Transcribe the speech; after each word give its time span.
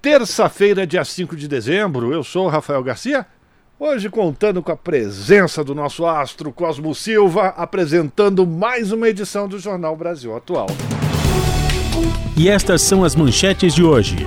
terça-feira, 0.00 0.86
dia 0.86 1.04
5 1.04 1.36
de 1.36 1.46
dezembro. 1.48 2.12
Eu 2.12 2.22
sou 2.22 2.46
o 2.46 2.48
Rafael 2.48 2.80
Garcia. 2.82 3.26
Hoje 3.78 4.08
contando 4.08 4.62
com 4.62 4.72
a 4.72 4.76
presença 4.76 5.62
do 5.62 5.74
nosso 5.74 6.06
astro 6.06 6.50
Cosmo 6.52 6.94
Silva, 6.94 7.48
apresentando 7.56 8.46
mais 8.46 8.90
uma 8.90 9.06
edição 9.08 9.46
do 9.46 9.58
Jornal 9.58 9.94
Brasil 9.96 10.34
Atual. 10.36 10.68
E 12.36 12.48
estas 12.48 12.82
são 12.82 13.04
as 13.04 13.14
manchetes 13.14 13.72
de 13.74 13.84
hoje. 13.84 14.26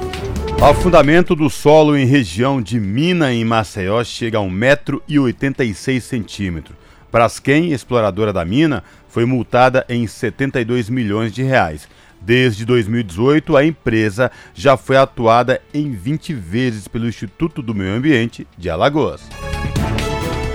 Afundamento 0.62 1.36
do 1.36 1.49
solo 1.49 1.98
em 1.98 2.05
região 2.05 2.62
de 2.62 2.80
Mina, 2.80 3.34
em 3.34 3.44
Maceió, 3.44 4.04
chega 4.04 4.38
a 4.38 4.41
1,86m. 4.41 6.63
Braskem, 7.12 7.74
exploradora 7.74 8.32
da 8.32 8.46
mina, 8.46 8.84
foi 9.10 9.26
multada 9.26 9.85
em 9.90 10.08
72 10.08 10.90
milhões 10.90 11.34
de 11.34 11.44
reais. 11.44 11.90
Desde 12.22 12.66
2018, 12.66 13.58
a 13.58 13.66
empresa 13.66 14.32
já 14.54 14.78
foi 14.78 14.96
atuada 14.96 15.60
em 15.74 15.92
20 15.92 16.34
vezes 16.34 16.88
pelo 16.88 17.08
Instituto 17.08 17.62
do 17.62 17.74
Meio 17.74 17.96
Ambiente 17.96 18.48
de 18.58 18.70
Alagoas. 18.70 19.28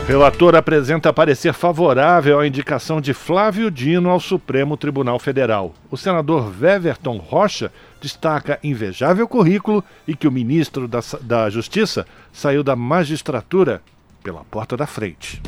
Relator 0.07 0.55
apresenta 0.55 1.13
parecer 1.13 1.53
favorável 1.53 2.39
à 2.39 2.47
indicação 2.47 3.01
de 3.01 3.13
Flávio 3.13 3.73
Dino 3.73 4.09
ao 4.09 4.21
Supremo 4.21 4.77
Tribunal 4.77 5.19
Federal. 5.19 5.75
O 5.91 5.97
senador 5.97 6.55
Weverton 6.61 7.17
Rocha 7.17 7.73
destaca 8.01 8.61
invejável 8.63 9.27
currículo 9.27 9.83
e 10.07 10.15
que 10.15 10.29
o 10.29 10.33
ministro 10.33 10.87
da, 10.87 11.01
da 11.21 11.51
Justiça 11.51 12.07
saiu 12.33 12.63
da 12.63 12.77
magistratura 12.77 13.83
pela 14.23 14.45
porta 14.45 14.77
da 14.77 14.87
frente. 14.87 15.43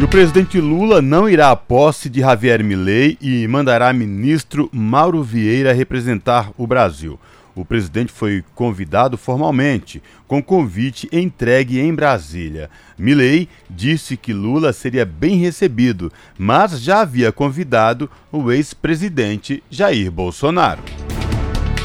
E 0.00 0.02
o 0.02 0.08
presidente 0.08 0.58
Lula 0.58 1.02
não 1.02 1.28
irá 1.28 1.50
à 1.50 1.56
posse 1.56 2.08
de 2.08 2.20
Javier 2.20 2.64
Milei 2.64 3.18
e 3.20 3.46
mandará 3.46 3.92
ministro 3.92 4.70
Mauro 4.72 5.22
Vieira 5.22 5.74
representar 5.74 6.50
o 6.56 6.66
Brasil. 6.66 7.20
O 7.54 7.66
presidente 7.66 8.10
foi 8.10 8.42
convidado 8.54 9.18
formalmente, 9.18 10.02
com 10.26 10.42
convite 10.42 11.06
entregue 11.12 11.78
em 11.80 11.94
Brasília. 11.94 12.70
Milei 12.96 13.46
disse 13.68 14.16
que 14.16 14.32
Lula 14.32 14.72
seria 14.72 15.04
bem 15.04 15.36
recebido, 15.36 16.10
mas 16.38 16.80
já 16.80 17.02
havia 17.02 17.30
convidado 17.30 18.10
o 18.32 18.50
ex-presidente 18.50 19.62
Jair 19.68 20.10
Bolsonaro. 20.10 20.80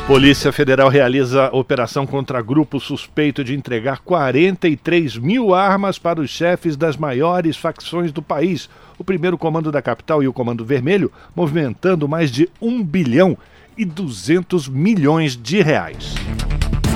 Polícia 0.07 0.51
Federal 0.51 0.87
realiza 0.87 1.49
operação 1.51 2.05
contra 2.05 2.39
grupo 2.39 2.79
suspeito 2.79 3.43
de 3.43 3.55
entregar 3.55 4.01
43 4.01 5.17
mil 5.17 5.51
armas 5.51 5.97
para 5.97 6.21
os 6.21 6.29
chefes 6.29 6.77
das 6.77 6.95
maiores 6.95 7.57
facções 7.57 8.11
do 8.11 8.21
país. 8.21 8.69
O 8.99 9.03
primeiro 9.03 9.35
comando 9.35 9.71
da 9.71 9.81
capital 9.81 10.21
e 10.21 10.27
o 10.27 10.33
comando 10.33 10.63
vermelho 10.63 11.11
movimentando 11.35 12.07
mais 12.07 12.29
de 12.29 12.47
1 12.61 12.83
bilhão 12.83 13.35
e 13.75 13.83
200 13.83 14.69
milhões 14.69 15.35
de 15.35 15.63
reais. 15.63 16.13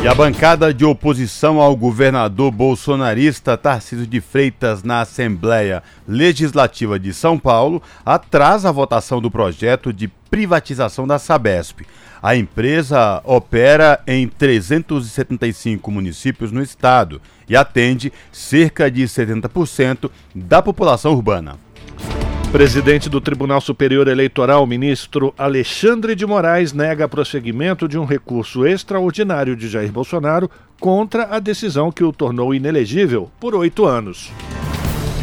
E 0.01 0.07
a 0.07 0.15
bancada 0.15 0.73
de 0.73 0.85
oposição 0.85 1.59
ao 1.59 1.75
governador 1.75 2.51
bolsonarista 2.51 3.57
Tarcísio 3.57 4.07
de 4.07 4.21
Freitas 4.21 4.81
na 4.81 5.01
Assembleia 5.01 5.83
Legislativa 6.07 6.97
de 6.97 7.13
São 7.13 7.37
Paulo 7.37 7.83
atrasa 8.05 8.69
a 8.69 8.71
votação 8.71 9.21
do 9.21 9.29
projeto 9.29 9.91
de 9.91 10.07
privatização 10.07 11.05
da 11.05 11.19
Sabesp. 11.19 11.81
A 12.23 12.33
empresa 12.33 13.21
opera 13.25 14.01
em 14.07 14.25
375 14.25 15.91
municípios 15.91 16.49
no 16.49 16.63
estado 16.63 17.21
e 17.49 17.57
atende 17.57 18.13
cerca 18.31 18.89
de 18.89 19.03
70% 19.03 20.09
da 20.33 20.61
população 20.61 21.11
urbana. 21.11 21.57
Presidente 22.51 23.11
do 23.11 23.21
Tribunal 23.21 23.61
Superior 23.61 24.07
Eleitoral, 24.07 24.65
ministro 24.65 25.31
Alexandre 25.37 26.15
de 26.15 26.25
Moraes, 26.25 26.73
nega 26.73 27.07
prosseguimento 27.07 27.87
de 27.87 27.95
um 27.95 28.05
recurso 28.05 28.65
extraordinário 28.65 29.55
de 29.55 29.69
Jair 29.69 29.91
Bolsonaro 29.91 30.49
contra 30.79 31.25
a 31.25 31.37
decisão 31.37 31.91
que 31.91 32.03
o 32.03 32.11
tornou 32.11 32.51
inelegível 32.51 33.29
por 33.39 33.53
oito 33.53 33.85
anos. 33.85 34.31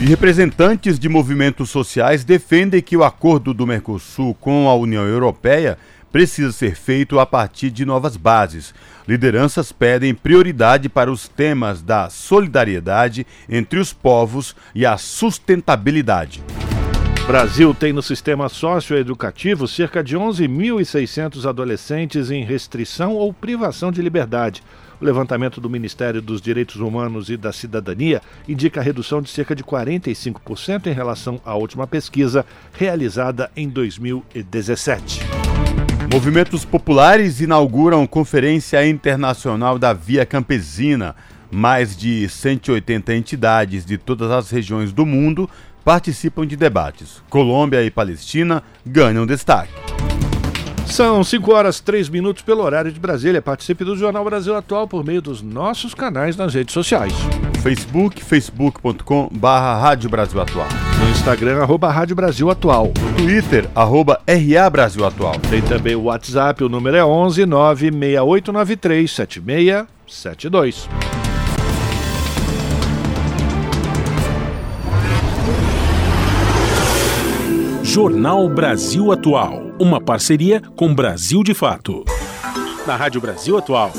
E 0.01 0.05
representantes 0.05 1.01
de 1.01 1.09
movimentos 1.09 1.69
sociais 1.69 2.23
defendem 2.23 2.81
que 2.81 2.97
o 2.97 3.03
acordo 3.03 3.53
do 3.53 3.67
Mercosul 3.67 4.33
com 4.33 4.69
a 4.69 4.77
União 4.77 5.05
Europeia 5.05 5.77
precisa 6.13 6.53
ser 6.53 6.77
feito 6.77 7.19
a 7.19 7.27
partir 7.27 7.71
de 7.71 7.85
novas 7.85 8.17
bases. 8.17 8.73
Lideranças 9.07 9.73
pedem 9.73 10.15
prioridade 10.15 10.89
para 10.89 11.11
os 11.11 11.27
temas 11.27 11.83
da 11.83 12.09
solidariedade 12.09 13.27
entre 13.49 13.81
os 13.81 13.93
povos 13.93 14.55
e 14.73 14.87
a 14.87 14.97
sustentabilidade. 14.97 16.41
Brasil 17.27 17.75
tem 17.75 17.93
no 17.93 18.03
sistema 18.03 18.49
socioeducativo 18.49 19.67
cerca 19.67 20.03
de 20.03 20.17
11.600 20.17 21.45
adolescentes 21.45 22.31
em 22.31 22.45
restrição 22.45 23.15
ou 23.15 23.33
privação 23.33 23.91
de 23.91 24.01
liberdade. 24.01 24.63
O 25.01 25.05
levantamento 25.05 25.61
do 25.61 25.69
Ministério 25.69 26.23
dos 26.23 26.41
Direitos 26.41 26.77
Humanos 26.77 27.29
e 27.29 27.37
da 27.37 27.53
Cidadania 27.53 28.23
indica 28.49 28.79
a 28.79 28.83
redução 28.83 29.21
de 29.21 29.29
cerca 29.29 29.57
de 29.57 29.65
45% 29.65 30.87
em 30.87 30.93
relação 30.93 31.41
à 31.45 31.57
última 31.57 31.85
pesquisa 31.85 32.47
realizada 32.73 33.51
em 33.57 33.69
2017. 33.69 35.23
Movimentos 36.13 36.65
populares 36.65 37.41
inauguram 37.41 38.07
Conferência 38.07 38.87
Internacional 38.87 39.81
da 39.81 39.93
Via 39.93 40.25
Campesina. 40.25 41.17
Mais 41.51 41.97
de 41.97 42.29
180 42.29 43.15
entidades 43.15 43.85
de 43.85 43.97
todas 43.97 44.31
as 44.31 44.51
regiões 44.51 44.93
do 44.93 45.07
mundo 45.07 45.49
participam 45.87 46.45
de 46.45 46.57
debates. 46.57 47.23
Colômbia 47.31 47.81
e 47.85 47.93
Palestina 47.93 48.61
ganham 48.85 49.25
destaque. 49.25 49.73
São 50.85 51.23
5 51.23 51.53
horas 51.53 51.79
3 51.79 52.09
minutos 52.09 52.43
pelo 52.43 52.65
horário 52.65 52.91
de 52.91 52.99
Brasília. 52.99 53.41
Participe 53.41 53.85
do 53.85 53.97
Jornal 53.97 54.25
Brasil 54.25 54.57
Atual 54.57 54.89
por 54.89 55.05
meio 55.05 55.23
dos 55.23 55.43
nossos 55.43 55.95
canais 55.95 56.37
nas 56.37 56.55
redes 56.55 56.75
sociais. 56.75 57.13
Facebook, 57.63 58.25
facebook.com 58.25 59.29
barra 59.31 59.79
Rádio 59.79 60.11
Brasil 60.11 60.41
Atual. 60.41 60.67
No 60.99 61.09
Instagram, 61.11 61.63
arroba 61.63 61.93
Rádio 61.93 62.17
Brasil 62.17 62.51
Atual. 62.51 62.93
Twitter, 63.17 63.71
arroba 63.73 64.21
RA 64.27 64.69
Brasil 64.69 65.07
Atual. 65.07 65.39
Tem 65.49 65.63
também 65.63 65.95
o 65.95 66.03
WhatsApp, 66.05 66.65
o 66.65 66.69
número 66.69 66.97
é 66.97 67.05
11 67.05 67.47
96893 67.47 69.09
7672. 69.09 70.89
Jornal 77.97 78.47
Brasil 78.51 79.11
Atual, 79.11 79.73
uma 79.81 79.99
parceria 79.99 80.61
com 80.77 80.95
Brasil 80.95 81.43
de 81.43 81.55
Fato. 81.55 82.05
Na 82.87 82.95
Rádio 82.95 83.23
Brasil 83.23 83.57
Atual, 83.57 83.91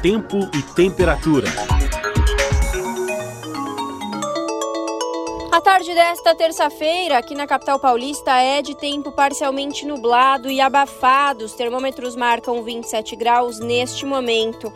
tempo 0.00 0.38
e 0.54 0.62
temperatura. 0.62 1.48
A 5.50 5.60
tarde 5.60 5.92
desta 5.92 6.36
terça-feira, 6.36 7.18
aqui 7.18 7.34
na 7.34 7.48
capital 7.48 7.80
paulista, 7.80 8.30
é 8.30 8.62
de 8.62 8.76
tempo 8.76 9.10
parcialmente 9.10 9.84
nublado 9.84 10.48
e 10.48 10.60
abafado. 10.60 11.44
Os 11.46 11.52
termômetros 11.52 12.14
marcam 12.14 12.62
27 12.62 13.16
graus 13.16 13.58
neste 13.58 14.06
momento. 14.06 14.72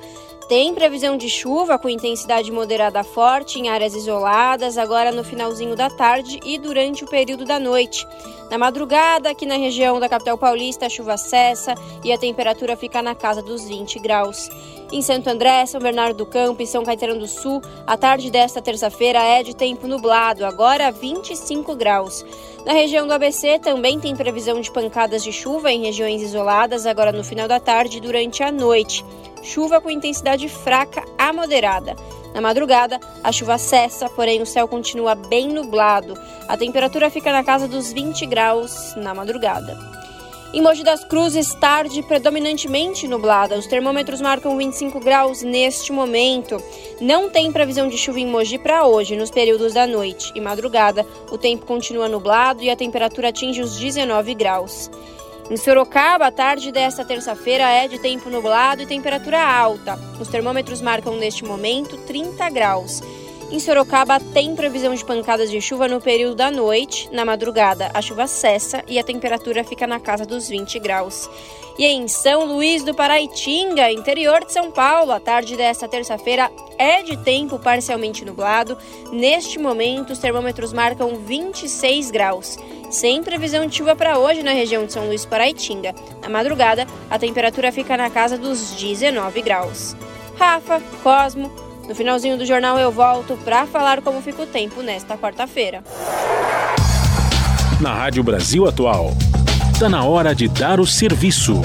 Tem 0.48 0.74
previsão 0.74 1.18
de 1.18 1.28
chuva 1.28 1.78
com 1.78 1.90
intensidade 1.90 2.50
moderada 2.50 3.04
forte 3.04 3.58
em 3.58 3.68
áreas 3.68 3.94
isoladas, 3.94 4.78
agora 4.78 5.12
no 5.12 5.22
finalzinho 5.22 5.76
da 5.76 5.90
tarde 5.90 6.40
e 6.42 6.56
durante 6.56 7.04
o 7.04 7.06
período 7.06 7.44
da 7.44 7.60
noite. 7.60 8.06
Na 8.50 8.56
madrugada, 8.56 9.28
aqui 9.28 9.44
na 9.44 9.56
região 9.56 10.00
da 10.00 10.08
capital 10.08 10.38
paulista, 10.38 10.86
a 10.86 10.88
chuva 10.88 11.18
cessa 11.18 11.74
e 12.02 12.10
a 12.10 12.16
temperatura 12.16 12.76
fica 12.76 13.02
na 13.02 13.14
casa 13.14 13.42
dos 13.42 13.68
20 13.68 13.98
graus. 13.98 14.48
Em 14.90 15.02
Santo 15.02 15.28
André, 15.28 15.66
São 15.66 15.78
Bernardo 15.78 16.16
do 16.16 16.26
Campo 16.26 16.62
e 16.62 16.66
São 16.66 16.82
Caetano 16.82 17.18
do 17.18 17.28
Sul, 17.28 17.60
a 17.86 17.94
tarde 17.94 18.30
desta 18.30 18.62
terça-feira 18.62 19.22
é 19.22 19.42
de 19.42 19.54
tempo 19.54 19.86
nublado, 19.86 20.46
agora 20.46 20.90
25 20.90 21.76
graus. 21.76 22.24
Na 22.64 22.72
região 22.72 23.06
do 23.06 23.12
ABC 23.12 23.58
também 23.58 24.00
tem 24.00 24.16
previsão 24.16 24.62
de 24.62 24.70
pancadas 24.70 25.22
de 25.22 25.30
chuva 25.30 25.70
em 25.70 25.82
regiões 25.82 26.22
isoladas, 26.22 26.86
agora 26.86 27.12
no 27.12 27.22
final 27.22 27.46
da 27.46 27.60
tarde 27.60 27.98
e 27.98 28.00
durante 28.00 28.42
a 28.42 28.50
noite. 28.50 29.04
Chuva 29.42 29.78
com 29.78 29.90
intensidade 29.90 30.48
fraca 30.48 31.04
a 31.18 31.34
moderada. 31.34 31.94
Na 32.34 32.40
madrugada, 32.40 33.00
a 33.22 33.32
chuva 33.32 33.58
cessa, 33.58 34.08
porém 34.10 34.42
o 34.42 34.46
céu 34.46 34.68
continua 34.68 35.14
bem 35.14 35.48
nublado. 35.48 36.14
A 36.46 36.56
temperatura 36.56 37.10
fica 37.10 37.32
na 37.32 37.42
casa 37.42 37.66
dos 37.66 37.92
20 37.92 38.26
graus 38.26 38.94
na 38.96 39.14
madrugada. 39.14 39.76
Em 40.50 40.62
Mogi 40.62 40.82
das 40.82 41.04
Cruzes, 41.04 41.52
tarde 41.54 42.02
predominantemente 42.02 43.06
nublada. 43.06 43.58
Os 43.58 43.66
termômetros 43.66 44.18
marcam 44.18 44.56
25 44.56 44.98
graus 44.98 45.42
neste 45.42 45.92
momento. 45.92 46.56
Não 47.02 47.28
tem 47.28 47.52
previsão 47.52 47.86
de 47.86 47.98
chuva 47.98 48.18
em 48.18 48.26
Mogi 48.26 48.56
para 48.56 48.86
hoje, 48.86 49.14
nos 49.14 49.30
períodos 49.30 49.74
da 49.74 49.86
noite 49.86 50.32
e 50.34 50.40
madrugada. 50.40 51.04
O 51.30 51.36
tempo 51.36 51.66
continua 51.66 52.08
nublado 52.08 52.62
e 52.62 52.70
a 52.70 52.76
temperatura 52.76 53.28
atinge 53.28 53.60
os 53.60 53.78
19 53.78 54.34
graus. 54.34 54.90
Em 55.50 55.56
Sorocaba, 55.56 56.26
a 56.26 56.30
tarde 56.30 56.70
desta 56.70 57.06
terça-feira 57.06 57.64
é 57.70 57.88
de 57.88 57.98
tempo 57.98 58.28
nublado 58.28 58.82
e 58.82 58.86
temperatura 58.86 59.40
alta. 59.40 59.98
Os 60.20 60.28
termômetros 60.28 60.82
marcam 60.82 61.16
neste 61.16 61.42
momento 61.42 61.96
30 61.96 62.50
graus. 62.50 63.00
Em 63.50 63.58
Sorocaba, 63.58 64.20
tem 64.20 64.54
previsão 64.54 64.94
de 64.94 65.02
pancadas 65.02 65.50
de 65.50 65.58
chuva 65.58 65.88
no 65.88 66.02
período 66.02 66.34
da 66.34 66.50
noite. 66.50 67.08
Na 67.10 67.24
madrugada, 67.24 67.90
a 67.94 68.02
chuva 68.02 68.26
cessa 68.26 68.84
e 68.86 68.98
a 68.98 69.02
temperatura 69.02 69.64
fica 69.64 69.86
na 69.86 69.98
casa 69.98 70.26
dos 70.26 70.50
20 70.50 70.78
graus. 70.78 71.30
E 71.78 71.86
em 71.86 72.06
São 72.08 72.44
Luís 72.44 72.84
do 72.84 72.94
Paraitinga, 72.94 73.90
interior 73.90 74.44
de 74.44 74.52
São 74.52 74.70
Paulo, 74.70 75.12
a 75.12 75.20
tarde 75.20 75.56
desta 75.56 75.88
terça-feira 75.88 76.50
é 76.76 77.02
de 77.02 77.16
tempo 77.16 77.58
parcialmente 77.58 78.22
nublado. 78.22 78.76
Neste 79.12 79.58
momento, 79.58 80.12
os 80.12 80.18
termômetros 80.18 80.74
marcam 80.74 81.16
26 81.16 82.10
graus. 82.10 82.58
Sem 82.90 83.22
previsão 83.22 83.66
de 83.66 83.76
chuva 83.76 83.96
para 83.96 84.18
hoje 84.18 84.42
na 84.42 84.52
região 84.52 84.84
de 84.84 84.92
São 84.92 85.06
Luís 85.06 85.24
do 85.24 85.28
Paraitinga. 85.28 85.94
Na 86.20 86.28
madrugada, 86.28 86.86
a 87.08 87.18
temperatura 87.18 87.72
fica 87.72 87.96
na 87.96 88.10
casa 88.10 88.36
dos 88.36 88.72
19 88.72 89.40
graus. 89.40 89.96
Rafa, 90.36 90.82
Cosmo, 91.02 91.50
no 91.88 91.94
finalzinho 91.94 92.36
do 92.36 92.44
jornal 92.44 92.78
eu 92.78 92.92
volto 92.92 93.34
para 93.38 93.66
falar 93.66 94.02
como 94.02 94.20
fica 94.20 94.42
o 94.42 94.46
tempo 94.46 94.82
nesta 94.82 95.16
quarta-feira. 95.16 95.82
Na 97.80 97.94
Rádio 97.94 98.22
Brasil 98.22 98.68
Atual, 98.68 99.12
está 99.72 99.88
na 99.88 100.04
hora 100.04 100.34
de 100.34 100.48
dar 100.48 100.80
o 100.80 100.86
serviço. 100.86 101.62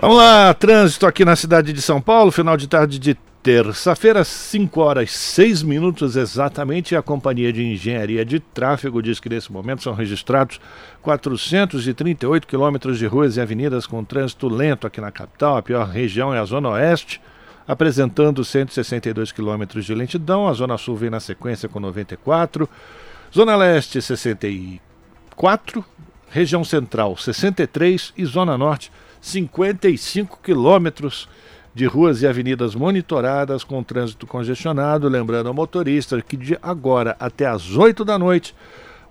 Vamos 0.00 0.16
lá, 0.16 0.52
trânsito 0.54 1.06
aqui 1.06 1.24
na 1.24 1.36
cidade 1.36 1.72
de 1.72 1.80
São 1.80 2.00
Paulo, 2.00 2.32
final 2.32 2.56
de 2.56 2.66
tarde 2.66 2.98
de 2.98 3.14
terça-feira, 3.42 4.24
5 4.24 4.80
horas 4.80 5.12
6 5.12 5.62
minutos 5.62 6.16
exatamente. 6.16 6.96
A 6.96 7.02
Companhia 7.02 7.52
de 7.52 7.64
Engenharia 7.64 8.24
de 8.24 8.40
Tráfego 8.40 9.00
diz 9.00 9.20
que 9.20 9.28
nesse 9.28 9.52
momento 9.52 9.84
são 9.84 9.94
registrados 9.94 10.60
438 11.00 12.46
quilômetros 12.46 12.98
de 12.98 13.06
ruas 13.06 13.36
e 13.36 13.40
avenidas 13.40 13.86
com 13.86 14.02
trânsito 14.02 14.48
lento 14.48 14.84
aqui 14.84 15.00
na 15.00 15.12
capital. 15.12 15.56
A 15.56 15.62
pior 15.62 15.86
região 15.86 16.34
é 16.34 16.40
a 16.40 16.44
Zona 16.44 16.70
Oeste 16.70 17.20
apresentando 17.66 18.44
162 18.44 19.32
quilômetros 19.32 19.84
de 19.84 19.94
lentidão. 19.94 20.46
A 20.46 20.52
Zona 20.52 20.78
Sul 20.78 20.96
vem 20.96 21.10
na 21.10 21.20
sequência 21.20 21.68
com 21.68 21.80
94. 21.80 22.68
Zona 23.34 23.56
Leste, 23.56 24.00
64. 24.00 25.84
Região 26.28 26.64
Central, 26.64 27.16
63. 27.16 28.12
E 28.16 28.24
Zona 28.24 28.56
Norte, 28.56 28.92
55 29.20 30.38
quilômetros 30.42 31.28
de 31.74 31.84
ruas 31.84 32.22
e 32.22 32.26
avenidas 32.26 32.74
monitoradas 32.74 33.64
com 33.64 33.82
trânsito 33.82 34.26
congestionado. 34.26 35.08
Lembrando 35.08 35.48
ao 35.48 35.54
motorista 35.54 36.20
que 36.22 36.36
de 36.36 36.56
agora 36.62 37.16
até 37.18 37.46
às 37.46 37.76
8 37.76 38.04
da 38.04 38.18
noite 38.18 38.54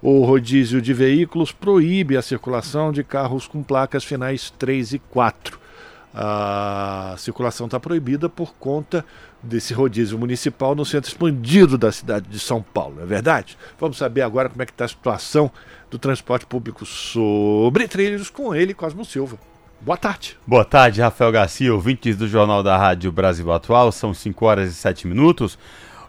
o 0.01 0.23
rodízio 0.23 0.81
de 0.81 0.93
veículos 0.93 1.51
proíbe 1.51 2.15
a 2.15 2.21
circulação 2.21 2.91
de 2.91 3.03
carros 3.03 3.47
com 3.47 3.63
placas 3.63 4.03
finais 4.03 4.51
3 4.51 4.93
e 4.93 4.99
4 4.99 5.64
a 6.17 7.13
circulação 7.17 7.65
está 7.65 7.77
proibida 7.77 8.29
por 8.29 8.53
conta 8.55 9.03
desse 9.43 9.73
rodízio 9.73 10.17
municipal 10.17 10.73
no 10.73 10.85
centro 10.85 11.09
expandido 11.09 11.77
da 11.77 11.91
cidade 11.91 12.29
de 12.29 12.39
São 12.39 12.61
Paulo, 12.61 13.01
é 13.01 13.05
verdade? 13.05 13.57
Vamos 13.77 13.97
saber 13.97 14.21
agora 14.21 14.47
como 14.47 14.61
é 14.61 14.65
que 14.65 14.71
está 14.71 14.85
a 14.85 14.87
situação 14.87 15.51
do 15.91 15.99
transporte 15.99 16.45
público 16.45 16.85
sobre 16.85 17.85
trilhos 17.87 18.29
com 18.29 18.55
ele, 18.55 18.73
Cosmo 18.73 19.03
Silva. 19.03 19.37
Boa 19.81 19.97
tarde. 19.97 20.37
Boa 20.47 20.63
tarde, 20.63 21.01
Rafael 21.01 21.31
Garcia, 21.33 21.73
ouvintes 21.73 22.15
do 22.15 22.27
Jornal 22.27 22.63
da 22.63 22.77
Rádio 22.77 23.11
Brasil 23.11 23.51
Atual. 23.51 23.91
São 23.91 24.13
5 24.13 24.45
horas 24.45 24.71
e 24.71 24.73
7 24.73 25.05
minutos. 25.05 25.59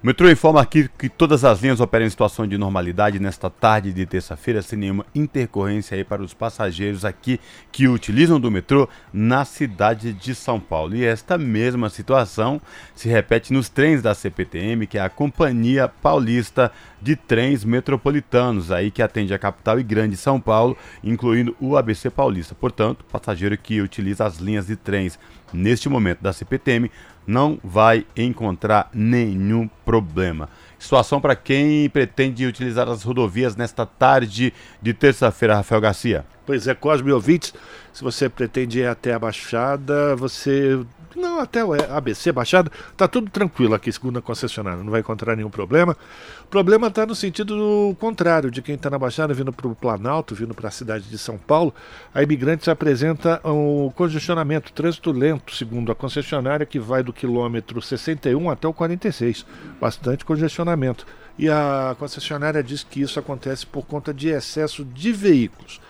O 0.06 0.08
metrô 0.08 0.30
informa 0.30 0.60
aqui 0.60 0.88
que 0.96 1.08
todas 1.08 1.44
as 1.44 1.60
linhas 1.60 1.80
operam 1.80 2.06
em 2.06 2.10
situação 2.10 2.46
de 2.46 2.56
normalidade 2.56 3.18
nesta 3.18 3.50
tarde 3.50 3.92
de 3.92 4.06
terça-feira, 4.06 4.62
sem 4.62 4.78
nenhuma 4.78 5.04
intercorrência 5.12 5.96
aí 5.96 6.04
para 6.04 6.22
os 6.22 6.32
passageiros 6.32 7.04
aqui 7.04 7.40
que 7.72 7.88
utilizam 7.88 8.38
do 8.38 8.48
metrô 8.48 8.88
na 9.12 9.44
cidade 9.44 10.12
de 10.12 10.32
São 10.32 10.60
Paulo. 10.60 10.94
E 10.94 11.04
esta 11.04 11.36
mesma 11.36 11.90
situação 11.90 12.60
se 12.94 13.08
repete 13.08 13.52
nos 13.52 13.68
trens 13.68 14.00
da 14.00 14.14
CPTM, 14.14 14.86
que 14.86 14.96
é 14.96 15.00
a 15.00 15.10
Companhia 15.10 15.88
Paulista 15.88 16.70
de 17.02 17.16
Trens 17.16 17.64
Metropolitanos, 17.64 18.70
aí 18.70 18.92
que 18.92 19.02
atende 19.02 19.34
a 19.34 19.38
capital 19.40 19.80
e 19.80 19.82
grande 19.82 20.16
São 20.16 20.40
Paulo, 20.40 20.78
incluindo 21.02 21.56
o 21.58 21.76
ABC 21.76 22.10
Paulista. 22.10 22.54
Portanto, 22.54 23.04
passageiro 23.10 23.58
que 23.58 23.80
utiliza 23.80 24.24
as 24.24 24.36
linhas 24.36 24.68
de 24.68 24.76
trens 24.76 25.18
neste 25.52 25.88
momento 25.88 26.20
da 26.20 26.32
CPTM 26.32 26.90
não 27.26 27.58
vai 27.62 28.06
encontrar 28.16 28.88
nenhum 28.94 29.68
problema. 29.84 30.48
Situação 30.78 31.20
para 31.20 31.34
quem 31.34 31.88
pretende 31.88 32.46
utilizar 32.46 32.88
as 32.88 33.02
rodovias 33.02 33.56
nesta 33.56 33.84
tarde 33.84 34.52
de 34.80 34.94
terça-feira, 34.94 35.56
Rafael 35.56 35.80
Garcia. 35.80 36.24
Pois 36.44 36.68
é, 36.68 36.74
Cosme 36.74 37.10
ouvintes, 37.10 37.52
se 37.92 38.04
você 38.04 38.28
pretende 38.28 38.78
ir 38.78 38.86
até 38.86 39.12
a 39.12 39.18
Baixada, 39.18 40.14
você 40.14 40.78
não, 41.16 41.40
até 41.40 41.64
o 41.64 41.72
ABC 41.72 42.30
Baixada, 42.30 42.70
tá 42.96 43.08
tudo 43.08 43.30
tranquilo 43.30 43.74
aqui, 43.74 43.90
segundo 43.90 44.18
a 44.18 44.22
concessionária, 44.22 44.82
não 44.82 44.90
vai 44.90 45.00
encontrar 45.00 45.34
nenhum 45.34 45.50
problema. 45.50 45.96
O 46.44 46.46
problema 46.48 46.88
está 46.88 47.06
no 47.06 47.14
sentido 47.14 47.96
contrário, 47.98 48.50
de 48.50 48.62
quem 48.62 48.74
está 48.74 48.90
na 48.90 48.98
Baixada 48.98 49.34
vindo 49.34 49.52
para 49.52 49.66
o 49.66 49.74
Planalto, 49.74 50.34
vindo 50.34 50.54
para 50.54 50.68
a 50.68 50.70
cidade 50.70 51.08
de 51.08 51.18
São 51.18 51.38
Paulo, 51.38 51.74
a 52.14 52.22
Imigrantes 52.22 52.68
apresenta 52.68 53.40
um 53.44 53.90
congestionamento, 53.90 54.72
trânsito 54.72 55.10
lento, 55.10 55.54
segundo 55.54 55.90
a 55.90 55.94
concessionária, 55.94 56.66
que 56.66 56.78
vai 56.78 57.02
do 57.02 57.12
quilômetro 57.12 57.80
61 57.80 58.50
até 58.50 58.68
o 58.68 58.72
46, 58.72 59.46
bastante 59.80 60.24
congestionamento. 60.24 61.06
E 61.38 61.48
a 61.48 61.94
concessionária 61.98 62.62
diz 62.62 62.82
que 62.82 63.00
isso 63.00 63.18
acontece 63.18 63.66
por 63.66 63.86
conta 63.86 64.12
de 64.12 64.28
excesso 64.28 64.84
de 64.84 65.12
veículos. 65.12 65.80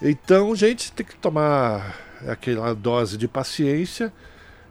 Então, 0.00 0.54
gente, 0.56 0.90
tem 0.92 1.04
que 1.04 1.16
tomar 1.16 1.94
aquela 2.26 2.74
dose 2.74 3.18
de 3.18 3.28
paciência 3.28 4.12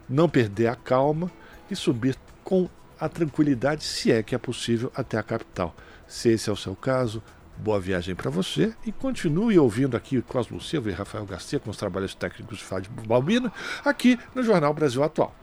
não 0.09 0.27
perder 0.27 0.67
a 0.67 0.75
calma 0.75 1.31
e 1.69 1.75
subir 1.75 2.15
com 2.44 2.67
a 3.00 3.07
tranquilidade, 3.07 3.83
se 3.83 4.11
é 4.11 4.21
que 4.21 4.35
é 4.35 4.38
possível, 4.38 4.91
até 4.95 5.17
a 5.17 5.23
capital. 5.23 5.73
Se 6.07 6.29
esse 6.29 6.50
é 6.50 6.53
o 6.53 6.56
seu 6.56 6.75
caso, 6.75 7.21
boa 7.56 7.79
viagem 7.79 8.15
para 8.15 8.29
você 8.29 8.73
e 8.85 8.91
continue 8.91 9.59
ouvindo 9.59 9.95
aqui 9.95 10.21
Cosmo 10.21 10.59
Silva 10.61 10.89
e 10.89 10.94
Rafael 10.94 11.25
Garcia 11.25 11.59
com 11.59 11.69
os 11.69 11.77
trabalhos 11.77 12.15
técnicos 12.15 12.57
de 12.57 12.63
Fábio 12.63 12.89
Balbina, 13.06 13.51
aqui 13.83 14.17
no 14.33 14.41
Jornal 14.41 14.73
Brasil 14.73 15.03
Atual. 15.03 15.35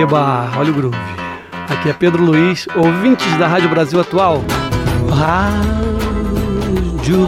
Eba, 0.00 0.52
olha 0.56 0.70
o 0.70 0.74
groove. 0.74 0.96
Aqui 1.68 1.88
é 1.88 1.92
Pedro 1.92 2.24
Luiz, 2.24 2.66
ouvintes 2.74 3.36
da 3.38 3.46
Rádio 3.46 3.68
Brasil 3.68 4.00
Atual. 4.00 4.42
Rádio 5.10 5.66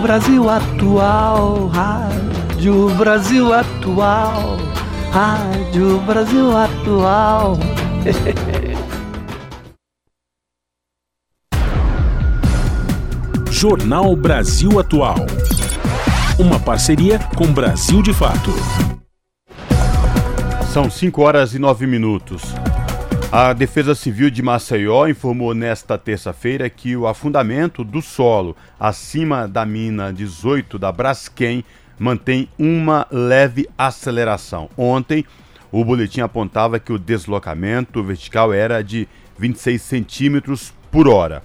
Brasil 0.00 0.48
Atual, 0.48 1.66
Rádio 1.68 2.88
Brasil 2.96 3.52
Atual. 3.52 4.65
Rádio 5.16 5.98
Brasil 6.00 6.54
Atual. 6.54 7.56
Jornal 13.50 14.14
Brasil 14.14 14.78
Atual. 14.78 15.16
Uma 16.38 16.60
parceria 16.60 17.18
com 17.34 17.50
Brasil 17.50 18.02
de 18.02 18.12
Fato. 18.12 18.50
São 20.70 20.90
5 20.90 21.22
horas 21.22 21.54
e 21.54 21.58
9 21.58 21.86
minutos. 21.86 22.42
A 23.32 23.54
Defesa 23.54 23.94
Civil 23.94 24.28
de 24.28 24.42
Maceió 24.42 25.08
informou 25.08 25.54
nesta 25.54 25.96
terça-feira 25.96 26.68
que 26.68 26.94
o 26.94 27.06
afundamento 27.06 27.82
do 27.82 28.02
solo 28.02 28.54
acima 28.78 29.48
da 29.48 29.64
mina 29.64 30.12
18 30.12 30.78
da 30.78 30.92
Braskem 30.92 31.64
mantém 31.98 32.48
uma 32.58 33.06
leve 33.10 33.68
aceleração. 33.76 34.68
Ontem, 34.76 35.24
o 35.70 35.84
boletim 35.84 36.20
apontava 36.20 36.78
que 36.78 36.92
o 36.92 36.98
deslocamento 36.98 38.02
vertical 38.02 38.52
era 38.52 38.82
de 38.82 39.08
26 39.38 39.80
centímetros 39.82 40.72
por 40.90 41.08
hora. 41.08 41.42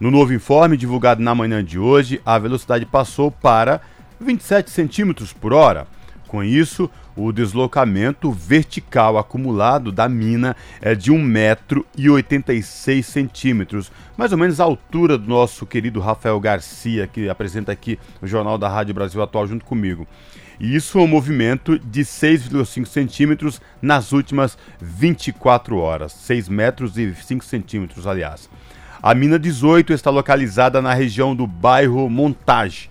No 0.00 0.10
novo 0.10 0.32
informe 0.32 0.76
divulgado 0.76 1.22
na 1.22 1.34
manhã 1.34 1.64
de 1.64 1.78
hoje, 1.78 2.20
a 2.24 2.38
velocidade 2.38 2.86
passou 2.86 3.30
para 3.30 3.80
27 4.20 4.70
centímetros 4.70 5.32
por 5.32 5.52
hora. 5.52 5.86
Com 6.28 6.42
isso, 6.42 6.90
o 7.18 7.32
deslocamento 7.32 8.30
vertical 8.30 9.18
acumulado 9.18 9.90
da 9.90 10.08
mina 10.08 10.54
é 10.80 10.94
de 10.94 11.10
1,86m, 11.10 13.90
mais 14.16 14.30
ou 14.30 14.38
menos 14.38 14.60
a 14.60 14.64
altura 14.64 15.18
do 15.18 15.28
nosso 15.28 15.66
querido 15.66 15.98
Rafael 15.98 16.38
Garcia, 16.38 17.08
que 17.08 17.28
apresenta 17.28 17.72
aqui 17.72 17.98
o 18.22 18.26
Jornal 18.26 18.56
da 18.56 18.68
Rádio 18.68 18.94
Brasil 18.94 19.20
Atual 19.20 19.48
junto 19.48 19.64
comigo. 19.64 20.06
E 20.60 20.76
isso 20.76 20.98
é 20.98 21.02
um 21.02 21.08
movimento 21.08 21.78
de 21.78 22.02
6,5 22.02 22.86
centímetros 22.86 23.60
nas 23.82 24.12
últimas 24.12 24.56
24 24.80 25.76
horas, 25.76 26.12
6 26.12 26.48
metros 26.48 26.96
e 26.96 27.12
5 27.12 27.44
centímetros, 27.44 28.06
aliás. 28.06 28.48
A 29.02 29.12
mina 29.14 29.38
18 29.38 29.92
está 29.92 30.10
localizada 30.10 30.80
na 30.80 30.94
região 30.94 31.34
do 31.34 31.46
bairro 31.46 32.08
Montage, 32.08 32.88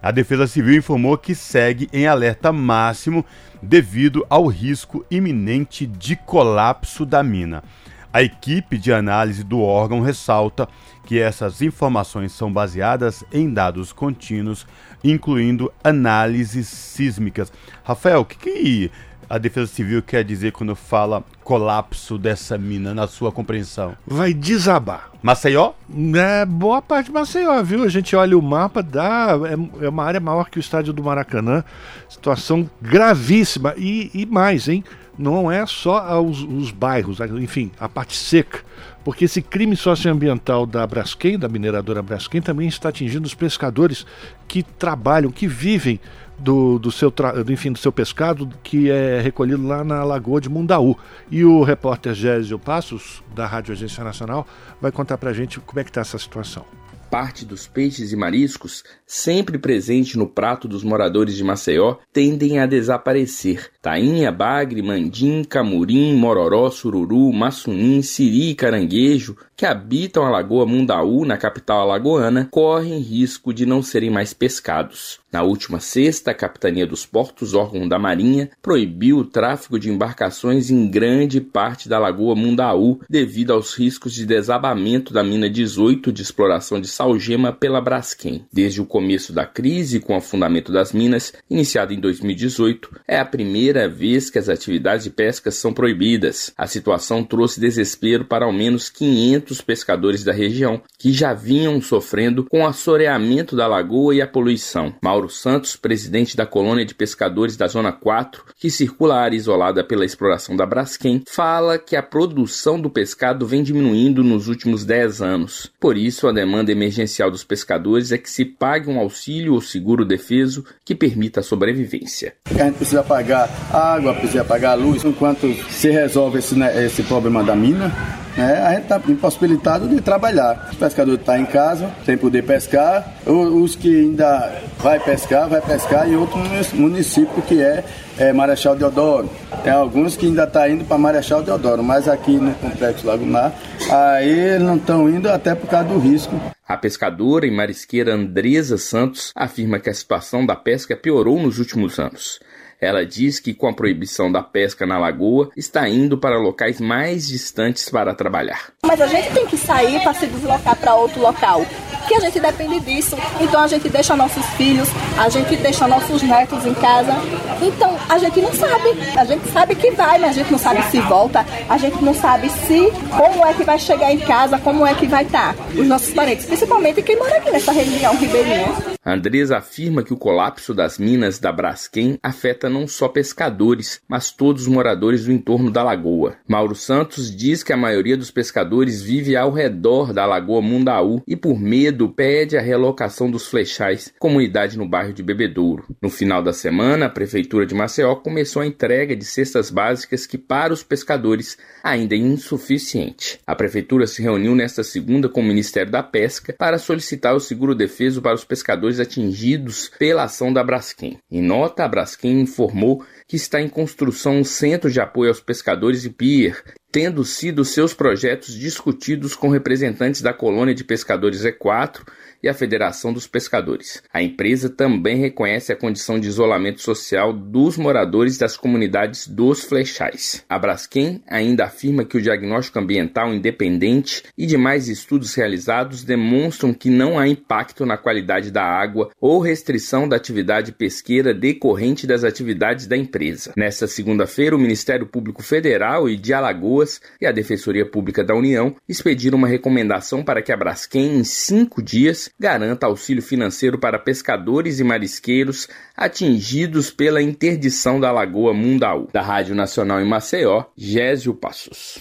A 0.00 0.12
Defesa 0.12 0.46
Civil 0.46 0.78
informou 0.78 1.18
que 1.18 1.34
segue 1.34 1.88
em 1.92 2.06
alerta 2.06 2.52
máximo 2.52 3.24
devido 3.60 4.24
ao 4.30 4.46
risco 4.46 5.04
iminente 5.10 5.86
de 5.86 6.14
colapso 6.14 7.04
da 7.04 7.22
mina. 7.22 7.64
A 8.12 8.22
equipe 8.22 8.78
de 8.78 8.92
análise 8.92 9.44
do 9.44 9.60
órgão 9.60 10.00
ressalta 10.00 10.68
que 11.04 11.18
essas 11.18 11.60
informações 11.62 12.32
são 12.32 12.52
baseadas 12.52 13.24
em 13.32 13.52
dados 13.52 13.92
contínuos, 13.92 14.66
incluindo 15.02 15.72
análises 15.82 16.68
sísmicas. 16.68 17.52
Rafael, 17.82 18.20
o 18.20 18.24
que, 18.24 18.36
que 18.36 18.90
a 19.28 19.38
Defesa 19.38 19.66
Civil 19.66 20.02
quer 20.02 20.24
dizer 20.24 20.52
quando 20.52 20.74
fala 20.74 21.22
colapso 21.44 22.18
dessa 22.18 22.56
mina, 22.56 22.94
na 22.94 23.06
sua 23.06 23.30
compreensão? 23.30 23.96
Vai 24.06 24.32
desabar. 24.32 25.10
Maceió? 25.22 25.72
É, 26.14 26.44
boa 26.44 26.80
parte 26.80 27.06
de 27.06 27.12
Maceió, 27.12 27.62
viu? 27.62 27.84
A 27.84 27.88
gente 27.88 28.14
olha 28.16 28.38
o 28.38 28.42
mapa, 28.42 28.82
dá, 28.82 29.38
é, 29.44 29.86
é 29.86 29.88
uma 29.88 30.04
área 30.04 30.20
maior 30.20 30.48
que 30.48 30.58
o 30.58 30.60
estádio 30.60 30.92
do 30.92 31.02
Maracanã. 31.02 31.64
Situação 32.08 32.68
gravíssima. 32.80 33.74
E, 33.76 34.10
e 34.14 34.26
mais, 34.26 34.68
hein? 34.68 34.84
Não 35.18 35.50
é 35.50 35.66
só 35.66 36.22
os, 36.22 36.42
os 36.42 36.70
bairros, 36.70 37.18
enfim, 37.20 37.72
a 37.78 37.88
parte 37.88 38.16
seca 38.16 38.60
porque 39.08 39.24
esse 39.24 39.40
crime 39.40 39.74
socioambiental 39.74 40.66
da 40.66 40.86
Braskem, 40.86 41.38
da 41.38 41.48
mineradora 41.48 42.02
Braskem, 42.02 42.42
também 42.42 42.68
está 42.68 42.90
atingindo 42.90 43.24
os 43.24 43.32
pescadores 43.32 44.04
que 44.46 44.62
trabalham, 44.62 45.30
que 45.30 45.48
vivem 45.48 45.98
do, 46.38 46.78
do, 46.78 46.90
seu, 46.92 47.12
enfim, 47.50 47.72
do 47.72 47.78
seu 47.78 47.92
pescado 47.92 48.48
que 48.62 48.90
é 48.90 49.20
recolhido 49.20 49.66
lá 49.66 49.82
na 49.82 50.04
Lagoa 50.04 50.40
de 50.40 50.48
Mundaú. 50.48 50.96
E 51.30 51.44
o 51.44 51.62
repórter 51.62 52.14
Gésio 52.14 52.58
Passos, 52.58 53.22
da 53.34 53.46
Rádio 53.46 53.72
Agência 53.72 54.04
Nacional, 54.04 54.46
vai 54.80 54.92
contar 54.92 55.18
para 55.18 55.30
a 55.30 55.34
gente 55.34 55.60
como 55.60 55.80
é 55.80 55.84
que 55.84 55.90
está 55.90 56.00
essa 56.00 56.18
situação 56.18 56.64
parte 57.10 57.44
dos 57.44 57.66
peixes 57.66 58.12
e 58.12 58.16
mariscos, 58.16 58.84
sempre 59.08 59.58
presente 59.58 60.18
no 60.18 60.28
prato 60.28 60.68
dos 60.68 60.84
moradores 60.84 61.34
de 61.34 61.42
Maceió, 61.42 61.96
tendem 62.12 62.58
a 62.58 62.66
desaparecer. 62.66 63.70
Tainha, 63.80 64.30
bagre, 64.30 64.82
mandim, 64.82 65.42
camurim, 65.42 66.14
mororó, 66.14 66.70
sururu, 66.70 67.32
massunim, 67.32 68.02
siri 68.02 68.50
e 68.50 68.54
caranguejo, 68.54 69.34
que 69.56 69.66
habitam 69.66 70.24
a 70.24 70.30
Lagoa 70.30 70.66
Mundaú, 70.66 71.24
na 71.24 71.36
capital 71.36 71.80
alagoana, 71.80 72.46
correm 72.48 73.00
risco 73.00 73.52
de 73.52 73.66
não 73.66 73.82
serem 73.82 74.10
mais 74.10 74.32
pescados. 74.32 75.18
Na 75.32 75.42
última 75.42 75.80
sexta, 75.80 76.30
a 76.30 76.34
Capitania 76.34 76.86
dos 76.86 77.04
Portos, 77.04 77.54
órgão 77.54 77.86
da 77.88 77.98
Marinha, 77.98 78.50
proibiu 78.62 79.18
o 79.18 79.24
tráfego 79.24 79.78
de 79.78 79.90
embarcações 79.90 80.70
em 80.70 80.88
grande 80.88 81.40
parte 81.40 81.88
da 81.88 81.98
Lagoa 81.98 82.36
Mundaú 82.36 83.00
devido 83.10 83.52
aos 83.52 83.74
riscos 83.74 84.14
de 84.14 84.24
desabamento 84.24 85.12
da 85.12 85.24
mina 85.24 85.50
18 85.50 86.12
de 86.12 86.22
exploração 86.22 86.80
de 86.80 86.86
salgema 86.86 87.52
pela 87.52 87.80
Braskem. 87.80 88.46
Desde 88.52 88.80
o 88.80 88.86
começo 88.98 89.32
da 89.32 89.46
crise 89.46 90.00
com 90.00 90.12
o 90.12 90.16
afundamento 90.16 90.72
das 90.72 90.92
minas, 90.92 91.32
iniciado 91.48 91.94
em 91.94 92.00
2018, 92.00 92.96
é 93.06 93.16
a 93.16 93.24
primeira 93.24 93.88
vez 93.88 94.28
que 94.28 94.40
as 94.40 94.48
atividades 94.48 95.04
de 95.04 95.10
pesca 95.10 95.52
são 95.52 95.72
proibidas. 95.72 96.52
A 96.58 96.66
situação 96.66 97.22
trouxe 97.22 97.60
desespero 97.60 98.24
para 98.24 98.44
ao 98.44 98.52
menos 98.52 98.90
500 98.90 99.60
pescadores 99.60 100.24
da 100.24 100.32
região, 100.32 100.82
que 100.98 101.12
já 101.12 101.32
vinham 101.32 101.80
sofrendo 101.80 102.44
com 102.46 102.62
o 102.62 102.66
assoreamento 102.66 103.54
da 103.54 103.68
lagoa 103.68 104.16
e 104.16 104.20
a 104.20 104.26
poluição. 104.26 104.92
Mauro 105.00 105.28
Santos, 105.28 105.76
presidente 105.76 106.36
da 106.36 106.44
colônia 106.44 106.84
de 106.84 106.92
pescadores 106.92 107.56
da 107.56 107.68
Zona 107.68 107.92
4, 107.92 108.46
que 108.58 108.68
circula 108.68 109.14
a 109.14 109.22
área 109.22 109.36
isolada 109.36 109.84
pela 109.84 110.04
exploração 110.04 110.56
da 110.56 110.66
Braskem, 110.66 111.22
fala 111.28 111.78
que 111.78 111.94
a 111.94 112.02
produção 112.02 112.80
do 112.80 112.90
pescado 112.90 113.46
vem 113.46 113.62
diminuindo 113.62 114.24
nos 114.24 114.48
últimos 114.48 114.84
10 114.84 115.22
anos. 115.22 115.70
Por 115.78 115.96
isso, 115.96 116.26
a 116.26 116.32
demanda 116.32 116.72
emergencial 116.72 117.30
dos 117.30 117.44
pescadores 117.44 118.10
é 118.10 118.18
que 118.18 118.28
se 118.28 118.44
pague 118.44 118.87
um 118.90 118.98
auxílio 118.98 119.54
ou 119.54 119.60
seguro 119.60 120.04
defeso 120.04 120.64
que 120.84 120.94
permita 120.94 121.40
a 121.40 121.42
sobrevivência. 121.42 122.34
A 122.46 122.64
gente 122.64 122.76
precisa 122.76 123.02
pagar 123.02 123.48
água, 123.72 124.14
precisa 124.14 124.44
pagar 124.44 124.74
luz, 124.74 125.04
enquanto 125.04 125.52
se 125.70 125.90
resolve 125.90 126.38
esse, 126.38 126.54
né, 126.54 126.84
esse 126.84 127.02
problema 127.02 127.42
da 127.42 127.54
mina 127.54 127.92
né, 128.38 128.62
a 128.64 128.70
gente 128.74 128.82
está 128.82 129.00
impossibilitado 129.08 129.88
de 129.88 130.00
trabalhar. 130.00 130.70
O 130.72 130.76
pescador 130.76 131.14
está 131.14 131.38
em 131.38 131.44
casa, 131.44 131.90
sem 132.06 132.16
poder 132.16 132.44
pescar. 132.44 133.16
Os 133.26 133.74
que 133.74 134.02
ainda 134.02 134.62
vai 134.78 135.00
pescar, 135.00 135.48
vai 135.48 135.60
pescar 135.60 136.08
em 136.08 136.14
outro 136.14 136.38
município 136.74 137.42
que 137.42 137.60
é, 137.60 137.84
é 138.16 138.32
Marechal 138.32 138.76
Deodoro. 138.76 139.28
Tem 139.64 139.72
alguns 139.72 140.16
que 140.16 140.26
ainda 140.26 140.44
estão 140.44 140.62
tá 140.62 140.68
indo 140.68 140.84
para 140.84 140.96
Marechal 140.96 141.42
Deodoro, 141.42 141.82
mas 141.82 142.06
aqui 142.06 142.36
no 142.36 142.54
Complexo 142.54 143.08
Lagumar, 143.08 143.52
aí 143.90 144.56
não 144.60 144.76
estão 144.76 145.08
indo 145.08 145.28
até 145.28 145.56
por 145.56 145.68
causa 145.68 145.88
do 145.88 145.98
risco. 145.98 146.40
A 146.68 146.76
pescadora 146.76 147.46
e 147.46 147.50
marisqueira 147.50 148.12
Andresa 148.12 148.76
Santos 148.76 149.32
afirma 149.34 149.80
que 149.80 149.88
a 149.88 149.94
situação 149.94 150.44
da 150.44 150.54
pesca 150.54 150.94
piorou 150.94 151.40
nos 151.40 151.58
últimos 151.58 151.98
anos. 151.98 152.40
Ela 152.80 153.04
diz 153.04 153.40
que, 153.40 153.54
com 153.54 153.68
a 153.68 153.74
proibição 153.74 154.30
da 154.30 154.42
pesca 154.42 154.86
na 154.86 154.98
lagoa, 154.98 155.50
está 155.56 155.88
indo 155.88 156.16
para 156.16 156.38
locais 156.38 156.80
mais 156.80 157.26
distantes 157.26 157.88
para 157.88 158.14
trabalhar. 158.14 158.72
Mas 158.84 159.00
a 159.00 159.06
gente 159.06 159.32
tem 159.32 159.46
que 159.46 159.56
sair 159.56 160.00
para 160.00 160.14
se 160.14 160.26
deslocar 160.26 160.76
para 160.76 160.94
outro 160.94 161.20
local 161.20 161.64
que 162.08 162.14
a 162.14 162.20
gente 162.20 162.40
depende 162.40 162.80
disso. 162.80 163.16
Então 163.38 163.60
a 163.60 163.68
gente 163.68 163.88
deixa 163.88 164.16
nossos 164.16 164.44
filhos, 164.56 164.88
a 165.18 165.28
gente 165.28 165.54
deixa 165.56 165.86
nossos 165.86 166.22
netos 166.22 166.64
em 166.64 166.74
casa. 166.74 167.12
Então 167.60 167.96
a 168.08 168.18
gente 168.18 168.40
não 168.40 168.52
sabe. 168.52 168.88
A 169.16 169.24
gente 169.24 169.46
sabe 169.50 169.74
que 169.74 169.90
vai, 169.90 170.18
mas 170.18 170.30
a 170.30 170.32
gente 170.32 170.50
não 170.50 170.58
sabe 170.58 170.82
se 170.90 171.00
volta. 171.00 171.44
A 171.68 171.76
gente 171.76 172.02
não 172.02 172.14
sabe 172.14 172.48
se 172.48 172.90
como 173.14 173.46
é 173.46 173.52
que 173.52 173.62
vai 173.62 173.78
chegar 173.78 174.10
em 174.12 174.18
casa, 174.18 174.58
como 174.58 174.86
é 174.86 174.94
que 174.94 175.06
vai 175.06 175.24
estar 175.24 175.54
os 175.76 175.86
nossos 175.86 176.12
parentes, 176.14 176.46
principalmente 176.46 177.02
quem 177.02 177.16
mora 177.16 177.36
aqui 177.36 177.50
nessa 177.50 177.72
região 177.72 178.16
ribeirinha. 178.16 178.72
Andresa 179.04 179.58
afirma 179.58 180.02
que 180.02 180.12
o 180.12 180.16
colapso 180.18 180.74
das 180.74 180.98
minas 180.98 181.38
da 181.38 181.52
Braskem 181.52 182.18
afeta 182.22 182.67
não 182.68 182.86
só 182.86 183.08
pescadores, 183.08 184.00
mas 184.08 184.30
todos 184.30 184.62
os 184.62 184.68
moradores 184.68 185.24
do 185.24 185.32
entorno 185.32 185.70
da 185.70 185.82
lagoa. 185.82 186.36
Mauro 186.46 186.74
Santos 186.74 187.34
diz 187.34 187.62
que 187.62 187.72
a 187.72 187.76
maioria 187.76 188.16
dos 188.16 188.30
pescadores 188.30 189.02
vive 189.02 189.36
ao 189.36 189.52
redor 189.52 190.12
da 190.12 190.26
lagoa 190.26 190.60
Mundaú 190.60 191.22
e 191.26 191.36
por 191.36 191.58
medo 191.58 192.08
pede 192.08 192.56
a 192.56 192.60
relocação 192.60 193.30
dos 193.30 193.46
flechais, 193.46 194.12
comunidade 194.18 194.76
no 194.76 194.88
bairro 194.88 195.12
de 195.12 195.22
Bebedouro. 195.22 195.84
No 196.00 196.10
final 196.10 196.42
da 196.42 196.52
semana, 196.52 197.06
a 197.06 197.10
prefeitura 197.10 197.66
de 197.66 197.74
Maceió 197.74 198.14
começou 198.16 198.62
a 198.62 198.66
entrega 198.66 199.16
de 199.16 199.24
cestas 199.24 199.70
básicas 199.70 200.26
que 200.26 200.38
para 200.38 200.72
os 200.72 200.82
pescadores 200.82 201.56
ainda 201.82 202.14
é 202.14 202.18
insuficiente. 202.18 203.40
A 203.46 203.54
prefeitura 203.54 204.06
se 204.06 204.22
reuniu 204.22 204.54
nesta 204.54 204.82
segunda 204.82 205.28
com 205.28 205.40
o 205.40 205.44
Ministério 205.44 205.90
da 205.90 206.02
Pesca 206.02 206.54
para 206.58 206.78
solicitar 206.78 207.34
o 207.34 207.40
seguro 207.40 207.74
defeso 207.74 208.20
para 208.20 208.34
os 208.34 208.44
pescadores 208.44 209.00
atingidos 209.00 209.90
pela 209.98 210.24
ação 210.24 210.52
da 210.52 210.62
Braskem. 210.62 211.18
Em 211.30 211.42
nota, 211.42 211.84
a 211.84 211.88
Braskem 211.88 212.40
informou 212.58 213.04
que 213.26 213.36
está 213.36 213.60
em 213.60 213.68
construção 213.68 214.38
um 214.38 214.44
centro 214.44 214.90
de 214.90 215.00
apoio 215.00 215.30
aos 215.30 215.40
pescadores 215.40 216.04
e 216.04 216.10
pier, 216.10 216.62
tendo 216.90 217.22
sido 217.22 217.64
seus 217.64 217.92
projetos 217.92 218.54
discutidos 218.54 219.34
com 219.34 219.48
representantes 219.48 220.22
da 220.22 220.32
colônia 220.32 220.74
de 220.74 220.84
pescadores 220.84 221.44
E4 221.44 222.02
e 222.42 222.48
a 222.48 222.54
Federação 222.54 223.12
dos 223.12 223.26
Pescadores. 223.26 224.02
A 224.12 224.22
empresa 224.22 224.70
também 224.70 225.16
reconhece 225.16 225.72
a 225.72 225.76
condição 225.76 226.18
de 226.18 226.28
isolamento 226.28 226.80
social 226.80 227.32
dos 227.32 227.76
moradores 227.76 228.38
das 228.38 228.56
comunidades 228.56 229.26
dos 229.26 229.64
flechais. 229.64 230.44
A 230.48 230.58
Braskem 230.58 231.22
ainda 231.26 231.64
afirma 231.64 232.04
que 232.04 232.16
o 232.16 232.22
diagnóstico 232.22 232.78
ambiental 232.78 233.34
independente 233.34 234.22
e 234.36 234.46
demais 234.46 234.88
estudos 234.88 235.34
realizados 235.34 236.04
demonstram 236.04 236.72
que 236.72 236.88
não 236.88 237.18
há 237.18 237.28
impacto 237.28 237.84
na 237.84 237.98
qualidade 237.98 238.50
da 238.50 238.62
água 238.62 239.10
ou 239.20 239.40
restrição 239.40 240.08
da 240.08 240.16
atividade 240.16 240.72
pesqueira 240.72 241.34
decorrente 241.34 242.06
das 242.06 242.24
atividades 242.24 242.86
da 242.86 242.96
empresa. 242.96 243.52
Nesta 243.56 243.86
segunda-feira, 243.86 244.54
o 244.54 244.58
Ministério 244.58 245.06
Público 245.06 245.42
Federal 245.42 246.08
e 246.08 246.16
de 246.16 246.32
Alagoas 246.32 246.77
e 247.20 247.26
a 247.26 247.32
Defensoria 247.32 247.84
Pública 247.84 248.22
da 248.22 248.34
União 248.34 248.74
expediram 248.88 249.38
uma 249.38 249.48
recomendação 249.48 250.22
para 250.22 250.42
que 250.42 250.52
a 250.52 250.56
Braskem, 250.56 251.18
em 251.18 251.24
cinco 251.24 251.82
dias, 251.82 252.30
garanta 252.38 252.86
auxílio 252.86 253.22
financeiro 253.22 253.78
para 253.78 253.98
pescadores 253.98 254.80
e 254.80 254.84
marisqueiros 254.84 255.68
atingidos 255.96 256.90
pela 256.90 257.22
interdição 257.22 258.00
da 258.00 258.12
Lagoa 258.12 258.54
Mundaú. 258.54 259.08
Da 259.12 259.22
Rádio 259.22 259.54
Nacional 259.54 260.00
em 260.00 260.08
Maceió, 260.08 260.64
Gésio 260.76 261.34
Passos. 261.34 261.98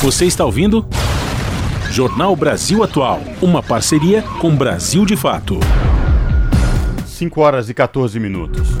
Você 0.00 0.24
está 0.24 0.44
ouvindo? 0.44 0.86
Jornal 1.90 2.34
Brasil 2.36 2.82
Atual, 2.82 3.20
uma 3.42 3.62
parceria 3.62 4.22
com 4.40 4.54
Brasil 4.54 5.04
de 5.04 5.16
Fato. 5.16 5.58
5 7.06 7.40
horas 7.40 7.68
e 7.68 7.74
14 7.74 8.18
minutos. 8.18 8.79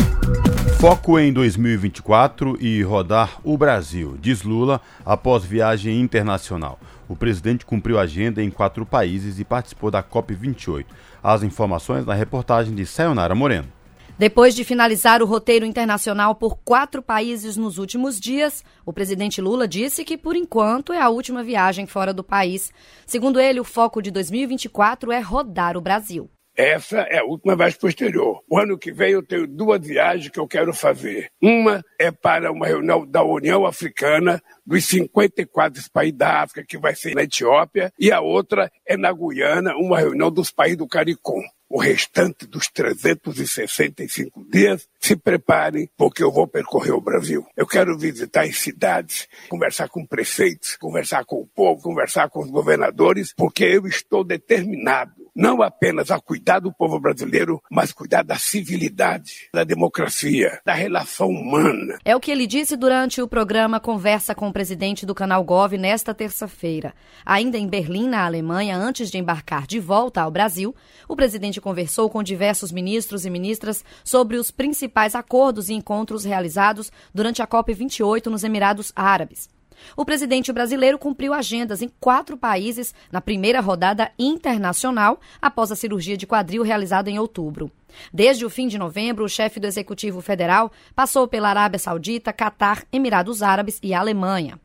Foco 0.80 1.18
em 1.18 1.30
2024 1.30 2.56
e 2.58 2.82
rodar 2.82 3.38
o 3.44 3.58
Brasil, 3.58 4.16
diz 4.18 4.42
Lula 4.42 4.80
após 5.04 5.44
viagem 5.44 6.00
internacional. 6.00 6.80
O 7.06 7.14
presidente 7.14 7.66
cumpriu 7.66 7.98
a 7.98 8.04
agenda 8.04 8.42
em 8.42 8.48
quatro 8.48 8.86
países 8.86 9.38
e 9.38 9.44
participou 9.44 9.90
da 9.90 10.02
COP28. 10.02 10.86
As 11.22 11.42
informações 11.42 12.06
na 12.06 12.14
reportagem 12.14 12.74
de 12.74 12.86
Sayonara 12.86 13.34
Moreno. 13.34 13.70
Depois 14.18 14.54
de 14.54 14.64
finalizar 14.64 15.22
o 15.22 15.26
roteiro 15.26 15.66
internacional 15.66 16.34
por 16.34 16.56
quatro 16.64 17.02
países 17.02 17.58
nos 17.58 17.76
últimos 17.76 18.18
dias, 18.18 18.64
o 18.86 18.90
presidente 18.90 19.38
Lula 19.42 19.68
disse 19.68 20.02
que, 20.02 20.16
por 20.16 20.34
enquanto, 20.34 20.94
é 20.94 21.00
a 21.02 21.10
última 21.10 21.42
viagem 21.42 21.84
fora 21.84 22.14
do 22.14 22.24
país. 22.24 22.72
Segundo 23.04 23.38
ele, 23.38 23.60
o 23.60 23.64
foco 23.64 24.00
de 24.00 24.10
2024 24.10 25.12
é 25.12 25.20
rodar 25.20 25.76
o 25.76 25.80
Brasil. 25.82 26.30
Essa 26.60 26.98
é 27.08 27.20
a 27.20 27.24
última 27.24 27.56
viagem 27.56 27.78
posterior. 27.78 28.42
O 28.46 28.58
ano 28.58 28.76
que 28.76 28.92
vem 28.92 29.12
eu 29.12 29.22
tenho 29.22 29.46
duas 29.46 29.80
viagens 29.80 30.28
que 30.28 30.38
eu 30.38 30.46
quero 30.46 30.74
fazer. 30.74 31.30
Uma 31.40 31.82
é 31.98 32.10
para 32.10 32.52
uma 32.52 32.66
reunião 32.66 33.06
da 33.06 33.24
União 33.24 33.64
Africana 33.64 34.42
dos 34.66 34.84
54 34.84 35.82
países 35.90 36.18
da 36.18 36.42
África, 36.42 36.66
que 36.68 36.76
vai 36.76 36.94
ser 36.94 37.14
na 37.14 37.22
Etiópia, 37.22 37.90
e 37.98 38.12
a 38.12 38.20
outra 38.20 38.70
é 38.86 38.94
na 38.94 39.10
Guiana, 39.10 39.74
uma 39.74 39.98
reunião 39.98 40.30
dos 40.30 40.50
países 40.50 40.76
do 40.76 40.86
CARICOM 40.86 41.40
o 41.70 41.78
restante 41.78 42.48
dos 42.48 42.66
365 42.66 44.44
dias, 44.50 44.88
se 44.98 45.14
preparem, 45.14 45.88
porque 45.96 46.20
eu 46.20 46.32
vou 46.32 46.48
percorrer 46.48 46.90
o 46.90 47.00
Brasil. 47.00 47.46
Eu 47.56 47.64
quero 47.64 47.96
visitar 47.96 48.42
as 48.42 48.58
cidades, 48.58 49.28
conversar 49.48 49.88
com 49.88 50.04
prefeitos, 50.04 50.76
conversar 50.76 51.24
com 51.24 51.36
o 51.36 51.46
povo, 51.46 51.80
conversar 51.80 52.28
com 52.28 52.40
os 52.40 52.50
governadores, 52.50 53.32
porque 53.36 53.62
eu 53.62 53.86
estou 53.86 54.24
determinado 54.24 55.19
não 55.34 55.62
apenas 55.62 56.10
a 56.10 56.20
cuidar 56.20 56.60
do 56.60 56.72
povo 56.72 56.98
brasileiro, 57.00 57.62
mas 57.70 57.92
cuidar 57.92 58.22
da 58.22 58.36
civilidade, 58.36 59.48
da 59.52 59.64
democracia, 59.64 60.60
da 60.64 60.74
relação 60.74 61.28
humana. 61.28 61.98
É 62.04 62.14
o 62.14 62.20
que 62.20 62.30
ele 62.30 62.46
disse 62.46 62.76
durante 62.76 63.22
o 63.22 63.28
programa 63.28 63.80
Conversa 63.80 64.34
com 64.34 64.48
o 64.48 64.52
presidente 64.52 65.06
do 65.06 65.14
canal 65.14 65.42
Gov 65.44 65.76
nesta 65.76 66.14
terça-feira. 66.14 66.94
Ainda 67.24 67.58
em 67.58 67.68
Berlim, 67.68 68.08
na 68.08 68.24
Alemanha, 68.24 68.76
antes 68.76 69.10
de 69.10 69.18
embarcar 69.18 69.66
de 69.66 69.78
volta 69.78 70.22
ao 70.22 70.30
Brasil, 70.30 70.74
o 71.08 71.16
presidente 71.16 71.60
conversou 71.60 72.08
com 72.10 72.22
diversos 72.22 72.72
ministros 72.72 73.24
e 73.24 73.30
ministras 73.30 73.84
sobre 74.04 74.36
os 74.36 74.50
principais 74.50 75.14
acordos 75.14 75.68
e 75.68 75.74
encontros 75.74 76.24
realizados 76.24 76.90
durante 77.14 77.42
a 77.42 77.46
COP28 77.46 78.26
nos 78.26 78.44
Emirados 78.44 78.92
Árabes. 78.94 79.48
O 79.96 80.04
presidente 80.04 80.52
brasileiro 80.52 80.98
cumpriu 80.98 81.32
agendas 81.32 81.82
em 81.82 81.90
quatro 82.00 82.36
países 82.36 82.94
na 83.10 83.20
primeira 83.20 83.60
rodada 83.60 84.10
internacional 84.18 85.20
após 85.40 85.70
a 85.72 85.76
cirurgia 85.76 86.16
de 86.16 86.26
quadril 86.26 86.62
realizada 86.62 87.10
em 87.10 87.18
outubro. 87.18 87.70
Desde 88.12 88.44
o 88.44 88.50
fim 88.50 88.68
de 88.68 88.78
novembro, 88.78 89.24
o 89.24 89.28
chefe 89.28 89.58
do 89.58 89.66
Executivo 89.66 90.20
Federal 90.20 90.70
passou 90.94 91.26
pela 91.26 91.50
Arábia 91.50 91.78
Saudita, 91.78 92.32
Catar, 92.32 92.84
Emirados 92.92 93.42
Árabes 93.42 93.78
e 93.82 93.92
Alemanha. 93.92 94.58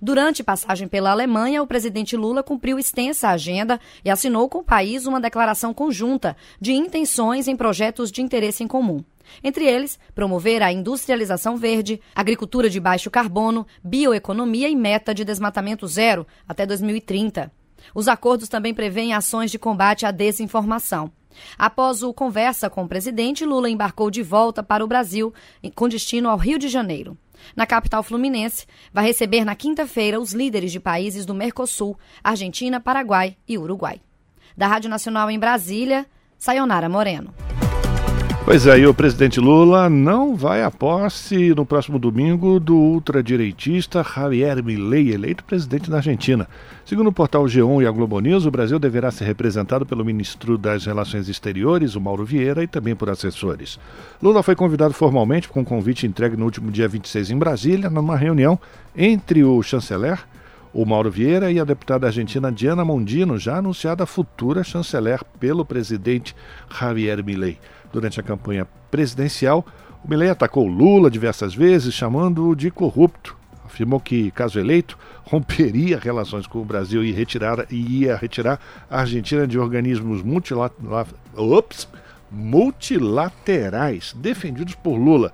Durante 0.00 0.42
passagem 0.42 0.88
pela 0.88 1.10
Alemanha, 1.10 1.62
o 1.62 1.66
presidente 1.66 2.16
Lula 2.16 2.42
cumpriu 2.42 2.78
extensa 2.78 3.28
agenda 3.28 3.80
e 4.04 4.10
assinou 4.10 4.48
com 4.48 4.58
o 4.58 4.64
país 4.64 5.06
uma 5.06 5.20
declaração 5.20 5.72
conjunta 5.72 6.36
de 6.60 6.72
intenções 6.72 7.48
em 7.48 7.56
projetos 7.56 8.10
de 8.10 8.20
interesse 8.20 8.62
em 8.62 8.68
comum. 8.68 9.02
Entre 9.42 9.64
eles, 9.64 9.98
promover 10.14 10.62
a 10.62 10.72
industrialização 10.72 11.56
verde, 11.56 12.00
agricultura 12.14 12.68
de 12.68 12.80
baixo 12.80 13.10
carbono, 13.10 13.66
bioeconomia 13.82 14.68
e 14.68 14.76
meta 14.76 15.14
de 15.14 15.24
desmatamento 15.24 15.86
zero 15.86 16.26
até 16.48 16.66
2030. 16.66 17.52
Os 17.94 18.08
acordos 18.08 18.48
também 18.48 18.72
prevêem 18.72 19.12
ações 19.12 19.50
de 19.50 19.58
combate 19.58 20.06
à 20.06 20.10
desinformação. 20.10 21.10
Após 21.58 22.02
o 22.02 22.12
conversa 22.12 22.68
com 22.68 22.84
o 22.84 22.88
presidente, 22.88 23.44
Lula 23.44 23.68
embarcou 23.70 24.10
de 24.10 24.22
volta 24.22 24.62
para 24.62 24.84
o 24.84 24.88
Brasil, 24.88 25.32
com 25.74 25.88
destino 25.88 26.28
ao 26.28 26.36
Rio 26.36 26.58
de 26.58 26.68
Janeiro. 26.68 27.16
Na 27.56 27.66
capital 27.66 28.02
fluminense, 28.02 28.66
vai 28.92 29.04
receber 29.04 29.44
na 29.44 29.54
quinta-feira 29.54 30.20
os 30.20 30.32
líderes 30.32 30.70
de 30.70 30.78
países 30.78 31.26
do 31.26 31.34
Mercosul, 31.34 31.98
Argentina, 32.22 32.80
Paraguai 32.80 33.36
e 33.48 33.58
Uruguai. 33.58 34.00
Da 34.56 34.66
Rádio 34.66 34.90
Nacional 34.90 35.30
em 35.30 35.38
Brasília, 35.38 36.06
Sayonara 36.38 36.88
Moreno. 36.88 37.34
Pois 38.44 38.66
é, 38.66 38.80
e 38.80 38.86
o 38.88 38.92
presidente 38.92 39.38
Lula 39.38 39.88
não 39.88 40.34
vai 40.34 40.64
à 40.64 40.70
posse 40.70 41.54
no 41.54 41.64
próximo 41.64 41.96
domingo 41.96 42.58
do 42.58 42.74
ultradireitista 42.74 44.02
Javier 44.02 44.62
Milei, 44.64 45.12
eleito 45.12 45.44
presidente 45.44 45.88
da 45.88 45.98
Argentina. 45.98 46.48
Segundo 46.84 47.06
o 47.06 47.12
portal 47.12 47.44
G1 47.44 47.82
e 47.82 47.86
a 47.86 47.90
Globo 47.92 48.18
News, 48.18 48.44
o 48.44 48.50
Brasil 48.50 48.80
deverá 48.80 49.12
ser 49.12 49.26
representado 49.26 49.86
pelo 49.86 50.04
ministro 50.04 50.58
das 50.58 50.84
Relações 50.84 51.28
Exteriores, 51.28 51.94
o 51.94 52.00
Mauro 52.00 52.24
Vieira, 52.24 52.64
e 52.64 52.66
também 52.66 52.96
por 52.96 53.08
assessores. 53.08 53.78
Lula 54.20 54.42
foi 54.42 54.56
convidado 54.56 54.92
formalmente 54.92 55.48
com 55.48 55.60
um 55.60 55.64
convite 55.64 56.04
entregue 56.04 56.36
no 56.36 56.44
último 56.44 56.70
dia 56.72 56.88
26 56.88 57.30
em 57.30 57.38
Brasília, 57.38 57.88
numa 57.88 58.16
reunião 58.16 58.58
entre 58.94 59.44
o 59.44 59.62
chanceler, 59.62 60.18
o 60.74 60.84
Mauro 60.84 61.12
Vieira, 61.12 61.52
e 61.52 61.60
a 61.60 61.64
deputada 61.64 62.08
argentina 62.08 62.50
Diana 62.50 62.84
Mondino, 62.84 63.38
já 63.38 63.58
anunciada 63.58 64.04
futura 64.04 64.64
chanceler 64.64 65.20
pelo 65.38 65.64
presidente 65.64 66.34
Javier 66.68 67.24
Milei. 67.24 67.56
Durante 67.92 68.18
a 68.18 68.22
campanha 68.22 68.66
presidencial, 68.90 69.64
o 70.02 70.08
Milei 70.08 70.30
atacou 70.30 70.66
Lula 70.66 71.10
diversas 71.10 71.54
vezes, 71.54 71.94
chamando-o 71.94 72.56
de 72.56 72.70
corrupto. 72.70 73.36
Afirmou 73.64 74.00
que, 74.00 74.30
caso 74.32 74.58
eleito, 74.58 74.98
romperia 75.24 75.98
relações 75.98 76.46
com 76.46 76.60
o 76.60 76.64
Brasil 76.64 77.04
e, 77.04 77.12
retirar, 77.12 77.66
e 77.70 78.00
ia 78.00 78.16
retirar 78.16 78.58
a 78.90 79.00
Argentina 79.00 79.46
de 79.46 79.58
organismos 79.58 80.22
Ops, 81.36 81.88
multilaterais 82.30 84.14
defendidos 84.18 84.74
por 84.74 84.96
Lula. 84.96 85.32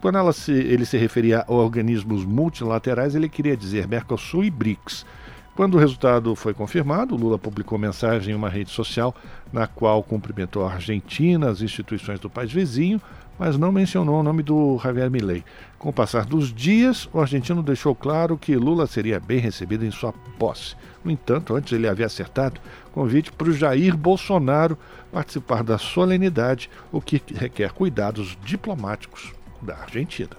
Quando 0.00 0.32
se, 0.32 0.52
ele 0.52 0.84
se 0.84 0.98
referia 0.98 1.44
a 1.48 1.52
organismos 1.52 2.24
multilaterais, 2.24 3.14
ele 3.14 3.28
queria 3.28 3.56
dizer 3.56 3.88
Mercosul 3.88 4.44
e 4.44 4.50
BRICS. 4.50 5.06
Quando 5.54 5.74
o 5.76 5.78
resultado 5.78 6.34
foi 6.34 6.52
confirmado, 6.52 7.14
Lula 7.14 7.38
publicou 7.38 7.78
mensagem 7.78 8.32
em 8.32 8.36
uma 8.36 8.48
rede 8.48 8.70
social 8.70 9.14
na 9.52 9.68
qual 9.68 10.02
cumprimentou 10.02 10.66
a 10.66 10.72
Argentina, 10.72 11.48
as 11.48 11.62
instituições 11.62 12.18
do 12.18 12.28
país 12.28 12.50
vizinho, 12.50 13.00
mas 13.38 13.56
não 13.56 13.70
mencionou 13.70 14.18
o 14.18 14.22
nome 14.22 14.42
do 14.42 14.78
Javier 14.82 15.08
Milei. 15.08 15.44
Com 15.78 15.90
o 15.90 15.92
passar 15.92 16.24
dos 16.24 16.52
dias, 16.52 17.08
o 17.12 17.20
argentino 17.20 17.62
deixou 17.62 17.94
claro 17.94 18.36
que 18.36 18.56
Lula 18.56 18.86
seria 18.88 19.20
bem 19.20 19.38
recebido 19.38 19.84
em 19.84 19.92
sua 19.92 20.12
posse. 20.38 20.74
No 21.04 21.10
entanto, 21.10 21.54
antes 21.54 21.72
ele 21.72 21.88
havia 21.88 22.06
acertado 22.06 22.60
convite 22.92 23.30
para 23.30 23.48
o 23.48 23.52
Jair 23.52 23.96
Bolsonaro 23.96 24.76
participar 25.12 25.62
da 25.62 25.78
solenidade, 25.78 26.68
o 26.90 27.00
que 27.00 27.22
requer 27.32 27.72
cuidados 27.72 28.36
diplomáticos 28.44 29.32
da 29.62 29.76
Argentina. 29.76 30.30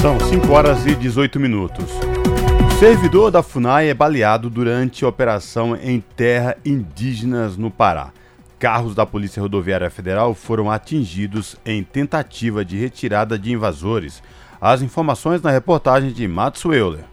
São 0.00 0.18
5 0.18 0.50
horas 0.50 0.84
e 0.86 0.94
18 0.94 1.38
minutos. 1.38 2.17
Servidor 2.78 3.32
da 3.32 3.42
FUNAI 3.42 3.88
é 3.88 3.94
baleado 3.94 4.48
durante 4.48 5.04
operação 5.04 5.74
em 5.74 5.98
terra 5.98 6.56
indígenas 6.64 7.56
no 7.56 7.72
Pará. 7.72 8.12
Carros 8.56 8.94
da 8.94 9.04
Polícia 9.04 9.42
Rodoviária 9.42 9.90
Federal 9.90 10.32
foram 10.32 10.70
atingidos 10.70 11.56
em 11.66 11.82
tentativa 11.82 12.64
de 12.64 12.76
retirada 12.76 13.36
de 13.36 13.52
invasores. 13.52 14.22
As 14.60 14.80
informações 14.80 15.42
na 15.42 15.50
reportagem 15.50 16.12
de 16.12 16.28
Matos 16.28 16.64
Euler. 16.66 17.04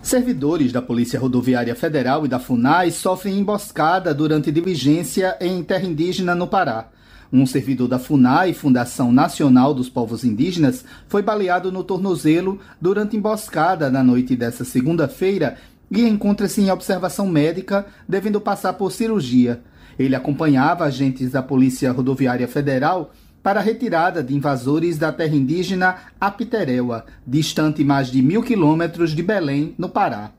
Servidores 0.00 0.70
da 0.70 0.80
Polícia 0.80 1.18
Rodoviária 1.18 1.74
Federal 1.74 2.24
e 2.24 2.28
da 2.28 2.38
FUNAI 2.38 2.92
sofrem 2.92 3.40
emboscada 3.40 4.14
durante 4.14 4.52
diligência 4.52 5.36
em 5.40 5.64
terra 5.64 5.84
indígena 5.84 6.32
no 6.32 6.46
Pará. 6.46 6.91
Um 7.32 7.46
servidor 7.46 7.88
da 7.88 7.98
FUNAI, 7.98 8.52
Fundação 8.52 9.10
Nacional 9.10 9.72
dos 9.72 9.88
Povos 9.88 10.22
Indígenas, 10.22 10.84
foi 11.08 11.22
baleado 11.22 11.72
no 11.72 11.82
tornozelo 11.82 12.60
durante 12.78 13.16
emboscada 13.16 13.90
na 13.90 14.02
noite 14.02 14.36
dessa 14.36 14.66
segunda-feira 14.66 15.56
e 15.90 16.02
encontra-se 16.02 16.60
em 16.60 16.70
observação 16.70 17.26
médica, 17.26 17.86
devendo 18.06 18.38
passar 18.38 18.74
por 18.74 18.92
cirurgia. 18.92 19.62
Ele 19.98 20.14
acompanhava 20.14 20.84
agentes 20.84 21.30
da 21.30 21.42
Polícia 21.42 21.90
Rodoviária 21.90 22.46
Federal 22.46 23.14
para 23.42 23.60
a 23.60 23.62
retirada 23.62 24.22
de 24.22 24.34
invasores 24.34 24.98
da 24.98 25.10
terra 25.10 25.34
indígena 25.34 25.96
Apitereua, 26.20 27.06
distante 27.26 27.82
mais 27.82 28.08
de 28.08 28.20
mil 28.20 28.42
quilômetros 28.42 29.12
de 29.12 29.22
Belém, 29.22 29.74
no 29.78 29.88
Pará. 29.88 30.32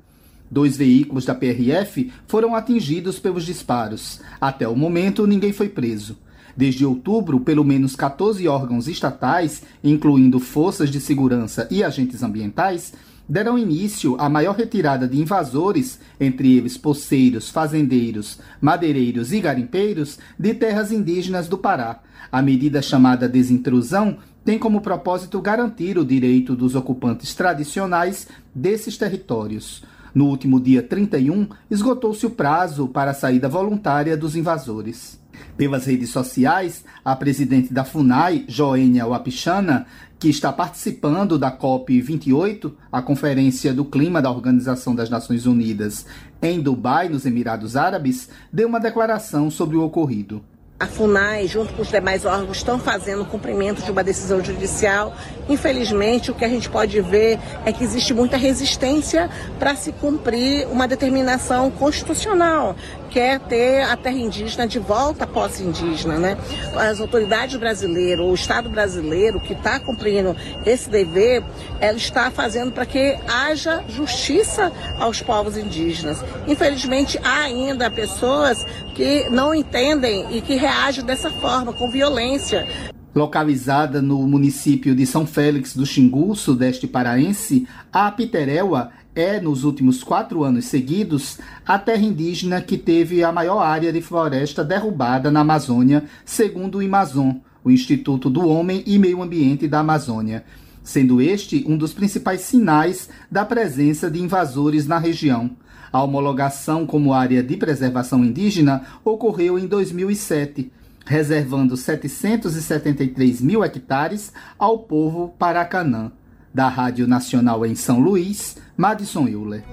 Dois 0.50 0.78
veículos 0.78 1.26
da 1.26 1.34
PRF 1.34 2.12
foram 2.28 2.54
atingidos 2.54 3.18
pelos 3.18 3.44
disparos. 3.46 4.22
Até 4.40 4.68
o 4.68 4.76
momento, 4.76 5.26
ninguém 5.26 5.52
foi 5.52 5.68
preso. 5.68 6.18
Desde 6.56 6.86
outubro, 6.86 7.40
pelo 7.40 7.64
menos 7.64 7.96
14 7.96 8.48
órgãos 8.48 8.88
estatais, 8.88 9.64
incluindo 9.84 10.40
forças 10.40 10.90
de 10.90 11.00
segurança 11.00 11.68
e 11.72 11.84
agentes 11.84 12.22
ambientais, 12.22 12.94
deram 13.28 13.58
início 13.58 14.16
à 14.20 14.30
maior 14.30 14.56
retirada 14.56 15.08
de 15.08 15.20
invasores, 15.20 16.00
entre 16.20 16.58
eles 16.58 16.78
poceiros, 16.78 17.50
fazendeiros, 17.50 18.40
madeireiros 18.62 19.32
e 19.32 19.40
garimpeiros, 19.40 20.20
de 20.38 20.54
terras 20.54 20.92
indígenas 20.92 21.48
do 21.48 21.58
Pará. 21.58 22.02
A 22.32 22.42
medida 22.42 22.82
chamada 22.82 23.28
desintrusão 23.28 24.18
tem 24.44 24.60
como 24.60 24.82
propósito 24.82 25.42
garantir 25.42 25.98
o 25.98 26.06
direito 26.06 26.56
dos 26.56 26.76
ocupantes 26.76 27.34
tradicionais 27.34 28.28
desses 28.54 28.98
territórios. 28.98 29.84
No 30.14 30.28
último 30.28 30.60
dia 30.60 30.84
31, 30.84 31.48
esgotou-se 31.72 32.26
o 32.26 32.30
prazo 32.30 32.88
para 32.88 33.12
a 33.12 33.16
saída 33.16 33.50
voluntária 33.50 34.16
dos 34.16 34.36
invasores. 34.36 35.23
Pelas 35.58 35.86
redes 35.86 36.10
sociais, 36.10 36.84
a 37.04 37.16
presidente 37.16 37.74
da 37.74 37.84
FUNAI, 37.84 38.46
Joênia 38.48 39.06
Wapichana, 39.06 39.86
que 40.20 40.30
está 40.30 40.54
participando 40.54 41.38
da 41.38 41.52
COP28, 41.52 42.72
a 42.92 43.02
Conferência 43.02 43.74
do 43.74 43.84
Clima 43.84 44.22
da 44.22 44.32
Organização 44.32 44.96
das 44.96 45.10
Nações 45.10 45.46
Unidas, 45.46 46.06
em 46.42 46.62
Dubai, 46.62 47.10
nos 47.10 47.26
Emirados 47.26 47.76
Árabes, 47.76 48.30
deu 48.52 48.68
uma 48.68 48.80
declaração 48.80 49.52
sobre 49.52 49.76
o 49.76 49.84
ocorrido. 49.84 50.44
A 50.80 50.88
FUNAI, 50.88 51.48
junto 51.48 51.74
com 51.74 51.82
os 51.82 51.90
demais 51.90 52.26
órgãos, 52.26 52.58
estão 52.58 52.80
fazendo 52.80 53.26
cumprimento 53.26 53.84
de 53.84 53.92
uma 53.92 54.04
decisão 54.04 54.44
judicial 54.44 55.14
Infelizmente, 55.50 56.32
o 56.32 56.34
que 56.34 56.46
a 56.46 56.50
gente 56.50 56.70
pode 56.70 57.00
ver 57.02 57.40
é 57.66 57.74
que 57.74 57.84
existe 57.84 58.14
muita 58.14 58.38
resistência 58.38 59.30
para 59.60 59.76
se 59.76 59.92
cumprir 59.92 60.68
uma 60.68 60.88
determinação 60.88 61.70
constitucional, 61.70 62.76
que 63.14 63.20
é 63.20 63.38
ter 63.38 63.84
a 63.84 63.96
terra 63.96 64.18
indígena 64.18 64.68
de 64.68 64.80
volta 64.80 65.28
pós-indígena. 65.28 66.18
Né? 66.18 66.36
As 66.76 67.00
autoridades 67.00 67.56
brasileiras, 67.58 68.26
o 68.26 68.34
Estado 68.34 68.68
brasileiro 68.70 69.40
que 69.40 69.54
está 69.54 69.80
cumprindo 69.80 70.36
esse 70.66 70.90
dever, 70.90 71.44
ela 71.80 71.96
está 71.96 72.32
fazendo 72.32 72.72
para 72.72 72.88
que 72.88 73.16
haja 73.28 73.84
justiça 73.88 74.72
aos 74.98 75.22
povos 75.22 75.56
indígenas. 75.56 76.24
Infelizmente, 76.48 77.20
há 77.24 77.42
ainda 77.42 77.92
pessoas 77.92 78.66
que 78.96 79.30
não 79.30 79.54
entendem 79.54 80.36
e 80.36 80.42
que 80.42 80.56
reagem 80.56 81.06
dessa 81.06 81.30
forma, 81.30 81.72
com 81.72 81.92
violência. 81.92 82.68
Localizada 83.14 84.02
no 84.02 84.28
município 84.28 84.96
de 84.96 85.06
São 85.06 85.28
Félix 85.28 85.76
do 85.76 85.86
Xingu, 85.86 86.36
sudeste 86.36 86.88
paraense, 86.88 87.68
a 87.92 88.10
Piteréua 88.10 88.90
é, 89.16 89.40
nos 89.40 89.64
últimos 89.64 90.04
quatro 90.04 90.44
anos 90.44 90.66
seguidos, 90.66 91.38
a 91.66 91.78
terra 91.78 92.02
indígena 92.02 92.62
que 92.62 92.78
teve 92.78 93.24
a 93.24 93.32
maior 93.32 93.60
área 93.60 93.92
de 93.92 94.02
floresta 94.02 94.64
derrubada 94.64 95.30
na 95.30 95.42
Amazônia, 95.42 96.04
segundo 96.26 96.80
o 96.80 96.86
Amazon, 96.86 97.36
o 97.64 97.72
Instituto 97.72 98.30
do 98.30 98.48
Homem 98.48 98.84
e 98.86 98.98
Meio 98.98 99.22
Ambiente 99.22 99.68
da 99.68 99.80
Amazônia, 99.80 100.44
sendo 100.84 101.22
este 101.22 101.64
um 101.68 101.78
dos 101.78 101.94
principais 101.94 102.42
sinais 102.42 103.10
da 103.32 103.46
presença 103.46 104.10
de 104.10 104.22
invasores 104.22 104.88
na 104.88 104.98
região. 104.98 105.52
A 105.92 106.02
homologação 106.02 106.86
como 106.86 107.14
área 107.14 107.44
de 107.44 107.56
preservação 107.56 108.24
indígena 108.26 108.84
ocorreu 109.06 109.60
em 109.60 109.68
2007 109.68 110.72
reservando 111.06 111.76
773 111.76 113.42
mil 113.42 113.64
hectares 113.64 114.32
ao 114.58 114.80
povo 114.80 115.34
Paracanã. 115.38 116.12
Da 116.54 116.70
Rádio 116.70 117.08
Nacional 117.08 117.66
em 117.66 117.74
São 117.74 118.00
Luís, 118.00 118.58
Madison 118.78 119.28
Euler. 119.28 119.64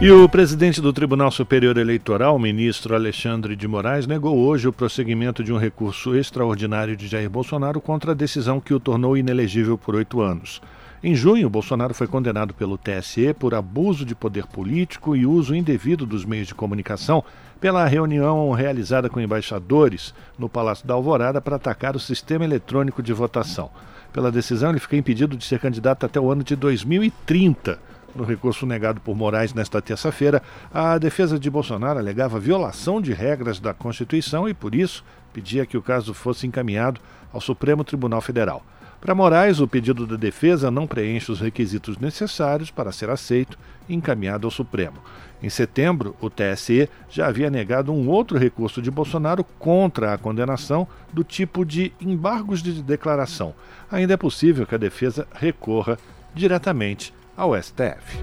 E 0.00 0.10
o 0.10 0.28
presidente 0.28 0.80
do 0.80 0.92
Tribunal 0.92 1.30
Superior 1.30 1.76
Eleitoral, 1.76 2.38
ministro 2.38 2.94
Alexandre 2.94 3.54
de 3.54 3.68
Moraes, 3.68 4.06
negou 4.06 4.36
hoje 4.38 4.66
o 4.66 4.72
prosseguimento 4.72 5.44
de 5.44 5.52
um 5.52 5.58
recurso 5.58 6.16
extraordinário 6.16 6.96
de 6.96 7.06
Jair 7.06 7.28
Bolsonaro 7.28 7.80
contra 7.80 8.12
a 8.12 8.14
decisão 8.14 8.60
que 8.60 8.74
o 8.74 8.80
tornou 8.80 9.16
inelegível 9.16 9.76
por 9.76 9.94
oito 9.94 10.20
anos. 10.20 10.60
Em 11.02 11.14
junho, 11.14 11.50
Bolsonaro 11.50 11.92
foi 11.92 12.06
condenado 12.06 12.54
pelo 12.54 12.78
TSE 12.78 13.34
por 13.34 13.54
abuso 13.54 14.06
de 14.06 14.14
poder 14.14 14.46
político 14.46 15.14
e 15.14 15.26
uso 15.26 15.54
indevido 15.54 16.06
dos 16.06 16.24
meios 16.24 16.48
de 16.48 16.54
comunicação 16.54 17.22
pela 17.60 17.84
reunião 17.84 18.50
realizada 18.52 19.10
com 19.10 19.20
embaixadores 19.20 20.14
no 20.38 20.48
Palácio 20.48 20.86
da 20.86 20.94
Alvorada 20.94 21.42
para 21.42 21.56
atacar 21.56 21.94
o 21.94 22.00
sistema 22.00 22.44
eletrônico 22.44 23.02
de 23.02 23.12
votação. 23.12 23.70
Pela 24.14 24.30
decisão, 24.30 24.70
ele 24.70 24.78
fica 24.78 24.96
impedido 24.96 25.36
de 25.36 25.44
ser 25.44 25.58
candidato 25.58 26.06
até 26.06 26.20
o 26.20 26.30
ano 26.30 26.44
de 26.44 26.54
2030. 26.54 27.80
No 28.14 28.22
recurso 28.22 28.64
negado 28.64 29.00
por 29.00 29.16
Moraes 29.16 29.52
nesta 29.52 29.82
terça-feira, 29.82 30.40
a 30.72 30.96
defesa 30.98 31.36
de 31.36 31.50
Bolsonaro 31.50 31.98
alegava 31.98 32.38
violação 32.38 33.00
de 33.00 33.12
regras 33.12 33.58
da 33.58 33.74
Constituição 33.74 34.48
e, 34.48 34.54
por 34.54 34.72
isso, 34.72 35.04
pedia 35.32 35.66
que 35.66 35.76
o 35.76 35.82
caso 35.82 36.14
fosse 36.14 36.46
encaminhado 36.46 37.00
ao 37.32 37.40
Supremo 37.40 37.82
Tribunal 37.82 38.20
Federal. 38.20 38.64
Para 39.04 39.14
Moraes, 39.14 39.60
o 39.60 39.68
pedido 39.68 40.06
da 40.06 40.16
defesa 40.16 40.70
não 40.70 40.86
preenche 40.86 41.30
os 41.30 41.38
requisitos 41.38 41.98
necessários 41.98 42.70
para 42.70 42.90
ser 42.90 43.10
aceito 43.10 43.58
e 43.86 43.94
encaminhado 43.94 44.46
ao 44.46 44.50
Supremo. 44.50 44.96
Em 45.42 45.50
setembro, 45.50 46.16
o 46.22 46.30
TSE 46.30 46.88
já 47.10 47.26
havia 47.26 47.50
negado 47.50 47.92
um 47.92 48.08
outro 48.08 48.38
recurso 48.38 48.80
de 48.80 48.90
Bolsonaro 48.90 49.44
contra 49.58 50.14
a 50.14 50.16
condenação 50.16 50.88
do 51.12 51.22
tipo 51.22 51.66
de 51.66 51.92
embargos 52.00 52.62
de 52.62 52.82
declaração. 52.82 53.54
Ainda 53.92 54.14
é 54.14 54.16
possível 54.16 54.66
que 54.66 54.74
a 54.74 54.78
defesa 54.78 55.28
recorra 55.34 55.98
diretamente 56.34 57.12
ao 57.36 57.54
STF. 57.62 58.22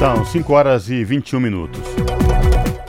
São 0.00 0.24
5 0.24 0.52
horas 0.52 0.90
e 0.90 1.04
21 1.04 1.38
minutos. 1.38 1.80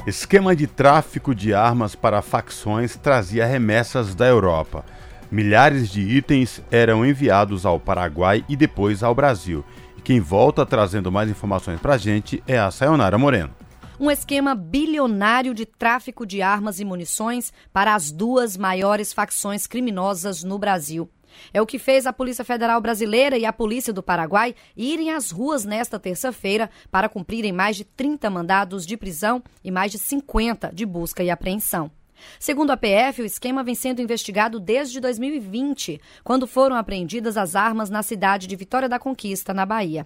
Esquema 0.08 0.56
de 0.56 0.66
tráfico 0.66 1.36
de 1.36 1.54
armas 1.54 1.94
para 1.94 2.24
facções 2.24 2.96
trazia 2.96 3.46
remessas 3.46 4.16
da 4.16 4.26
Europa. 4.26 4.84
Milhares 5.32 5.90
de 5.90 6.02
itens 6.02 6.62
eram 6.70 7.06
enviados 7.06 7.66
ao 7.66 7.80
Paraguai 7.80 8.44
e 8.50 8.56
depois 8.56 9.02
ao 9.02 9.16
Brasil. 9.16 9.64
E 9.98 10.02
quem 10.02 10.20
volta 10.20 10.66
trazendo 10.66 11.10
mais 11.12 11.30
informações 11.30 11.80
para 11.80 11.94
a 11.94 11.98
gente 11.98 12.44
é 12.46 12.60
a 12.60 12.70
Sayonara 12.70 13.18
Moreno 13.18 13.56
um 14.02 14.10
esquema 14.10 14.56
bilionário 14.56 15.54
de 15.54 15.64
tráfico 15.64 16.26
de 16.26 16.42
armas 16.42 16.80
e 16.80 16.86
munições 16.86 17.54
para 17.72 17.94
as 17.94 18.12
duas 18.12 18.58
maiores 18.58 19.14
facções 19.14 19.68
criminosas 19.68 20.44
no 20.44 20.58
Brasil. 20.58 21.08
É 21.54 21.62
o 21.62 21.68
que 21.68 21.78
fez 21.78 22.08
a 22.08 22.12
Polícia 22.12 22.44
Federal 22.44 22.82
Brasileira 22.82 23.38
e 23.38 23.46
a 23.46 23.54
Polícia 23.54 23.94
do 23.94 24.02
Paraguai 24.02 24.56
irem 24.76 25.12
às 25.12 25.30
ruas 25.30 25.66
nesta 25.66 26.00
terça-feira 26.00 26.68
para 26.90 27.08
cumprirem 27.08 27.52
mais 27.52 27.78
de 27.78 27.86
30 27.86 28.28
mandados 28.32 28.88
de 28.88 28.98
prisão 28.98 29.44
e 29.64 29.70
mais 29.70 29.92
de 29.92 30.00
50 30.00 30.72
de 30.74 30.84
busca 30.84 31.24
e 31.24 31.30
apreensão. 31.30 31.92
Segundo 32.40 32.72
a 32.72 32.78
PF, 32.78 33.22
o 33.22 33.26
esquema 33.26 33.64
vem 33.64 33.76
sendo 33.76 34.02
investigado 34.02 34.60
desde 34.60 35.00
2020, 35.00 36.00
quando 36.24 36.48
foram 36.48 36.76
apreendidas 36.76 37.38
as 37.38 37.56
armas 37.56 37.90
na 37.90 38.04
cidade 38.04 38.48
de 38.48 38.56
Vitória 38.56 38.90
da 38.90 39.00
Conquista, 39.00 39.54
na 39.54 39.66
Bahia. 39.66 40.06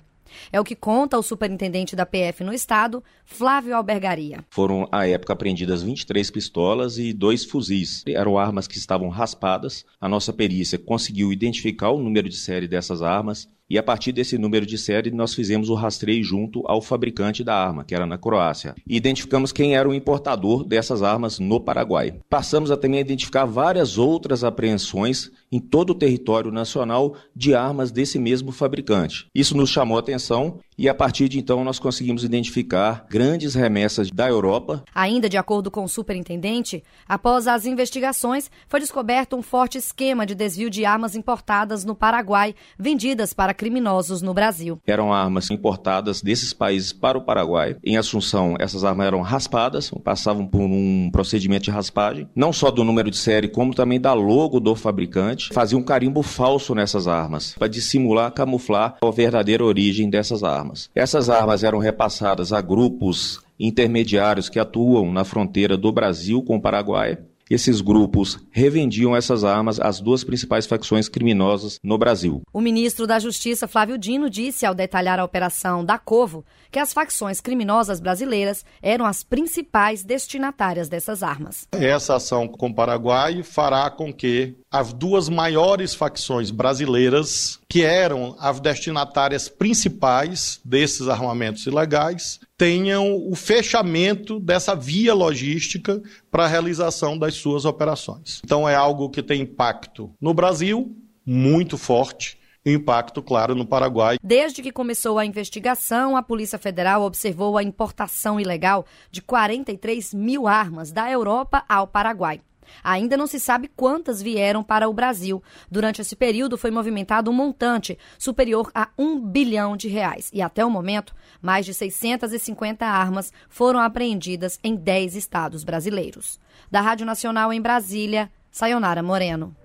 É 0.52 0.60
o 0.60 0.64
que 0.64 0.76
conta 0.76 1.18
o 1.18 1.24
superintendente 1.24 1.96
da 1.96 2.06
PF 2.06 2.44
no 2.44 2.54
estado, 2.54 3.04
Flávio 3.26 3.76
Albergaria. 3.76 4.44
Foram, 4.50 4.88
à 4.92 5.08
época, 5.08 5.34
apreendidas 5.34 5.84
23 5.84 6.30
pistolas 6.32 6.98
e 6.98 7.14
dois 7.14 7.46
fuzis. 7.46 8.04
Eram 8.08 8.38
armas 8.38 8.68
que 8.68 8.78
estavam 8.78 9.10
raspadas. 9.10 9.86
A 10.00 10.10
nossa 10.10 10.34
perícia 10.34 10.78
conseguiu 10.78 11.32
identificar 11.32 11.92
o 11.92 12.02
número 12.02 12.28
de 12.30 12.38
série 12.38 12.68
dessas 12.68 13.02
armas 13.02 13.48
e 13.68 13.80
a 13.80 13.84
partir 13.84 14.12
desse 14.12 14.38
número 14.38 14.66
de 14.66 14.78
série, 14.78 15.10
nós 15.10 15.34
fizemos 15.34 15.70
o 15.70 15.74
rastreio 15.74 16.24
junto 16.24 16.62
ao 16.68 16.82
fabricante 16.82 17.44
da 17.44 17.56
arma, 17.56 17.84
que 17.84 17.96
era 17.96 18.06
na 18.06 18.18
Croácia. 18.18 18.76
E 18.88 18.96
identificamos 18.96 19.52
quem 19.52 19.76
era 19.76 19.90
o 19.90 19.94
importador 19.94 20.64
dessas 20.64 21.02
armas 21.02 21.40
no 21.40 21.60
Paraguai. 21.60 22.20
Passamos 22.30 22.70
a 22.70 22.78
também 22.78 23.00
identificar 23.00 23.46
várias 23.46 23.98
outras 23.98 24.44
apreensões 24.44 25.32
em 25.52 25.60
todo 25.60 25.92
o 25.92 25.96
território 25.96 26.52
nacional 26.52 27.16
de 27.36 27.56
armas 27.56 27.92
desse 27.92 28.20
mesmo 28.20 28.52
fabricante. 28.52 29.28
Isso 29.34 29.58
nos 29.58 29.72
chamou 29.72 29.98
a 29.98 30.00
atenção 30.00 30.60
e 30.78 30.90
a 30.90 30.94
partir 30.94 31.30
de 31.30 31.40
então 31.40 31.64
nós 31.64 31.80
conseguimos 31.80 32.24
identificar 32.24 33.06
grandes 33.10 33.56
remessas 33.56 34.12
da 34.12 34.28
Europa. 34.28 34.84
Ainda 34.94 35.30
de 35.30 35.38
acordo 35.38 35.72
com 35.72 35.86
o 35.86 35.90
superintendente, 35.90 36.84
após 37.08 37.48
as 37.48 37.66
investigações, 37.66 38.52
foi 38.68 38.80
descoberto 38.80 39.36
um 39.36 39.42
forte 39.42 39.78
esquema 39.78 40.26
de 40.26 40.36
desvio 40.36 40.70
de 40.70 40.86
armas 40.86 41.16
importadas 41.16 41.86
no 41.86 41.96
Paraguai, 41.96 42.54
vendidas 42.78 43.34
para 43.34 43.55
criminosos 43.56 44.22
no 44.22 44.34
Brasil. 44.34 44.80
Eram 44.86 45.14
armas 45.14 45.50
importadas 45.50 46.22
desses 46.22 46.54
países 46.54 46.94
para 46.94 47.18
o 47.18 47.24
Paraguai. 47.24 47.76
Em 47.84 47.98
Assunção, 47.98 48.56
essas 48.60 48.84
armas 48.84 49.08
eram 49.08 49.22
raspadas, 49.22 49.92
passavam 50.04 50.46
por 50.46 50.62
um 50.62 51.10
procedimento 51.12 51.66
de 51.66 51.72
raspagem, 51.72 52.30
não 52.36 52.54
só 52.54 52.70
do 52.70 52.84
número 52.84 53.10
de 53.10 53.18
série, 53.18 53.48
como 53.48 53.74
também 53.74 54.00
da 54.00 54.14
logo 54.14 54.60
do 54.60 54.76
fabricante. 54.76 55.54
Fazia 55.54 55.78
um 55.78 55.84
carimbo 55.84 56.22
falso 56.22 56.76
nessas 56.76 57.08
armas, 57.08 57.56
para 57.58 57.68
dissimular, 57.68 58.32
camuflar 58.32 58.98
a 59.02 59.12
verdadeira 59.12 59.64
origem 59.64 60.10
dessas 60.10 60.44
armas. 60.44 60.90
Essas 60.94 61.30
armas 61.30 61.64
eram 61.64 61.80
repassadas 61.80 62.52
a 62.52 62.62
grupos 62.62 63.40
intermediários 63.60 64.50
que 64.50 64.60
atuam 64.60 65.12
na 65.12 65.24
fronteira 65.24 65.78
do 65.78 65.92
Brasil 65.92 66.44
com 66.44 66.58
o 66.58 66.62
Paraguai 66.62 67.18
esses 67.50 67.82
grupos 67.82 68.40
revendiam 68.52 69.16
essas 69.16 69.44
armas 69.44 69.80
às 69.80 70.00
duas 70.00 70.24
principais 70.24 70.66
facções 70.66 71.08
criminosas 71.08 71.80
no 71.84 71.98
Brasil. 71.98 72.42
O 72.52 72.62
ministro 72.62 73.06
da 73.06 73.20
Justiça, 73.20 73.68
Flávio 73.68 73.98
Dino, 73.98 74.30
disse 74.30 74.66
ao 74.66 74.74
detalhar 74.74 75.20
a 75.20 75.24
operação 75.24 75.84
da 75.86 75.98
Covo 75.98 76.44
que 76.76 76.80
as 76.80 76.92
facções 76.92 77.40
criminosas 77.40 78.02
brasileiras 78.02 78.66
eram 78.82 79.06
as 79.06 79.24
principais 79.24 80.04
destinatárias 80.04 80.90
dessas 80.90 81.24
armas. 81.24 81.66
Essa 81.72 82.16
ação 82.16 82.50
com 82.50 82.68
o 82.68 82.76
Paraguai 82.76 83.44
fará 83.44 83.90
com 83.90 84.12
que 84.12 84.58
as 84.70 84.92
duas 84.92 85.30
maiores 85.30 85.96
facções 85.96 86.52
brasileiras, 86.52 87.62
que 87.70 87.82
eram 87.82 88.36
as 88.42 88.60
destinatárias 88.60 89.48
principais 89.48 90.60
desses 90.66 91.08
armamentos 91.08 91.66
ilegais, 91.66 92.42
tenham 92.58 93.26
o 93.26 93.34
fechamento 93.36 94.38
dessa 94.38 94.76
via 94.76 95.14
logística 95.14 96.04
para 96.30 96.44
a 96.44 96.50
realização 96.50 97.18
das 97.18 97.36
suas 97.36 97.64
operações. 97.64 98.42
Então 98.44 98.68
é 98.68 98.76
algo 98.76 99.10
que 99.10 99.24
tem 99.24 99.44
impacto 99.44 100.12
no 100.20 100.34
Brasil 100.34 100.94
muito 101.26 101.78
forte 101.78 102.38
impacto, 102.66 103.22
claro, 103.22 103.54
no 103.54 103.66
Paraguai. 103.66 104.18
Desde 104.24 104.62
que 104.62 104.72
começou 104.72 105.20
a 105.20 105.26
investigação, 105.26 106.18
a 106.18 106.24
Polícia 106.24 106.58
Federal 106.58 107.04
observou 107.04 107.58
a 107.58 107.64
importação 107.64 108.40
ilegal 108.40 108.86
de 109.12 109.22
43 109.22 110.14
mil 110.14 110.48
armas 110.48 110.92
da 110.92 111.10
Europa 111.10 111.64
ao 111.70 111.88
Paraguai. 111.88 112.42
Ainda 112.84 113.16
não 113.16 113.28
se 113.28 113.40
sabe 113.40 113.70
quantas 113.76 114.22
vieram 114.22 114.64
para 114.64 114.90
o 114.90 114.94
Brasil. 114.94 115.42
Durante 115.70 116.02
esse 116.02 116.16
período 116.16 116.58
foi 116.58 116.72
movimentado 116.72 117.30
um 117.30 117.34
montante 117.34 117.98
superior 118.18 118.72
a 118.74 118.90
um 118.98 119.20
bilhão 119.20 119.78
de 119.78 119.88
reais. 119.88 120.30
E 120.34 120.42
até 120.42 120.66
o 120.66 120.70
momento, 120.70 121.14
mais 121.42 121.66
de 121.66 121.74
650 121.74 122.86
armas 122.86 123.32
foram 123.50 123.80
apreendidas 123.80 124.60
em 124.64 124.76
10 124.76 125.16
estados 125.16 125.64
brasileiros. 125.64 126.40
Da 126.72 126.82
Rádio 126.82 127.06
Nacional 127.06 127.54
em 127.54 127.62
Brasília, 127.62 128.32
Sayonara 128.52 129.04
Moreno. 129.04 129.56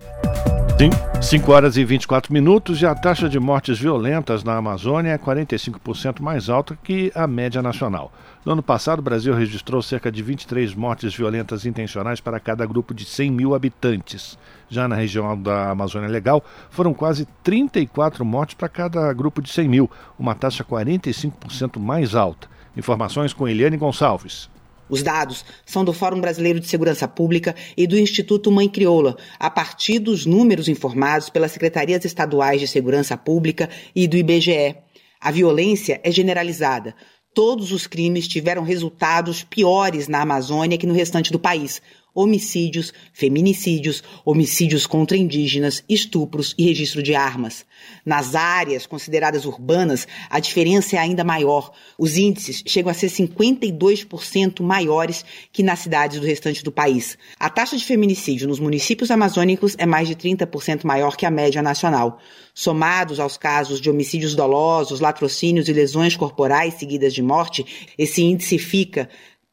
5 1.21 1.53
horas 1.53 1.77
e 1.77 1.85
24 1.85 2.33
minutos 2.33 2.81
e 2.81 2.87
a 2.87 2.95
taxa 2.95 3.29
de 3.29 3.39
mortes 3.39 3.79
violentas 3.79 4.43
na 4.43 4.57
Amazônia 4.57 5.11
é 5.11 5.19
45% 5.19 6.23
mais 6.23 6.49
alta 6.49 6.75
que 6.83 7.13
a 7.15 7.27
média 7.27 7.61
nacional. 7.61 8.11
No 8.47 8.53
ano 8.53 8.63
passado, 8.63 9.01
o 9.01 9.03
Brasil 9.03 9.35
registrou 9.35 9.83
cerca 9.83 10.11
de 10.11 10.23
23 10.23 10.75
mortes 10.75 11.15
violentas 11.15 11.67
intencionais 11.67 12.19
para 12.19 12.41
cada 12.41 12.65
grupo 12.65 12.95
de 12.95 13.05
100 13.05 13.31
mil 13.31 13.55
habitantes. 13.55 14.39
Já 14.71 14.89
na 14.89 14.97
região 14.97 15.39
da 15.39 15.69
Amazônia 15.69 16.09
Legal, 16.09 16.43
foram 16.71 16.95
quase 16.95 17.29
34 17.45 18.25
mortes 18.25 18.55
para 18.55 18.71
cada 18.71 19.13
grupo 19.13 19.43
de 19.43 19.51
100 19.51 19.69
mil, 19.69 19.91
uma 20.19 20.35
taxa 20.35 20.65
45% 20.65 21.79
mais 21.79 22.15
alta. 22.15 22.49
Informações 22.75 23.35
com 23.35 23.47
Eliane 23.47 23.77
Gonçalves. 23.77 24.49
Os 24.91 25.03
dados 25.05 25.45
são 25.65 25.85
do 25.85 25.93
Fórum 25.93 26.21
Brasileiro 26.21 26.59
de 26.59 26.67
Segurança 26.67 27.07
Pública 27.07 27.55
e 27.77 27.87
do 27.87 27.97
Instituto 27.97 28.51
Mãe 28.51 28.69
Crioula, 28.69 29.17
a 29.39 29.49
partir 29.49 30.01
dos 30.01 30.27
números 30.27 30.69
informados 30.69 31.31
pelas 31.31 31.53
secretarias 31.53 32.05
estaduais 32.05 32.61
de 32.61 32.67
Segurança 32.67 33.17
Pública 33.17 33.71
e 33.95 34.09
do 34.09 34.17
IBGE. 34.17 34.77
A 35.21 35.31
violência 35.31 36.01
é 36.03 36.11
generalizada. 36.11 36.95
Todos 37.33 37.71
os 37.71 37.87
crimes 37.87 38.27
tiveram 38.27 38.65
resultados 38.65 39.45
piores 39.45 40.09
na 40.09 40.23
Amazônia 40.23 40.77
que 40.77 40.87
no 40.87 40.95
restante 40.95 41.31
do 41.31 41.39
país, 41.39 41.81
homicídios, 42.15 42.93
feminicídios, 43.13 44.03
homicídios 44.25 44.87
contra 44.87 45.17
indígenas, 45.17 45.85
estupros 45.89 46.55
e 46.59 46.67
registro 46.67 47.03
de 47.03 47.15
armas. 47.15 47.65
Nas 48.05 48.35
áreas 48.35 48.87
consideradas 48.87 49.45
urbanas, 49.45 50.07
a 50.29 50.41
diferença 50.41 50.97
é 50.97 50.99
ainda 50.99 51.25
maior. 51.25 51.73
Os 51.99 52.17
índices 52.17 52.63
chegam 52.67 52.91
a 52.91 52.95
ser 52.95 53.09
52% 53.09 54.63
maiores 54.63 55.25
que 55.53 55.63
nas 55.63 55.81
cidades 55.81 56.21
do 56.21 56.27
restante 56.27 56.63
do 56.63 56.73
país. 56.73 57.17
A 57.39 57.49
taxa 57.49 57.77
de 57.77 57.85
feminicídio 57.85 58.49
nos 58.49 58.61
municípios 58.61 59.11
amazônicos 59.11 59.75
é 59.79 59.87
mais 59.87 60.09
de 60.09 60.15
30% 60.15 60.85
maior 60.85 61.17
que 61.17 61.27
a 61.27 61.31
média 61.31 61.63
nacional. 61.63 62.19
Somados 62.55 63.21
aos 63.21 63.37
casos 63.37 63.81
de 63.81 63.89
homicídios 63.89 64.35
dolosos, 64.35 65.01
latrocínios 65.01 65.69
e 65.69 65.73
lesões 65.73 66.17
corporais 66.17 66.75
seguidas 66.75 67.15
de 67.15 67.23
morte, 67.23 67.65
esse 67.97 68.23
índice 68.23 68.59
fica 68.59 69.09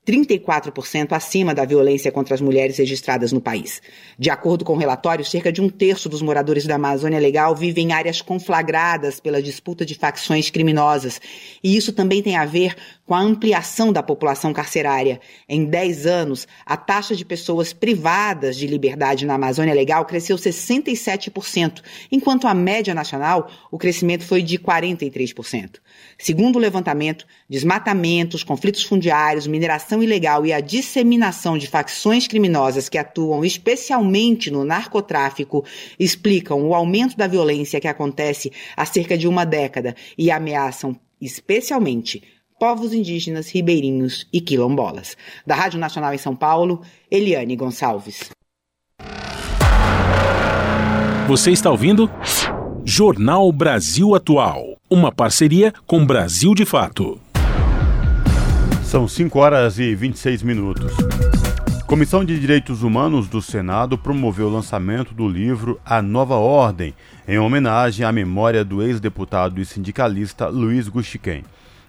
34% 0.07 1.11
acima 1.11 1.53
da 1.53 1.65
violência 1.65 2.11
contra 2.11 2.33
as 2.33 2.39
mulheres 2.39 2.77
registradas 2.77 3.33
no 3.33 3.41
país. 3.41 3.81
De 4.17 4.29
acordo 4.29 4.63
com 4.63 4.73
o 4.73 4.77
relatório, 4.77 5.25
cerca 5.25 5.51
de 5.51 5.61
um 5.61 5.67
terço 5.67 6.07
dos 6.07 6.21
moradores 6.21 6.65
da 6.65 6.75
Amazônia 6.75 7.19
Legal 7.19 7.53
vivem 7.53 7.89
em 7.89 7.91
áreas 7.91 8.21
conflagradas 8.21 9.19
pela 9.19 9.41
disputa 9.41 9.85
de 9.85 9.95
facções 9.95 10.49
criminosas. 10.49 11.19
E 11.61 11.75
isso 11.75 11.91
também 11.91 12.23
tem 12.23 12.37
a 12.37 12.45
ver 12.45 12.73
com 13.05 13.13
a 13.13 13.19
ampliação 13.19 13.91
da 13.91 14.01
população 14.01 14.53
carcerária. 14.53 15.19
Em 15.47 15.65
10 15.65 16.05
anos, 16.05 16.47
a 16.65 16.77
taxa 16.77 17.15
de 17.15 17.25
pessoas 17.25 17.73
privadas 17.73 18.55
de 18.55 18.65
liberdade 18.65 19.25
na 19.25 19.33
Amazônia 19.33 19.73
Legal 19.73 20.05
cresceu 20.05 20.37
67%, 20.37 21.81
enquanto 22.11 22.47
a 22.47 22.53
média 22.53 22.93
nacional, 22.93 23.49
o 23.69 23.77
crescimento 23.77 24.23
foi 24.23 24.41
de 24.41 24.57
43%. 24.57 25.79
Segundo 26.19 26.55
o 26.55 26.59
levantamento, 26.59 27.25
desmatamentos, 27.47 28.43
conflitos 28.43 28.83
fundiários, 28.83 29.45
mineração 29.45 30.01
ilegal 30.01 30.45
e 30.45 30.51
a 30.51 30.59
disseminação 30.59 31.57
de 31.57 31.67
facções 31.67 32.27
criminosas 32.27 32.89
que 32.89 32.97
atuam 32.97 33.45
especialmente 33.45 34.49
no 34.49 34.65
narcotráfico 34.65 35.63
explicam 35.99 36.63
o 36.63 36.73
aumento 36.73 37.15
da 37.15 37.27
violência 37.27 37.79
que 37.79 37.87
acontece 37.87 38.51
há 38.75 38.85
cerca 38.85 39.17
de 39.17 39.27
uma 39.27 39.45
década 39.45 39.95
e 40.17 40.31
ameaçam 40.31 40.99
especialmente 41.21 42.23
povos 42.59 42.93
indígenas, 42.93 43.49
ribeirinhos 43.49 44.27
e 44.33 44.41
quilombolas. 44.41 45.15
Da 45.45 45.53
Rádio 45.53 45.79
Nacional 45.79 46.13
em 46.13 46.17
São 46.17 46.35
Paulo, 46.35 46.81
Eliane 47.11 47.55
Gonçalves. 47.55 48.31
Você 51.27 51.51
está 51.51 51.69
ouvindo? 51.69 52.09
Jornal 52.85 53.51
Brasil 53.51 54.15
Atual, 54.15 54.76
uma 54.89 55.11
parceria 55.11 55.73
com 55.85 56.05
Brasil 56.05 56.55
de 56.55 56.65
Fato. 56.65 57.19
São 58.83 59.05
5 59.07 59.37
horas 59.37 59.79
e 59.79 59.93
26 59.93 60.41
minutos. 60.43 60.93
Comissão 61.85 62.23
de 62.23 62.39
Direitos 62.39 62.83
Humanos 62.83 63.27
do 63.27 63.41
Senado 63.41 63.97
promoveu 63.97 64.47
o 64.47 64.51
lançamento 64.51 65.13
do 65.13 65.27
livro 65.27 65.79
A 65.85 66.01
Nova 66.01 66.35
Ordem, 66.35 66.93
em 67.27 67.37
homenagem 67.37 68.05
à 68.05 68.11
memória 68.11 68.63
do 68.63 68.81
ex-deputado 68.81 69.59
e 69.59 69.65
sindicalista 69.65 70.47
Luiz 70.47 70.87
Guxiquem. 70.87 71.43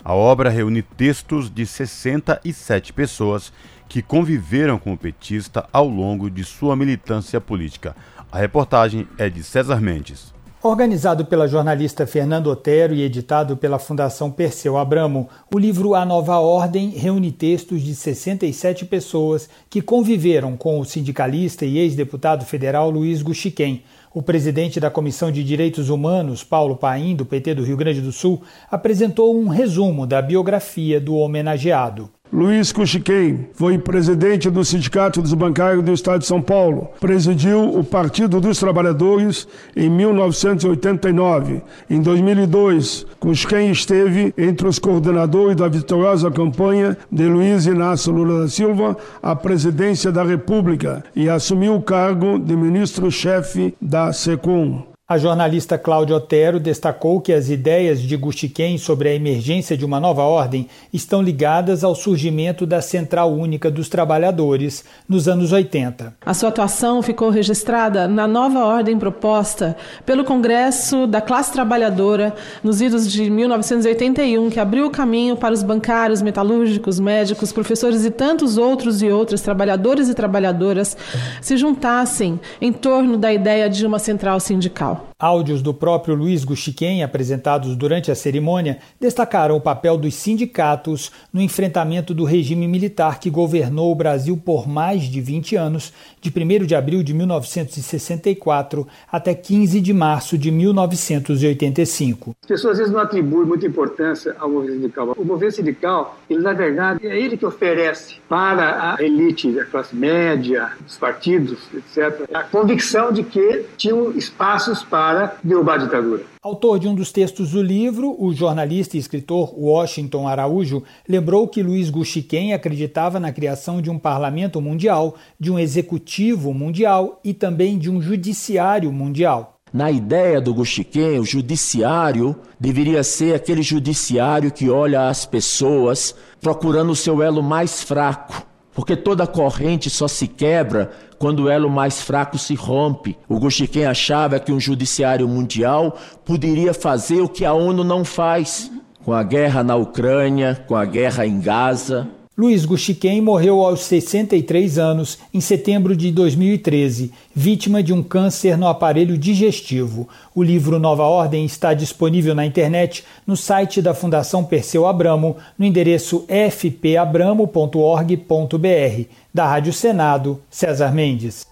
A 0.04 0.14
obra 0.14 0.50
reúne 0.50 0.82
textos 0.82 1.50
de 1.50 1.66
67 1.66 2.92
pessoas 2.92 3.52
que 3.88 4.02
conviveram 4.02 4.78
com 4.78 4.92
o 4.92 4.98
petista 4.98 5.68
ao 5.72 5.88
longo 5.88 6.28
de 6.28 6.42
sua 6.44 6.74
militância 6.74 7.40
política. 7.40 7.94
A 8.30 8.38
reportagem 8.38 9.06
é 9.16 9.28
de 9.28 9.42
César 9.42 9.80
Mendes. 9.80 10.37
Organizado 10.60 11.24
pela 11.24 11.46
jornalista 11.46 12.04
Fernando 12.04 12.48
Otero 12.48 12.92
e 12.92 13.02
editado 13.02 13.56
pela 13.56 13.78
Fundação 13.78 14.28
Perseu 14.28 14.76
Abramo, 14.76 15.28
o 15.54 15.56
livro 15.56 15.94
A 15.94 16.04
Nova 16.04 16.36
Ordem 16.40 16.90
reúne 16.90 17.30
textos 17.30 17.80
de 17.80 17.94
67 17.94 18.84
pessoas 18.84 19.48
que 19.70 19.80
conviveram 19.80 20.56
com 20.56 20.80
o 20.80 20.84
sindicalista 20.84 21.64
e 21.64 21.78
ex-deputado 21.78 22.44
federal 22.44 22.90
Luiz 22.90 23.22
Guxiquem. 23.22 23.84
O 24.12 24.20
presidente 24.20 24.80
da 24.80 24.90
Comissão 24.90 25.30
de 25.30 25.44
Direitos 25.44 25.90
Humanos, 25.90 26.42
Paulo 26.42 26.74
Paim, 26.74 27.14
do 27.14 27.24
PT 27.24 27.54
do 27.54 27.62
Rio 27.62 27.76
Grande 27.76 28.00
do 28.00 28.10
Sul, 28.10 28.42
apresentou 28.68 29.38
um 29.38 29.46
resumo 29.46 30.08
da 30.08 30.20
biografia 30.20 31.00
do 31.00 31.14
homenageado. 31.14 32.10
Luiz 32.30 32.72
Cuxiquem 32.72 33.48
foi 33.54 33.78
presidente 33.78 34.50
do 34.50 34.62
Sindicato 34.62 35.22
dos 35.22 35.32
Bancários 35.32 35.82
do 35.82 35.94
Estado 35.94 36.20
de 36.20 36.26
São 36.26 36.42
Paulo. 36.42 36.88
Presidiu 37.00 37.78
o 37.78 37.82
Partido 37.82 38.38
dos 38.38 38.58
Trabalhadores 38.58 39.48
em 39.74 39.88
1989. 39.88 41.62
Em 41.88 42.02
2002, 42.02 43.06
Cuxiquem 43.18 43.70
esteve 43.70 44.34
entre 44.36 44.68
os 44.68 44.78
coordenadores 44.78 45.56
da 45.56 45.68
vitoriosa 45.68 46.30
campanha 46.30 46.98
de 47.10 47.26
Luiz 47.26 47.64
Inácio 47.64 48.12
Lula 48.12 48.42
da 48.42 48.48
Silva 48.48 48.94
à 49.22 49.34
presidência 49.34 50.12
da 50.12 50.22
República 50.22 51.02
e 51.16 51.30
assumiu 51.30 51.76
o 51.76 51.82
cargo 51.82 52.38
de 52.38 52.54
ministro-chefe 52.54 53.74
da 53.80 54.12
SECOM. 54.12 54.97
A 55.10 55.16
jornalista 55.16 55.78
Cláudia 55.78 56.16
Otero 56.16 56.60
destacou 56.60 57.18
que 57.18 57.32
as 57.32 57.48
ideias 57.48 58.02
de 58.02 58.14
Gustiquem 58.14 58.76
sobre 58.76 59.08
a 59.08 59.14
emergência 59.14 59.74
de 59.74 59.82
uma 59.82 59.98
nova 59.98 60.20
ordem 60.24 60.68
estão 60.92 61.22
ligadas 61.22 61.82
ao 61.82 61.94
surgimento 61.94 62.66
da 62.66 62.82
Central 62.82 63.32
Única 63.32 63.70
dos 63.70 63.88
Trabalhadores 63.88 64.84
nos 65.08 65.26
anos 65.26 65.50
80. 65.50 66.14
A 66.26 66.34
sua 66.34 66.50
atuação 66.50 67.00
ficou 67.00 67.30
registrada 67.30 68.06
na 68.06 68.28
nova 68.28 68.62
ordem 68.62 68.98
proposta 68.98 69.78
pelo 70.04 70.26
Congresso 70.26 71.06
da 71.06 71.22
Classe 71.22 71.54
Trabalhadora 71.54 72.34
nos 72.62 72.82
idos 72.82 73.10
de 73.10 73.30
1981, 73.30 74.50
que 74.50 74.60
abriu 74.60 74.88
o 74.88 74.90
caminho 74.90 75.38
para 75.38 75.54
os 75.54 75.62
bancários, 75.62 76.20
metalúrgicos, 76.20 77.00
médicos, 77.00 77.50
professores 77.50 78.04
e 78.04 78.10
tantos 78.10 78.58
outros 78.58 79.00
e 79.00 79.08
outras 79.08 79.40
trabalhadores 79.40 80.10
e 80.10 80.14
trabalhadoras 80.14 80.94
se 81.40 81.56
juntassem 81.56 82.38
em 82.60 82.74
torno 82.74 83.16
da 83.16 83.32
ideia 83.32 83.70
de 83.70 83.86
uma 83.86 83.98
central 83.98 84.38
sindical. 84.38 84.97
now. 84.98 85.07
Áudios 85.20 85.62
do 85.62 85.74
próprio 85.74 86.14
Luiz 86.14 86.44
Guxiquem, 86.44 87.02
apresentados 87.02 87.74
durante 87.74 88.08
a 88.08 88.14
cerimônia, 88.14 88.78
destacaram 89.00 89.56
o 89.56 89.60
papel 89.60 89.98
dos 89.98 90.14
sindicatos 90.14 91.10
no 91.32 91.42
enfrentamento 91.42 92.14
do 92.14 92.22
regime 92.22 92.68
militar 92.68 93.18
que 93.18 93.28
governou 93.28 93.90
o 93.90 93.96
Brasil 93.96 94.36
por 94.36 94.68
mais 94.68 95.02
de 95.02 95.20
20 95.20 95.56
anos, 95.56 95.92
de 96.20 96.30
1 96.30 96.66
de 96.66 96.76
abril 96.76 97.02
de 97.02 97.12
1964 97.14 98.86
até 99.10 99.34
15 99.34 99.80
de 99.80 99.92
março 99.92 100.38
de 100.38 100.52
1985. 100.52 102.36
As 102.40 102.46
pessoas 102.46 102.74
às 102.74 102.78
vezes 102.78 102.92
não 102.92 103.00
atribuem 103.00 103.44
muita 103.44 103.66
importância 103.66 104.36
ao 104.38 104.48
movimento 104.48 104.82
sindical. 104.82 105.14
O 105.18 105.24
movimento 105.24 105.56
sindical, 105.56 106.16
ele, 106.30 106.42
na 106.42 106.52
verdade, 106.52 107.04
é 107.04 107.18
ele 107.18 107.36
que 107.36 107.44
oferece 107.44 108.20
para 108.28 108.94
a 108.94 109.02
elite 109.02 109.50
da 109.50 109.64
classe 109.64 109.96
média, 109.96 110.70
dos 110.80 110.96
partidos, 110.96 111.58
etc., 111.74 112.24
a 112.32 112.44
convicção 112.44 113.12
de 113.12 113.24
que 113.24 113.64
tinham 113.76 114.12
espaços 114.12 114.84
para 114.84 115.07
derrubar 115.42 115.74
a 115.74 115.84
ditadura. 115.84 116.22
Autor 116.42 116.78
de 116.78 116.88
um 116.88 116.94
dos 116.94 117.12
textos 117.12 117.50
do 117.50 117.62
livro, 117.62 118.16
o 118.18 118.32
jornalista 118.32 118.96
e 118.96 119.00
escritor 119.00 119.52
Washington 119.58 120.26
Araújo 120.26 120.82
lembrou 121.08 121.46
que 121.46 121.62
Luiz 121.62 121.90
Guxiquem 121.90 122.54
acreditava 122.54 123.20
na 123.20 123.32
criação 123.32 123.82
de 123.82 123.90
um 123.90 123.98
parlamento 123.98 124.60
mundial, 124.60 125.16
de 125.38 125.50
um 125.50 125.58
executivo 125.58 126.54
mundial 126.54 127.20
e 127.22 127.34
também 127.34 127.78
de 127.78 127.90
um 127.90 128.00
judiciário 128.00 128.90
mundial. 128.92 129.58
Na 129.72 129.90
ideia 129.90 130.40
do 130.40 130.54
Guxiquem, 130.54 131.18
o 131.18 131.24
judiciário 131.26 132.34
deveria 132.58 133.02
ser 133.02 133.34
aquele 133.34 133.62
judiciário 133.62 134.50
que 134.50 134.70
olha 134.70 135.08
as 135.08 135.26
pessoas 135.26 136.14
procurando 136.40 136.92
o 136.92 136.96
seu 136.96 137.22
elo 137.22 137.42
mais 137.42 137.82
fraco, 137.82 138.47
porque 138.78 138.94
toda 138.94 139.26
corrente 139.26 139.90
só 139.90 140.06
se 140.06 140.28
quebra 140.28 140.92
quando 141.18 141.40
o 141.40 141.48
elo 141.50 141.68
mais 141.68 142.00
fraco 142.00 142.38
se 142.38 142.54
rompe. 142.54 143.18
O 143.28 143.40
Guxiquem 143.40 143.84
achava 143.84 144.38
que 144.38 144.52
um 144.52 144.60
judiciário 144.60 145.26
mundial 145.26 145.98
poderia 146.24 146.72
fazer 146.72 147.20
o 147.20 147.28
que 147.28 147.44
a 147.44 147.52
ONU 147.52 147.82
não 147.82 148.04
faz, 148.04 148.70
com 149.04 149.12
a 149.12 149.24
guerra 149.24 149.64
na 149.64 149.74
Ucrânia, 149.74 150.64
com 150.68 150.76
a 150.76 150.84
guerra 150.84 151.26
em 151.26 151.40
Gaza. 151.40 152.06
Luiz 152.38 152.64
Guxiquem 152.64 153.20
morreu 153.20 153.60
aos 153.62 153.80
63 153.80 154.78
anos 154.78 155.18
em 155.34 155.40
setembro 155.40 155.96
de 155.96 156.12
2013, 156.12 157.10
vítima 157.34 157.82
de 157.82 157.92
um 157.92 158.00
câncer 158.00 158.56
no 158.56 158.68
aparelho 158.68 159.18
digestivo. 159.18 160.08
O 160.32 160.40
livro 160.40 160.78
Nova 160.78 161.02
Ordem 161.02 161.44
está 161.44 161.74
disponível 161.74 162.36
na 162.36 162.46
internet 162.46 163.04
no 163.26 163.36
site 163.36 163.82
da 163.82 163.92
Fundação 163.92 164.44
Perseu 164.44 164.86
Abramo, 164.86 165.36
no 165.58 165.66
endereço 165.66 166.24
fpabramo.org.br. 166.28 169.08
Da 169.34 169.44
Rádio 169.44 169.72
Senado, 169.72 170.40
César 170.48 170.94
Mendes. 170.94 171.44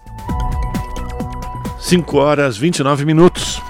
5 1.81 2.17
horas 2.17 2.57
29 2.57 3.03
minutos. 3.03 3.61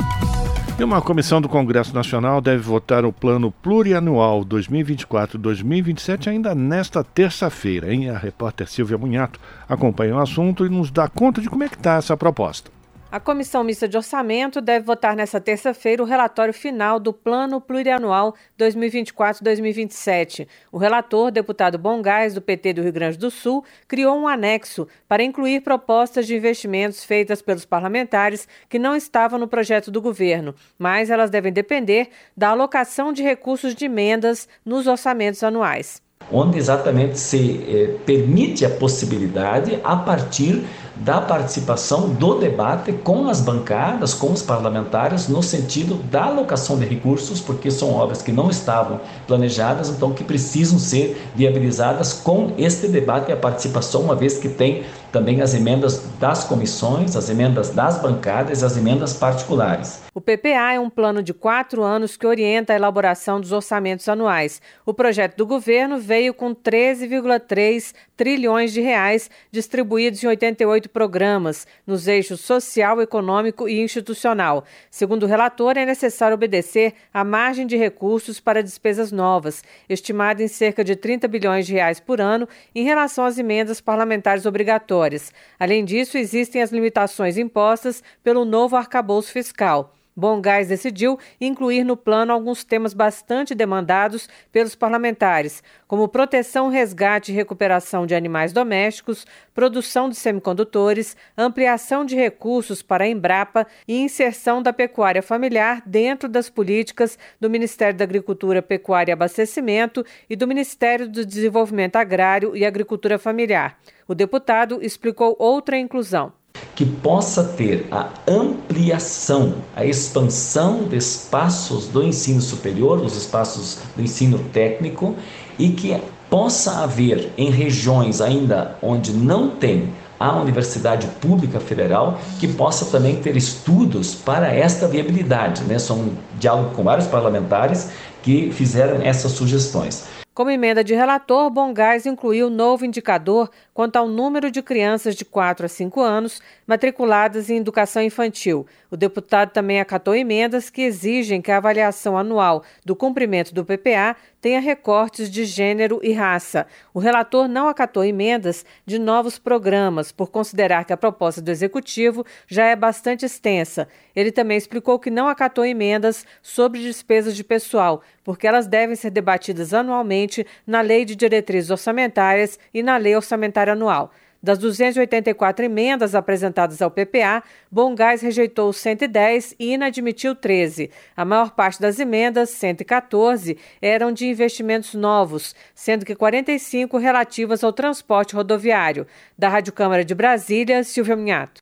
E 0.80 0.84
uma 0.84 1.02
comissão 1.02 1.42
do 1.42 1.50
Congresso 1.50 1.92
Nacional 1.92 2.40
deve 2.40 2.62
votar 2.62 3.04
o 3.04 3.12
plano 3.12 3.52
plurianual 3.52 4.46
2024-2027 4.46 6.28
ainda 6.28 6.54
nesta 6.54 7.04
terça-feira. 7.04 7.92
Hein? 7.92 8.12
A 8.12 8.18
repórter 8.18 8.68
Silvia 8.68 8.96
Munhato 8.96 9.40
acompanha 9.68 10.16
o 10.16 10.20
assunto 10.20 10.68
e 10.68 10.70
nos 10.70 10.92
dá 10.92 11.08
conta 11.08 11.42
de 11.42 11.50
como 11.50 11.64
é 11.64 11.70
que 11.70 11.78
está 11.78 11.96
essa 11.96 12.16
proposta. 12.16 12.77
A 13.10 13.22
Comissão 13.22 13.64
Mista 13.64 13.88
de 13.88 13.96
Orçamento 13.96 14.60
deve 14.60 14.86
votar 14.86 15.16
nesta 15.16 15.40
terça-feira 15.40 16.04
o 16.04 16.06
relatório 16.06 16.54
final 16.54 17.00
do 17.00 17.14
Plano 17.14 17.62
Plurianual 17.62 18.36
2024-2027. 18.60 20.46
O 20.70 20.78
relator, 20.78 21.32
deputado 21.32 21.78
Bongás, 21.78 22.34
do 22.34 22.42
PT 22.42 22.74
do 22.74 22.82
Rio 22.82 22.92
Grande 22.92 23.18
do 23.18 23.32
Sul, 23.32 23.64
criou 23.88 24.20
um 24.20 24.28
anexo 24.28 24.86
para 25.08 25.24
incluir 25.24 25.62
propostas 25.62 26.28
de 26.28 26.36
investimentos 26.36 27.06
feitas 27.06 27.42
pelos 27.42 27.64
parlamentares 27.64 28.46
que 28.68 28.78
não 28.78 28.94
estavam 28.94 29.40
no 29.40 29.48
projeto 29.48 29.90
do 29.90 30.02
governo, 30.02 30.54
mas 30.78 31.10
elas 31.10 31.30
devem 31.30 31.54
depender 31.54 32.10
da 32.36 32.50
alocação 32.50 33.14
de 33.14 33.24
recursos 33.24 33.74
de 33.74 33.86
emendas 33.86 34.50
nos 34.66 34.86
orçamentos 34.86 35.42
anuais 35.44 36.06
onde 36.32 36.58
exatamente 36.58 37.20
se 37.20 37.64
eh, 37.68 37.98
permite 38.06 38.66
a 38.66 38.70
possibilidade 38.70 39.80
a 39.84 39.96
partir 39.96 40.66
da 40.96 41.22
participação 41.22 42.10
do 42.10 42.40
debate 42.40 42.92
com 42.92 43.30
as 43.30 43.40
bancadas, 43.40 44.14
com 44.14 44.32
os 44.32 44.42
parlamentares, 44.42 45.28
no 45.28 45.44
sentido 45.44 45.96
da 46.10 46.26
alocação 46.26 46.78
de 46.78 46.86
recursos, 46.86 47.40
porque 47.40 47.70
são 47.70 47.94
obras 47.94 48.22
que 48.22 48.32
não 48.32 48.50
estavam 48.50 49.00
planejadas, 49.28 49.90
então 49.90 50.12
que 50.12 50.24
precisam 50.24 50.80
ser 50.80 51.22
viabilizadas 51.36 52.14
com 52.14 52.52
este 52.58 52.88
debate 52.88 53.30
e 53.30 53.34
a 53.34 53.38
participação, 53.38 54.02
uma 54.02 54.16
vez 54.16 54.38
que 54.38 54.50
tem 54.50 54.84
também 55.12 55.42
as 55.42 55.54
emendas 55.54 56.04
das 56.20 56.44
comissões, 56.44 57.16
as 57.16 57.30
emendas 57.30 57.70
das 57.70 58.02
bancadas 58.02 58.64
as 58.64 58.76
emendas 58.76 59.14
particulares. 59.14 60.07
O 60.18 60.20
PPA 60.20 60.74
é 60.74 60.80
um 60.80 60.90
plano 60.90 61.22
de 61.22 61.32
quatro 61.32 61.84
anos 61.84 62.18
que 62.18 62.26
orienta 62.26 62.74
a 62.74 62.76
elaboração 62.76 63.40
dos 63.40 63.52
orçamentos 63.52 64.10
anuais. 64.10 64.60
O 64.84 64.92
projeto 64.92 65.36
do 65.38 65.46
governo 65.46 66.00
veio 66.00 66.34
com 66.34 66.56
13,3 66.56 67.94
trilhões 68.16 68.74
de 68.74 68.82
reais 68.82 69.30
distribuídos 69.52 70.24
em 70.24 70.28
88 70.28 70.90
programas, 70.90 71.68
nos 71.86 72.08
eixos 72.08 72.42
social, 72.42 73.00
econômico 73.00 73.70
e 73.70 73.80
institucional. 73.80 74.66
Segundo 74.90 75.22
o 75.22 75.28
relator, 75.28 75.78
é 75.78 75.86
necessário 75.86 76.34
obedecer 76.34 76.96
à 77.14 77.24
margem 77.24 77.68
de 77.68 77.78
recursos 77.78 78.40
para 78.40 78.64
despesas 78.64 79.12
novas, 79.12 79.64
estimada 79.88 80.42
em 80.42 80.48
cerca 80.48 80.84
de 80.84 80.96
30 80.96 81.28
bilhões 81.28 81.68
de 81.68 81.74
reais 81.74 82.00
por 82.00 82.20
ano 82.20 82.50
em 82.74 82.84
relação 82.84 83.24
às 83.24 83.38
emendas 83.38 83.80
parlamentares 83.80 84.48
obrigatórias. 84.48 85.32
Além 85.60 85.86
disso, 85.86 86.18
existem 86.18 86.64
as 86.64 86.72
limitações 86.72 87.38
impostas 87.38 88.02
pelo 88.24 88.46
novo 88.46 88.76
arcabouço 88.76 89.32
fiscal. 89.32 89.94
Bom 90.20 90.42
Gás 90.42 90.68
decidiu 90.68 91.20
incluir 91.40 91.84
no 91.84 91.96
plano 91.96 92.34
alguns 92.34 92.64
temas 92.64 92.92
bastante 92.92 93.54
demandados 93.54 94.28
pelos 94.52 94.74
parlamentares, 94.74 95.62
como 95.88 96.08
proteção, 96.08 96.70
resgate 96.70 97.32
e 97.32 97.36
recuperação 97.36 98.08
de 98.08 98.16
animais 98.16 98.52
domésticos, 98.52 99.28
produção 99.54 100.10
de 100.10 100.16
semicondutores, 100.16 101.16
ampliação 101.38 102.04
de 102.04 102.16
recursos 102.16 102.82
para 102.82 103.04
a 103.04 103.08
Embrapa 103.08 103.68
e 103.88 104.00
inserção 104.00 104.60
da 104.60 104.74
pecuária 104.74 105.22
familiar 105.22 105.84
dentro 105.86 106.28
das 106.28 106.50
políticas 106.50 107.16
do 107.40 107.48
Ministério 107.48 107.96
da 107.96 108.04
Agricultura, 108.04 108.64
Pecuária 108.64 109.12
e 109.12 109.14
Abastecimento 109.14 110.04
e 110.28 110.36
do 110.36 110.48
Ministério 110.48 111.08
do 111.08 111.24
Desenvolvimento 111.24 111.96
Agrário 111.96 112.58
e 112.58 112.66
Agricultura 112.66 113.20
Familiar. 113.20 113.78
O 114.08 114.16
deputado 114.16 114.80
explicou 114.82 115.36
outra 115.38 115.78
inclusão 115.78 116.34
que 116.78 116.86
possa 116.86 117.44
ter 117.44 117.88
a 117.90 118.10
ampliação, 118.28 119.56
a 119.76 119.84
expansão 119.84 120.84
de 120.84 120.96
espaços 120.96 121.88
do 121.88 122.04
ensino 122.04 122.40
superior, 122.40 123.02
dos 123.02 123.18
espaços 123.18 123.80
do 123.96 124.04
ensino 124.04 124.38
técnico 124.54 125.16
e 125.58 125.70
que 125.70 126.00
possa 126.30 126.84
haver 126.84 127.32
em 127.36 127.50
regiões 127.50 128.22
ainda 128.22 128.78
onde 128.80 129.12
não 129.12 129.50
tem 129.50 129.90
a 130.20 130.40
Universidade 130.40 131.08
Pública 131.20 131.60
Federal 131.60 132.20
que 132.40 132.48
possa 132.48 132.86
também 132.86 133.16
ter 133.16 133.36
estudos 133.36 134.14
para 134.14 134.54
esta 134.54 134.88
viabilidade. 134.88 135.64
Né? 135.64 135.80
São 135.80 135.98
um 135.98 136.16
diálogo 136.40 136.76
com 136.76 136.84
vários 136.84 137.08
parlamentares 137.08 137.90
que 138.22 138.52
fizeram 138.52 139.02
essas 139.02 139.32
sugestões. 139.32 140.06
Como 140.38 140.52
emenda 140.52 140.84
de 140.84 140.94
relator, 140.94 141.50
Bongás 141.50 142.06
incluiu 142.06 142.48
novo 142.48 142.86
indicador 142.86 143.50
quanto 143.74 143.96
ao 143.96 144.08
número 144.08 144.52
de 144.52 144.62
crianças 144.62 145.16
de 145.16 145.26
4 145.26 145.66
a 145.66 145.68
5 145.68 146.00
anos 146.00 146.44
matriculadas 146.68 147.50
em 147.50 147.58
educação 147.58 148.04
infantil. 148.04 148.68
O 148.92 148.96
deputado 148.96 149.50
também 149.50 149.80
acatou 149.80 150.14
emendas 150.14 150.70
que 150.70 150.84
exigem 150.84 151.42
que 151.42 151.52
a 151.52 151.58
avaliação 151.58 152.16
anual 152.16 152.64
do 152.86 152.96
cumprimento 152.96 153.52
do 153.52 153.66
PPA 153.66 154.16
tenha 154.48 154.62
recortes 154.62 155.30
de 155.30 155.44
gênero 155.44 156.00
e 156.02 156.14
raça. 156.14 156.68
O 156.94 157.00
relator 157.00 157.50
não 157.50 157.68
acatou 157.68 158.02
emendas 158.02 158.64
de 158.86 158.98
novos 158.98 159.38
programas, 159.38 160.10
por 160.10 160.30
considerar 160.32 160.86
que 160.86 160.94
a 160.94 160.98
proposta 160.98 161.42
do 161.42 161.52
executivo 161.52 162.26
já 162.48 162.66
é 162.66 162.74
bastante 162.74 163.26
extensa. 163.26 163.90
Ele 164.16 164.32
também 164.32 164.58
explicou 164.58 165.00
que 165.00 165.12
não 165.12 165.28
acatou 165.28 165.66
emendas 165.66 166.26
sobre 166.42 166.80
despesas 166.80 167.36
de 167.36 167.44
pessoal, 167.44 168.02
porque 168.24 168.48
elas 168.48 168.68
devem 168.68 168.96
ser 168.96 169.10
debatidas 169.10 169.74
anualmente 169.74 170.48
na 170.66 170.80
Lei 170.80 171.04
de 171.04 171.14
Diretrizes 171.14 171.70
Orçamentárias 171.70 172.58
e 172.74 172.82
na 172.82 172.96
Lei 172.96 173.18
Orçamentária 173.18 173.74
Anual. 173.74 174.14
Das 174.48 174.58
284 174.60 175.66
emendas 175.66 176.16
apresentadas 176.16 176.82
ao 176.82 176.90
PPA, 176.90 177.44
Bongás 177.70 178.22
rejeitou 178.22 178.72
110 178.72 179.54
e 179.60 179.74
inadmitiu 179.74 180.34
13. 180.34 180.90
A 181.18 181.26
maior 181.26 181.52
parte 181.52 181.82
das 181.82 182.00
emendas, 182.00 182.52
114, 182.52 183.58
eram 183.82 184.10
de 184.10 184.26
investimentos 184.26 184.94
novos, 184.94 185.54
sendo 185.76 186.06
que 186.06 186.16
45 186.16 186.98
relativas 186.98 187.62
ao 187.62 187.74
transporte 187.74 188.36
rodoviário. 188.36 189.06
Da 189.38 189.50
Rádio 189.50 189.74
Câmara 189.74 190.06
de 190.06 190.16
Brasília, 190.16 190.82
Silvia 190.86 191.18
Minhato. 191.18 191.60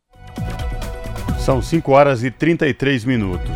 São 1.39 1.63
5 1.63 1.91
horas 1.91 2.24
e 2.24 2.30
33 2.30 3.04
minutos. 3.04 3.50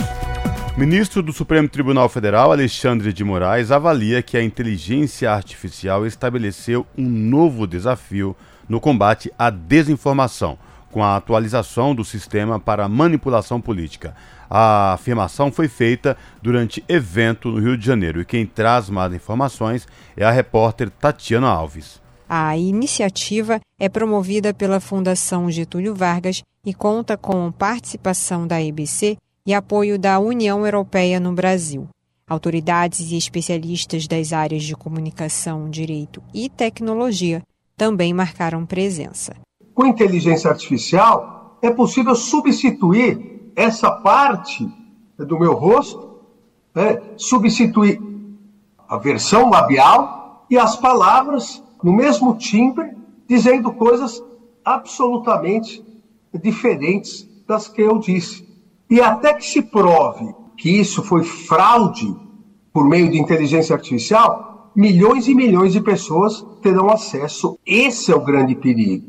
Ministro 0.76 1.22
do 1.22 1.32
Supremo 1.32 1.70
Tribunal 1.70 2.10
Federal, 2.10 2.52
Alexandre 2.52 3.14
de 3.14 3.24
Moraes, 3.24 3.70
avalia 3.70 4.24
que 4.24 4.38
a 4.38 4.42
inteligência 4.42 5.30
artificial 5.30 6.08
estabeleceu 6.08 6.84
um 6.98 7.08
novo 7.08 7.68
desafio 7.68 8.36
no 8.70 8.80
combate 8.80 9.34
à 9.38 9.50
desinformação, 9.50 10.58
com 10.92 11.04
a 11.04 11.16
atualização 11.16 11.94
do 11.94 12.06
sistema 12.06 12.60
para 12.60 12.88
manipulação 12.88 13.60
política. 13.60 14.16
A 14.50 14.94
afirmação 14.94 15.52
foi 15.52 15.68
feita 15.68 16.16
durante 16.42 16.84
evento 16.88 17.50
no 17.50 17.60
Rio 17.60 17.78
de 17.78 17.86
Janeiro 17.86 18.22
e 18.22 18.26
quem 18.26 18.46
traz 18.46 18.90
mais 18.90 19.14
informações 19.14 19.88
é 20.16 20.24
a 20.24 20.32
repórter 20.32 20.90
Tatiana 20.90 21.48
Alves. 21.48 22.02
A 22.28 22.56
iniciativa 22.58 23.60
é 23.80 23.90
promovida 23.90 24.54
pela 24.54 24.80
Fundação 24.80 25.50
Getúlio 25.50 25.96
Vargas 25.96 26.44
e 26.66 26.74
conta 26.74 27.18
com 27.18 27.52
participação 27.52 28.46
da 28.46 28.62
EBC 28.62 29.18
e 29.46 29.54
apoio 29.54 29.98
da 29.98 30.20
União 30.20 30.64
Europeia 30.66 31.20
no 31.20 31.34
Brasil. 31.34 31.88
Autoridades 32.28 33.12
e 33.12 33.18
especialistas 33.18 34.08
das 34.08 34.32
áreas 34.32 34.64
de 34.64 34.76
comunicação, 34.76 35.70
direito 35.70 36.22
e 36.32 36.48
tecnologia 36.50 37.42
também 37.80 38.14
marcaram 38.14 38.66
presença. 38.66 39.38
Com 39.74 39.86
inteligência 39.86 40.50
artificial, 40.52 41.58
é 41.62 41.72
possível 41.72 42.14
substituir 42.14 43.54
essa 43.56 43.90
parte 43.90 44.70
do 45.18 45.40
meu 45.40 45.54
rosto, 45.54 46.20
né? 46.76 47.02
substituir 47.16 48.02
a 48.88 48.98
versão 48.98 49.50
labial 49.50 50.46
e 50.50 50.58
as 50.58 50.76
palavras 50.76 51.64
no 51.82 51.94
mesmo 51.94 52.36
timbre, 52.36 52.98
dizendo 53.26 53.72
coisas 53.72 54.22
absolutamente 54.66 55.82
diferentes 56.34 57.26
das 57.48 57.70
que 57.70 57.82
eu 57.82 57.98
disse. 57.98 58.46
E 58.90 59.00
até 59.00 59.34
que 59.34 59.46
se 59.46 59.62
prove 59.62 60.36
que 60.58 60.70
isso 60.70 61.02
foi 61.02 61.24
fraude 61.24 62.14
por 62.74 62.86
meio 62.86 63.10
de 63.10 63.18
inteligência 63.18 63.74
artificial, 63.74 64.49
milhões 64.80 65.28
e 65.28 65.36
milhões 65.36 65.74
de 65.74 65.82
pessoas 65.82 66.42
terão 66.62 66.90
acesso. 66.90 67.60
Esse 67.66 68.14
é 68.14 68.16
o 68.16 68.24
grande 68.24 68.56
perigo. 68.56 69.06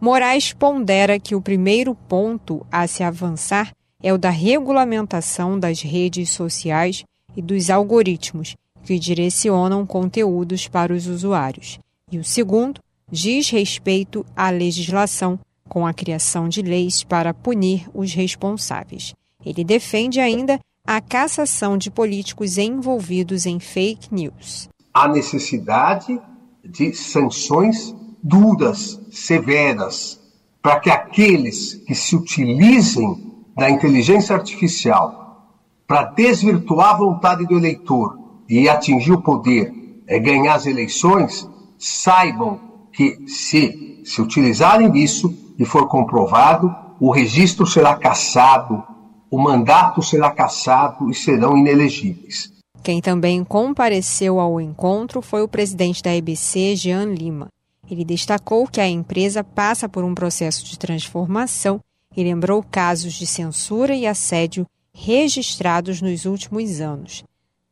Moraes 0.00 0.52
pondera 0.52 1.18
que 1.18 1.34
o 1.34 1.42
primeiro 1.42 1.92
ponto 1.92 2.64
a 2.70 2.86
se 2.86 3.02
avançar 3.02 3.72
é 4.00 4.12
o 4.12 4.16
da 4.16 4.30
regulamentação 4.30 5.58
das 5.58 5.82
redes 5.82 6.30
sociais 6.30 7.02
e 7.36 7.42
dos 7.42 7.68
algoritmos 7.68 8.54
que 8.84 8.96
direcionam 8.96 9.84
conteúdos 9.84 10.68
para 10.68 10.94
os 10.94 11.08
usuários. 11.08 11.80
E 12.12 12.16
o 12.16 12.22
segundo 12.22 12.80
diz 13.10 13.50
respeito 13.50 14.24
à 14.36 14.50
legislação, 14.50 15.36
com 15.68 15.84
a 15.84 15.92
criação 15.92 16.48
de 16.48 16.62
leis 16.62 17.02
para 17.02 17.34
punir 17.34 17.90
os 17.92 18.14
responsáveis. 18.14 19.14
Ele 19.44 19.64
defende 19.64 20.20
ainda 20.20 20.60
a 20.86 21.00
cassação 21.00 21.76
de 21.76 21.90
políticos 21.90 22.56
envolvidos 22.56 23.46
em 23.46 23.58
fake 23.58 24.14
news. 24.14 24.68
A 24.92 25.08
necessidade 25.08 26.20
de 26.64 26.92
sanções 26.92 27.94
duras, 28.22 29.00
severas, 29.10 30.20
para 30.60 30.80
que 30.80 30.90
aqueles 30.90 31.74
que 31.74 31.94
se 31.94 32.16
utilizem 32.16 33.44
da 33.56 33.70
inteligência 33.70 34.34
artificial 34.34 35.54
para 35.86 36.04
desvirtuar 36.04 36.90
a 36.90 36.98
vontade 36.98 37.46
do 37.46 37.56
eleitor 37.56 38.18
e 38.48 38.68
atingir 38.68 39.12
o 39.12 39.22
poder, 39.22 39.72
é 40.06 40.18
ganhar 40.18 40.54
as 40.54 40.66
eleições, 40.66 41.48
saibam 41.78 42.60
que 42.92 43.28
se 43.28 43.88
se 44.08 44.22
utilizarem 44.22 44.90
disso 44.90 45.34
e 45.58 45.64
for 45.66 45.86
comprovado, 45.86 46.74
o 46.98 47.10
registro 47.10 47.66
será 47.66 47.94
cassado, 47.94 48.82
o 49.30 49.38
mandato 49.38 50.02
será 50.02 50.30
cassado 50.30 51.10
e 51.10 51.14
serão 51.14 51.56
inelegíveis. 51.58 52.57
Quem 52.88 53.02
também 53.02 53.44
compareceu 53.44 54.40
ao 54.40 54.58
encontro 54.58 55.20
foi 55.20 55.42
o 55.42 55.46
presidente 55.46 56.02
da 56.02 56.16
EBC, 56.16 56.74
Jean 56.74 57.04
Lima. 57.12 57.48
Ele 57.86 58.02
destacou 58.02 58.66
que 58.66 58.80
a 58.80 58.88
empresa 58.88 59.44
passa 59.44 59.86
por 59.86 60.04
um 60.04 60.14
processo 60.14 60.64
de 60.64 60.78
transformação 60.78 61.82
e 62.16 62.24
lembrou 62.24 62.62
casos 62.62 63.12
de 63.12 63.26
censura 63.26 63.94
e 63.94 64.06
assédio 64.06 64.66
registrados 64.94 66.00
nos 66.00 66.24
últimos 66.24 66.80
anos. 66.80 67.24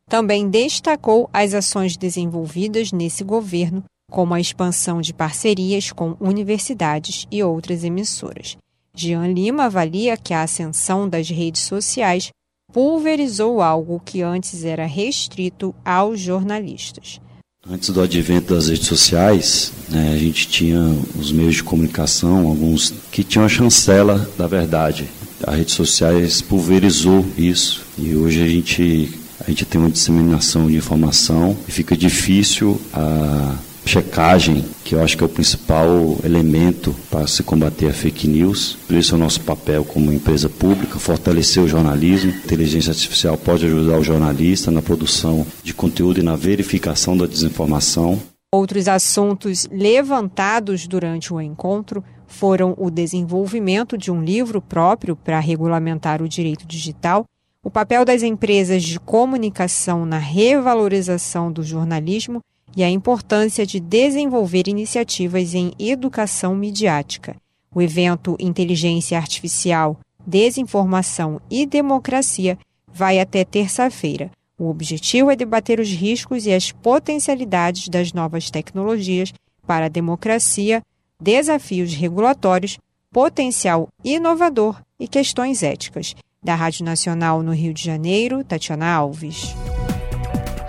Também 0.07 0.51
destacou 0.51 1.31
as 1.33 1.55
ações 1.55 1.97
desenvolvidas 1.97 2.93
nesse 2.93 3.25
governo, 3.25 3.83
como 4.11 4.35
a 4.35 4.41
expansão 4.41 5.01
de 5.01 5.14
parcerias 5.14 5.91
com 5.93 6.14
universidades 6.21 7.27
e 7.31 7.43
outras 7.43 7.85
emissoras. 7.85 8.59
Jean 8.95 9.29
Lima 9.29 9.64
avalia 9.64 10.14
que 10.14 10.35
a 10.35 10.43
ascensão 10.43 11.09
das 11.09 11.31
redes 11.31 11.62
sociais 11.62 12.31
pulverizou 12.73 13.61
algo 13.61 14.01
que 14.05 14.23
antes 14.23 14.64
era 14.64 14.87
restrito 14.87 15.75
aos 15.85 16.21
jornalistas. 16.21 17.21
Antes 17.69 17.91
do 17.91 18.01
advento 18.01 18.55
das 18.55 18.69
redes 18.69 18.87
sociais, 18.87 19.73
né, 19.89 20.12
a 20.14 20.19
gente 20.19 20.47
tinha 20.47 20.81
os 21.19 21.33
meios 21.33 21.57
de 21.57 21.64
comunicação, 21.64 22.47
alguns 22.47 22.95
que 23.11 23.25
tinham 23.25 23.45
a 23.45 23.49
chancela 23.49 24.29
da 24.39 24.47
verdade. 24.47 25.09
As 25.45 25.57
redes 25.57 25.75
sociais 25.75 26.41
pulverizou 26.41 27.27
isso 27.37 27.85
e 27.99 28.14
hoje 28.14 28.43
a 28.43 28.47
gente, 28.47 29.11
a 29.41 29.51
gente 29.51 29.64
tem 29.64 29.81
uma 29.81 29.91
disseminação 29.91 30.69
de 30.69 30.77
informação 30.77 31.57
e 31.67 31.73
fica 31.73 31.97
difícil 31.97 32.81
a 32.93 33.57
checagem, 33.87 34.64
que 34.84 34.95
eu 34.95 35.03
acho 35.03 35.16
que 35.16 35.22
é 35.22 35.26
o 35.26 35.30
principal 35.30 35.89
elemento 36.24 36.95
para 37.11 37.26
se 37.26 37.43
combater 37.43 37.87
a 37.89 37.93
fake 37.93 38.26
news. 38.26 38.76
Esse 38.91 39.12
é 39.12 39.16
o 39.16 39.18
nosso 39.18 39.41
papel 39.41 39.84
como 39.84 40.12
empresa 40.12 40.49
pública, 40.49 40.99
fortalecer 40.99 41.62
o 41.62 41.68
jornalismo. 41.68 42.32
A 42.32 42.37
inteligência 42.37 42.91
artificial 42.91 43.39
pode 43.39 43.64
ajudar 43.66 43.99
o 43.99 44.05
jornalista 44.05 44.70
na 44.70 44.82
produção 44.82 45.47
de 45.62 45.72
conteúdo 45.72 46.20
e 46.20 46.22
na 46.22 46.37
verificação 46.37 47.16
da 47.16 47.26
desinformação. 47.26 48.20
Outros 48.53 48.89
assuntos 48.89 49.66
levantados 49.70 50.87
durante 50.87 51.32
o 51.32 51.41
encontro 51.41 52.03
foram 52.26 52.74
o 52.76 52.91
desenvolvimento 52.91 53.97
de 53.97 54.11
um 54.11 54.22
livro 54.22 54.61
próprio 54.61 55.16
para 55.16 55.39
regulamentar 55.39 56.22
o 56.22 56.28
direito 56.28 56.66
digital, 56.66 57.24
o 57.62 57.70
papel 57.70 58.05
das 58.05 58.22
empresas 58.22 58.82
de 58.82 58.99
comunicação 58.99 60.07
na 60.07 60.18
revalorização 60.18 61.51
do 61.51 61.62
jornalismo 61.62 62.41
e 62.77 62.85
a 62.85 62.91
importância 62.91 63.64
de 63.64 63.81
desenvolver 63.81 64.68
iniciativas 64.68 65.55
em 65.55 65.72
educação 65.79 66.55
midiática. 66.55 67.35
O 67.74 67.81
evento 67.81 68.37
Inteligência 68.39 69.16
Artificial, 69.16 69.99
Desinformação 70.27 71.41
e 71.51 71.64
Democracia 71.64 72.59
vai 72.93 73.18
até 73.18 73.45
terça-feira. 73.45 74.31
O 74.59 74.68
objetivo 74.68 75.31
é 75.31 75.37
debater 75.37 75.81
os 75.81 75.91
riscos 75.91 76.47
e 76.47 76.53
as 76.53 76.72
potencialidades 76.72 77.89
das 77.89 78.12
novas 78.12 78.51
tecnologias 78.51 79.33
para 79.66 79.87
a 79.87 79.91
democracia, 79.91 80.83
desafios 81.20 81.95
regulatórios, 81.95 82.79
potencial 83.11 83.89
inovador 84.05 84.81
e 84.99 85.09
questões 85.09 85.62
éticas. 85.62 86.14
Da 86.43 86.55
Rádio 86.55 86.85
Nacional 86.85 87.43
no 87.43 87.53
Rio 87.53 87.74
de 87.74 87.83
Janeiro, 87.83 88.45
Tatiana 88.45 88.93
Alves. 88.93 89.55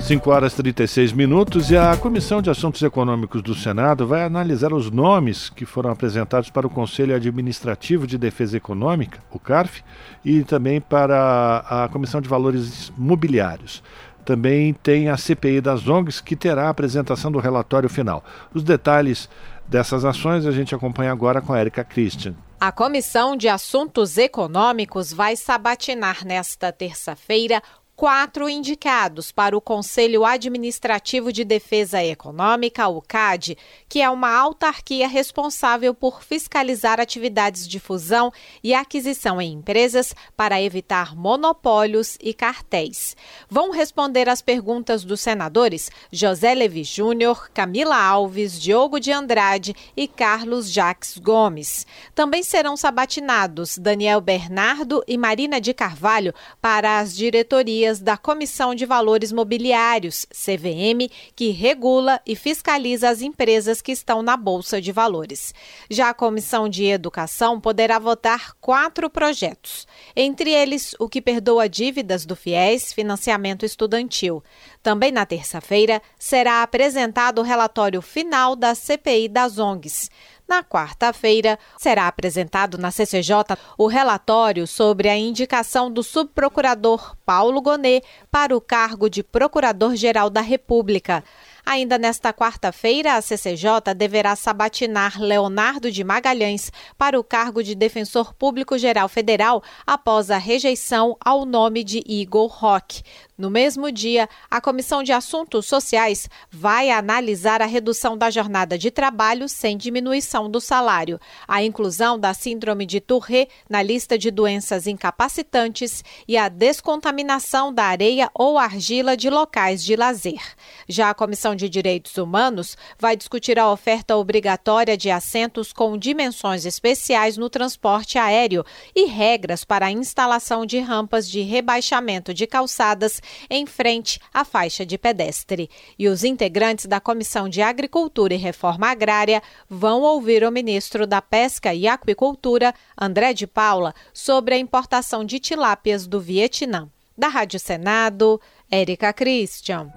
5 0.07 0.31
horas 0.31 0.53
e 0.53 0.55
36 0.55 1.11
minutos 1.11 1.69
e 1.69 1.75
a 1.75 1.97
Comissão 1.97 2.41
de 2.41 2.49
Assuntos 2.49 2.81
Econômicos 2.81 3.41
do 3.41 3.53
Senado 3.53 4.07
vai 4.07 4.23
analisar 4.23 4.71
os 4.71 4.89
nomes 4.89 5.49
que 5.49 5.65
foram 5.65 5.91
apresentados 5.91 6.49
para 6.49 6.65
o 6.65 6.69
Conselho 6.69 7.13
Administrativo 7.13 8.07
de 8.07 8.17
Defesa 8.17 8.55
Econômica, 8.55 9.19
o 9.29 9.37
CARF, 9.37 9.83
e 10.23 10.45
também 10.45 10.79
para 10.79 11.57
a 11.69 11.89
Comissão 11.89 12.21
de 12.21 12.29
Valores 12.29 12.89
Mobiliários. 12.97 13.83
Também 14.23 14.73
tem 14.73 15.09
a 15.09 15.17
CPI 15.17 15.59
das 15.59 15.85
ONGs, 15.89 16.21
que 16.21 16.37
terá 16.37 16.67
a 16.67 16.69
apresentação 16.69 17.29
do 17.29 17.39
relatório 17.39 17.89
final. 17.89 18.23
Os 18.53 18.63
detalhes 18.63 19.29
dessas 19.67 20.05
ações 20.05 20.45
a 20.45 20.51
gente 20.51 20.73
acompanha 20.73 21.11
agora 21.11 21.41
com 21.41 21.51
a 21.51 21.59
Erika 21.59 21.83
Christian. 21.83 22.33
A 22.61 22.71
Comissão 22.71 23.35
de 23.35 23.49
Assuntos 23.49 24.17
Econômicos 24.17 25.11
vai 25.11 25.35
sabatinar 25.35 26.25
nesta 26.25 26.71
terça-feira 26.71 27.61
quatro 27.97 28.47
indicados 28.47 29.31
para 29.31 29.57
o 29.57 29.59
Conselho 29.59 30.23
Administrativo 30.23 31.33
de 31.33 31.43
Defesa 31.43 32.03
Econômica, 32.03 32.87
o 32.87 33.01
CAD, 33.01 33.57
que 33.89 34.03
é 34.03 34.07
uma 34.07 34.31
autarquia 34.37 35.07
responsável 35.07 35.95
por 35.95 36.21
fiscalizar 36.21 36.99
atividades 36.99 37.67
de 37.67 37.79
fusão 37.79 38.31
e 38.63 38.71
aquisição 38.71 39.41
em 39.41 39.51
empresas 39.51 40.13
para 40.35 40.61
evitar 40.61 41.15
monopólios 41.15 42.19
e 42.21 42.35
cartéis. 42.35 43.17
Vão 43.49 43.71
responder 43.71 44.29
às 44.29 44.43
perguntas 44.43 45.03
dos 45.03 45.19
senadores 45.19 45.89
José 46.11 46.53
Levi 46.53 46.83
Júnior, 46.83 47.49
Camila 47.49 47.97
Alves, 47.97 48.61
Diogo 48.61 48.99
de 48.99 49.11
Andrade 49.11 49.75
e 49.95 50.07
Carlos 50.07 50.71
Jacques 50.71 51.17
Gomes. 51.17 51.87
Também 52.13 52.43
serão 52.43 52.77
sabatinados 52.77 53.75
Daniel 53.75 54.21
Bernardo 54.21 55.03
e 55.07 55.17
Marina 55.17 55.59
de 55.59 55.73
Carvalho 55.73 56.31
para 56.61 56.99
as 56.99 57.15
diretorias 57.15 57.86
da 57.95 58.17
Comissão 58.17 58.75
de 58.75 58.85
Valores 58.85 59.31
Mobiliários, 59.31 60.25
CVM, 60.29 61.09
que 61.33 61.51
regula 61.51 62.21
e 62.25 62.35
fiscaliza 62.35 63.09
as 63.09 63.21
empresas 63.21 63.81
que 63.81 63.91
estão 63.91 64.21
na 64.21 64.35
Bolsa 64.35 64.81
de 64.81 64.91
Valores. 64.91 65.53
Já 65.89 66.09
a 66.09 66.13
Comissão 66.13 66.67
de 66.67 66.85
Educação 66.85 67.61
poderá 67.61 67.97
votar 67.97 68.53
quatro 68.59 69.09
projetos, 69.09 69.87
entre 70.15 70.51
eles 70.51 70.93
o 70.99 71.07
que 71.07 71.21
perdoa 71.21 71.69
dívidas 71.69 72.25
do 72.25 72.35
FIES, 72.35 72.91
financiamento 72.91 73.65
estudantil. 73.65 74.43
Também 74.83 75.11
na 75.11 75.25
terça-feira 75.25 76.01
será 76.19 76.63
apresentado 76.63 77.39
o 77.39 77.43
relatório 77.43 78.01
final 78.01 78.55
da 78.55 78.75
CPI 78.75 79.29
das 79.29 79.57
ONGs. 79.57 80.09
Na 80.47 80.63
quarta-feira, 80.63 81.59
será 81.77 82.07
apresentado 82.07 82.77
na 82.77 82.89
CCJ 82.89 83.57
o 83.77 83.85
relatório 83.85 84.65
sobre 84.65 85.09
a 85.09 85.17
indicação 85.17 85.91
do 85.91 86.01
subprocurador 86.01 87.17
Paulo 87.25 87.61
Gonet 87.61 88.01
para 88.31 88.55
o 88.55 88.61
cargo 88.61 89.09
de 89.09 89.21
Procurador-Geral 89.23 90.29
da 90.29 90.39
República. 90.39 91.21
Ainda 91.65 91.97
nesta 91.97 92.31
quarta-feira, 92.31 93.15
a 93.15 93.21
CCJ 93.21 93.93
deverá 93.93 94.37
sabatinar 94.37 95.19
Leonardo 95.19 95.91
de 95.91 96.01
Magalhães 96.01 96.71
para 96.97 97.19
o 97.19 97.23
cargo 97.25 97.61
de 97.61 97.75
Defensor 97.75 98.33
Público 98.33 98.77
Geral 98.77 99.09
Federal 99.09 99.61
após 99.85 100.31
a 100.31 100.37
rejeição 100.37 101.17
ao 101.19 101.45
nome 101.45 101.83
de 101.83 102.01
Igor 102.07 102.47
Roque. 102.47 103.03
No 103.37 103.51
mesmo 103.51 103.91
dia, 103.91 104.27
a 104.49 104.59
Comissão 104.59 105.03
de 105.03 105.11
Assuntos 105.11 105.67
Sociais 105.67 106.27
vai 106.49 106.89
analisar 106.89 107.61
a 107.61 107.67
redução 107.67 108.17
da 108.17 108.31
jornada 108.31 108.79
de 108.79 108.89
trabalho 108.89 109.47
sem 109.47 109.77
diminuição 109.77 110.49
do 110.49 110.59
salário, 110.59 111.19
a 111.47 111.63
inclusão 111.63 112.17
da 112.17 112.33
Síndrome 112.33 112.83
de 112.83 112.99
Tourette 112.99 113.53
na 113.69 113.83
lista 113.83 114.17
de 114.17 114.31
doenças 114.31 114.87
incapacitantes 114.87 116.03
e 116.27 116.35
a 116.35 116.49
descontaminação 116.49 117.71
da 117.71 117.83
areia 117.83 118.27
ou 118.33 118.57
argila 118.57 119.15
de 119.15 119.29
locais 119.29 119.83
de 119.83 119.95
lazer. 119.95 120.41
Já 120.89 121.11
a 121.11 121.13
Comissão 121.13 121.53
de 121.53 121.69
Direitos 121.69 122.17
Humanos 122.17 122.75
vai 122.97 123.15
discutir 123.15 123.59
a 123.59 123.71
oferta 123.71 124.17
obrigatória 124.17 124.97
de 124.97 125.11
assentos 125.11 125.71
com 125.71 125.95
dimensões 125.95 126.65
especiais 126.65 127.37
no 127.37 127.51
transporte 127.51 128.17
aéreo 128.17 128.65
e 128.95 129.05
regras 129.05 129.63
para 129.63 129.85
a 129.85 129.91
instalação 129.91 130.65
de 130.65 130.79
rampas 130.79 131.29
de 131.29 131.41
rebaixamento 131.41 132.33
de 132.33 132.47
calçadas 132.47 133.21
em 133.49 133.65
frente 133.65 134.19
à 134.33 134.43
faixa 134.43 134.85
de 134.85 134.97
pedestre. 134.97 135.69
E 135.97 136.07
os 136.07 136.23
integrantes 136.23 136.85
da 136.85 136.99
Comissão 136.99 137.47
de 137.49 137.61
Agricultura 137.61 138.33
e 138.33 138.37
Reforma 138.37 138.87
Agrária 138.87 139.41
vão 139.69 140.01
ouvir 140.01 140.43
o 140.43 140.51
ministro 140.51 141.05
da 141.05 141.21
Pesca 141.21 141.73
e 141.73 141.87
Aquicultura, 141.87 142.73
André 142.99 143.33
de 143.33 143.47
Paula, 143.47 143.93
sobre 144.13 144.55
a 144.55 144.57
importação 144.57 145.23
de 145.23 145.39
tilápias 145.39 146.07
do 146.07 146.19
Vietnã. 146.19 146.89
Da 147.17 147.27
Rádio 147.27 147.59
Senado, 147.59 148.39
Érica 148.69 149.11
Christian. 149.11 149.91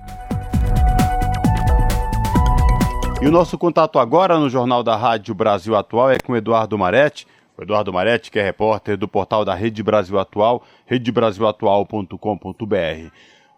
E 3.20 3.26
o 3.26 3.30
nosso 3.30 3.58
contato 3.58 3.98
agora 3.98 4.38
no 4.38 4.48
Jornal 4.48 4.82
da 4.82 4.96
Rádio 4.96 5.34
Brasil 5.34 5.76
Atual 5.76 6.10
é 6.10 6.18
com 6.18 6.34
Eduardo 6.34 6.78
Maretti. 6.78 7.26
O 7.60 7.62
Eduardo 7.62 7.92
Maretti, 7.92 8.30
que 8.30 8.38
é 8.38 8.42
repórter 8.42 8.96
do 8.96 9.06
portal 9.06 9.44
da 9.44 9.54
Rede 9.54 9.82
Brasil 9.82 10.18
Atual, 10.18 10.62
redebrasilatual.com.br. 10.86 13.12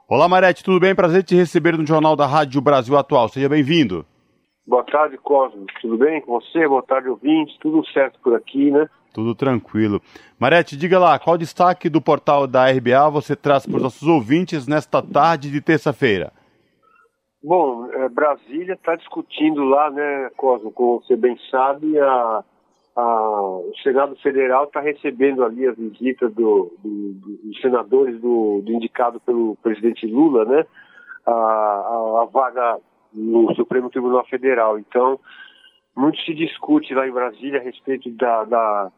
Olá, 0.09 0.28
Maretti, 0.28 0.64
tudo 0.64 0.80
bem? 0.80 0.92
Prazer 0.92 1.22
te 1.22 1.36
receber 1.36 1.78
no 1.78 1.86
Jornal 1.86 2.16
da 2.16 2.26
Rádio 2.26 2.61
Brasil 2.61 2.98
Atual. 2.98 3.28
Seja 3.28 3.48
bem-vindo. 3.48 4.05
Boa 4.66 4.82
tarde, 4.82 5.16
Cosmo. 5.18 5.66
Tudo 5.80 5.98
bem 5.98 6.20
com 6.20 6.32
você? 6.32 6.66
Boa 6.66 6.82
tarde, 6.82 7.09
ouvintes. 7.09 7.57
Tudo 7.59 7.86
certo 7.92 8.18
por 8.18 8.34
aqui, 8.34 8.72
né? 8.72 8.88
Tudo 9.14 9.36
tranquilo. 9.36 10.03
Marete, 10.36 10.76
diga 10.76 10.98
lá, 10.98 11.16
qual 11.16 11.38
destaque 11.38 11.88
do 11.88 12.03
portal 12.03 12.48
da 12.48 12.68
RBA 12.68 13.09
você 13.09 13.36
traz 13.36 13.64
para 13.64 13.76
os 13.76 13.82
nossos 13.82 14.09
ouvintes 14.09 14.66
nesta 14.66 15.00
tarde 15.00 15.48
de 15.48 15.61
terça-feira? 15.61 16.32
Bom, 17.40 17.86
é, 17.92 18.09
Brasília 18.09 18.74
está 18.74 18.96
discutindo 18.96 19.62
lá, 19.62 19.92
né, 19.92 20.28
Cosmo, 20.36 20.72
como 20.72 21.00
você 21.00 21.14
bem 21.14 21.38
sabe, 21.53 21.96
a, 22.00 22.42
a, 22.97 23.03
o 23.03 23.72
Senado 23.82 24.16
Federal 24.16 24.64
está 24.64 24.80
recebendo 24.80 25.45
ali 25.45 25.66
a 25.66 25.72
visita 25.72 26.28
do, 26.28 26.72
do, 26.82 27.12
do, 27.14 27.36
dos 27.45 27.61
senadores 27.61 28.20
do, 28.20 28.62
do, 28.62 28.72
indicado 28.72 29.20
pelo 29.20 29.57
presidente 29.57 30.07
Lula, 30.07 30.45
né, 30.45 30.66
a, 31.26 31.32
a, 31.32 32.22
a 32.22 32.28
vaga 32.30 32.78
no 33.12 33.55
Supremo 33.55 33.90
Tribunal 33.90 34.24
Federal. 34.26 34.78
Então, 34.78 35.18
muito 35.97 36.20
se 36.22 36.34
discute 36.34 36.95
lá 36.95 37.07
em 37.07 37.12
Brasília 37.12 37.61
a 37.61 37.62
respeito 37.62 38.11
da, 38.11 38.45
da, 38.45 38.93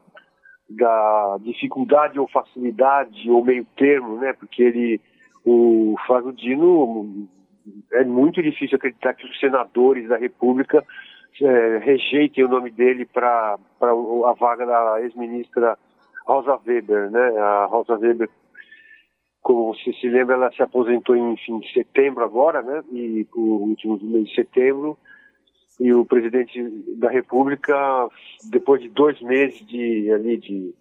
da 0.70 1.36
dificuldade 1.40 2.18
ou 2.18 2.28
facilidade 2.28 3.30
ou 3.30 3.44
meio 3.44 3.66
termo, 3.76 4.16
né? 4.18 4.32
Porque 4.32 4.62
ele, 4.62 5.00
o 5.44 5.96
Flávio 6.06 6.32
Dino, 6.32 7.28
é 7.92 8.04
muito 8.04 8.42
difícil 8.42 8.76
acreditar 8.76 9.14
que 9.14 9.26
os 9.26 9.40
senadores 9.40 10.08
da 10.08 10.16
República 10.16 10.84
é, 11.42 11.78
rejeitem 11.78 12.44
o 12.44 12.48
nome 12.48 12.70
dele 12.70 13.06
para 13.06 13.56
a 13.80 14.32
vaga 14.38 14.66
da 14.66 15.00
ex-ministra 15.00 15.78
Rosa 16.26 16.58
Weber, 16.66 17.10
né? 17.10 17.38
A 17.38 17.66
Rosa 17.66 17.96
Weber 17.96 18.28
como 19.44 19.74
você 19.74 19.92
se 19.92 20.08
lembra, 20.08 20.36
ela 20.36 20.50
se 20.52 20.62
aposentou 20.62 21.14
em 21.14 21.36
fim 21.36 21.58
de 21.58 21.70
setembro 21.70 22.24
agora, 22.24 22.62
né? 22.62 22.82
E 22.90 23.26
o 23.34 23.68
último 23.68 24.00
mês 24.02 24.28
de 24.28 24.34
setembro. 24.34 24.96
E 25.78 25.92
o 25.92 26.04
presidente 26.06 26.62
da 26.96 27.10
República, 27.10 27.74
depois 28.50 28.80
de 28.80 28.88
dois 28.88 29.20
meses 29.20 29.58
de 29.66 30.10
ali 30.10 30.38
de, 30.38 30.74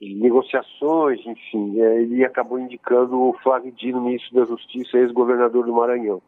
de 0.00 0.14
negociações, 0.16 1.24
enfim, 1.24 1.80
é, 1.80 2.02
ele 2.02 2.24
acabou 2.24 2.58
indicando 2.58 3.16
o 3.16 3.32
Flávio 3.44 3.70
Dino, 3.70 4.00
ministro 4.00 4.40
da 4.40 4.44
Justiça, 4.44 4.98
ex-governador 4.98 5.64
do 5.64 5.72
Maranhão. 5.72 6.20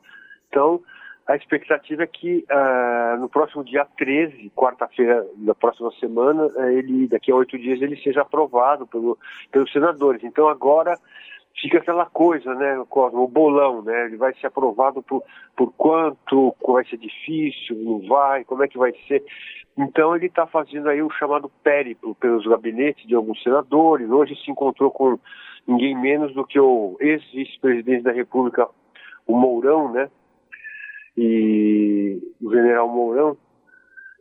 Então, 0.49 0.81
a 1.27 1.37
expectativa 1.37 2.03
é 2.03 2.07
que 2.07 2.45
uh, 2.51 3.21
no 3.21 3.29
próximo 3.29 3.65
dia 3.65 3.87
13, 3.97 4.51
quarta-feira 4.57 5.25
da 5.37 5.55
próxima 5.55 5.91
semana, 6.01 6.47
uh, 6.47 6.71
ele 6.71 7.07
daqui 7.07 7.31
a 7.31 7.37
oito 7.37 7.57
dias 7.59 7.81
ele 7.81 7.97
seja 8.03 8.23
aprovado 8.23 8.87
pelo, 8.87 9.17
pelos 9.51 9.71
senadores. 9.73 10.23
Então 10.25 10.49
agora 10.49 10.99
fica 11.61 11.79
aquela 11.79 12.07
coisa, 12.07 12.55
né, 12.55 12.83
Cosmo, 12.89 13.23
o 13.23 13.29
bolão, 13.29 13.83
né? 13.83 14.07
Ele 14.07 14.17
vai 14.17 14.35
ser 14.35 14.49
aprovado 14.49 15.03
por, 15.03 15.23
por 15.57 15.73
quanto, 15.75 16.55
vai 16.67 16.85
ser 16.87 16.97
difícil, 16.97 17.77
não 17.77 18.01
vai, 18.09 18.45
como 18.45 18.65
é 18.65 18.69
que 18.69 18.79
vai 18.79 18.93
ser. 19.07 19.23
Então 19.79 20.15
ele 20.17 20.27
está 20.27 20.47
fazendo 20.47 20.89
aí 20.89 21.03
o 21.03 21.11
chamado 21.11 21.51
périplo 21.63 22.15
pelos 22.17 22.47
gabinetes 22.47 23.07
de 23.07 23.15
alguns 23.15 23.41
senadores. 23.43 24.11
Hoje 24.11 24.35
se 24.43 24.51
encontrou 24.51 24.91
com 24.91 25.19
ninguém 25.67 25.97
menos 25.99 26.35
do 26.35 26.45
que 26.45 26.59
o 26.59 26.97
ex-vice-presidente 27.01 28.03
da 28.03 28.13
República, 28.13 28.69
o 29.27 29.37
Mourão, 29.37 29.93
né? 29.93 30.11
E 31.17 32.21
o 32.41 32.51
general 32.51 32.89
Mourão. 32.89 33.37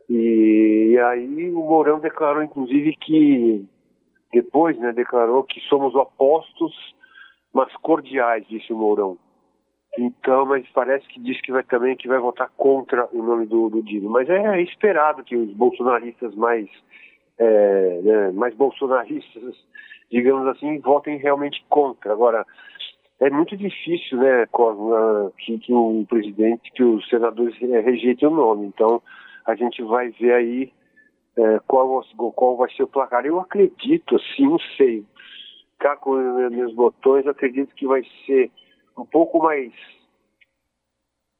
E, 0.08 0.92
e 0.92 0.98
aí 0.98 1.50
o 1.50 1.60
Mourão 1.60 2.00
declarou, 2.00 2.42
inclusive, 2.42 2.94
que 2.96 3.64
depois, 4.32 4.78
né, 4.78 4.92
declarou 4.92 5.44
que 5.44 5.60
somos 5.62 5.94
opostos 5.94 6.72
mas 7.52 7.72
cordiais, 7.76 8.46
disse 8.48 8.72
o 8.72 8.76
Mourão. 8.76 9.18
Então, 9.98 10.46
mas 10.46 10.66
parece 10.70 11.06
que 11.08 11.20
diz 11.20 11.38
que 11.42 11.52
vai 11.52 11.62
também 11.62 11.96
que 11.96 12.08
vai 12.08 12.18
votar 12.18 12.50
contra 12.56 13.06
o 13.12 13.22
nome 13.22 13.44
do, 13.46 13.68
do 13.68 13.82
Dino. 13.82 14.08
Mas 14.08 14.28
é 14.28 14.60
esperado 14.62 15.22
que 15.22 15.36
os 15.36 15.52
bolsonaristas 15.52 16.34
mais, 16.34 16.66
é, 17.38 18.00
né, 18.02 18.30
mais 18.32 18.54
bolsonaristas, 18.54 19.54
digamos 20.10 20.46
assim, 20.48 20.78
votem 20.78 21.18
realmente 21.18 21.62
contra. 21.68 22.12
Agora, 22.12 22.46
é 23.22 23.30
muito 23.30 23.56
difícil, 23.56 24.18
né, 24.18 24.46
que, 25.38 25.58
que 25.58 25.72
o 25.72 26.04
presidente, 26.08 26.72
que 26.72 26.82
os 26.82 27.08
senadores 27.08 27.56
rejeitem 27.56 28.28
o 28.28 28.34
nome. 28.34 28.66
Então, 28.66 29.00
a 29.46 29.54
gente 29.54 29.80
vai 29.80 30.10
ver 30.10 30.32
aí 30.32 30.72
é, 31.36 31.60
qual, 31.68 32.02
qual 32.34 32.56
vai 32.56 32.68
ser 32.72 32.82
o 32.82 32.88
placar. 32.88 33.24
Eu 33.24 33.38
acredito, 33.38 34.16
assim, 34.16 34.48
não 34.48 34.58
sei, 34.76 35.04
ficar 35.72 35.96
com 35.98 36.16
meus 36.50 36.74
botões, 36.74 37.24
acredito 37.24 37.72
que 37.76 37.86
vai 37.86 38.02
ser 38.26 38.50
um 38.98 39.06
pouco 39.06 39.40
mais. 39.40 39.72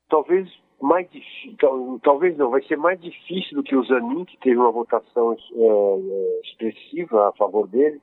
Talvez 0.08 0.48
mais 0.80 1.10
difícil, 1.10 1.56
talvez 2.02 2.36
não, 2.36 2.50
vai 2.50 2.62
ser 2.62 2.76
mais 2.76 3.00
difícil 3.00 3.56
do 3.56 3.62
que 3.64 3.74
o 3.74 3.84
Zanin, 3.84 4.24
que 4.24 4.36
teve 4.38 4.56
uma 4.56 4.70
votação 4.70 5.32
é, 5.32 5.36
é, 5.36 6.40
expressiva 6.44 7.28
a 7.28 7.32
favor 7.32 7.66
dele, 7.66 8.00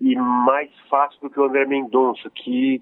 e 0.00 0.14
mais 0.14 0.70
fácil 0.88 1.20
do 1.20 1.30
que 1.30 1.40
o 1.40 1.44
André 1.44 1.64
Mendonça, 1.66 2.30
que 2.30 2.80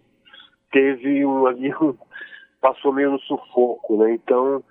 teve 0.73 1.25
um 1.25 1.47
ali, 1.47 1.73
passou 2.61 2.93
meio 2.93 3.13
no 3.13 3.21
sufoco, 3.21 3.97
né? 3.99 4.15
Então, 4.15 4.63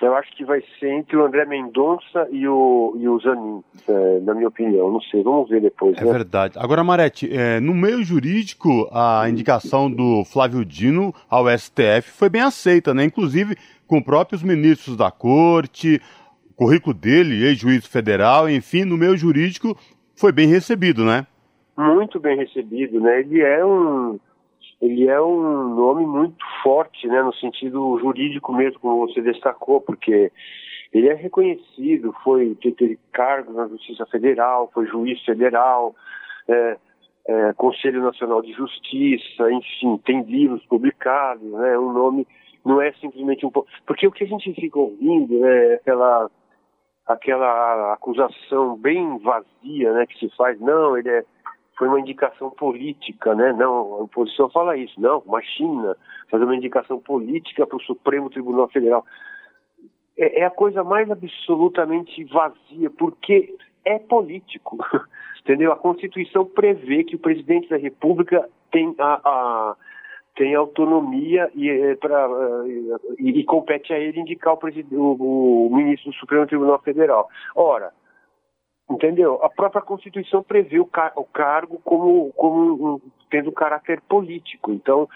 eu 0.00 0.14
acho 0.14 0.30
que 0.36 0.44
vai 0.44 0.62
ser 0.78 0.90
entre 0.90 1.16
o 1.16 1.24
André 1.24 1.44
Mendonça 1.44 2.28
e 2.30 2.46
o, 2.46 2.94
e 2.96 3.08
o 3.08 3.18
Zanin, 3.18 3.62
é, 3.88 4.20
na 4.20 4.32
minha 4.32 4.48
opinião. 4.48 4.92
Não 4.92 5.00
sei, 5.00 5.22
vamos 5.22 5.48
ver 5.48 5.60
depois. 5.60 5.96
É 5.98 6.04
né? 6.04 6.12
verdade. 6.12 6.56
Agora, 6.56 6.84
Marete, 6.84 7.28
é, 7.32 7.58
no 7.58 7.74
meio 7.74 8.04
jurídico, 8.04 8.88
a 8.92 9.28
indicação 9.28 9.90
do 9.90 10.24
Flávio 10.24 10.64
Dino 10.64 11.12
ao 11.28 11.46
STF 11.48 12.10
foi 12.10 12.28
bem 12.28 12.42
aceita, 12.42 12.94
né? 12.94 13.04
Inclusive 13.04 13.56
com 13.88 14.02
próprios 14.02 14.42
ministros 14.42 14.96
da 14.96 15.10
corte, 15.10 16.00
o 16.50 16.54
currículo 16.54 16.94
dele, 16.94 17.44
ex-juiz 17.44 17.86
federal, 17.86 18.48
enfim, 18.48 18.84
no 18.84 18.96
meio 18.96 19.16
jurídico 19.16 19.76
foi 20.14 20.30
bem 20.30 20.46
recebido, 20.46 21.04
né? 21.04 21.26
Muito 21.76 22.20
bem 22.20 22.36
recebido, 22.36 23.00
né? 23.00 23.20
Ele 23.20 23.40
é 23.40 23.64
um 23.64 24.18
ele 24.80 25.08
é 25.08 25.20
um 25.20 25.74
nome 25.74 26.06
muito 26.06 26.44
forte, 26.62 27.06
né, 27.08 27.22
no 27.22 27.34
sentido 27.34 27.98
jurídico 27.98 28.52
mesmo, 28.52 28.78
como 28.80 29.06
você 29.06 29.20
destacou, 29.20 29.80
porque 29.80 30.30
ele 30.92 31.08
é 31.08 31.14
reconhecido, 31.14 32.14
foi 32.22 32.54
teve 32.54 32.98
cargo 33.12 33.52
na 33.52 33.66
Justiça 33.66 34.06
Federal, 34.06 34.70
foi 34.72 34.86
juiz 34.86 35.20
federal, 35.24 35.94
é, 36.48 36.76
é, 37.26 37.52
Conselho 37.54 38.02
Nacional 38.02 38.40
de 38.40 38.52
Justiça, 38.52 39.50
enfim, 39.50 39.98
tem 40.04 40.22
livros 40.22 40.64
publicados, 40.66 41.50
né, 41.52 41.78
um 41.78 41.92
nome 41.92 42.26
não 42.64 42.80
é 42.80 42.92
simplesmente 42.92 43.46
um 43.46 43.50
porque 43.86 44.06
o 44.06 44.12
que 44.12 44.24
a 44.24 44.26
gente 44.26 44.52
fica 44.54 44.78
ouvindo, 44.78 45.40
né, 45.40 45.72
é 45.72 45.74
aquela 45.74 46.30
aquela 47.06 47.94
acusação 47.94 48.76
bem 48.76 49.18
vazia, 49.18 49.92
né, 49.92 50.06
que 50.06 50.18
se 50.18 50.28
faz, 50.36 50.60
não, 50.60 50.96
ele 50.96 51.08
é 51.08 51.24
foi 51.78 51.86
uma 51.86 52.00
indicação 52.00 52.50
política, 52.50 53.34
né? 53.34 53.52
Não, 53.52 53.72
a 53.72 54.02
oposição 54.02 54.50
fala 54.50 54.76
isso, 54.76 55.00
não, 55.00 55.22
China 55.42 55.96
fazer 56.28 56.44
uma 56.44 56.56
indicação 56.56 56.98
política 56.98 57.66
para 57.66 57.76
o 57.76 57.82
Supremo 57.82 58.28
Tribunal 58.28 58.68
Federal. 58.68 59.04
É, 60.16 60.40
é, 60.40 60.44
a 60.44 60.50
coisa 60.50 60.82
mais 60.82 61.08
absolutamente 61.08 62.24
vazia, 62.24 62.90
porque 62.90 63.56
é 63.84 63.98
político, 63.98 64.76
entendeu? 65.40 65.72
A 65.72 65.76
Constituição 65.76 66.44
prevê 66.44 67.04
que 67.04 67.14
o 67.14 67.20
presidente 67.20 67.68
da 67.68 67.76
República 67.76 68.48
tem 68.72 68.94
a, 68.98 69.20
a 69.24 69.76
tem 70.34 70.54
autonomia 70.54 71.50
e, 71.52 71.68
é, 71.68 71.96
pra, 71.96 72.28
e, 73.18 73.40
e, 73.40 73.44
compete 73.44 73.92
a 73.92 73.98
ele 73.98 74.20
indicar 74.20 74.54
o, 74.54 74.58
o, 74.92 75.66
o 75.66 75.76
ministro 75.76 76.12
do 76.12 76.16
Supremo 76.16 76.46
Tribunal 76.46 76.78
Federal. 76.78 77.28
Ora, 77.56 77.92
Entendeu? 78.90 79.38
A 79.42 79.50
própria 79.50 79.82
Constituição 79.82 80.42
prevê 80.42 80.80
o, 80.80 80.86
car 80.86 81.12
o 81.14 81.24
cargo 81.24 81.78
como, 81.84 82.32
como 82.32 82.94
um, 82.94 83.00
tendo 83.30 83.52
caráter 83.52 84.00
político. 84.08 84.72
Então, 84.72 85.06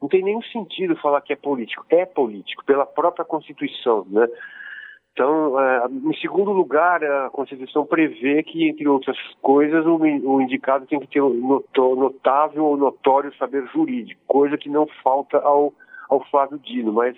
não 0.00 0.08
tem 0.08 0.22
nenhum 0.22 0.42
sentido 0.42 0.96
falar 0.96 1.20
que 1.20 1.32
é 1.32 1.36
político. 1.36 1.86
É 1.88 2.04
político, 2.04 2.64
pela 2.64 2.84
própria 2.84 3.24
Constituição, 3.24 4.04
né? 4.10 4.26
Então, 5.12 5.60
é, 5.60 5.86
em 5.88 6.14
segundo 6.16 6.52
lugar, 6.52 7.04
a 7.04 7.30
Constituição 7.30 7.84
prevê 7.84 8.42
que, 8.42 8.68
entre 8.68 8.88
outras 8.88 9.16
coisas, 9.42 9.84
o, 9.86 10.40
indicado 10.40 10.86
tem 10.86 10.98
que 10.98 11.06
ter 11.06 11.20
notável 11.20 12.64
ou 12.64 12.76
notório 12.76 13.32
saber 13.36 13.66
jurídico, 13.68 14.20
coisa 14.26 14.56
que 14.56 14.70
não 14.70 14.86
falta 15.02 15.38
ao, 15.38 15.72
ao 16.08 16.24
Flávio 16.30 16.58
Dino, 16.58 16.92
mas 16.92 17.16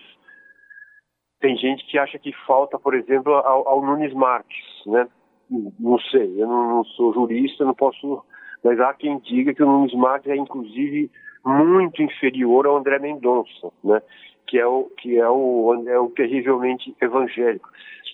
tem 1.41 1.57
gente 1.57 1.87
que 1.87 1.97
acha 1.97 2.19
que 2.19 2.33
falta, 2.47 2.79
por 2.79 2.95
exemplo, 2.95 3.33
ao, 3.33 3.69
ao 3.69 3.81
Nunes 3.81 4.13
Marques, 4.13 4.65
né? 4.87 5.07
Não 5.51 5.99
sei, 5.99 6.41
eu 6.41 6.47
não, 6.47 6.69
não, 6.69 6.85
sou 6.85 7.13
jurista, 7.13 7.65
não 7.65 7.75
posso, 7.75 8.23
mas 8.63 8.79
há 8.81 8.93
quem 8.95 9.19
diga 9.19 9.55
que 9.55 9.63
o 9.63 9.67
Nunes 9.67 9.95
Marques 9.95 10.31
é 10.31 10.37
inclusive 10.37 11.11
muito 11.45 12.03
inferior 12.03 12.67
ao 12.67 12.77
André 12.77 12.99
Mendonça, 12.99 13.71
né? 13.83 14.01
que 14.47 14.59
é 14.59 14.67
o 14.67 14.85
que 14.99 15.19
é 15.19 15.29
o, 15.29 15.85
é 15.87 15.99
o 15.99 16.11
terrivelmente 16.11 16.95
evangélico. 17.01 17.69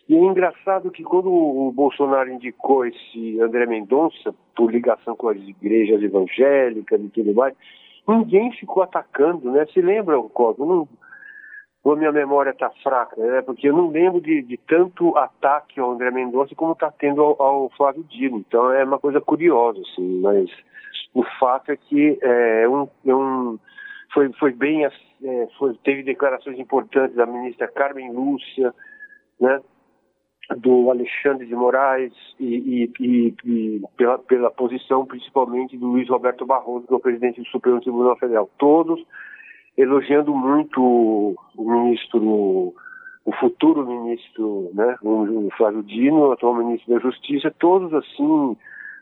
E 0.09 0.15
é 0.17 0.19
engraçado 0.19 0.91
que 0.91 1.05
quando 1.05 1.33
o 1.33 1.71
Bolsonaro 1.71 2.33
indicou 2.33 2.85
esse 2.85 3.41
André 3.41 3.67
Mendonça, 3.67 4.35
por 4.57 4.73
ligação 4.73 5.15
com 5.15 5.29
as 5.29 5.37
igrejas 5.37 6.03
evangélicas 6.03 7.01
e 7.01 7.09
tudo 7.11 7.33
mais, 7.33 7.55
ninguém 8.09 8.51
ficou 8.53 8.83
atacando, 8.83 9.53
né? 9.53 9.67
Se 9.73 9.81
lembra, 9.81 10.21
Cosmo? 10.23 10.67
Não, 10.67 10.89
ou 11.83 11.93
a 11.93 11.97
minha 11.97 12.13
memória 12.13 12.51
está 12.51 12.71
fraca, 12.83 13.17
né? 13.17 13.43
Porque 13.43 13.69
eu 13.69 13.73
não 13.73 13.89
lembro 13.89 14.21
de, 14.21 14.43
de 14.43 14.57
tanto 14.59 15.17
ataque 15.17 15.81
ao 15.81 15.93
André 15.93 16.11
Mendonça 16.11 16.55
como 16.55 16.73
está 16.73 16.91
tendo 16.91 17.23
ao, 17.23 17.41
ao, 17.41 17.71
Flávio 17.71 18.05
Dino. 18.05 18.39
Então 18.39 18.71
é 18.73 18.85
uma 18.85 18.99
coisa 18.99 19.21
curiosa, 19.21 19.81
assim, 19.81 20.21
mas 20.21 20.51
o 21.15 21.25
fato 21.39 21.73
é 21.73 21.77
que 21.77 22.19
é 22.21 22.69
um, 22.69 22.89
é 23.07 23.15
um 23.15 23.59
foi, 24.13 24.31
foi 24.35 24.53
bem, 24.53 24.85
é, 24.85 24.91
foi, 25.59 25.75
teve 25.83 26.03
declarações 26.03 26.59
importantes 26.59 27.17
da 27.17 27.27
ministra 27.27 27.69
Carmen 27.69 28.13
Lúcia, 28.13 28.75
né? 29.41 29.61
do 30.57 30.91
Alexandre 30.91 31.47
de 31.47 31.55
Moraes 31.55 32.13
e, 32.39 32.45
e, 32.45 32.93
e, 33.01 33.35
e 33.45 33.83
pela, 33.97 34.19
pela, 34.19 34.51
posição 34.51 35.07
principalmente 35.07 35.77
do 35.77 35.87
Luiz 35.87 36.09
Roberto 36.09 36.45
Barroso, 36.45 36.89
que 36.89 36.93
é 36.93 36.97
o 36.97 37.01
presidente 37.01 37.41
do 37.41 37.47
Supremo 37.47 37.81
Tribunal 37.81 38.17
Federal. 38.17 38.51
Todos 38.59 39.01
elogiando 39.81 40.35
muito 40.35 40.81
o 40.81 41.37
ministro, 41.57 42.75
o 43.25 43.33
futuro 43.39 43.87
ministro, 43.87 44.71
né, 44.75 44.97
o 45.03 45.49
Flávio 45.57 45.83
Dino, 45.83 46.29
o 46.29 46.33
atual 46.33 46.55
ministro 46.55 46.95
da 46.95 47.01
Justiça, 47.01 47.55
todos 47.59 47.93
assim, 47.95 48.57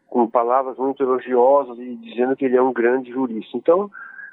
com 0.08 0.28
palavras 0.28 0.76
muito 0.78 1.02
elogiosas 1.02 1.78
e 1.78 1.96
dizendo 1.96 2.36
que 2.36 2.44
ele 2.44 2.56
é 2.56 2.62
um 2.62 2.72
grande 2.72 3.10
jurista. 3.10 3.56
Então, 3.56 3.90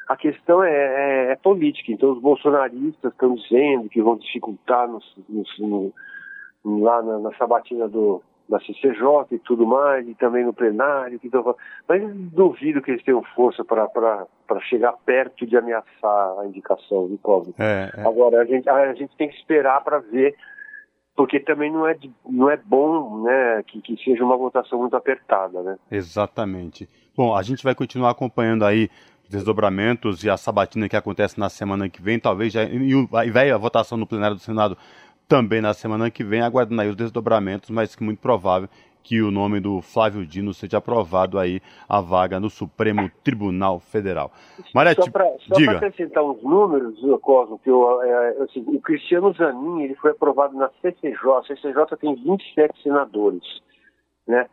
a 0.07 0.15
questão 0.15 0.63
é, 0.63 0.71
é, 0.71 1.31
é 1.31 1.35
política. 1.35 1.91
Então, 1.91 2.11
os 2.11 2.21
bolsonaristas 2.21 3.11
estão 3.11 3.35
dizendo 3.35 3.89
que 3.89 4.01
vão 4.01 4.17
dificultar 4.17 4.87
no, 4.87 5.01
no, 5.59 5.93
lá 6.83 7.01
na, 7.01 7.19
na 7.19 7.33
sabatina 7.37 7.87
do, 7.87 8.21
da 8.47 8.59
CCJ 8.59 9.25
e 9.31 9.39
tudo 9.39 9.65
mais, 9.65 10.07
e 10.07 10.13
também 10.15 10.45
no 10.45 10.53
plenário, 10.53 11.19
que 11.19 11.29
tô... 11.29 11.55
mas 11.87 12.01
duvido 12.31 12.81
que 12.81 12.91
eles 12.91 13.03
tenham 13.03 13.23
força 13.35 13.63
para 13.65 14.27
chegar 14.69 14.93
perto 15.05 15.45
de 15.45 15.57
ameaçar 15.57 16.39
a 16.39 16.45
indicação 16.45 17.07
do 17.07 17.17
Covid. 17.17 17.55
É, 17.59 17.91
é. 17.95 18.07
Agora, 18.07 18.41
a 18.41 18.45
gente, 18.45 18.69
a 18.69 18.93
gente 18.93 19.15
tem 19.17 19.29
que 19.29 19.35
esperar 19.35 19.83
para 19.83 19.99
ver, 19.99 20.35
porque 21.15 21.39
também 21.39 21.71
não 21.71 21.87
é, 21.87 21.97
não 22.29 22.49
é 22.49 22.57
bom 22.57 23.23
né, 23.23 23.63
que, 23.65 23.81
que 23.81 23.97
seja 24.03 24.23
uma 24.23 24.37
votação 24.37 24.79
muito 24.79 24.95
apertada. 24.95 25.61
Né? 25.63 25.77
Exatamente. 25.89 26.87
Bom, 27.17 27.35
a 27.35 27.41
gente 27.41 27.63
vai 27.63 27.73
continuar 27.73 28.11
acompanhando 28.11 28.63
aí 28.63 28.89
os 29.23 29.29
desdobramentos 29.29 30.23
e 30.23 30.29
a 30.29 30.37
sabatina 30.37 30.87
que 30.87 30.95
acontece 30.95 31.39
na 31.39 31.49
semana 31.49 31.89
que 31.89 32.01
vem, 32.01 32.19
talvez 32.19 32.53
já, 32.53 32.63
e 32.63 33.31
vai 33.31 33.49
a 33.49 33.57
votação 33.57 33.97
no 33.97 34.05
plenário 34.05 34.35
do 34.35 34.41
Senado 34.41 34.77
também 35.27 35.61
na 35.61 35.73
semana 35.73 36.11
que 36.11 36.23
vem, 36.23 36.41
aguardando 36.41 36.81
aí 36.81 36.89
os 36.89 36.95
desdobramentos, 36.95 37.69
mas 37.69 37.95
que 37.95 38.03
muito 38.03 38.19
provável 38.19 38.69
que 39.05 39.21
o 39.21 39.29
nome 39.29 39.59
do 39.59 39.81
Flávio 39.81 40.25
Dino 40.25 40.51
seja 40.51 40.79
aprovado 40.79 41.37
aí 41.37 41.61
a 41.87 42.01
vaga 42.01 42.39
no 42.39 42.49
Supremo 42.49 43.09
Tribunal 43.23 43.79
Federal. 43.79 44.31
Marete, 44.73 45.03
só 45.03 45.11
para 45.11 45.27
acrescentar 45.77 46.23
uns 46.23 46.41
números, 46.41 46.99
Cosmo, 47.21 47.59
que 47.59 47.69
eu, 47.69 48.01
é, 48.01 48.43
assim, 48.43 48.65
o 48.67 48.81
Cristiano 48.81 49.31
Zanin 49.33 49.83
ele 49.83 49.95
foi 49.95 50.09
aprovado 50.09 50.57
na 50.57 50.71
CCJ. 50.81 51.15
A 51.37 51.43
CCJ 51.43 51.97
tem 52.01 52.15
27 52.15 52.81
senadores, 52.81 53.43
né, 54.27 54.47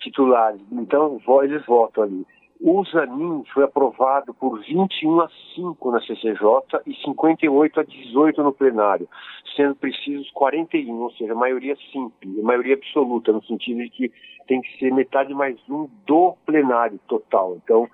titulares. 0.00 0.62
Então 0.72 1.20
eles 1.42 1.64
votam 1.66 2.04
ali. 2.04 2.26
O 2.60 2.84
Zanin 2.84 3.44
foi 3.54 3.62
aprovado 3.62 4.34
por 4.34 4.58
21 4.60 5.20
a 5.20 5.28
5 5.54 5.90
na 5.92 6.00
CCJ 6.00 6.80
e 6.86 6.94
58 7.04 7.80
a 7.80 7.82
18 7.84 8.42
no 8.42 8.52
plenário, 8.52 9.08
sendo 9.54 9.76
precisos 9.76 10.28
41, 10.32 10.92
ou 10.92 11.12
seja, 11.12 11.34
maioria 11.36 11.76
simples, 11.92 12.42
maioria 12.42 12.74
absoluta, 12.74 13.32
no 13.32 13.42
sentido 13.44 13.78
de 13.78 13.90
que 13.90 14.12
tem 14.48 14.60
que 14.60 14.78
ser 14.78 14.92
metade 14.92 15.32
mais 15.34 15.56
um 15.68 15.88
do 16.04 16.34
plenário 16.44 16.98
total. 17.06 17.58
Então, 17.62 17.88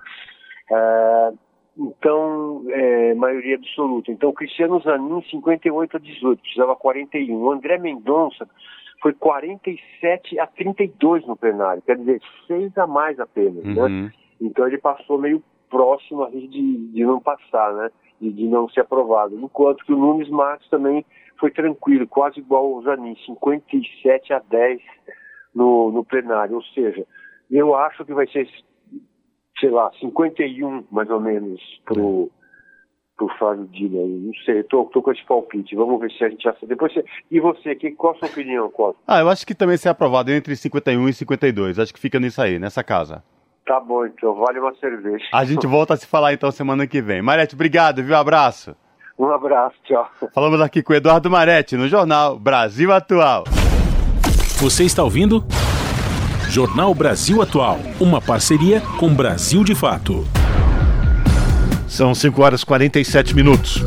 é, 0.70 1.32
então 1.76 2.64
é, 2.70 3.14
maioria 3.14 3.56
absoluta. 3.56 4.10
Então, 4.10 4.32
Cristiano 4.32 4.80
Zanin, 4.80 5.22
58 5.30 5.96
a 5.96 6.00
18, 6.00 6.40
precisava 6.40 6.74
41. 6.74 7.36
O 7.36 7.52
André 7.52 7.76
Mendonça 7.76 8.48
foi 9.02 9.12
47 9.12 10.40
a 10.40 10.46
32 10.46 11.26
no 11.26 11.36
plenário, 11.36 11.82
quer 11.82 11.98
dizer, 11.98 12.22
seis 12.46 12.76
a 12.78 12.86
mais 12.86 13.20
apenas, 13.20 13.62
né? 13.62 13.82
uhum. 13.82 13.88
né? 14.04 14.12
Então 14.44 14.66
ele 14.66 14.78
passou 14.78 15.18
meio 15.18 15.42
próximo 15.70 16.30
de, 16.30 16.48
de 16.88 17.04
não 17.04 17.20
passar, 17.20 17.72
né? 17.74 17.90
De, 18.20 18.30
de 18.32 18.46
não 18.46 18.68
ser 18.68 18.80
aprovado. 18.80 19.36
Enquanto 19.36 19.84
que 19.84 19.92
o 19.92 19.98
Nunes 19.98 20.28
Marques 20.28 20.68
também 20.68 21.04
foi 21.38 21.50
tranquilo, 21.50 22.06
quase 22.06 22.38
igual 22.38 22.74
ao 22.74 22.82
Zanin, 22.82 23.16
57 23.26 24.32
a 24.32 24.38
10 24.38 24.80
no, 25.54 25.90
no 25.90 26.04
plenário. 26.04 26.56
Ou 26.56 26.62
seja, 26.62 27.04
eu 27.50 27.74
acho 27.74 28.04
que 28.04 28.14
vai 28.14 28.26
ser, 28.28 28.48
sei 29.58 29.70
lá, 29.70 29.90
51 29.98 30.84
mais 30.90 31.10
ou 31.10 31.20
menos 31.20 31.60
pro, 31.84 32.30
pro 33.16 33.28
Flávio 33.36 33.66
Dino. 33.66 34.06
Não 34.06 34.34
sei, 34.44 34.62
tô, 34.62 34.84
tô 34.84 35.02
com 35.02 35.10
esse 35.10 35.24
palpite. 35.24 35.74
Vamos 35.74 36.00
ver 36.00 36.12
se 36.12 36.24
a 36.24 36.28
gente 36.28 36.48
acerta. 36.48 36.66
Depois 36.66 36.92
você... 36.92 37.04
E 37.30 37.40
você, 37.40 37.74
que, 37.74 37.90
qual 37.92 38.14
a 38.14 38.18
sua 38.18 38.28
opinião, 38.28 38.70
Costa? 38.70 39.00
Ah, 39.06 39.20
eu 39.20 39.28
acho 39.28 39.46
que 39.46 39.54
também 39.54 39.76
ser 39.76 39.88
aprovado 39.88 40.30
entre 40.30 40.54
51 40.54 41.08
e 41.08 41.12
52. 41.12 41.78
Acho 41.78 41.92
que 41.92 42.00
fica 42.00 42.20
nisso 42.20 42.40
aí, 42.40 42.58
nessa 42.58 42.84
casa. 42.84 43.24
Tá 43.66 43.80
bom, 43.80 44.04
então. 44.04 44.34
Vale 44.34 44.58
uma 44.58 44.74
cerveja. 44.74 45.24
A 45.32 45.44
gente 45.44 45.66
volta 45.66 45.94
a 45.94 45.96
se 45.96 46.06
falar 46.06 46.32
então 46.32 46.50
semana 46.50 46.86
que 46.86 47.00
vem. 47.00 47.22
Marete, 47.22 47.54
obrigado, 47.54 48.02
viu? 48.02 48.14
Abraço. 48.16 48.76
Um 49.18 49.30
abraço, 49.30 49.76
tchau. 49.84 50.08
Falamos 50.34 50.60
aqui 50.60 50.82
com 50.82 50.92
o 50.92 50.96
Eduardo 50.96 51.30
Marete 51.30 51.76
no 51.76 51.88
Jornal 51.88 52.38
Brasil 52.38 52.92
Atual. 52.92 53.44
Você 54.58 54.84
está 54.84 55.02
ouvindo? 55.02 55.44
Jornal 56.48 56.94
Brasil 56.94 57.40
Atual, 57.40 57.78
uma 58.00 58.20
parceria 58.20 58.80
com 58.98 59.14
Brasil 59.14 59.64
de 59.64 59.74
Fato. 59.74 60.24
São 61.88 62.14
5 62.14 62.42
horas 62.42 62.62
e 62.62 62.66
47 62.66 63.34
minutos. 63.34 63.80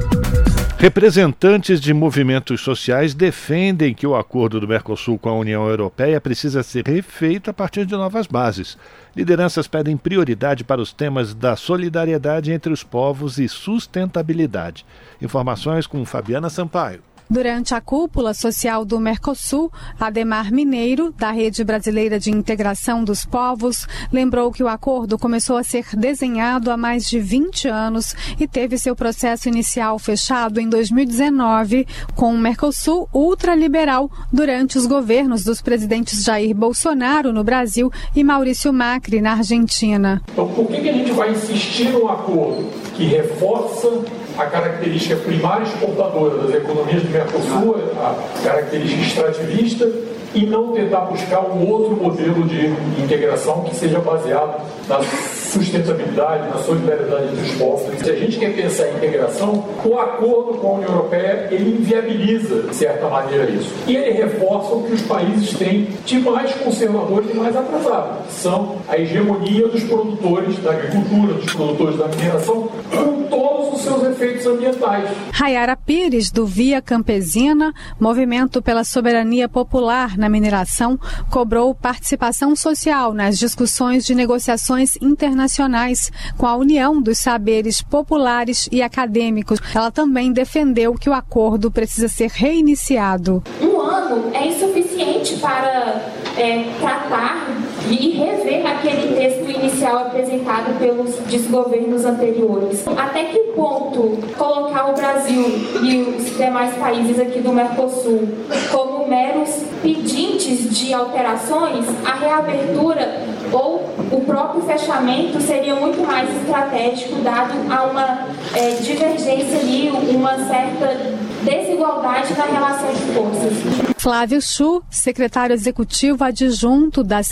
Representantes 0.80 1.82
de 1.82 1.92
movimentos 1.92 2.62
sociais 2.62 3.16
defendem 3.16 3.96
que 3.96 4.06
o 4.06 4.16
acordo 4.16 4.60
do 4.60 4.68
Mercosul 4.68 5.18
com 5.18 5.28
a 5.28 5.34
União 5.34 5.68
Europeia 5.68 6.22
precisa 6.22 6.62
ser 6.62 6.86
refeito 6.86 7.50
a 7.50 7.54
partir 7.54 7.84
de 7.84 7.96
novas 7.96 8.28
bases. 8.28 8.78
Lideranças 9.16 9.68
pedem 9.68 9.98
prioridade 9.98 10.64
para 10.64 10.80
os 10.80 10.94
temas 10.94 11.34
da 11.34 11.56
solidariedade 11.56 12.52
entre 12.52 12.72
os 12.72 12.84
povos 12.84 13.40
e 13.40 13.50
sustentabilidade. 13.50 14.86
Informações 15.20 15.88
com 15.88 16.06
Fabiana 16.06 16.48
Sampaio. 16.48 17.02
Durante 17.30 17.76
a 17.76 17.82
cúpula 17.82 18.34
social 18.34 18.86
do 18.86 19.00
Mercosul, 19.00 19.72
Ademar 20.00 20.52
Mineiro, 20.52 21.12
da 21.12 21.32
Rede 21.32 21.64
Brasileira 21.64 22.18
de 22.18 22.32
Integração 22.32 23.04
dos 23.04 23.26
Povos, 23.26 23.86
lembrou 24.12 24.52
que 24.52 24.64
o 24.64 24.68
acordo 24.68 25.18
começou 25.18 25.58
a 25.58 25.64
ser 25.64 25.86
desenhado 25.96 26.72
há 26.72 26.78
mais 26.78 27.10
de 27.10 27.20
20 27.20 27.68
anos 27.68 28.16
e 28.40 28.48
teve 28.48 28.78
seu 28.78 28.96
processo 28.96 29.50
inicial 29.50 30.00
fechado 30.00 30.60
em 30.60 30.70
2019 30.70 31.86
com 32.16 32.34
o 32.34 32.38
Mercosul 32.38 33.10
ultraliberal 33.14 34.10
durante 34.32 34.78
os 34.78 34.86
governos 34.86 35.44
dos 35.44 35.62
presidentes 35.62 36.24
Jair 36.24 36.56
Bolsonaro 36.56 37.34
no 37.34 37.44
Brasil 37.44 37.92
e 38.16 38.24
Maurício 38.24 38.72
Macri 38.72 39.22
na 39.22 39.34
Argentina. 39.34 40.22
Então, 40.32 40.48
por 40.48 40.68
que 40.68 40.88
a 40.88 40.94
gente 40.94 41.12
vai 41.12 41.32
insistir 41.32 41.90
num 41.90 42.08
acordo 42.08 42.70
que 42.96 43.04
reforça 43.06 43.90
a 44.38 44.46
característica 44.46 45.16
primária 45.18 45.64
exportadora 45.64 46.38
das 46.44 46.56
economias 46.56 47.02
do 47.04 47.10
Mercosul, 47.10 47.76
a 47.98 48.44
característica 48.44 49.02
extrativista, 49.02 49.86
e 50.34 50.46
não 50.46 50.72
tentar 50.72 51.02
buscar 51.02 51.42
um 51.42 51.68
outro 51.68 51.96
modelo 51.96 52.44
de 52.46 52.68
integração 53.02 53.62
que 53.64 53.76
seja 53.76 54.00
baseado 54.00 54.62
na 54.88 55.00
sustentabilidade, 55.02 56.50
na 56.50 56.58
solidariedade 56.58 57.36
dos 57.36 57.52
povos. 57.54 58.00
Se 58.00 58.10
a 58.10 58.16
gente 58.16 58.38
quer 58.38 58.56
pensar 58.56 58.88
em 58.90 58.98
integração, 58.98 59.66
o 59.84 59.98
acordo 59.98 60.60
com 60.60 60.68
a 60.68 60.74
União 60.74 60.92
Europeia 60.92 61.48
ele 61.52 61.78
inviabiliza, 61.80 62.64
de 62.64 62.76
certa 62.76 63.08
maneira, 63.08 63.50
isso. 63.50 63.74
E 63.88 63.96
ele 63.96 64.12
reforça 64.12 64.74
o 64.74 64.84
que 64.84 64.94
os 64.94 65.02
países 65.04 65.58
têm 65.58 65.88
de 66.06 66.20
mais 66.20 66.54
conservadores 66.56 67.30
e 67.32 67.34
mais 67.34 67.56
atrasados, 67.56 68.26
que 68.28 68.34
são 68.34 68.78
a 68.88 68.98
hegemonia 68.98 69.68
dos 69.68 69.84
produtores 69.84 70.58
da 70.60 70.72
agricultura, 70.72 71.34
dos 71.34 71.54
produtores 71.54 71.98
da 71.98 72.08
mineração, 72.08 72.70
com 72.92 73.24
todos 73.24 73.74
os 73.74 73.82
seus 73.82 74.04
efeitos 74.04 74.46
ambientais. 74.46 75.10
Rayara 75.32 75.76
Pires, 75.76 76.32
do 76.32 76.46
Via 76.46 76.82
Campesina, 76.82 77.74
Movimento 78.00 78.62
pela 78.62 78.84
Soberania 78.84 79.48
Popular 79.48 80.17
na 80.18 80.30
Mineração, 80.30 81.00
cobrou 81.30 81.74
participação 81.74 82.56
social 82.56 83.14
nas 83.14 83.38
discussões 83.38 84.06
de 84.06 84.16
negociações 84.16 84.96
internacionais 85.02 86.12
com 86.38 86.46
a 86.46 86.56
União 86.56 87.02
dos 87.02 87.20
Saberes 87.20 87.82
Populares 87.82 88.68
e 88.72 88.82
Acadêmicos. 88.82 89.60
Ela 89.74 89.92
também 89.92 90.32
defendeu 90.32 90.94
que 90.94 91.10
o 91.10 91.14
acordo 91.14 91.72
precisa 91.72 92.08
ser 92.08 92.30
reiniciado. 92.30 93.44
Um 93.62 93.80
ano 93.80 94.32
é 94.34 94.48
insuficiente 94.48 95.36
para 95.38 96.02
é, 96.38 96.64
tratar 96.80 97.48
e 97.90 98.12
rever 98.12 98.66
aquele 98.66 99.16
texto 99.16 99.50
inicial 99.50 100.00
apresentado 100.00 100.78
pelos 100.80 101.16
desgovernos 101.28 102.06
anteriores. 102.06 102.86
Até 102.98 103.26
que 103.26 103.40
ponto 103.56 104.18
colocar 104.38 104.92
o 104.92 104.94
Brasil 104.94 105.44
e 105.82 106.02
os 106.02 106.38
demais 106.38 106.76
países 106.76 107.20
aqui 107.20 107.40
do 107.40 107.52
Mercosul 107.52 108.28
como 108.72 109.08
meros 109.08 109.50
pedintes 109.82 110.78
de 110.78 110.94
alterações, 110.94 111.86
a 112.06 112.16
reabertura 112.16 113.26
ou 113.52 113.78
o 114.12 114.22
próprio 114.26 114.62
fechamento 114.64 115.40
seria 115.42 115.76
muito 115.76 116.06
mais 116.06 116.30
estratégico, 116.42 117.22
dado 117.22 117.54
a 117.72 117.84
uma 117.84 118.28
é, 118.54 118.72
divergência 118.82 119.60
ali, 119.60 119.90
uma 119.90 120.36
certa 120.48 121.18
desigualdade 121.44 122.34
na 122.38 122.46
relação 122.46 122.92
de 122.94 123.02
forças. 123.14 123.54
Flávio 123.98 124.42
Chu, 124.42 124.84
secretário 124.90 125.54
executivo 125.54 126.24
adjunto 126.24 127.04
da 127.04 127.24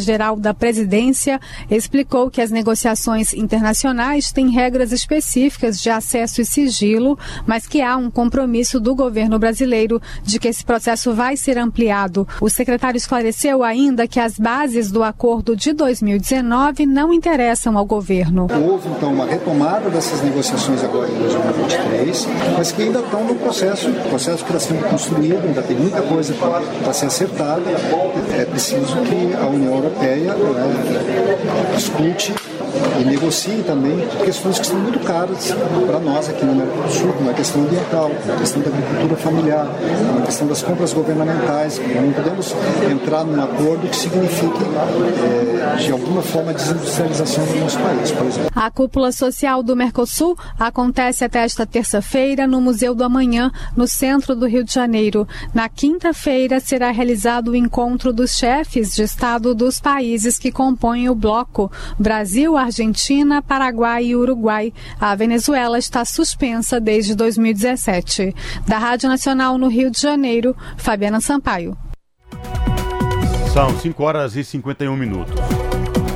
Secretaria-Geral 0.00 0.36
da 0.36 0.54
Presidência, 0.54 1.40
explicou 1.70 2.30
que 2.30 2.40
as 2.40 2.50
negociações 2.50 3.32
internacionais 3.32 4.32
têm 4.32 4.50
regras 4.50 4.92
específicas 4.92 5.80
de 5.80 5.90
acesso 5.90 6.40
e 6.40 6.44
sigilo, 6.44 7.18
mas 7.46 7.66
que 7.66 7.80
há 7.80 7.96
um 7.96 8.10
compromisso 8.10 8.80
do 8.80 8.94
governo 8.94 9.38
brasileiro 9.38 10.00
de 10.22 10.38
que 10.38 10.48
esse 10.48 10.64
processo 10.64 11.12
vai 11.12 11.36
ser 11.36 11.58
ampliado. 11.58 12.26
O 12.40 12.48
secretário 12.48 12.96
esclareceu 12.96 13.62
ainda 13.62 14.08
que 14.08 14.18
as 14.18 14.38
bases 14.38 14.90
do 14.90 15.04
acordo 15.04 15.54
de 15.54 15.72
2019 15.72 16.86
não 16.86 17.12
interessam 17.12 17.76
ao 17.76 17.84
governo. 17.84 18.48
Houve 18.50 18.88
então 18.88 19.12
uma 19.12 19.26
retomada 19.26 19.90
dessas 19.90 20.22
negociações 20.22 20.82
agora 20.82 21.10
em 21.10 21.18
2023, 21.18 22.28
mas 22.56 22.72
que 22.72 22.82
ainda 22.82 23.00
estão 23.00 23.24
no 23.24 23.34
processo, 23.36 23.90
processo 24.08 24.44
que 24.44 24.56
está 24.56 24.60
sendo 24.60 24.88
construído, 24.88 25.46
ainda 25.46 25.62
tem 25.62 25.76
muita 25.76 26.02
coisa 26.02 26.34
para 26.34 26.92
ser 26.92 27.06
acertada, 27.06 27.62
é 28.38 28.44
preciso 28.44 28.96
que 29.02 29.34
a 29.36 29.46
União 29.46 29.74
Europeia 29.74 29.89
né, 29.98 30.16
discute 31.74 32.34
e 33.00 33.04
negocie 33.04 33.62
também 33.66 34.06
questões 34.24 34.58
que 34.58 34.66
são 34.66 34.78
muito 34.78 34.98
caras 35.00 35.52
para 35.86 35.98
nós 36.00 36.28
aqui 36.28 36.44
no 36.44 36.54
Mercosul, 36.54 37.12
como 37.12 37.30
a 37.30 37.34
questão 37.34 37.62
ambiental, 37.62 38.10
a 38.32 38.36
questão 38.38 38.62
da 38.62 38.68
agricultura 38.68 39.16
familiar, 39.16 39.66
a 40.18 40.26
questão 40.26 40.46
das 40.46 40.62
compras 40.62 40.92
governamentais. 40.92 41.78
Não 41.78 42.12
podemos 42.12 42.54
entrar 42.90 43.24
num 43.24 43.42
acordo 43.42 43.88
que 43.88 43.96
signifique, 43.96 44.62
é, 45.24 45.76
de 45.76 45.92
alguma 45.92 46.22
forma, 46.22 46.50
a 46.50 46.54
desindustrialização 46.54 47.44
do 47.44 47.56
nosso 47.60 47.78
país, 47.78 48.10
por 48.12 48.26
exemplo. 48.26 48.50
A 48.54 48.70
cúpula 48.70 49.12
social 49.12 49.62
do 49.62 49.76
Mercosul 49.76 50.36
acontece 50.58 51.24
até 51.24 51.44
esta 51.44 51.66
terça-feira 51.66 52.46
no 52.46 52.60
Museu 52.60 52.94
do 52.94 53.04
Amanhã, 53.04 53.50
no 53.76 53.86
centro 53.86 54.34
do 54.34 54.46
Rio 54.46 54.64
de 54.64 54.72
Janeiro. 54.72 55.26
Na 55.54 55.68
quinta-feira 55.68 56.60
será 56.60 56.90
realizado 56.90 57.48
o 57.48 57.56
encontro 57.56 58.12
dos 58.12 58.32
chefes 58.32 58.94
de 58.94 59.02
Estado 59.02 59.54
dos 59.54 59.80
países 59.80 60.38
que 60.38 60.52
compõem 60.52 61.08
o 61.08 61.14
bloco 61.14 61.70
Brasil, 61.98 62.56
Argentina, 62.64 63.42
Paraguai 63.42 64.06
e 64.06 64.16
Uruguai. 64.16 64.72
A 65.00 65.14
Venezuela 65.14 65.78
está 65.78 66.04
suspensa 66.04 66.80
desde 66.80 67.14
2017. 67.14 68.34
Da 68.66 68.78
Rádio 68.78 69.08
Nacional 69.08 69.58
no 69.58 69.68
Rio 69.68 69.90
de 69.90 70.00
Janeiro, 70.00 70.56
Fabiana 70.76 71.20
Sampaio. 71.20 71.76
São 73.52 73.76
5 73.76 74.02
horas 74.02 74.36
e 74.36 74.44
51 74.44 74.96
minutos. 74.96 75.34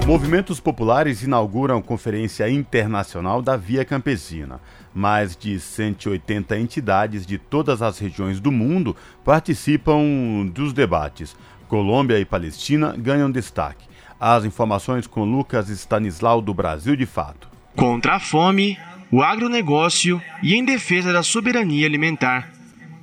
Movimentos 0.07 0.61
populares 0.61 1.23
inauguram 1.23 1.81
Conferência 1.81 2.49
Internacional 2.51 3.41
da 3.41 3.57
Via 3.57 3.87
Campesina. 3.87 4.61
Mais 4.95 5.35
de 5.35 5.59
180 5.59 6.59
entidades 6.59 7.27
de 7.27 7.39
todas 7.39 7.81
as 7.81 7.99
regiões 7.99 8.39
do 8.39 8.53
mundo 8.53 8.95
participam 9.25 10.47
dos 10.53 10.75
debates. 10.75 11.35
Colômbia 11.69 12.21
e 12.21 12.25
Palestina 12.25 12.95
ganham 12.97 13.31
destaque. 13.31 13.94
As 14.19 14.45
informações 14.45 15.07
com 15.07 15.25
Lucas 15.25 15.69
Stanislau 15.69 16.41
do 16.41 16.55
Brasil 16.55 16.97
de 16.97 17.07
Fato. 17.07 17.49
Contra 17.77 18.15
a 18.15 18.21
fome, 18.21 18.79
o 19.11 19.23
agronegócio 19.23 20.21
e 20.43 20.55
em 20.55 20.65
defesa 20.65 21.13
da 21.13 21.23
soberania 21.23 21.87
alimentar. 21.87 22.51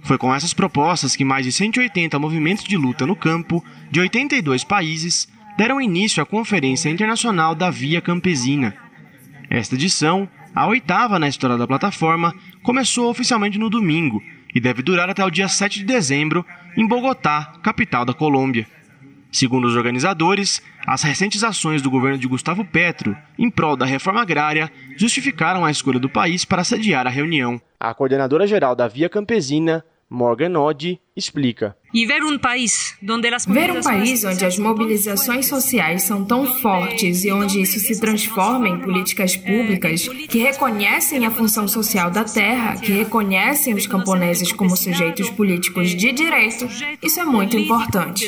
Foi 0.03 0.17
com 0.17 0.33
essas 0.33 0.53
propostas 0.53 1.15
que 1.15 1.23
mais 1.23 1.45
de 1.45 1.51
180 1.51 2.17
movimentos 2.17 2.63
de 2.63 2.75
luta 2.75 3.05
no 3.05 3.15
campo, 3.15 3.63
de 3.89 3.99
82 3.99 4.63
países, 4.63 5.27
deram 5.57 5.81
início 5.81 6.23
à 6.23 6.25
Conferência 6.25 6.89
Internacional 6.89 7.53
da 7.53 7.69
Via 7.69 8.01
Campesina. 8.01 8.75
Esta 9.49 9.75
edição, 9.75 10.27
a 10.55 10.65
oitava 10.65 11.19
na 11.19 11.27
história 11.27 11.57
da 11.57 11.67
plataforma, 11.67 12.33
começou 12.63 13.09
oficialmente 13.09 13.59
no 13.59 13.69
domingo 13.69 14.23
e 14.53 14.59
deve 14.59 14.81
durar 14.81 15.09
até 15.09 15.23
o 15.23 15.29
dia 15.29 15.47
7 15.47 15.79
de 15.79 15.85
dezembro, 15.85 16.45
em 16.75 16.87
Bogotá, 16.87 17.53
capital 17.61 18.05
da 18.05 18.13
Colômbia. 18.13 18.67
Segundo 19.31 19.65
os 19.65 19.77
organizadores, 19.77 20.61
as 20.85 21.03
recentes 21.03 21.41
ações 21.43 21.81
do 21.81 21.89
governo 21.89 22.17
de 22.17 22.27
Gustavo 22.27 22.65
Petro 22.65 23.15
em 23.39 23.49
prol 23.49 23.77
da 23.77 23.85
reforma 23.85 24.21
agrária 24.21 24.69
justificaram 24.97 25.63
a 25.63 25.71
escolha 25.71 25.99
do 25.99 26.09
país 26.09 26.43
para 26.43 26.65
sediar 26.65 27.07
a 27.07 27.09
reunião. 27.09 27.59
A 27.79 27.93
coordenadora 27.93 28.45
geral 28.45 28.75
da 28.75 28.89
Via 28.89 29.07
Campesina, 29.07 29.85
Morgan 30.13 30.59
Odd, 30.59 30.99
explica. 31.15 31.73
E 31.93 32.05
ver 32.05 32.21
um 32.21 32.37
país 32.37 32.97
ver 33.47 33.71
um 33.71 33.81
país 33.81 34.25
onde 34.25 34.45
as 34.45 34.59
mobilizações 34.59 35.47
sociais 35.47 36.03
são 36.03 36.25
tão 36.25 36.45
fortes 36.59 37.23
e 37.23 37.31
onde 37.31 37.61
isso 37.61 37.79
se 37.79 37.97
transforma 37.97 38.67
em 38.67 38.77
políticas 38.77 39.37
públicas 39.37 40.09
que 40.27 40.39
reconhecem 40.39 41.25
a 41.25 41.31
função 41.31 41.65
social 41.65 42.11
da 42.11 42.25
terra, 42.25 42.75
que 42.75 42.91
reconhecem 42.91 43.73
os 43.73 43.87
camponeses 43.87 44.51
como 44.51 44.75
sujeitos 44.75 45.29
políticos 45.29 45.91
de 45.91 46.11
direito, 46.11 46.67
isso 47.01 47.19
é 47.21 47.23
muito 47.23 47.57
importante. 47.57 48.25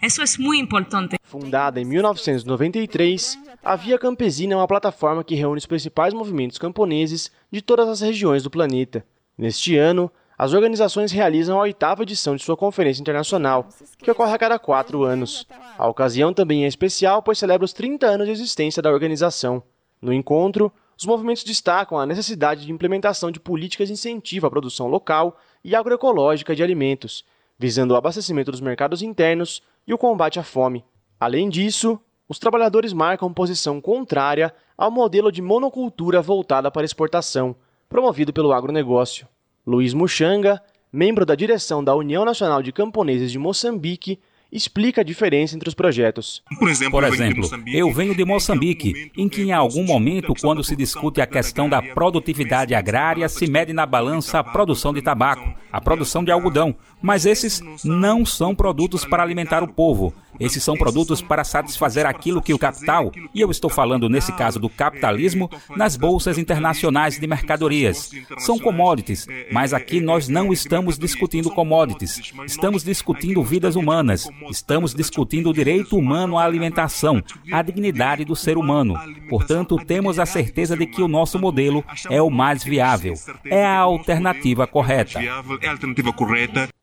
Isso 0.00 0.22
é 0.22 0.24
muito 0.38 0.62
importante. 0.62 1.16
Fundada 1.24 1.80
em 1.80 1.84
1993, 1.84 3.36
a 3.64 3.74
Via 3.74 3.98
Campesina 3.98 4.54
é 4.54 4.56
uma 4.56 4.68
plataforma 4.68 5.24
que 5.24 5.34
reúne 5.34 5.58
os 5.58 5.66
principais 5.66 6.14
movimentos 6.14 6.56
camponeses 6.56 7.32
de 7.50 7.60
todas 7.60 7.88
as 7.88 8.00
regiões 8.00 8.44
do 8.44 8.50
planeta. 8.50 9.04
Neste 9.36 9.76
ano, 9.76 10.10
as 10.36 10.52
organizações 10.52 11.12
realizam 11.12 11.58
a 11.58 11.62
oitava 11.62 12.02
edição 12.02 12.34
de 12.34 12.42
sua 12.42 12.56
conferência 12.56 13.00
internacional, 13.00 13.68
que 13.98 14.10
ocorre 14.10 14.32
a 14.32 14.38
cada 14.38 14.58
quatro 14.58 15.04
anos. 15.04 15.46
A 15.78 15.88
ocasião 15.88 16.34
também 16.34 16.64
é 16.64 16.68
especial, 16.68 17.22
pois 17.22 17.38
celebra 17.38 17.64
os 17.64 17.72
30 17.72 18.06
anos 18.06 18.26
de 18.26 18.32
existência 18.32 18.82
da 18.82 18.90
organização. 18.90 19.62
No 20.02 20.12
encontro, 20.12 20.72
os 20.98 21.06
movimentos 21.06 21.44
destacam 21.44 21.98
a 21.98 22.06
necessidade 22.06 22.66
de 22.66 22.72
implementação 22.72 23.30
de 23.30 23.40
políticas 23.40 23.88
de 23.88 23.94
incentivo 23.94 24.46
à 24.46 24.50
produção 24.50 24.88
local 24.88 25.38
e 25.62 25.74
agroecológica 25.74 26.54
de 26.54 26.62
alimentos, 26.62 27.24
visando 27.58 27.94
o 27.94 27.96
abastecimento 27.96 28.50
dos 28.50 28.60
mercados 28.60 29.02
internos 29.02 29.62
e 29.86 29.94
o 29.94 29.98
combate 29.98 30.38
à 30.38 30.42
fome. 30.42 30.84
Além 31.18 31.48
disso, 31.48 31.98
os 32.28 32.38
trabalhadores 32.38 32.92
marcam 32.92 33.32
posição 33.32 33.80
contrária 33.80 34.54
ao 34.76 34.90
modelo 34.90 35.30
de 35.30 35.42
monocultura 35.42 36.20
voltada 36.20 36.70
para 36.70 36.84
exportação, 36.84 37.54
promovido 37.88 38.32
pelo 38.32 38.52
agronegócio. 38.52 39.28
Luiz 39.66 39.94
Muxanga, 39.94 40.60
membro 40.92 41.24
da 41.24 41.34
direção 41.34 41.82
da 41.82 41.94
União 41.94 42.22
Nacional 42.22 42.62
de 42.62 42.70
Camponeses 42.70 43.32
de 43.32 43.38
Moçambique, 43.38 44.18
explica 44.52 45.00
a 45.00 45.04
diferença 45.04 45.56
entre 45.56 45.68
os 45.68 45.74
projetos. 45.74 46.42
Por 46.58 46.68
exemplo, 46.68 46.92
Por 46.92 47.04
exemplo 47.04 47.48
eu 47.72 47.90
venho 47.90 48.14
de 48.14 48.24
Moçambique, 48.26 49.10
em 49.16 49.28
que 49.28 49.42
em 49.42 49.52
algum 49.52 49.82
momento, 49.82 50.34
quando 50.38 50.62
se 50.62 50.76
discute 50.76 51.20
a 51.20 51.26
questão 51.26 51.68
da 51.68 51.80
produtividade 51.80 52.74
agrária, 52.74 53.28
se 53.28 53.46
mede 53.50 53.72
na 53.72 53.86
balança 53.86 54.38
a 54.38 54.44
produção 54.44 54.92
de 54.92 55.00
tabaco, 55.00 55.54
a 55.72 55.80
produção 55.80 56.22
de 56.22 56.30
algodão, 56.30 56.76
mas 57.00 57.24
esses 57.24 57.60
não 57.82 58.24
são 58.24 58.54
produtos 58.54 59.04
para 59.04 59.22
alimentar 59.22 59.62
o 59.62 59.72
povo. 59.72 60.14
Esses 60.38 60.62
são 60.62 60.74
produtos 60.74 61.22
para 61.22 61.44
satisfazer 61.44 62.06
aquilo 62.06 62.42
que 62.42 62.52
o 62.52 62.58
capital, 62.58 63.12
e 63.34 63.40
eu 63.40 63.50
estou 63.50 63.70
falando 63.70 64.08
nesse 64.08 64.32
caso 64.32 64.58
do 64.58 64.68
capitalismo, 64.68 65.50
nas 65.76 65.96
bolsas 65.96 66.38
internacionais 66.38 67.18
de 67.18 67.26
mercadorias. 67.26 68.10
São 68.38 68.58
commodities, 68.58 69.26
mas 69.52 69.72
aqui 69.72 70.00
nós 70.00 70.28
não 70.28 70.52
estamos 70.52 70.98
discutindo 70.98 71.50
commodities. 71.50 72.32
Estamos 72.46 72.82
discutindo 72.82 73.42
vidas 73.42 73.76
humanas. 73.76 74.28
Estamos 74.50 74.94
discutindo 74.94 75.50
o 75.50 75.54
direito 75.54 75.96
humano 75.96 76.38
à 76.38 76.44
alimentação, 76.44 77.22
a 77.52 77.62
dignidade 77.62 78.24
do 78.24 78.34
ser 78.34 78.56
humano. 78.56 78.94
Portanto, 79.28 79.76
temos 79.76 80.18
a 80.18 80.26
certeza 80.26 80.76
de 80.76 80.86
que 80.86 81.02
o 81.02 81.08
nosso 81.08 81.38
modelo 81.38 81.84
é 82.10 82.20
o 82.20 82.30
mais 82.30 82.64
viável. 82.64 83.14
É 83.44 83.64
a 83.64 83.78
alternativa 83.78 84.66
correta. 84.66 85.20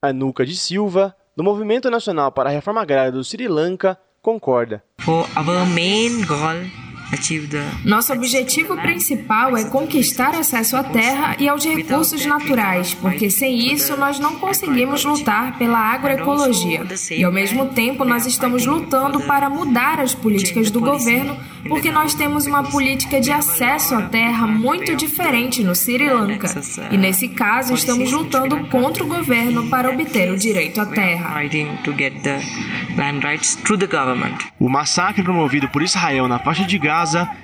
Anuca 0.01 0.45
de 0.45 0.55
Silva, 0.55 1.15
do 1.41 1.43
Movimento 1.43 1.89
Nacional 1.89 2.31
para 2.31 2.51
a 2.51 2.53
Reforma 2.53 2.81
Agrária 2.81 3.11
do 3.11 3.23
Sri 3.23 3.47
Lanka, 3.47 3.97
concorda. 4.21 4.83
Nosso 7.83 8.13
objetivo 8.13 8.75
principal 8.77 9.55
é 9.57 9.65
conquistar 9.65 10.35
acesso 10.35 10.75
à 10.75 10.83
terra 10.83 11.35
e 11.39 11.47
aos 11.47 11.63
recursos 11.65 12.25
naturais, 12.25 12.93
porque 12.93 13.29
sem 13.29 13.71
isso 13.73 13.97
nós 13.97 14.19
não 14.19 14.35
conseguimos 14.35 15.03
lutar 15.03 15.57
pela 15.57 15.79
agroecologia. 15.79 16.85
E 17.11 17.23
ao 17.23 17.31
mesmo 17.31 17.67
tempo 17.69 18.05
nós 18.05 18.25
estamos 18.25 18.65
lutando 18.65 19.21
para 19.21 19.49
mudar 19.49 19.99
as 19.99 20.13
políticas 20.15 20.71
do 20.71 20.79
governo 20.79 21.37
porque 21.67 21.91
nós 21.91 22.13
temos 22.13 22.45
uma 22.45 22.63
política 22.63 23.19
de 23.19 23.31
acesso 23.31 23.95
à 23.95 24.03
terra 24.03 24.47
muito 24.47 24.95
diferente 24.95 25.63
no 25.63 25.75
Sri 25.75 26.09
Lanka. 26.09 26.49
E 26.91 26.97
nesse 26.97 27.27
caso, 27.29 27.73
estamos 27.73 28.11
lutando 28.11 28.67
contra 28.67 29.03
o 29.03 29.07
governo 29.07 29.67
para 29.69 29.89
obter 29.89 30.31
o 30.31 30.37
direito 30.37 30.81
à 30.81 30.85
terra. 30.85 31.35
O 34.59 34.69
massacre 34.69 35.23
promovido 35.23 35.69
por 35.69 35.81
Israel 35.81 36.27
na 36.27 36.39
faixa 36.39 36.63
de 36.63 36.77
Gaza 36.77 37.00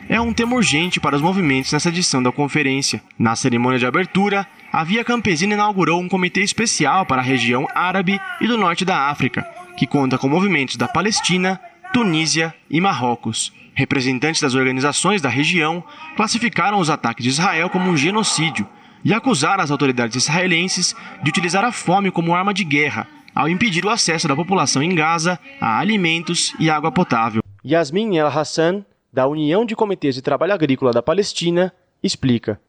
é 0.08 0.22
um 0.22 0.34
tema 0.34 0.56
urgente 0.56 1.00
para 1.00 1.16
os 1.16 1.22
movimentos 1.22 1.72
nessa 1.72 1.90
edição 1.90 2.22
da 2.22 2.32
conferência. 2.32 3.02
Na 3.18 3.36
cerimônia 3.36 3.80
de 3.80 3.88
abertura, 3.88 4.46
a 4.72 4.84
Via 4.84 5.04
Campesina 5.04 5.56
inaugurou 5.56 6.00
um 6.00 6.08
comitê 6.08 6.42
especial 6.42 7.08
para 7.08 7.22
a 7.22 7.26
região 7.26 7.68
árabe 7.74 8.20
e 8.40 8.48
do 8.48 8.56
norte 8.56 8.86
da 8.86 9.10
África, 9.10 9.44
que 9.76 9.88
conta 9.88 10.18
com 10.18 10.30
movimentos 10.30 10.76
da 10.76 10.88
Palestina, 10.88 11.60
Tunísia 11.92 12.54
e 12.70 12.80
Marrocos. 12.80 13.52
Representantes 13.74 14.42
das 14.42 14.54
organizações 14.54 15.22
da 15.22 15.30
região 15.30 15.84
classificaram 16.16 16.78
os 16.80 16.92
ataques 16.92 17.24
de 17.24 17.30
Israel 17.30 17.70
como 17.70 17.90
um 17.90 17.98
genocídio 17.98 18.68
e 19.04 19.12
acusaram 19.12 19.64
as 19.64 19.72
autoridades 19.72 20.16
israelenses 20.16 20.96
de 21.24 21.30
utilizar 21.30 21.66
a 21.66 21.72
fome 21.72 22.12
como 22.12 22.36
arma 22.36 22.54
de 22.54 22.64
guerra 22.64 23.08
ao 23.34 23.48
impedir 23.48 23.86
o 23.86 23.90
acesso 23.90 24.28
da 24.28 24.36
população 24.36 24.82
em 24.82 24.96
Gaza 24.96 25.40
a 25.62 25.80
alimentos 25.80 26.56
e 26.60 26.70
água 26.70 26.92
potável. 26.92 27.42
Yasmin 27.64 28.18
El 28.18 28.28
Hassan, 28.28 28.84
da 29.18 29.28
União 29.28 29.66
de 29.66 29.76
Comitês 29.76 30.14
de 30.14 30.22
Trabalho 30.22 30.54
Agrícola 30.54 30.92
da 30.92 31.02
Palestina, 31.02 31.74
explica. 32.04 32.62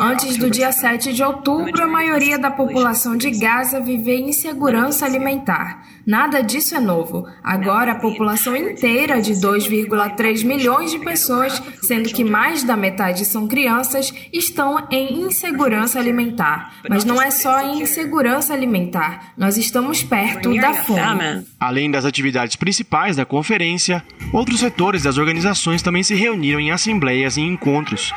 Antes 0.00 0.36
do 0.36 0.50
dia 0.50 0.72
7 0.72 1.12
de 1.12 1.22
outubro, 1.22 1.82
a 1.82 1.86
maioria 1.86 2.36
da 2.36 2.50
população 2.50 3.16
de 3.16 3.30
Gaza 3.30 3.80
vivia 3.80 4.16
em 4.16 4.30
insegurança 4.30 5.06
alimentar. 5.06 5.86
Nada 6.04 6.40
disso 6.42 6.74
é 6.74 6.80
novo. 6.80 7.28
Agora, 7.44 7.92
a 7.92 7.94
população 8.00 8.56
inteira 8.56 9.22
de 9.22 9.34
2,3 9.34 10.44
milhões 10.44 10.90
de 10.90 10.98
pessoas, 10.98 11.62
sendo 11.80 12.08
que 12.08 12.24
mais 12.24 12.64
da 12.64 12.76
metade 12.76 13.24
são 13.24 13.46
crianças, 13.46 14.12
estão 14.32 14.84
em 14.90 15.20
insegurança 15.20 16.00
alimentar. 16.00 16.74
Mas 16.88 17.04
não 17.04 17.22
é 17.22 17.30
só 17.30 17.60
em 17.60 17.82
insegurança 17.82 18.52
alimentar. 18.52 19.32
Nós 19.36 19.56
estamos 19.56 20.02
perto 20.02 20.52
da 20.56 20.74
fome. 20.74 21.46
Além 21.60 21.88
das 21.88 22.04
atividades 22.04 22.56
principais 22.56 23.14
da 23.14 23.24
conferência, 23.24 24.02
outros 24.32 24.58
setores 24.58 25.04
das 25.04 25.18
organizações 25.18 25.82
também 25.82 26.02
se 26.02 26.16
reuniram 26.16 26.58
em 26.58 26.72
assembleias 26.72 27.36
e 27.36 27.42
encontros. 27.42 28.12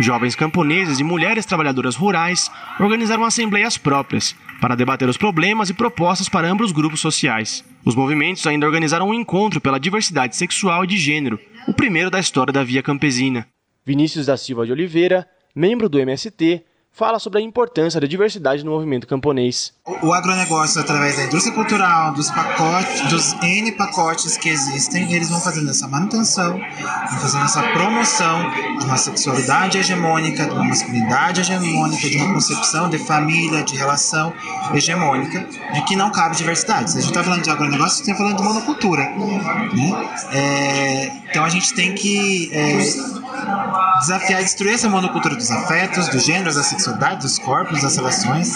Jovens 0.00 0.36
camponeses 0.36 1.00
e 1.00 1.04
mulheres 1.04 1.44
trabalhadoras 1.44 1.96
rurais 1.96 2.48
organizaram 2.78 3.24
assembleias 3.24 3.76
próprias 3.76 4.34
para 4.60 4.76
debater 4.76 5.08
os 5.08 5.16
problemas 5.16 5.70
e 5.70 5.74
propostas 5.74 6.28
para 6.28 6.48
ambos 6.48 6.66
os 6.66 6.72
grupos 6.72 7.00
sociais. 7.00 7.64
Os 7.84 7.96
movimentos 7.96 8.46
ainda 8.46 8.66
organizaram 8.66 9.08
um 9.08 9.14
encontro 9.14 9.60
pela 9.60 9.80
diversidade 9.80 10.36
sexual 10.36 10.84
e 10.84 10.86
de 10.86 10.96
gênero, 10.96 11.38
o 11.66 11.74
primeiro 11.74 12.10
da 12.10 12.20
história 12.20 12.52
da 12.52 12.62
Via 12.62 12.82
Campesina. 12.82 13.46
Vinícius 13.84 14.26
da 14.26 14.36
Silva 14.36 14.64
de 14.64 14.72
Oliveira, 14.72 15.26
membro 15.54 15.88
do 15.88 15.98
MST, 15.98 16.62
fala 16.98 17.20
sobre 17.20 17.38
a 17.38 17.42
importância 17.42 18.00
da 18.00 18.08
diversidade 18.08 18.64
no 18.64 18.72
movimento 18.72 19.06
camponês. 19.06 19.72
O 20.02 20.12
agronegócio, 20.12 20.80
através 20.80 21.16
da 21.16 21.22
indústria 21.22 21.54
cultural, 21.54 22.12
dos 22.12 22.28
pacotes, 22.28 23.02
dos 23.08 23.32
N 23.40 23.70
pacotes 23.72 24.36
que 24.36 24.48
existem, 24.48 25.12
eles 25.14 25.30
vão 25.30 25.40
fazendo 25.40 25.70
essa 25.70 25.86
manutenção, 25.86 26.58
vão 26.58 27.20
fazendo 27.20 27.44
essa 27.44 27.62
promoção 27.62 28.50
de 28.78 28.84
uma 28.84 28.96
sexualidade 28.96 29.78
hegemônica, 29.78 30.44
de 30.44 30.50
uma 30.50 30.64
masculinidade 30.64 31.40
hegemônica, 31.42 32.10
de 32.10 32.16
uma 32.16 32.34
concepção 32.34 32.90
de 32.90 32.98
família, 32.98 33.62
de 33.62 33.76
relação 33.76 34.34
hegemônica, 34.74 35.46
de 35.72 35.84
que 35.84 35.94
não 35.94 36.10
cabe 36.10 36.36
diversidade. 36.36 36.90
Se 36.90 36.98
a 36.98 37.00
gente 37.00 37.10
está 37.10 37.22
falando 37.22 37.44
de 37.44 37.50
agronegócio, 37.50 38.02
a 38.02 38.04
gente 38.04 38.10
está 38.10 38.16
falando 38.16 38.36
de 38.36 38.42
monocultura. 38.42 39.02
Né? 39.04 40.08
É, 40.32 41.12
então 41.30 41.44
a 41.44 41.48
gente 41.48 41.72
tem 41.74 41.94
que 41.94 42.50
é, 42.52 42.78
desafiar 44.00 44.42
destruir 44.42 44.74
essa 44.74 44.88
monocultura 44.88 45.36
dos 45.36 45.50
afetos, 45.50 46.08
dos 46.08 46.24
gêneros, 46.24 46.54
da 46.54 46.62
sexualidade, 46.62 46.87
dos 47.20 47.38
corpos, 47.38 47.82
das 47.82 47.96
relações. 47.96 48.54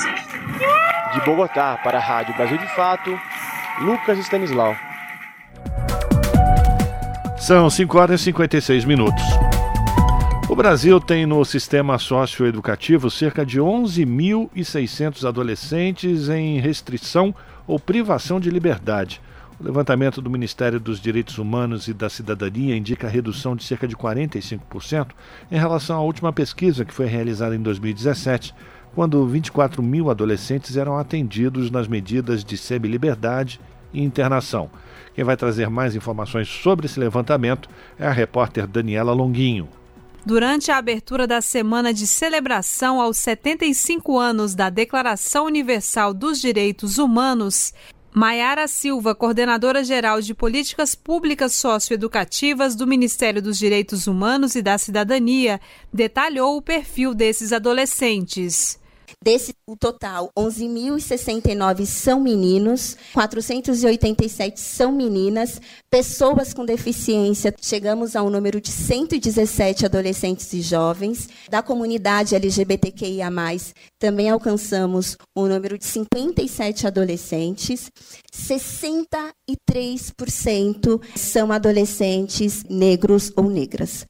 De 1.13 1.21
Bogotá 1.25 1.79
para 1.83 1.99
a 1.99 2.01
Rádio 2.01 2.35
Brasil 2.35 2.59
de 2.59 2.67
Fato, 2.75 3.19
Lucas 3.81 4.19
Stanislau. 4.19 4.75
São 7.37 7.69
5 7.69 7.99
horas 7.99 8.21
e 8.21 8.25
56 8.25 8.85
minutos. 8.85 9.23
O 10.49 10.55
Brasil 10.55 11.01
tem 11.01 11.27
no 11.27 11.45
sistema 11.45 11.99
socioeducativo 11.99 13.11
cerca 13.11 13.45
de 13.45 13.61
11.600 13.61 15.27
adolescentes 15.27 16.29
em 16.29 16.61
restrição 16.61 17.35
ou 17.67 17.81
privação 17.81 18.39
de 18.39 18.51
liberdade. 18.51 19.21
O 19.63 19.65
levantamento 19.65 20.21
do 20.21 20.29
Ministério 20.29 20.81
dos 20.81 20.99
Direitos 21.01 21.39
Humanos 21.39 21.87
e 21.87 21.95
da 21.95 22.11
Cidadania 22.11 22.77
indica 22.77 23.07
redução 23.07 23.55
de 23.55 23.63
cerca 23.63 23.87
de 23.87 23.95
45% 23.95 25.11
em 25.53 25.57
relação 25.57 25.97
à 25.97 26.03
última 26.03 26.33
pesquisa 26.33 26.85
que 26.85 26.93
foi 26.93 27.07
realizada 27.07 27.55
em 27.55 27.63
2017, 27.63 28.53
quando 28.93 29.25
24 29.25 29.81
mil 29.81 30.11
adolescentes 30.11 30.77
eram 30.77 30.99
atendidos 30.99 31.71
nas 31.71 31.87
medidas 31.87 32.45
de 32.45 32.59
semi-liberdade 32.59 33.61
e 33.93 34.03
internação. 34.03 34.69
Quem 35.15 35.23
vai 35.23 35.37
trazer 35.37 35.71
mais 35.71 35.95
informações 35.95 36.49
sobre 36.49 36.87
esse 36.87 36.99
levantamento 36.99 37.69
é 37.97 38.05
a 38.09 38.13
repórter 38.13 38.67
Daniela 38.67 39.13
Longuinho. 39.13 39.69
Durante 40.27 40.73
a 40.73 40.77
abertura 40.77 41.25
da 41.25 41.41
semana 41.41 41.95
de 41.95 42.09
celebração 42.09 43.01
aos 43.01 43.17
75 43.19 44.19
anos 44.19 44.57
da 44.57 44.69
Declaração 44.71 45.47
Universal 45.47 46.13
dos 46.13 46.41
Direitos 46.41 46.99
Humanos, 46.99 47.73
Maiara 48.15 48.69
Silva, 48.69 49.15
coordenadora 49.15 49.83
geral 49.83 50.21
de 50.21 50.35
políticas 50.35 50.95
públicas 50.95 51.55
socioeducativas 51.55 52.77
do 52.77 52.87
Ministério 52.87 53.41
dos 53.41 53.59
Direitos 53.59 54.07
Humanos 54.07 54.55
e 54.55 54.61
da 54.61 54.77
Cidadania, 54.77 55.59
detalhou 55.91 56.59
o 56.59 56.63
perfil 56.63 57.15
desses 57.15 57.55
adolescentes. 57.55 58.79
Desse 59.23 59.55
o 59.69 59.77
total, 59.77 60.33
11.069 60.37 61.87
são 61.87 62.21
meninos, 62.21 62.97
487 63.15 64.59
são 64.59 64.91
meninas, 64.91 65.61
pessoas 65.89 66.53
com 66.53 66.65
deficiência, 66.65 67.55
chegamos 67.63 68.17
a 68.17 68.23
um 68.25 68.31
número 68.31 68.61
de 68.61 68.71
117 68.71 69.87
adolescentes 69.87 70.53
e 70.53 70.61
jovens. 70.61 71.29
Da 71.49 71.63
comunidade 71.63 72.35
LGBTQIA+, 72.35 73.31
também 73.97 74.29
alcançamos 74.29 75.17
um 75.37 75.47
número 75.47 75.79
de 75.79 75.85
57 75.85 76.89
adolescentes. 76.89 77.93
63% 78.35 81.01
são 81.15 81.53
adolescentes 81.53 82.65
negros 82.69 83.31
ou 83.37 83.49
negras. 83.49 84.05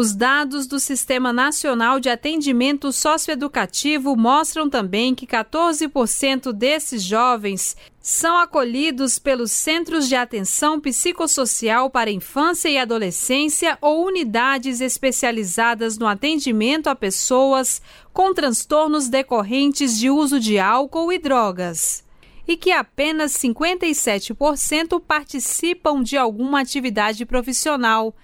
Os 0.00 0.14
dados 0.14 0.68
do 0.68 0.78
Sistema 0.78 1.32
Nacional 1.32 1.98
de 1.98 2.08
Atendimento 2.08 2.92
Socioeducativo 2.92 4.14
mostram 4.14 4.70
também 4.70 5.12
que 5.12 5.26
14% 5.26 6.52
desses 6.52 7.02
jovens 7.02 7.76
são 8.00 8.38
acolhidos 8.38 9.18
pelos 9.18 9.50
Centros 9.50 10.08
de 10.08 10.14
Atenção 10.14 10.78
Psicossocial 10.80 11.90
para 11.90 12.12
Infância 12.12 12.68
e 12.68 12.78
Adolescência 12.78 13.76
ou 13.80 14.06
unidades 14.06 14.80
especializadas 14.80 15.98
no 15.98 16.06
atendimento 16.06 16.86
a 16.86 16.94
pessoas 16.94 17.82
com 18.12 18.32
transtornos 18.32 19.08
decorrentes 19.08 19.98
de 19.98 20.08
uso 20.10 20.38
de 20.38 20.60
álcool 20.60 21.12
e 21.12 21.18
drogas. 21.18 22.04
E 22.46 22.56
que 22.56 22.70
apenas 22.70 23.32
57% 23.32 25.02
participam 25.02 26.04
de 26.04 26.16
alguma 26.16 26.60
atividade 26.60 27.26
profissional 27.26 28.14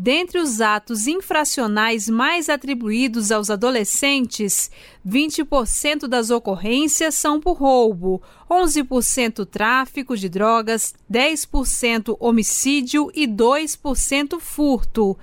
Dentre 0.00 0.38
os 0.38 0.60
atos 0.60 1.08
infracionais 1.08 2.08
mais 2.08 2.48
atribuídos 2.48 3.32
aos 3.32 3.50
adolescentes, 3.50 4.70
20% 5.04 6.06
das 6.06 6.30
ocorrências 6.30 7.16
são 7.16 7.40
por 7.40 7.54
roubo, 7.54 8.22
11% 8.48 9.44
tráfico 9.44 10.16
de 10.16 10.28
drogas, 10.28 10.94
10% 11.12 12.16
homicídio 12.20 13.10
e 13.12 13.26
2% 13.26 14.38
furto. 14.38 15.18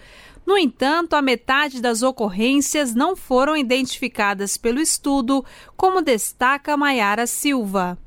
No 0.46 0.58
entanto, 0.58 1.14
a 1.14 1.22
metade 1.22 1.80
das 1.80 2.04
ocorrências 2.04 2.94
não 2.94 3.16
foram 3.16 3.56
identificadas 3.56 4.58
pelo 4.58 4.82
estudo, 4.82 5.46
como 5.78 6.02
destaca 6.02 6.76
Maiara 6.76 7.26
Silva. 7.26 7.98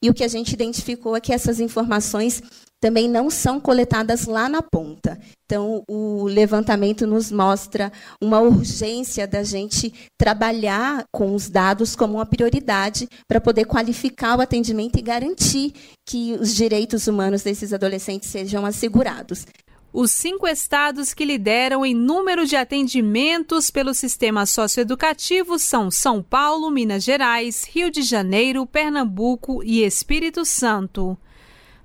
E 0.00 0.08
o 0.08 0.14
que 0.14 0.22
a 0.22 0.28
gente 0.28 0.52
identificou 0.52 1.16
é 1.16 1.20
que 1.20 1.32
essas 1.32 1.58
informações 1.58 2.40
também 2.82 3.08
não 3.08 3.30
são 3.30 3.60
coletadas 3.60 4.26
lá 4.26 4.48
na 4.48 4.60
ponta. 4.60 5.16
Então, 5.46 5.84
o 5.88 6.24
levantamento 6.24 7.06
nos 7.06 7.30
mostra 7.30 7.92
uma 8.20 8.40
urgência 8.40 9.24
da 9.24 9.44
gente 9.44 9.94
trabalhar 10.18 11.04
com 11.12 11.32
os 11.32 11.48
dados 11.48 11.94
como 11.94 12.14
uma 12.14 12.26
prioridade 12.26 13.08
para 13.28 13.40
poder 13.40 13.66
qualificar 13.66 14.36
o 14.36 14.40
atendimento 14.40 14.98
e 14.98 15.02
garantir 15.02 15.72
que 16.04 16.32
os 16.32 16.56
direitos 16.56 17.06
humanos 17.06 17.44
desses 17.44 17.72
adolescentes 17.72 18.28
sejam 18.28 18.66
assegurados. 18.66 19.46
Os 19.92 20.10
cinco 20.10 20.48
estados 20.48 21.14
que 21.14 21.24
lideram 21.24 21.86
em 21.86 21.94
número 21.94 22.44
de 22.46 22.56
atendimentos 22.56 23.70
pelo 23.70 23.94
sistema 23.94 24.44
socioeducativo 24.44 25.56
são 25.56 25.88
São 25.88 26.20
Paulo, 26.20 26.68
Minas 26.68 27.04
Gerais, 27.04 27.64
Rio 27.64 27.92
de 27.92 28.02
Janeiro, 28.02 28.66
Pernambuco 28.66 29.62
e 29.62 29.84
Espírito 29.84 30.44
Santo. 30.44 31.16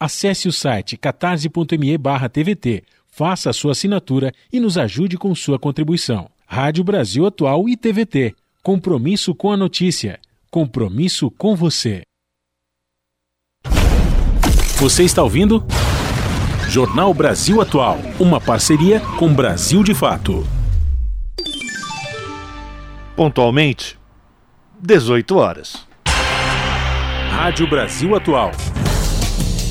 Acesse 0.00 0.48
o 0.48 0.52
site 0.52 0.96
catarse.me/tvt 0.96 2.82
faça 3.10 3.50
a 3.50 3.52
sua 3.52 3.72
assinatura 3.72 4.32
e 4.50 4.58
nos 4.58 4.78
ajude 4.78 5.18
com 5.18 5.34
sua 5.34 5.58
contribuição. 5.58 6.30
Rádio 6.46 6.82
Brasil 6.82 7.26
Atual 7.26 7.68
e 7.68 7.76
TVT. 7.76 8.34
Compromisso 8.62 9.34
com 9.34 9.52
a 9.52 9.58
notícia. 9.58 10.18
Compromisso 10.50 11.30
com 11.30 11.54
você. 11.54 12.00
Você 14.78 15.04
está 15.04 15.22
ouvindo? 15.22 15.62
Jornal 16.66 17.12
Brasil 17.12 17.60
Atual, 17.60 17.98
uma 18.18 18.40
parceria 18.40 19.00
com 19.18 19.30
Brasil 19.34 19.82
de 19.84 19.92
Fato. 19.92 20.46
Pontualmente, 23.14 23.98
18 24.80 25.36
horas. 25.36 25.86
Rádio 27.30 27.68
Brasil 27.68 28.14
Atual 28.16 28.52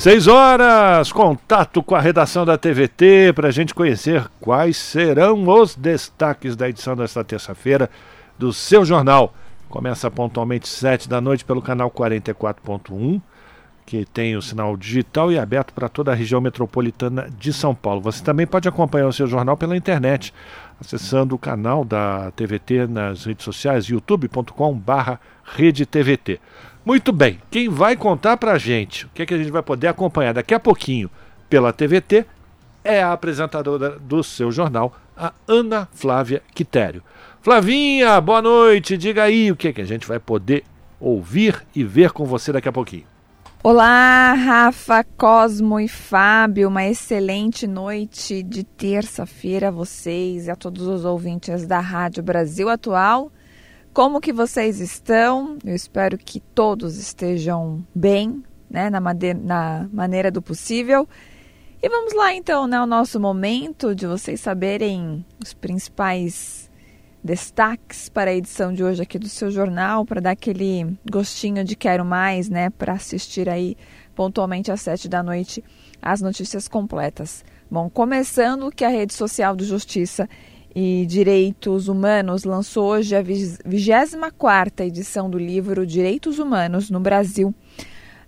Seis 0.00 0.26
horas, 0.26 1.12
contato 1.12 1.82
com 1.82 1.94
a 1.94 2.00
redação 2.00 2.46
da 2.46 2.56
TVT 2.56 3.34
para 3.34 3.48
a 3.48 3.50
gente 3.50 3.74
conhecer 3.74 4.26
quais 4.40 4.78
serão 4.78 5.46
os 5.46 5.76
destaques 5.76 6.56
da 6.56 6.70
edição 6.70 6.96
desta 6.96 7.22
terça-feira 7.22 7.90
do 8.38 8.50
seu 8.50 8.82
jornal. 8.82 9.34
Começa 9.68 10.10
pontualmente 10.10 10.66
sete 10.66 11.06
da 11.06 11.20
noite 11.20 11.44
pelo 11.44 11.60
canal 11.60 11.90
44.1, 11.90 13.20
que 13.84 14.06
tem 14.06 14.36
o 14.36 14.40
sinal 14.40 14.74
digital 14.74 15.30
e 15.30 15.36
é 15.36 15.38
aberto 15.38 15.74
para 15.74 15.86
toda 15.86 16.12
a 16.12 16.14
região 16.14 16.40
metropolitana 16.40 17.28
de 17.38 17.52
São 17.52 17.74
Paulo. 17.74 18.00
Você 18.00 18.24
também 18.24 18.46
pode 18.46 18.66
acompanhar 18.66 19.06
o 19.06 19.12
seu 19.12 19.26
jornal 19.26 19.58
pela 19.58 19.76
internet, 19.76 20.32
acessando 20.80 21.34
o 21.34 21.38
canal 21.38 21.84
da 21.84 22.30
TVT 22.30 22.86
nas 22.86 23.26
redes 23.26 23.44
sociais, 23.44 23.84
youtube.com/redetvt. 23.84 26.40
Muito 26.90 27.12
bem, 27.12 27.38
quem 27.52 27.68
vai 27.68 27.94
contar 27.94 28.36
pra 28.36 28.58
gente 28.58 29.06
o 29.06 29.10
que, 29.10 29.22
é 29.22 29.26
que 29.26 29.32
a 29.32 29.38
gente 29.38 29.52
vai 29.52 29.62
poder 29.62 29.86
acompanhar 29.86 30.34
daqui 30.34 30.52
a 30.52 30.58
pouquinho 30.58 31.08
pela 31.48 31.72
TVT 31.72 32.26
é 32.82 33.00
a 33.00 33.12
apresentadora 33.12 33.90
do 33.90 34.24
seu 34.24 34.50
jornal, 34.50 34.96
a 35.16 35.32
Ana 35.46 35.88
Flávia 35.92 36.42
Quitério. 36.52 37.00
Flavinha, 37.42 38.20
boa 38.20 38.42
noite, 38.42 38.96
diga 38.96 39.22
aí 39.22 39.52
o 39.52 39.56
que, 39.56 39.68
é 39.68 39.72
que 39.72 39.80
a 39.80 39.84
gente 39.84 40.04
vai 40.04 40.18
poder 40.18 40.64
ouvir 40.98 41.64
e 41.76 41.84
ver 41.84 42.10
com 42.10 42.24
você 42.24 42.52
daqui 42.52 42.68
a 42.68 42.72
pouquinho. 42.72 43.04
Olá, 43.62 44.32
Rafa, 44.32 45.04
Cosmo 45.16 45.78
e 45.78 45.86
Fábio, 45.86 46.66
uma 46.66 46.84
excelente 46.84 47.68
noite 47.68 48.42
de 48.42 48.64
terça-feira 48.64 49.68
a 49.68 49.70
vocês 49.70 50.48
e 50.48 50.50
a 50.50 50.56
todos 50.56 50.88
os 50.88 51.04
ouvintes 51.04 51.68
da 51.68 51.78
Rádio 51.78 52.24
Brasil 52.24 52.68
Atual. 52.68 53.30
Como 53.92 54.20
que 54.20 54.32
vocês 54.32 54.78
estão? 54.78 55.58
Eu 55.64 55.74
espero 55.74 56.16
que 56.16 56.38
todos 56.38 56.96
estejam 56.96 57.84
bem, 57.92 58.44
né, 58.70 58.88
na, 58.88 59.00
na 59.00 59.88
maneira 59.92 60.30
do 60.30 60.40
possível. 60.40 61.08
E 61.82 61.88
vamos 61.88 62.14
lá 62.14 62.32
então, 62.32 62.68
né, 62.68 62.80
o 62.80 62.86
nosso 62.86 63.18
momento 63.18 63.92
de 63.92 64.06
vocês 64.06 64.40
saberem 64.40 65.24
os 65.42 65.52
principais 65.52 66.70
destaques 67.22 68.08
para 68.08 68.30
a 68.30 68.34
edição 68.34 68.72
de 68.72 68.84
hoje 68.84 69.02
aqui 69.02 69.18
do 69.18 69.28
seu 69.28 69.50
jornal, 69.50 70.04
para 70.04 70.20
dar 70.20 70.30
aquele 70.30 70.96
gostinho 71.10 71.64
de 71.64 71.74
quero 71.74 72.04
mais, 72.04 72.48
né, 72.48 72.70
para 72.70 72.92
assistir 72.92 73.48
aí 73.48 73.76
pontualmente 74.14 74.70
às 74.70 74.82
sete 74.82 75.08
da 75.08 75.20
noite 75.20 75.64
as 76.00 76.20
notícias 76.20 76.68
completas. 76.68 77.44
Bom, 77.68 77.90
começando 77.90 78.70
que 78.70 78.84
a 78.84 78.88
rede 78.88 79.12
social 79.12 79.56
do 79.56 79.64
Justiça 79.64 80.28
e 80.74 81.04
Direitos 81.06 81.88
Humanos 81.88 82.44
lançou 82.44 82.90
hoje 82.90 83.16
a 83.16 83.22
24ª 83.22 84.84
edição 84.84 85.28
do 85.28 85.38
livro 85.38 85.86
Direitos 85.86 86.38
Humanos 86.38 86.90
no 86.90 87.00
Brasil. 87.00 87.54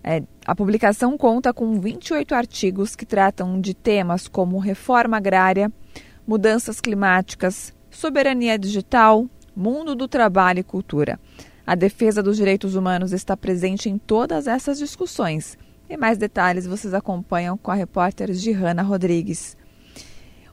É, 0.02 0.22
a 0.44 0.54
publicação 0.54 1.16
conta 1.16 1.54
com 1.54 1.78
28 1.78 2.34
artigos 2.34 2.96
que 2.96 3.06
tratam 3.06 3.60
de 3.60 3.72
temas 3.72 4.26
como 4.26 4.58
reforma 4.58 5.16
agrária, 5.16 5.70
mudanças 6.26 6.80
climáticas, 6.80 7.72
soberania 7.88 8.58
digital, 8.58 9.26
mundo 9.54 9.94
do 9.94 10.08
trabalho 10.08 10.58
e 10.58 10.64
cultura. 10.64 11.20
A 11.64 11.76
defesa 11.76 12.20
dos 12.20 12.36
direitos 12.36 12.74
humanos 12.74 13.12
está 13.12 13.36
presente 13.36 13.88
em 13.88 13.96
todas 13.96 14.48
essas 14.48 14.78
discussões. 14.78 15.56
E 15.88 15.96
mais 15.96 16.18
detalhes 16.18 16.66
vocês 16.66 16.92
acompanham 16.92 17.56
com 17.56 17.70
a 17.70 17.74
repórter 17.74 18.32
Gihanna 18.32 18.82
Rodrigues. 18.82 19.56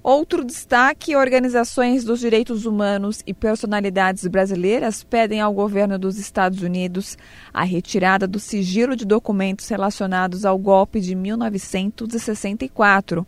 Outro 0.02 0.46
destaque: 0.46 1.16
organizações 1.16 2.04
dos 2.04 2.20
direitos 2.20 2.66
humanos 2.66 3.22
e 3.28 3.34
personalidades 3.34 4.26
brasileiras 4.28 5.04
pedem 5.04 5.42
ao 5.42 5.54
governo 5.54 6.00
dos 6.00 6.18
Estados 6.18 6.62
Unidos 6.62 7.18
a 7.54 7.64
retirada 7.64 8.26
do 8.26 8.40
sigilo 8.40 8.96
de 8.96 9.06
documentos 9.06 9.68
relacionados 9.68 10.46
ao 10.46 10.58
golpe 10.58 11.02
de 11.02 11.14
1964. 11.16 13.28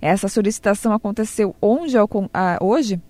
Essa 0.00 0.28
solicitação 0.28 0.92
aconteceu 0.92 1.56
onde, 1.62 1.96
hoje 2.60 3.00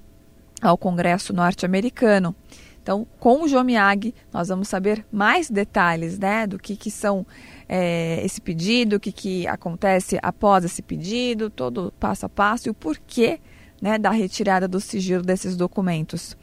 ao 0.60 0.78
Congresso 0.78 1.32
norte-americano. 1.32 2.36
Então, 2.82 3.06
com 3.18 3.42
o 3.42 3.48
Jomiag, 3.48 4.14
nós 4.32 4.48
vamos 4.48 4.68
saber 4.68 5.04
mais 5.10 5.48
detalhes 5.48 6.18
né, 6.18 6.46
do 6.46 6.58
que, 6.58 6.76
que 6.76 6.90
são 6.90 7.24
é, 7.68 8.20
esse 8.24 8.40
pedido, 8.40 8.96
o 8.96 9.00
que, 9.00 9.12
que 9.12 9.46
acontece 9.46 10.18
após 10.22 10.64
esse 10.64 10.82
pedido, 10.82 11.50
todo 11.50 11.92
passo 11.98 12.26
a 12.26 12.28
passo 12.28 12.68
e 12.68 12.70
o 12.70 12.74
porquê 12.74 13.40
né, 13.80 13.98
da 13.98 14.10
retirada 14.10 14.68
do 14.68 14.80
sigilo 14.80 15.22
desses 15.22 15.56
documentos. 15.56 16.36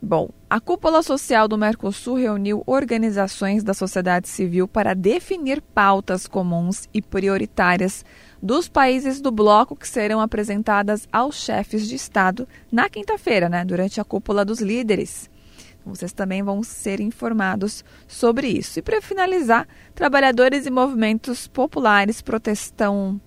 Bom, 0.00 0.30
a 0.48 0.60
cúpula 0.60 1.02
social 1.02 1.48
do 1.48 1.58
Mercosul 1.58 2.14
reuniu 2.14 2.62
organizações 2.66 3.64
da 3.64 3.74
sociedade 3.74 4.28
civil 4.28 4.68
para 4.68 4.94
definir 4.94 5.60
pautas 5.60 6.28
comuns 6.28 6.88
e 6.94 7.02
prioritárias 7.02 8.04
dos 8.40 8.68
países 8.68 9.20
do 9.20 9.32
bloco 9.32 9.74
que 9.74 9.88
serão 9.88 10.20
apresentadas 10.20 11.08
aos 11.12 11.34
chefes 11.42 11.88
de 11.88 11.96
Estado 11.96 12.46
na 12.70 12.88
quinta-feira, 12.88 13.48
né, 13.48 13.64
durante 13.64 14.00
a 14.00 14.04
cúpula 14.04 14.44
dos 14.44 14.60
líderes. 14.60 15.28
Vocês 15.88 16.12
também 16.12 16.42
vão 16.42 16.62
ser 16.62 17.00
informados 17.00 17.84
sobre 18.06 18.48
isso. 18.48 18.78
E 18.78 18.82
para 18.82 19.00
finalizar, 19.00 19.66
trabalhadores 19.94 20.66
e 20.66 20.70
movimentos 20.70 21.46
populares 21.48 22.22
protestam, 22.22 23.20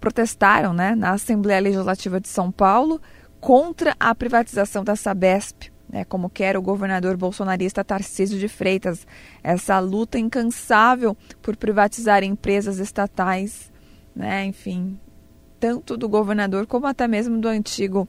protestaram 0.00 0.72
né, 0.72 0.94
na 0.94 1.12
Assembleia 1.12 1.60
Legislativa 1.60 2.20
de 2.20 2.28
São 2.28 2.50
Paulo 2.50 3.00
contra 3.40 3.94
a 3.98 4.14
privatização 4.14 4.82
da 4.82 4.96
Sabesp, 4.96 5.70
né, 5.88 6.04
como 6.04 6.28
quer 6.28 6.56
o 6.56 6.62
governador 6.62 7.16
bolsonarista 7.16 7.84
Tarcísio 7.84 8.38
de 8.38 8.48
Freitas. 8.48 9.06
Essa 9.42 9.78
luta 9.78 10.18
incansável 10.18 11.16
por 11.40 11.56
privatizar 11.56 12.24
empresas 12.24 12.78
estatais, 12.78 13.70
né, 14.14 14.44
enfim, 14.46 14.98
tanto 15.60 15.96
do 15.96 16.08
governador 16.08 16.66
como 16.66 16.86
até 16.86 17.06
mesmo 17.06 17.38
do 17.38 17.48
antigo 17.48 18.08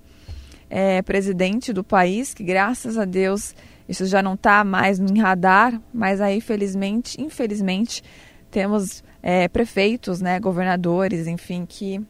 é, 0.70 1.02
presidente 1.02 1.72
do 1.72 1.84
país, 1.84 2.34
que 2.34 2.44
graças 2.44 2.98
a 2.98 3.06
Deus 3.06 3.56
isso 3.88 4.06
já 4.06 4.22
não 4.22 4.34
está 4.34 4.64
mais 4.64 5.00
em 5.00 5.20
radar, 5.20 5.82
mas 5.94 6.20
aí 6.20 6.42
felizmente, 6.42 7.20
infelizmente, 7.22 8.04
temos 8.52 9.04
é, 9.22 9.48
prefeitos, 9.48 10.22
né, 10.22 10.40
governadores, 10.40 11.28
enfim, 11.28 11.66
que 11.66 12.02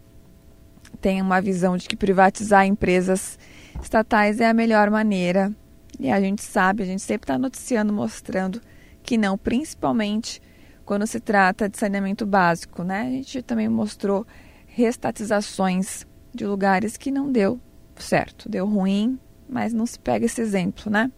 têm 1.00 1.22
uma 1.22 1.42
visão 1.42 1.78
de 1.78 1.88
que 1.88 1.96
privatizar 1.96 2.66
empresas 2.66 3.38
estatais 3.82 4.40
é 4.40 4.48
a 4.48 4.54
melhor 4.54 4.90
maneira. 4.90 5.52
E 6.00 6.12
a 6.12 6.20
gente 6.20 6.44
sabe, 6.44 6.84
a 6.84 6.86
gente 6.86 7.02
sempre 7.02 7.26
está 7.26 7.38
noticiando, 7.38 7.92
mostrando 7.92 8.62
que 9.02 9.18
não, 9.18 9.38
principalmente 9.38 10.42
quando 10.86 11.06
se 11.08 11.20
trata 11.20 11.68
de 11.68 11.78
saneamento 11.78 12.26
básico, 12.26 12.84
né? 12.84 13.02
A 13.02 13.10
gente 13.10 13.42
também 13.42 13.68
mostrou 13.68 14.26
restatizações 14.68 16.06
de 16.34 16.46
lugares 16.46 16.98
que 16.98 17.12
não 17.12 17.32
deu 17.32 17.60
certo, 17.96 18.48
deu 18.48 18.66
ruim, 18.66 19.20
mas 19.50 19.74
não 19.74 19.86
se 19.86 20.00
pega 20.00 20.26
esse 20.26 20.40
exemplo, 20.40 20.92
né? 20.92 21.12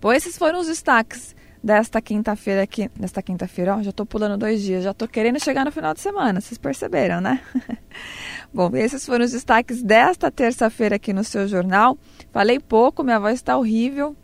Bom, 0.00 0.12
esses 0.12 0.38
foram 0.38 0.60
os 0.60 0.66
destaques 0.66 1.36
desta 1.62 2.00
quinta-feira 2.00 2.62
aqui. 2.62 2.90
Nesta 2.98 3.22
quinta-feira, 3.22 3.76
ó, 3.76 3.82
já 3.82 3.92
tô 3.92 4.06
pulando 4.06 4.38
dois 4.38 4.62
dias, 4.62 4.82
já 4.82 4.94
tô 4.94 5.06
querendo 5.06 5.38
chegar 5.38 5.64
no 5.64 5.70
final 5.70 5.92
de 5.92 6.00
semana, 6.00 6.40
vocês 6.40 6.56
perceberam, 6.56 7.20
né? 7.20 7.40
Bom, 8.52 8.70
esses 8.74 9.04
foram 9.04 9.24
os 9.24 9.32
destaques 9.32 9.82
desta 9.82 10.30
terça-feira 10.30 10.96
aqui 10.96 11.12
no 11.12 11.22
seu 11.22 11.46
jornal. 11.46 11.98
Falei 12.32 12.58
pouco, 12.58 13.04
minha 13.04 13.20
voz 13.20 13.34
está 13.34 13.58
horrível. 13.58 14.16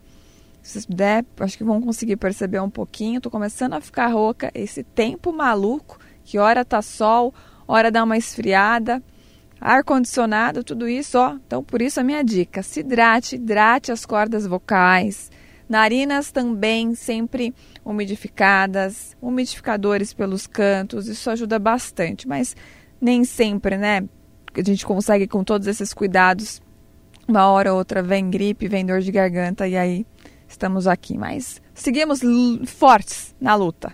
Se 0.63 0.73
vocês 0.73 0.85
puder, 0.87 1.23
acho 1.39 1.57
que 1.57 1.63
vão 1.63 1.79
conseguir 1.79 2.17
perceber 2.17 2.59
um 2.59 2.69
pouquinho. 2.69 3.21
Tô 3.21 3.29
começando 3.29 3.73
a 3.73 3.81
ficar 3.81 4.07
rouca. 4.07 4.51
Esse 4.53 4.83
tempo 4.83 5.31
maluco, 5.31 5.99
que 6.25 6.39
hora 6.39 6.65
tá 6.65 6.81
sol, 6.81 7.33
hora 7.67 7.91
dá 7.91 8.03
uma 8.03 8.17
esfriada 8.17 9.01
ar-condicionado, 9.61 10.63
tudo 10.63 10.87
isso, 10.87 11.17
ó. 11.17 11.35
Então, 11.45 11.63
por 11.63 11.81
isso 11.81 11.99
a 11.99 12.03
minha 12.03 12.23
dica: 12.23 12.63
se 12.63 12.81
hidrate, 12.81 13.35
hidrate 13.35 13.91
as 13.91 14.05
cordas 14.05 14.45
vocais. 14.45 15.31
Narinas 15.67 16.31
também 16.31 16.95
sempre 16.95 17.53
umidificadas, 17.83 19.15
umidificadores 19.21 20.13
pelos 20.13 20.47
cantos, 20.47 21.07
isso 21.07 21.29
ajuda 21.29 21.59
bastante, 21.59 22.27
mas 22.27 22.55
nem 23.01 23.23
sempre, 23.23 23.77
né? 23.77 24.03
A 24.55 24.63
gente 24.63 24.85
consegue 24.85 25.27
com 25.27 25.43
todos 25.43 25.67
esses 25.67 25.93
cuidados. 25.93 26.61
Uma 27.27 27.47
hora 27.47 27.73
ou 27.73 27.79
outra 27.79 28.01
vem 28.01 28.29
gripe, 28.29 28.69
vem 28.69 28.85
dor 28.85 29.01
de 29.01 29.11
garganta 29.11 29.67
e 29.67 29.75
aí 29.75 30.05
estamos 30.47 30.87
aqui, 30.87 31.17
mas 31.17 31.61
seguimos 31.73 32.21
fortes 32.65 33.35
na 33.39 33.53
luta. 33.53 33.93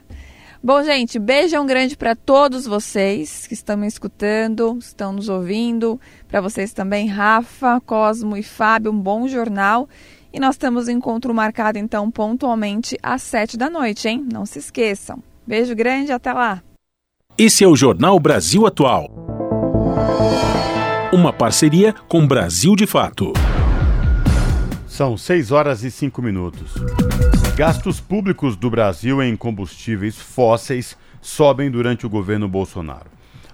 Bom, 0.65 0.82
gente, 0.82 1.19
beijão 1.19 1.65
grande 1.65 1.97
para 1.97 2.15
todos 2.15 2.65
vocês 2.65 3.45
que 3.47 3.53
estão 3.53 3.76
me 3.76 3.86
escutando, 3.86 4.78
estão 4.80 5.11
nos 5.11 5.28
ouvindo. 5.28 5.99
Para 6.26 6.39
vocês 6.39 6.71
também, 6.71 7.05
Rafa, 7.07 7.82
Cosmo 7.82 8.38
e 8.38 8.43
Fábio, 8.43 8.89
um 8.89 8.97
bom 8.97 9.28
jornal. 9.28 9.89
E 10.34 10.39
nós 10.39 10.57
temos 10.57 10.89
encontro 10.89 11.31
marcado, 11.31 11.77
então, 11.77 12.09
pontualmente 12.09 12.97
às 13.03 13.21
sete 13.21 13.55
da 13.55 13.69
noite, 13.69 14.07
hein? 14.07 14.27
Não 14.34 14.47
se 14.47 14.57
esqueçam. 14.57 15.21
Beijo 15.45 15.75
grande, 15.75 16.11
até 16.11 16.34
lá. 16.34 16.63
Esse 17.38 17.63
é 17.63 17.67
o 17.67 17.75
Jornal 17.75 18.19
Brasil 18.19 18.65
Atual. 18.65 19.11
Uma 21.13 21.31
parceria 21.31 21.93
com 22.07 22.25
Brasil 22.25 22.75
de 22.75 22.88
Fato. 22.88 23.31
São 24.88 25.15
6 25.15 25.51
horas 25.51 25.84
e 25.84 25.91
5 25.91 26.19
minutos. 26.19 26.73
Gastos 27.55 27.99
públicos 27.99 28.55
do 28.55 28.71
Brasil 28.71 29.21
em 29.21 29.36
combustíveis 29.36 30.15
fósseis 30.15 30.97
sobem 31.21 31.69
durante 31.69 32.07
o 32.07 32.09
governo 32.09 32.49
Bolsonaro. 32.49 33.11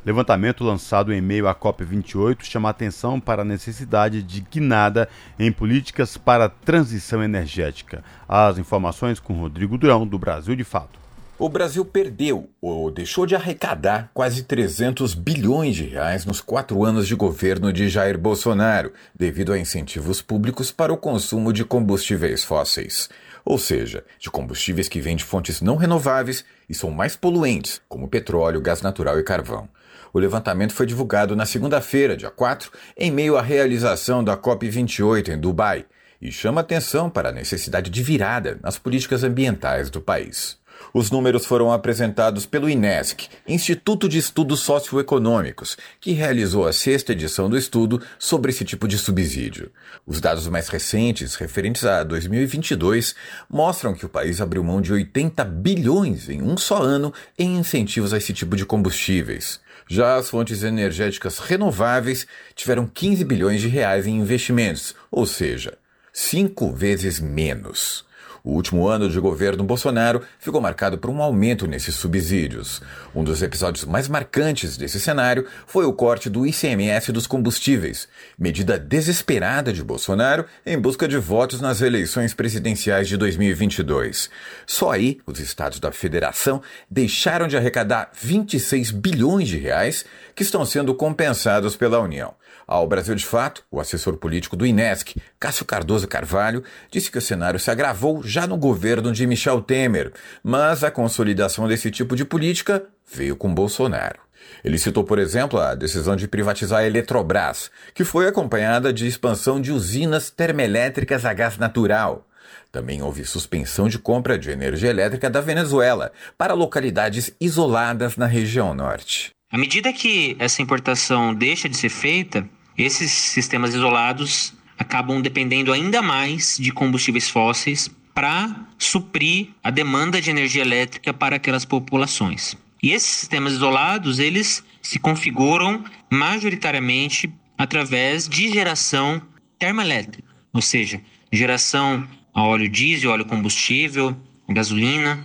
Levantamento 0.09 0.63
lançado 0.63 1.13
em 1.13 1.21
meio 1.21 1.47
à 1.47 1.53
COP28 1.53 2.41
chama 2.41 2.67
atenção 2.67 3.19
para 3.19 3.43
a 3.43 3.45
necessidade 3.45 4.23
de 4.23 4.41
guinada 4.41 5.07
em 5.37 5.51
políticas 5.51 6.17
para 6.17 6.45
a 6.45 6.49
transição 6.49 7.23
energética. 7.23 8.03
As 8.27 8.57
informações 8.57 9.19
com 9.19 9.35
Rodrigo 9.35 9.77
Durão, 9.77 10.07
do 10.07 10.17
Brasil 10.17 10.55
de 10.55 10.63
Fato. 10.63 10.97
O 11.37 11.47
Brasil 11.47 11.85
perdeu 11.85 12.49
ou 12.59 12.89
deixou 12.89 13.27
de 13.27 13.35
arrecadar 13.35 14.09
quase 14.11 14.41
300 14.41 15.13
bilhões 15.13 15.75
de 15.75 15.83
reais 15.83 16.25
nos 16.25 16.41
quatro 16.41 16.83
anos 16.83 17.07
de 17.07 17.13
governo 17.13 17.71
de 17.71 17.87
Jair 17.87 18.17
Bolsonaro, 18.17 18.91
devido 19.13 19.53
a 19.53 19.59
incentivos 19.59 20.23
públicos 20.23 20.71
para 20.71 20.91
o 20.91 20.97
consumo 20.97 21.53
de 21.53 21.63
combustíveis 21.63 22.43
fósseis 22.43 23.09
ou 23.45 23.57
seja, 23.57 24.03
de 24.19 24.29
combustíveis 24.29 24.87
que 24.87 25.01
vêm 25.01 25.15
de 25.15 25.23
fontes 25.23 25.59
não 25.59 25.75
renováveis 25.75 26.45
e 26.69 26.73
são 26.75 26.91
mais 26.91 27.15
poluentes, 27.15 27.81
como 27.87 28.07
petróleo, 28.07 28.61
gás 28.61 28.81
natural 28.81 29.19
e 29.19 29.23
carvão. 29.23 29.67
O 30.13 30.19
levantamento 30.19 30.73
foi 30.73 30.85
divulgado 30.85 31.35
na 31.35 31.45
segunda-feira, 31.45 32.17
dia 32.17 32.31
4, 32.31 32.71
em 32.97 33.11
meio 33.11 33.37
à 33.37 33.41
realização 33.41 34.23
da 34.23 34.35
COP28 34.35 35.29
em 35.29 35.39
Dubai, 35.39 35.85
e 36.21 36.31
chama 36.31 36.61
atenção 36.61 37.09
para 37.09 37.29
a 37.29 37.33
necessidade 37.33 37.89
de 37.89 38.03
virada 38.03 38.59
nas 38.61 38.77
políticas 38.77 39.23
ambientais 39.23 39.89
do 39.89 40.01
país. 40.01 40.59
Os 40.93 41.11
números 41.11 41.45
foram 41.45 41.71
apresentados 41.71 42.45
pelo 42.45 42.69
INESC, 42.69 43.27
Instituto 43.47 44.09
de 44.09 44.17
Estudos 44.17 44.61
Socioeconômicos, 44.61 45.77
que 45.99 46.13
realizou 46.13 46.67
a 46.67 46.73
sexta 46.73 47.11
edição 47.11 47.49
do 47.49 47.57
estudo 47.57 48.01
sobre 48.17 48.51
esse 48.51 48.65
tipo 48.65 48.87
de 48.87 48.97
subsídio. 48.97 49.71
Os 50.05 50.19
dados 50.19 50.47
mais 50.47 50.67
recentes, 50.67 51.35
referentes 51.35 51.85
a 51.85 52.03
2022, 52.03 53.13
mostram 53.49 53.93
que 53.93 54.05
o 54.05 54.09
país 54.09 54.41
abriu 54.41 54.63
mão 54.63 54.81
de 54.81 54.91
80 54.91 55.43
bilhões 55.45 56.29
em 56.29 56.41
um 56.41 56.57
só 56.57 56.81
ano 56.81 57.13
em 57.37 57.57
incentivos 57.57 58.13
a 58.13 58.17
esse 58.17 58.33
tipo 58.33 58.55
de 58.55 58.65
combustíveis. 58.65 59.59
Já 59.91 60.17
as 60.17 60.29
fontes 60.29 60.61
energéticas 60.61 61.39
renováveis 61.39 62.27
tiveram 62.53 62.85
15 62.85 63.23
bilhões 63.23 63.59
de 63.59 63.67
reais 63.67 64.05
em 64.05 64.19
investimentos, 64.19 64.93
ou 65.09 65.25
seja, 65.25 65.79
cinco 66.13 66.71
vezes 66.71 67.19
menos. 67.19 68.05
O 68.43 68.51
último 68.51 68.87
ano 68.87 69.09
de 69.09 69.19
governo 69.19 69.63
Bolsonaro 69.63 70.21
ficou 70.39 70.61
marcado 70.61 70.97
por 70.97 71.09
um 71.09 71.21
aumento 71.21 71.67
nesses 71.67 71.95
subsídios. 71.95 72.81
Um 73.13 73.23
dos 73.23 73.41
episódios 73.41 73.85
mais 73.85 74.07
marcantes 74.07 74.77
desse 74.77 74.99
cenário 74.99 75.45
foi 75.67 75.85
o 75.85 75.93
corte 75.93 76.29
do 76.29 76.45
ICMS 76.45 77.11
dos 77.11 77.27
combustíveis, 77.27 78.07
medida 78.37 78.79
desesperada 78.79 79.73
de 79.73 79.83
Bolsonaro 79.83 80.45
em 80.65 80.79
busca 80.79 81.07
de 81.07 81.17
votos 81.17 81.61
nas 81.61 81.81
eleições 81.81 82.33
presidenciais 82.33 83.07
de 83.07 83.17
2022. 83.17 84.29
Só 84.65 84.91
aí, 84.91 85.19
os 85.25 85.39
estados 85.39 85.79
da 85.79 85.91
federação 85.91 86.61
deixaram 86.89 87.47
de 87.47 87.57
arrecadar 87.57 88.11
26 88.13 88.91
bilhões 88.91 89.47
de 89.47 89.57
reais 89.57 90.05
que 90.35 90.43
estão 90.43 90.65
sendo 90.65 90.93
compensados 90.95 91.75
pela 91.75 91.99
União. 91.99 92.33
Ao 92.71 92.85
Brasil 92.87 93.15
de 93.15 93.25
Fato, 93.25 93.63
o 93.71 93.79
assessor 93.79 94.17
político 94.17 94.55
do 94.55 94.63
INESC, 94.63 95.15
Cássio 95.39 95.65
Cardoso 95.65 96.07
Carvalho, 96.07 96.63
disse 96.91 97.09
que 97.09 97.17
o 97.17 97.21
cenário 97.21 97.59
se 97.59 97.71
agravou 97.71 98.21
já 98.21 98.45
no 98.45 98.55
governo 98.55 99.11
de 99.11 99.25
Michel 99.25 99.59
Temer, 99.59 100.13
mas 100.43 100.83
a 100.83 100.91
consolidação 100.91 101.67
desse 101.67 101.89
tipo 101.89 102.15
de 102.15 102.23
política 102.23 102.85
veio 103.11 103.35
com 103.35 103.51
Bolsonaro. 103.51 104.19
Ele 104.63 104.77
citou, 104.77 105.03
por 105.03 105.17
exemplo, 105.17 105.59
a 105.59 105.73
decisão 105.73 106.15
de 106.15 106.27
privatizar 106.27 106.81
a 106.81 106.85
Eletrobras, 106.85 107.71
que 107.91 108.03
foi 108.03 108.27
acompanhada 108.27 108.93
de 108.93 109.07
expansão 109.07 109.59
de 109.59 109.71
usinas 109.71 110.29
termoelétricas 110.29 111.25
a 111.25 111.33
gás 111.33 111.57
natural. 111.57 112.27
Também 112.71 113.01
houve 113.01 113.25
suspensão 113.25 113.89
de 113.89 113.97
compra 113.97 114.37
de 114.37 114.51
energia 114.51 114.91
elétrica 114.91 115.27
da 115.27 115.41
Venezuela 115.41 116.11
para 116.37 116.53
localidades 116.53 117.33
isoladas 117.41 118.15
na 118.15 118.27
região 118.27 118.75
norte. 118.75 119.31
À 119.51 119.57
medida 119.57 119.91
que 119.91 120.35
essa 120.37 120.61
importação 120.61 121.33
deixa 121.33 121.67
de 121.67 121.75
ser 121.75 121.89
feita, 121.89 122.47
esses 122.83 123.11
sistemas 123.11 123.73
isolados 123.73 124.53
acabam 124.77 125.21
dependendo 125.21 125.73
ainda 125.73 126.01
mais 126.01 126.57
de 126.57 126.71
combustíveis 126.71 127.29
fósseis 127.29 127.89
para 128.13 128.67
suprir 128.77 129.49
a 129.63 129.69
demanda 129.69 130.21
de 130.21 130.29
energia 130.29 130.61
elétrica 130.61 131.13
para 131.13 131.35
aquelas 131.35 131.65
populações. 131.65 132.57
E 132.81 132.91
esses 132.91 133.09
sistemas 133.09 133.53
isolados, 133.53 134.19
eles 134.19 134.63
se 134.81 134.97
configuram 134.99 135.83
majoritariamente 136.09 137.29
através 137.57 138.27
de 138.27 138.49
geração 138.51 139.21
termoelétrica, 139.57 140.29
ou 140.53 140.61
seja, 140.61 141.01
geração 141.31 142.07
a 142.33 142.43
óleo 142.43 142.69
diesel, 142.69 143.11
óleo 143.11 143.25
combustível, 143.25 144.15
gasolina 144.47 145.23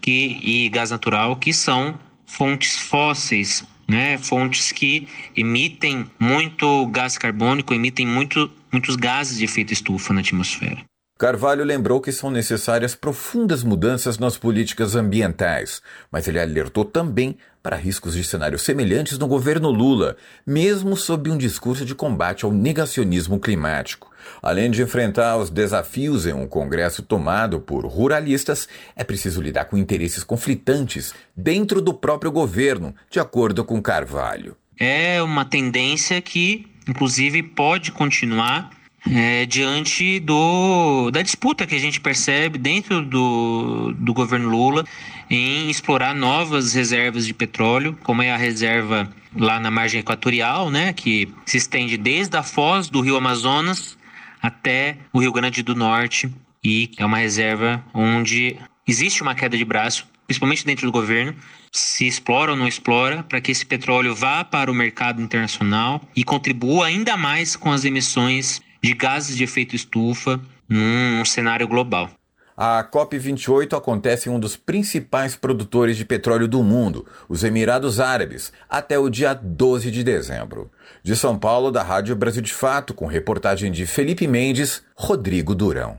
que, 0.00 0.38
e 0.42 0.68
gás 0.68 0.90
natural, 0.90 1.36
que 1.36 1.52
são 1.52 1.98
fontes 2.26 2.76
fósseis 2.76 3.64
né, 3.88 4.18
fontes 4.18 4.72
que 4.72 5.08
emitem 5.36 6.10
muito 6.18 6.86
gás 6.86 7.16
carbônico, 7.16 7.72
emitem 7.72 8.06
muito, 8.06 8.50
muitos 8.72 8.96
gases 8.96 9.38
de 9.38 9.44
efeito 9.44 9.72
estufa 9.72 10.12
na 10.12 10.20
atmosfera. 10.20 10.84
Carvalho 11.18 11.64
lembrou 11.64 11.98
que 11.98 12.12
são 12.12 12.30
necessárias 12.30 12.94
profundas 12.94 13.62
mudanças 13.62 14.18
nas 14.18 14.36
políticas 14.36 14.94
ambientais, 14.94 15.80
mas 16.12 16.28
ele 16.28 16.38
alertou 16.38 16.84
também 16.84 17.38
para 17.62 17.74
riscos 17.74 18.14
de 18.14 18.22
cenários 18.22 18.60
semelhantes 18.60 19.16
no 19.16 19.26
governo 19.26 19.70
Lula, 19.70 20.16
mesmo 20.46 20.94
sob 20.94 21.30
um 21.30 21.38
discurso 21.38 21.86
de 21.86 21.94
combate 21.94 22.44
ao 22.44 22.52
negacionismo 22.52 23.40
climático. 23.40 24.10
Além 24.42 24.70
de 24.70 24.82
enfrentar 24.82 25.36
os 25.36 25.50
desafios 25.50 26.26
em 26.26 26.32
um 26.32 26.46
Congresso 26.46 27.02
tomado 27.02 27.60
por 27.60 27.84
ruralistas, 27.86 28.68
é 28.94 29.04
preciso 29.04 29.40
lidar 29.40 29.66
com 29.66 29.76
interesses 29.76 30.22
conflitantes 30.22 31.14
dentro 31.36 31.80
do 31.80 31.94
próprio 31.94 32.30
governo, 32.30 32.94
de 33.10 33.18
acordo 33.18 33.64
com 33.64 33.80
Carvalho. 33.82 34.56
É 34.78 35.22
uma 35.22 35.44
tendência 35.44 36.20
que, 36.20 36.66
inclusive, 36.86 37.42
pode 37.42 37.92
continuar 37.92 38.70
é, 39.10 39.46
diante 39.46 40.18
do, 40.20 41.10
da 41.10 41.22
disputa 41.22 41.66
que 41.66 41.74
a 41.74 41.78
gente 41.78 42.00
percebe 42.00 42.58
dentro 42.58 43.04
do, 43.04 43.92
do 43.92 44.12
governo 44.12 44.48
Lula 44.48 44.84
em 45.30 45.70
explorar 45.70 46.14
novas 46.14 46.74
reservas 46.74 47.26
de 47.26 47.34
petróleo, 47.34 47.96
como 48.02 48.22
é 48.22 48.30
a 48.30 48.36
reserva 48.36 49.08
lá 49.34 49.60
na 49.60 49.70
margem 49.70 50.00
equatorial, 50.00 50.70
né, 50.70 50.92
que 50.92 51.28
se 51.44 51.56
estende 51.56 51.96
desde 51.96 52.36
a 52.36 52.42
foz 52.42 52.88
do 52.88 53.00
rio 53.00 53.16
Amazonas 53.16 53.95
até 54.46 54.96
o 55.12 55.18
Rio 55.18 55.32
Grande 55.32 55.62
do 55.62 55.74
Norte 55.74 56.32
e 56.64 56.90
é 56.96 57.04
uma 57.04 57.18
reserva 57.18 57.84
onde 57.92 58.56
existe 58.86 59.22
uma 59.22 59.34
queda 59.34 59.56
de 59.56 59.64
braço, 59.64 60.06
principalmente 60.26 60.64
dentro 60.64 60.86
do 60.86 60.92
governo, 60.92 61.34
se 61.72 62.06
explora 62.06 62.52
ou 62.52 62.56
não 62.56 62.66
explora, 62.66 63.22
para 63.22 63.40
que 63.40 63.50
esse 63.50 63.66
petróleo 63.66 64.14
vá 64.14 64.44
para 64.44 64.70
o 64.70 64.74
mercado 64.74 65.20
internacional 65.20 66.00
e 66.14 66.24
contribua 66.24 66.86
ainda 66.86 67.16
mais 67.16 67.56
com 67.56 67.72
as 67.72 67.84
emissões 67.84 68.60
de 68.82 68.94
gases 68.94 69.36
de 69.36 69.44
efeito 69.44 69.74
estufa 69.74 70.40
num 70.68 71.24
cenário 71.24 71.66
global. 71.66 72.10
A 72.56 72.82
COP28 72.82 73.76
acontece 73.76 74.30
em 74.30 74.32
um 74.32 74.40
dos 74.40 74.56
principais 74.56 75.36
produtores 75.36 75.94
de 75.94 76.06
petróleo 76.06 76.48
do 76.48 76.62
mundo, 76.62 77.04
os 77.28 77.44
Emirados 77.44 78.00
Árabes, 78.00 78.50
até 78.66 78.98
o 78.98 79.10
dia 79.10 79.34
12 79.34 79.90
de 79.90 80.02
dezembro. 80.02 80.70
De 81.02 81.14
São 81.14 81.38
Paulo, 81.38 81.70
da 81.70 81.82
Rádio 81.82 82.16
Brasil 82.16 82.40
de 82.40 82.54
Fato, 82.54 82.94
com 82.94 83.04
reportagem 83.04 83.70
de 83.70 83.84
Felipe 83.84 84.26
Mendes, 84.26 84.82
Rodrigo 84.94 85.54
Durão. 85.54 85.98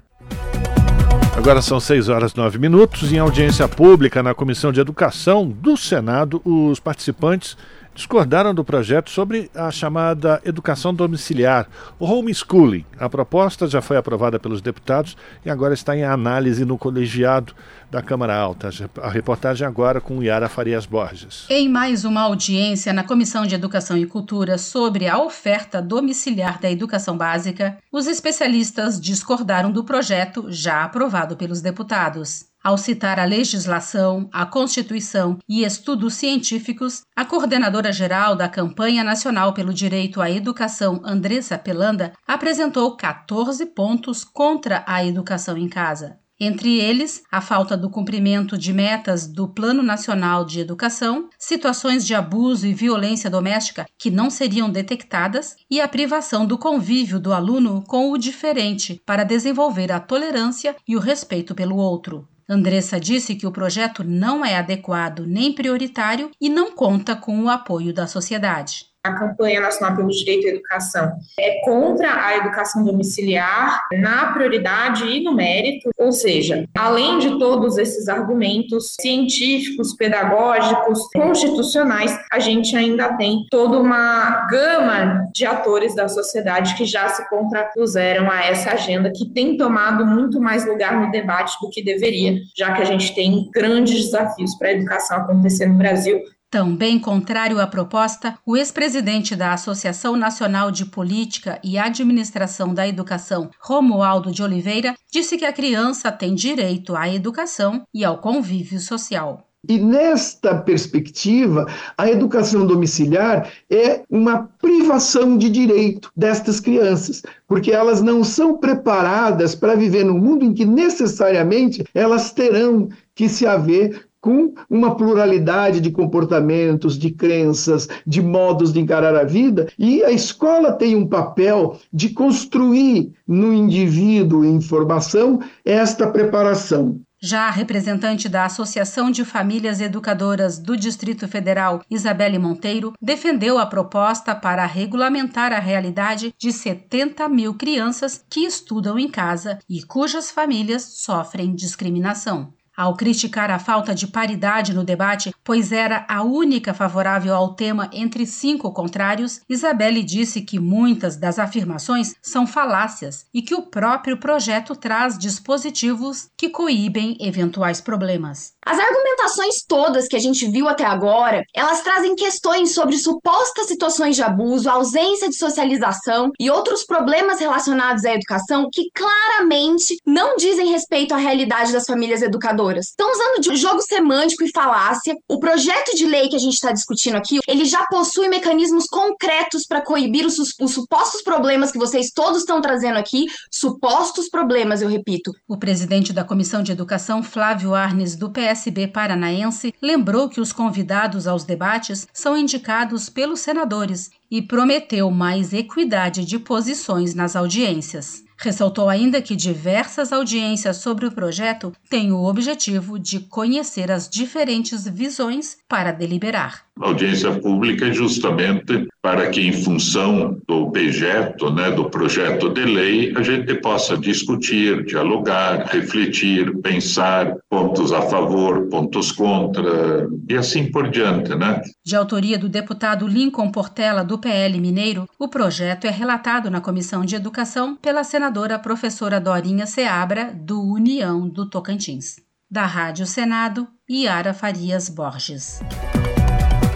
Agora 1.38 1.62
são 1.62 1.80
6 1.80 2.10
horas 2.10 2.32
e 2.32 2.38
9 2.38 2.58
minutos. 2.58 3.14
Em 3.14 3.20
audiência 3.20 3.68
pública 3.68 4.24
na 4.24 4.34
Comissão 4.34 4.72
de 4.72 4.80
Educação 4.80 5.48
do 5.48 5.78
Senado, 5.78 6.42
os 6.44 6.80
participantes 6.80 7.56
discordaram 7.98 8.54
do 8.54 8.64
projeto 8.64 9.10
sobre 9.10 9.50
a 9.56 9.72
chamada 9.72 10.40
educação 10.46 10.94
domiciliar, 10.94 11.68
o 12.00 12.06
homeschooling. 12.06 12.86
A 13.00 13.10
proposta 13.10 13.66
já 13.66 13.82
foi 13.82 13.98
aprovada 13.98 14.40
pelos 14.40 14.62
deputados 14.62 15.18
e 15.44 15.50
agora 15.50 15.74
está 15.74 15.98
em 15.98 16.04
análise 16.04 16.64
no 16.64 16.78
colegiado 16.78 17.56
da 17.90 18.02
Câmara 18.02 18.36
Alta. 18.36 18.70
A 19.02 19.10
reportagem 19.10 19.66
agora 19.66 20.00
com 20.00 20.22
Yara 20.22 20.48
Farias 20.48 20.86
Borges. 20.86 21.48
Em 21.50 21.68
mais 21.68 22.06
uma 22.06 22.22
audiência 22.22 22.94
na 22.94 23.04
Comissão 23.04 23.48
de 23.48 23.56
Educação 23.56 23.98
e 23.98 24.06
Cultura 24.06 24.60
sobre 24.60 25.08
a 25.08 25.18
oferta 25.18 25.82
domiciliar 25.82 26.60
da 26.60 26.70
educação 26.70 27.18
básica, 27.18 27.78
os 27.92 28.06
especialistas 28.06 29.02
discordaram 29.02 29.72
do 29.72 29.84
projeto 29.84 30.46
já 30.50 30.84
aprovado 30.84 31.36
pelos 31.36 31.62
deputados. 31.62 32.46
Ao 32.64 32.78
citar 32.78 33.20
a 33.20 33.24
legislação, 33.24 34.30
a 34.34 34.46
Constituição 34.46 35.38
e 35.48 35.64
estudos 35.64 36.16
científicos, 36.16 37.04
a 37.16 37.24
coordenadora 37.24 37.94
geral 37.94 38.36
da 38.36 38.50
Campanha 38.50 39.04
Nacional 39.04 39.54
pelo 39.54 39.74
Direito 39.74 40.22
à 40.22 40.30
Educação, 40.30 41.00
Andressa 41.06 41.58
Pelanda, 41.58 42.14
apresentou 42.28 42.98
14 42.98 43.66
pontos 43.68 44.24
contra 44.24 44.84
a 44.86 45.06
educação 45.06 45.58
em 45.58 45.70
casa. 45.70 46.18
Entre 46.40 46.80
eles, 46.80 47.24
a 47.32 47.42
falta 47.42 47.76
do 47.76 47.90
cumprimento 47.90 48.58
de 48.58 48.72
metas 48.72 49.26
do 49.26 49.48
Plano 49.48 49.82
Nacional 49.82 50.46
de 50.46 50.60
Educação, 50.60 51.30
situações 51.40 52.06
de 52.06 52.14
abuso 52.14 52.68
e 52.68 52.76
violência 52.76 53.28
doméstica 53.28 53.88
que 53.98 54.12
não 54.12 54.30
seriam 54.30 54.70
detectadas 54.70 55.56
e 55.70 55.82
a 55.82 55.88
privação 55.88 56.46
do 56.46 56.56
convívio 56.56 57.20
do 57.20 57.34
aluno 57.34 57.84
com 57.88 58.12
o 58.12 58.18
diferente 58.20 59.02
para 59.04 59.24
desenvolver 59.24 59.92
a 59.92 60.00
tolerância 60.00 60.76
e 60.88 60.96
o 60.96 61.00
respeito 61.00 61.56
pelo 61.56 61.76
outro. 61.76 62.28
Andressa 62.50 63.00
disse 63.00 63.36
que 63.36 63.46
o 63.46 63.52
projeto 63.52 64.04
não 64.04 64.46
é 64.46 64.56
adequado 64.56 65.26
nem 65.26 65.54
prioritário 65.54 66.32
e 66.40 66.50
não 66.50 66.72
conta 66.72 67.16
com 67.16 67.44
o 67.44 67.50
apoio 67.50 67.94
da 67.94 68.08
sociedade 68.08 68.86
a 69.08 69.16
campanha 69.16 69.60
nacional 69.60 69.96
pelo 69.96 70.10
direito 70.10 70.48
à 70.48 70.50
educação 70.50 71.12
é 71.40 71.62
contra 71.64 72.26
a 72.26 72.38
educação 72.38 72.84
domiciliar 72.84 73.82
na 74.00 74.34
prioridade 74.34 75.06
e 75.06 75.24
no 75.24 75.34
mérito, 75.34 75.90
ou 75.98 76.12
seja, 76.12 76.66
além 76.78 77.20
de 77.20 77.38
todos 77.40 77.78
esses 77.78 78.08
argumentos 78.08 78.96
científicos, 79.00 79.96
pedagógicos, 79.96 81.08
constitucionais, 81.14 82.18
a 82.32 82.40
gente 82.40 82.76
ainda 82.76 83.16
tem 83.18 83.46
toda 83.50 83.80
uma 83.80 84.48
gama 84.48 85.28
de 85.34 85.46
atores 85.46 85.96
da 85.96 86.08
sociedade 86.08 86.76
que 86.76 86.86
já 86.86 87.08
se 87.10 87.28
contrapuseram 87.30 88.30
a 88.30 88.46
essa 88.46 88.72
agenda 88.72 89.12
que 89.16 89.30
tem 89.30 89.58
tomado 89.58 90.06
muito 90.06 90.40
mais 90.40 90.66
lugar 90.66 91.00
no 91.00 91.12
debate 91.12 91.58
do 91.62 91.70
que 91.70 91.84
deveria, 91.84 92.40
já 92.56 92.74
que 92.74 92.82
a 92.82 92.86
gente 92.86 93.14
tem 93.14 93.50
grandes 93.54 94.06
desafios 94.06 94.56
para 94.56 94.70
a 94.70 94.74
educação 94.74 95.18
acontecer 95.18 95.68
no 95.68 95.76
Brasil 95.76 96.22
também 96.50 97.00
contrário 97.00 97.60
à 97.60 97.68
proposta, 97.68 98.38
o 98.46 98.56
ex-presidente 98.56 99.36
da 99.36 99.54
Associação 99.54 100.16
Nacional 100.16 100.72
de 100.72 100.86
Política 100.86 101.60
e 101.64 101.78
Administração 101.78 102.74
da 102.74 102.88
Educação, 102.88 103.50
Romualdo 103.60 104.32
de 104.32 104.42
Oliveira, 104.42 104.96
disse 105.12 105.38
que 105.38 105.46
a 105.46 105.54
criança 105.54 106.12
tem 106.12 106.34
direito 106.34 106.96
à 106.96 107.10
educação 107.10 107.84
e 107.94 108.04
ao 108.06 108.20
convívio 108.20 108.80
social. 108.80 109.48
E 109.68 109.78
nesta 109.78 110.56
perspectiva, 110.56 111.66
a 111.98 112.10
educação 112.10 112.66
domiciliar 112.66 113.52
é 113.70 114.02
uma 114.10 114.50
privação 114.62 115.38
de 115.38 115.50
direito 115.50 116.10
destas 116.16 116.62
crianças, 116.62 117.22
porque 117.46 117.72
elas 117.72 118.02
não 118.02 118.24
são 118.24 118.58
preparadas 118.58 119.56
para 119.56 119.76
viver 119.76 120.06
num 120.06 120.18
mundo 120.18 120.46
em 120.46 120.54
que 120.54 120.64
necessariamente 120.64 121.84
elas 121.94 122.32
terão 122.32 122.88
que 123.14 123.28
se 123.28 123.46
haver 123.46 124.07
com 124.28 124.54
uma 124.70 124.94
pluralidade 124.98 125.80
de 125.80 125.90
comportamentos, 125.90 127.00
de 127.00 127.12
crenças, 127.12 127.88
de 128.06 128.22
modos 128.22 128.74
de 128.74 128.82
encarar 128.82 129.16
a 129.16 129.24
vida, 129.24 129.70
e 129.80 130.04
a 130.04 130.12
escola 130.12 130.74
tem 130.74 130.98
um 130.98 131.08
papel 131.08 131.80
de 131.94 132.10
construir 132.10 133.14
no 133.26 133.54
indivíduo 133.54 134.44
em 134.44 134.60
formação 134.60 135.40
esta 135.64 136.08
preparação. 136.08 137.00
Já 137.22 137.48
a 137.48 137.50
representante 137.50 138.28
da 138.28 138.44
Associação 138.44 139.10
de 139.10 139.24
Famílias 139.24 139.80
Educadoras 139.80 140.60
do 140.60 140.76
Distrito 140.76 141.26
Federal, 141.26 141.82
Isabelle 141.90 142.38
Monteiro, 142.38 142.92
defendeu 143.02 143.58
a 143.58 143.66
proposta 143.66 144.36
para 144.36 144.66
regulamentar 144.66 145.54
a 145.54 145.60
realidade 145.60 146.34
de 146.38 146.52
70 146.52 147.30
mil 147.30 147.54
crianças 147.54 148.24
que 148.30 148.42
estudam 148.42 149.00
em 149.00 149.08
casa 149.08 149.58
e 149.70 149.82
cujas 149.84 150.30
famílias 150.30 150.84
sofrem 150.84 151.56
discriminação 151.56 152.57
ao 152.78 152.96
criticar 152.96 153.50
a 153.50 153.58
falta 153.58 153.96
de 153.96 154.06
paridade 154.06 154.72
no 154.72 154.84
debate, 154.84 155.34
pois 155.44 155.72
era 155.72 156.06
a 156.08 156.22
única 156.22 156.76
favorável 156.76 157.34
ao 157.34 157.56
tema 157.56 157.90
entre 157.92 158.28
cinco 158.28 158.72
contrários, 158.72 159.42
Isabelle 159.50 160.04
disse 160.04 160.42
que 160.42 160.60
muitas 160.60 161.18
das 161.18 161.40
afirmações 161.40 162.14
são 162.22 162.46
falácias 162.46 163.26
e 163.34 163.42
que 163.42 163.56
o 163.56 163.64
próprio 163.64 164.18
projeto 164.18 164.76
traz 164.76 165.18
dispositivos 165.18 166.30
que 166.38 166.50
coíbem 166.50 167.18
eventuais 167.20 167.82
problemas. 167.82 168.57
As 168.68 168.78
argumentações 168.78 169.64
todas 169.66 170.10
que 170.10 170.16
a 170.18 170.20
gente 170.20 170.46
viu 170.46 170.68
até 170.68 170.84
agora, 170.84 171.42
elas 171.56 171.82
trazem 171.82 172.16
questões 172.16 172.74
sobre 172.74 172.98
supostas 172.98 173.68
situações 173.68 174.18
de 174.18 174.22
abuso, 174.22 174.70
ausência 174.70 175.30
de 175.30 175.38
socialização 175.38 176.32
e 176.38 176.50
outros 176.52 176.84
problemas 176.84 177.40
relacionados 177.40 178.04
à 178.04 178.14
educação 178.14 178.68
que 178.70 178.90
claramente 178.94 179.96
não 180.06 180.36
dizem 180.36 180.70
respeito 180.70 181.14
à 181.14 181.18
realidade 181.18 181.72
das 181.72 181.86
famílias 181.86 182.22
educadoras 182.22 182.58
Estão 182.90 183.10
usando 183.12 183.42
de 183.42 183.56
jogo 183.56 183.82
semântico 183.82 184.44
e 184.44 184.52
falácia. 184.52 185.16
O 185.30 185.40
projeto 185.40 185.96
de 185.96 186.06
lei 186.06 186.28
que 186.28 186.36
a 186.36 186.40
gente 186.40 186.56
está 186.56 186.72
discutindo 186.74 187.16
aqui, 187.16 187.40
ele 187.48 187.64
já 187.64 187.86
possui 187.86 188.28
mecanismos 188.28 188.86
concretos 188.86 189.66
para 189.66 189.82
coibir 189.82 190.26
os, 190.26 190.38
os 190.60 190.74
supostos 190.74 191.22
problemas 191.22 191.72
que 191.72 191.78
vocês 191.78 192.12
todos 192.12 192.40
estão 192.40 192.60
trazendo 192.60 192.98
aqui. 192.98 193.28
Supostos 193.50 194.30
problemas, 194.30 194.82
eu 194.82 194.90
repito. 194.90 195.32
O 195.48 195.58
presidente 195.58 196.12
da 196.12 196.24
Comissão 196.24 196.62
de 196.62 196.72
Educação, 196.72 197.24
Flávio 197.24 197.74
Arnes, 197.74 198.16
do 198.16 198.32
PSB 198.58 198.88
paranaense, 198.88 199.74
lembrou 199.80 200.28
que 200.28 200.42
os 200.42 200.52
convidados 200.52 201.28
aos 201.28 201.44
debates 201.44 202.08
são 202.12 202.36
indicados 202.36 203.08
pelos 203.08 203.40
senadores 203.40 204.10
e 204.32 204.42
prometeu 204.42 205.12
mais 205.12 205.54
equidade 205.54 206.26
de 206.26 206.40
posições 206.40 207.14
nas 207.14 207.36
audiências. 207.36 208.27
Ressaltou 208.40 208.88
ainda 208.88 209.20
que 209.20 209.36
diversas 209.36 210.14
audiências 210.14 210.78
sobre 210.78 211.08
o 211.08 211.12
projeto 211.12 211.74
têm 211.90 212.12
o 212.12 212.24
objetivo 212.24 213.00
de 213.00 213.20
conhecer 213.22 213.92
as 213.92 214.08
diferentes 214.08 214.88
visões 214.88 215.58
para 215.68 215.92
deliberar. 215.92 216.68
A 216.80 216.90
audiência 216.90 217.32
pública 217.40 217.88
é 217.88 217.92
justamente 217.92 218.88
para 219.02 219.28
que, 219.32 219.42
em 219.42 219.52
função 219.52 220.38
do 220.48 220.68
objeto, 220.68 221.52
né, 221.52 221.72
do 221.72 221.90
projeto 221.90 222.50
de 222.50 222.66
lei, 222.66 223.12
a 223.18 223.24
gente 223.24 223.56
possa 223.56 223.98
discutir, 223.98 224.86
dialogar, 224.86 225.66
refletir, 225.72 226.56
pensar 226.58 227.36
pontos 227.50 227.92
a 227.92 228.04
favor, 228.04 228.68
pontos 228.70 229.12
contra 229.12 230.08
e 230.30 230.36
assim 230.36 230.70
por 230.70 230.92
diante, 230.92 231.34
né? 231.34 231.64
De 231.84 231.96
autoria 231.96 232.38
do 232.38 232.48
deputado 232.48 233.08
Lincoln 233.08 233.50
Portela 233.50 234.04
do 234.04 234.20
PL 234.20 234.60
Mineiro, 234.60 235.10
o 235.18 235.28
projeto 235.28 235.86
é 235.86 235.90
relatado 235.90 236.52
na 236.52 236.62
Comissão 236.62 237.04
de 237.04 237.16
Educação 237.16 237.76
pela 237.82 238.04
senadora 238.04 238.27
professora 238.62 239.22
Dorinha 239.22 239.66
Seabra 239.66 240.34
do 240.34 240.62
União 240.62 241.30
do 241.30 241.50
Tocantins. 241.50 242.18
Da 242.50 242.66
Rádio 242.66 243.06
Senado, 243.06 243.68
Yara 243.90 244.34
Farias 244.34 244.90
Borges. 244.90 245.62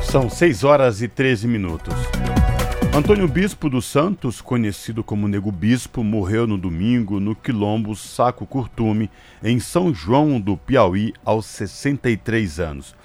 São 0.01 0.29
6 0.29 0.63
horas 0.63 1.01
e 1.01 1.07
13 1.07 1.47
minutos. 1.47 1.93
Antônio 2.93 3.27
Bispo 3.27 3.69
dos 3.69 3.85
Santos, 3.85 4.41
conhecido 4.41 5.03
como 5.03 5.27
Nego 5.27 5.51
Bispo, 5.51 6.03
morreu 6.03 6.47
no 6.47 6.57
domingo 6.57 7.19
no 7.19 7.35
quilombo 7.35 7.95
Saco 7.95 8.45
Curtume, 8.45 9.09
em 9.43 9.59
São 9.59 9.93
João 9.93 10.39
do 10.39 10.57
Piauí, 10.57 11.13
aos 11.23 11.45
63 11.45 12.59
anos. 12.59 12.95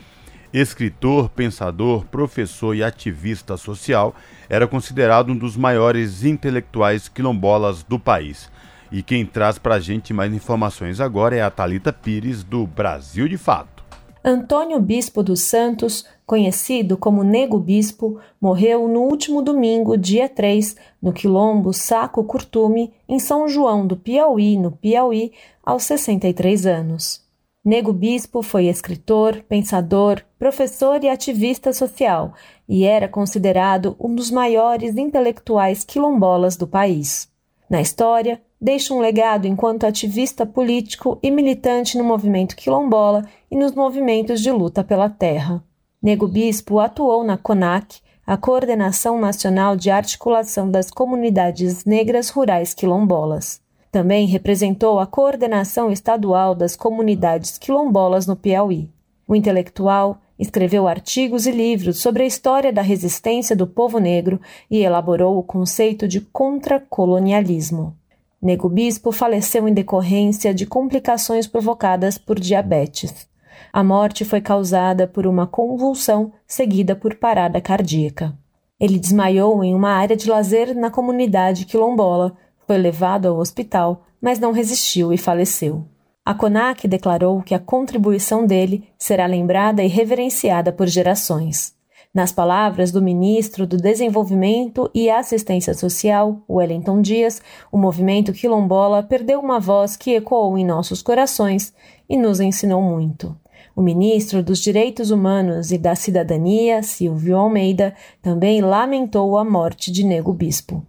Escritor, 0.58 1.28
pensador, 1.28 2.06
professor 2.06 2.74
e 2.74 2.82
ativista 2.82 3.58
social, 3.58 4.14
era 4.48 4.66
considerado 4.66 5.30
um 5.30 5.36
dos 5.36 5.54
maiores 5.54 6.24
intelectuais 6.24 7.10
quilombolas 7.10 7.82
do 7.82 7.98
país. 7.98 8.50
E 8.90 9.02
quem 9.02 9.26
traz 9.26 9.58
para 9.58 9.74
a 9.74 9.80
gente 9.80 10.14
mais 10.14 10.32
informações 10.32 10.98
agora 10.98 11.36
é 11.36 11.42
a 11.42 11.50
Talita 11.50 11.92
Pires, 11.92 12.42
do 12.42 12.66
Brasil 12.66 13.28
de 13.28 13.36
Fato. 13.36 13.84
Antônio 14.24 14.80
Bispo 14.80 15.22
dos 15.22 15.40
Santos, 15.40 16.06
conhecido 16.24 16.96
como 16.96 17.22
Nego 17.22 17.58
Bispo, 17.58 18.18
morreu 18.40 18.88
no 18.88 19.00
último 19.02 19.42
domingo, 19.42 19.94
dia 19.98 20.26
3, 20.26 20.74
no 21.02 21.12
quilombo 21.12 21.74
Saco 21.74 22.24
Curtume, 22.24 22.94
em 23.06 23.18
São 23.18 23.46
João 23.46 23.86
do 23.86 23.94
Piauí, 23.94 24.56
no 24.56 24.72
Piauí, 24.72 25.32
aos 25.62 25.82
63 25.82 26.64
anos. 26.64 27.25
Nego 27.66 27.92
Bispo 27.92 28.42
foi 28.42 28.66
escritor, 28.66 29.42
pensador, 29.48 30.22
professor 30.38 31.02
e 31.02 31.08
ativista 31.08 31.72
social 31.72 32.32
e 32.68 32.84
era 32.84 33.08
considerado 33.08 33.96
um 33.98 34.14
dos 34.14 34.30
maiores 34.30 34.96
intelectuais 34.96 35.82
quilombolas 35.82 36.56
do 36.56 36.68
país. 36.68 37.28
Na 37.68 37.80
história, 37.80 38.40
deixa 38.60 38.94
um 38.94 39.00
legado 39.00 39.48
enquanto 39.48 39.82
ativista 39.82 40.46
político 40.46 41.18
e 41.20 41.28
militante 41.28 41.98
no 41.98 42.04
movimento 42.04 42.54
quilombola 42.54 43.28
e 43.50 43.56
nos 43.56 43.72
movimentos 43.72 44.40
de 44.40 44.52
luta 44.52 44.84
pela 44.84 45.10
terra. 45.10 45.60
Nego 46.00 46.28
Bispo 46.28 46.78
atuou 46.78 47.24
na 47.24 47.36
CONAC, 47.36 48.00
a 48.24 48.36
Coordenação 48.36 49.18
Nacional 49.18 49.74
de 49.74 49.90
Articulação 49.90 50.70
das 50.70 50.88
Comunidades 50.88 51.84
Negras 51.84 52.28
Rurais 52.28 52.72
Quilombolas. 52.72 53.60
Também 53.96 54.26
representou 54.26 55.00
a 55.00 55.06
Coordenação 55.06 55.90
Estadual 55.90 56.54
das 56.54 56.76
Comunidades 56.76 57.56
Quilombolas 57.56 58.26
no 58.26 58.36
Piauí. 58.36 58.90
O 59.26 59.34
intelectual 59.34 60.18
escreveu 60.38 60.86
artigos 60.86 61.46
e 61.46 61.50
livros 61.50 61.96
sobre 61.96 62.22
a 62.22 62.26
história 62.26 62.70
da 62.70 62.82
resistência 62.82 63.56
do 63.56 63.66
povo 63.66 63.98
negro 63.98 64.38
e 64.70 64.82
elaborou 64.82 65.38
o 65.38 65.42
conceito 65.42 66.06
de 66.06 66.20
contracolonialismo. 66.20 67.96
Nego 68.42 68.68
Bispo 68.68 69.10
faleceu 69.12 69.66
em 69.66 69.72
decorrência 69.72 70.52
de 70.52 70.66
complicações 70.66 71.46
provocadas 71.46 72.18
por 72.18 72.38
diabetes. 72.38 73.26
A 73.72 73.82
morte 73.82 74.26
foi 74.26 74.42
causada 74.42 75.06
por 75.06 75.26
uma 75.26 75.46
convulsão 75.46 76.34
seguida 76.46 76.94
por 76.94 77.14
parada 77.14 77.62
cardíaca. 77.62 78.36
Ele 78.78 78.98
desmaiou 78.98 79.64
em 79.64 79.74
uma 79.74 79.92
área 79.92 80.14
de 80.14 80.28
lazer 80.28 80.76
na 80.76 80.90
comunidade 80.90 81.64
quilombola, 81.64 82.36
foi 82.66 82.78
levado 82.78 83.26
ao 83.28 83.38
hospital, 83.38 84.04
mas 84.20 84.38
não 84.38 84.52
resistiu 84.52 85.12
e 85.12 85.18
faleceu. 85.18 85.84
A 86.24 86.34
CONAC 86.34 86.88
declarou 86.88 87.40
que 87.40 87.54
a 87.54 87.58
contribuição 87.58 88.44
dele 88.44 88.84
será 88.98 89.26
lembrada 89.26 89.84
e 89.84 89.86
reverenciada 89.86 90.72
por 90.72 90.88
gerações. 90.88 91.76
Nas 92.12 92.32
palavras 92.32 92.90
do 92.90 93.02
ministro 93.02 93.66
do 93.66 93.76
Desenvolvimento 93.76 94.90
e 94.94 95.10
Assistência 95.10 95.74
Social, 95.74 96.42
Wellington 96.48 97.00
Dias, 97.00 97.42
o 97.70 97.76
movimento 97.76 98.32
quilombola 98.32 99.02
perdeu 99.02 99.38
uma 99.38 99.60
voz 99.60 99.96
que 99.96 100.14
ecoou 100.14 100.56
em 100.56 100.64
nossos 100.64 101.02
corações 101.02 101.72
e 102.08 102.16
nos 102.16 102.40
ensinou 102.40 102.80
muito. 102.80 103.36
O 103.76 103.82
ministro 103.82 104.42
dos 104.42 104.60
Direitos 104.60 105.10
Humanos 105.10 105.70
e 105.70 105.76
da 105.76 105.94
Cidadania, 105.94 106.82
Silvio 106.82 107.36
Almeida, 107.36 107.94
também 108.22 108.62
lamentou 108.62 109.36
a 109.36 109.44
morte 109.44 109.92
de 109.92 110.02
Nego 110.02 110.32
Bispo. 110.32 110.82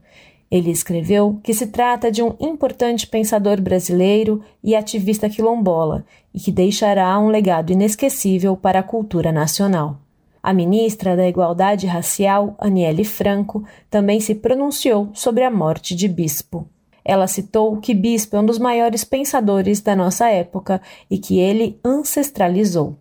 Ele 0.49 0.71
escreveu 0.71 1.39
que 1.43 1.53
se 1.53 1.67
trata 1.67 2.09
de 2.09 2.23
um 2.23 2.35
importante 2.39 3.05
pensador 3.05 3.59
brasileiro 3.61 4.41
e 4.63 4.75
ativista 4.75 5.29
quilombola 5.29 6.05
e 6.33 6.39
que 6.39 6.51
deixará 6.51 7.19
um 7.19 7.27
legado 7.27 7.71
inesquecível 7.71 8.55
para 8.55 8.79
a 8.79 8.83
cultura 8.83 9.31
nacional. 9.31 9.99
A 10.41 10.53
ministra 10.53 11.17
da 11.17 11.27
Igualdade 11.27 11.85
Racial, 11.85 12.55
Aniele 12.57 13.03
Franco, 13.03 13.65
também 13.89 14.21
se 14.21 14.33
pronunciou 14.33 15.09
sobre 15.13 15.43
a 15.43 15.51
morte 15.51 15.93
de 15.93 16.07
Bispo. 16.07 16.65
Ela 17.03 17.27
citou 17.27 17.77
que 17.77 17.93
Bispo 17.93 18.37
é 18.37 18.39
um 18.39 18.45
dos 18.45 18.59
maiores 18.59 19.03
pensadores 19.03 19.81
da 19.81 19.95
nossa 19.95 20.29
época 20.29 20.81
e 21.09 21.17
que 21.17 21.39
ele 21.39 21.77
ancestralizou. 21.83 22.95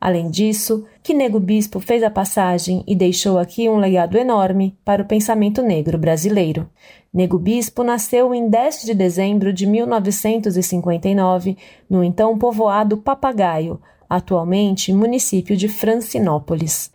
Além 0.00 0.30
disso, 0.30 0.84
que 1.08 1.14
Nego 1.14 1.40
Bispo 1.40 1.80
fez 1.80 2.02
a 2.02 2.10
passagem 2.10 2.84
e 2.86 2.94
deixou 2.94 3.38
aqui 3.38 3.66
um 3.66 3.78
legado 3.78 4.18
enorme 4.18 4.76
para 4.84 5.02
o 5.02 5.06
pensamento 5.06 5.62
negro 5.62 5.96
brasileiro. 5.96 6.68
Nego 7.10 7.38
Bispo 7.38 7.82
nasceu 7.82 8.34
em 8.34 8.46
10 8.50 8.82
de 8.82 8.92
dezembro 8.92 9.50
de 9.50 9.66
1959 9.66 11.56
no 11.88 12.04
então 12.04 12.36
povoado 12.36 12.98
Papagaio, 12.98 13.80
atualmente 14.06 14.92
município 14.92 15.56
de 15.56 15.66
Francinópolis. 15.66 16.92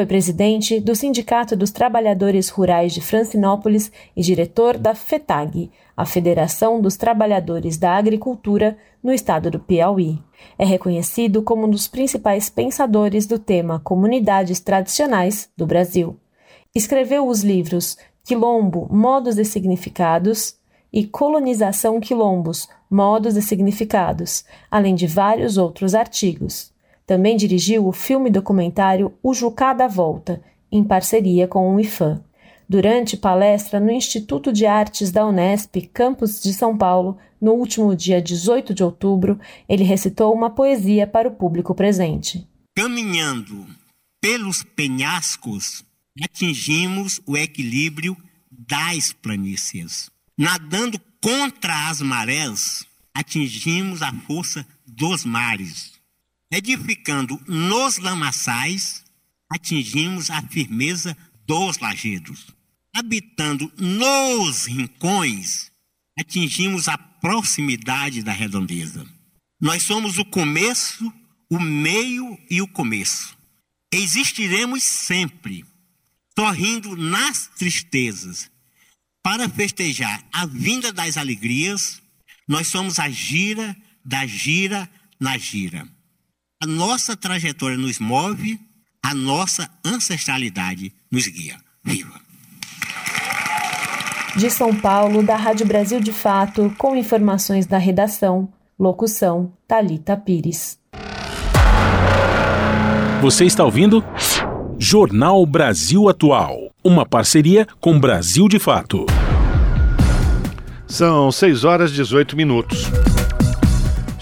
Foi 0.00 0.06
presidente 0.06 0.80
do 0.80 0.96
Sindicato 0.96 1.54
dos 1.54 1.70
Trabalhadores 1.70 2.48
Rurais 2.48 2.94
de 2.94 3.02
Francinópolis 3.02 3.92
e 4.16 4.22
diretor 4.22 4.78
da 4.78 4.94
FETAG, 4.94 5.70
a 5.94 6.06
Federação 6.06 6.80
dos 6.80 6.96
Trabalhadores 6.96 7.76
da 7.76 7.98
Agricultura, 7.98 8.78
no 9.02 9.12
estado 9.12 9.50
do 9.50 9.60
Piauí. 9.60 10.18
É 10.58 10.64
reconhecido 10.64 11.42
como 11.42 11.66
um 11.66 11.70
dos 11.70 11.86
principais 11.86 12.48
pensadores 12.48 13.26
do 13.26 13.38
tema 13.38 13.78
comunidades 13.78 14.58
tradicionais 14.58 15.50
do 15.54 15.66
Brasil. 15.66 16.16
Escreveu 16.74 17.28
os 17.28 17.42
livros 17.42 17.98
Quilombo, 18.24 18.88
Modos 18.90 19.36
e 19.36 19.44
Significados 19.44 20.56
e 20.90 21.06
Colonização 21.06 22.00
Quilombos, 22.00 22.70
Modos 22.90 23.36
e 23.36 23.42
Significados, 23.42 24.46
além 24.70 24.94
de 24.94 25.06
vários 25.06 25.58
outros 25.58 25.94
artigos. 25.94 26.69
Também 27.10 27.36
dirigiu 27.36 27.88
o 27.88 27.92
filme 27.92 28.30
documentário 28.30 29.12
O 29.20 29.34
Jucá 29.34 29.72
da 29.72 29.88
Volta, 29.88 30.40
em 30.70 30.84
parceria 30.84 31.48
com 31.48 31.74
o 31.74 31.80
IFAM. 31.80 32.22
Durante 32.68 33.16
palestra 33.16 33.80
no 33.80 33.90
Instituto 33.90 34.52
de 34.52 34.64
Artes 34.64 35.10
da 35.10 35.26
Unesp, 35.26 35.74
campus 35.92 36.40
de 36.40 36.54
São 36.54 36.78
Paulo, 36.78 37.18
no 37.40 37.54
último 37.54 37.96
dia 37.96 38.22
18 38.22 38.72
de 38.72 38.84
outubro, 38.84 39.40
ele 39.68 39.82
recitou 39.82 40.32
uma 40.32 40.50
poesia 40.50 41.04
para 41.04 41.26
o 41.26 41.32
público 41.32 41.74
presente. 41.74 42.46
Caminhando 42.76 43.66
pelos 44.20 44.62
penhascos, 44.62 45.84
atingimos 46.22 47.20
o 47.26 47.36
equilíbrio 47.36 48.16
das 48.52 49.12
planícies. 49.12 50.08
Nadando 50.38 51.00
contra 51.20 51.88
as 51.88 52.00
marés, 52.00 52.86
atingimos 53.12 54.00
a 54.00 54.12
força 54.12 54.64
dos 54.86 55.24
mares. 55.24 55.98
Edificando 56.52 57.40
nos 57.46 57.98
lamaçais, 57.98 59.04
atingimos 59.48 60.30
a 60.30 60.42
firmeza 60.42 61.16
dos 61.46 61.78
lajedos. 61.78 62.48
Habitando 62.92 63.72
nos 63.78 64.66
rincões, 64.66 65.70
atingimos 66.18 66.88
a 66.88 66.98
proximidade 66.98 68.22
da 68.22 68.32
redondeza. 68.32 69.06
Nós 69.60 69.84
somos 69.84 70.18
o 70.18 70.24
começo, 70.24 71.12
o 71.48 71.60
meio 71.60 72.36
e 72.50 72.60
o 72.60 72.66
começo. 72.66 73.36
Existiremos 73.92 74.82
sempre, 74.82 75.64
sorrindo 76.36 76.96
nas 76.96 77.46
tristezas, 77.46 78.50
para 79.22 79.48
festejar 79.48 80.26
a 80.32 80.46
vinda 80.46 80.92
das 80.92 81.16
alegrias, 81.16 82.02
nós 82.48 82.66
somos 82.66 82.98
a 82.98 83.08
gira 83.08 83.76
da 84.04 84.26
gira 84.26 84.90
na 85.20 85.38
gira. 85.38 85.86
A 86.62 86.66
nossa 86.66 87.16
trajetória 87.16 87.78
nos 87.78 87.98
move, 87.98 88.60
a 89.02 89.14
nossa 89.14 89.66
ancestralidade 89.82 90.92
nos 91.10 91.26
guia. 91.26 91.56
Viva! 91.82 92.20
De 94.36 94.50
São 94.50 94.76
Paulo, 94.76 95.22
da 95.22 95.36
Rádio 95.36 95.64
Brasil 95.64 96.00
de 96.00 96.12
Fato, 96.12 96.70
com 96.76 96.94
informações 96.94 97.64
da 97.64 97.78
redação, 97.78 98.46
locução 98.78 99.50
Talita 99.66 100.18
Pires. 100.18 100.78
Você 103.22 103.46
está 103.46 103.64
ouvindo? 103.64 104.04
Jornal 104.78 105.46
Brasil 105.46 106.10
Atual. 106.10 106.70
Uma 106.84 107.06
parceria 107.06 107.66
com 107.80 107.98
Brasil 107.98 108.46
de 108.48 108.58
Fato. 108.58 109.06
São 110.86 111.32
6 111.32 111.64
horas 111.64 111.90
e 111.90 111.94
18 111.94 112.36
minutos. 112.36 112.84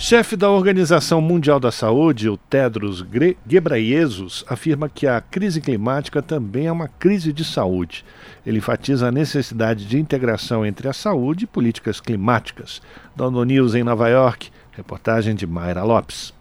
Chefe 0.01 0.37
da 0.37 0.49
Organização 0.49 1.21
Mundial 1.21 1.59
da 1.59 1.73
Saúde, 1.73 2.29
o 2.29 2.37
Tedros 2.37 3.05
Ghebreyesus, 3.45 4.45
afirma 4.49 4.89
que 4.89 5.09
a 5.09 5.21
crise 5.21 5.61
climática 5.61 6.23
também 6.23 6.69
é 6.69 6.73
uma 6.73 6.87
crise 6.87 7.33
de 7.33 7.45
saúde. 7.45 8.05
Ele 8.47 8.59
enfatiza 8.59 9.09
a 9.09 9.13
necessidade 9.13 9.85
de 9.87 9.99
integração 9.99 10.65
entre 10.65 10.87
a 10.87 10.93
saúde 10.93 11.45
e 11.45 11.49
políticas 11.49 12.01
climáticas. 12.01 12.81
Dono 13.17 13.43
News 13.43 13.75
em 13.75 13.83
Nova 13.83 14.09
York, 14.09 14.53
reportagem 14.71 15.35
de 15.35 15.49
Mayra 15.49 15.83
Lopes. 15.83 16.33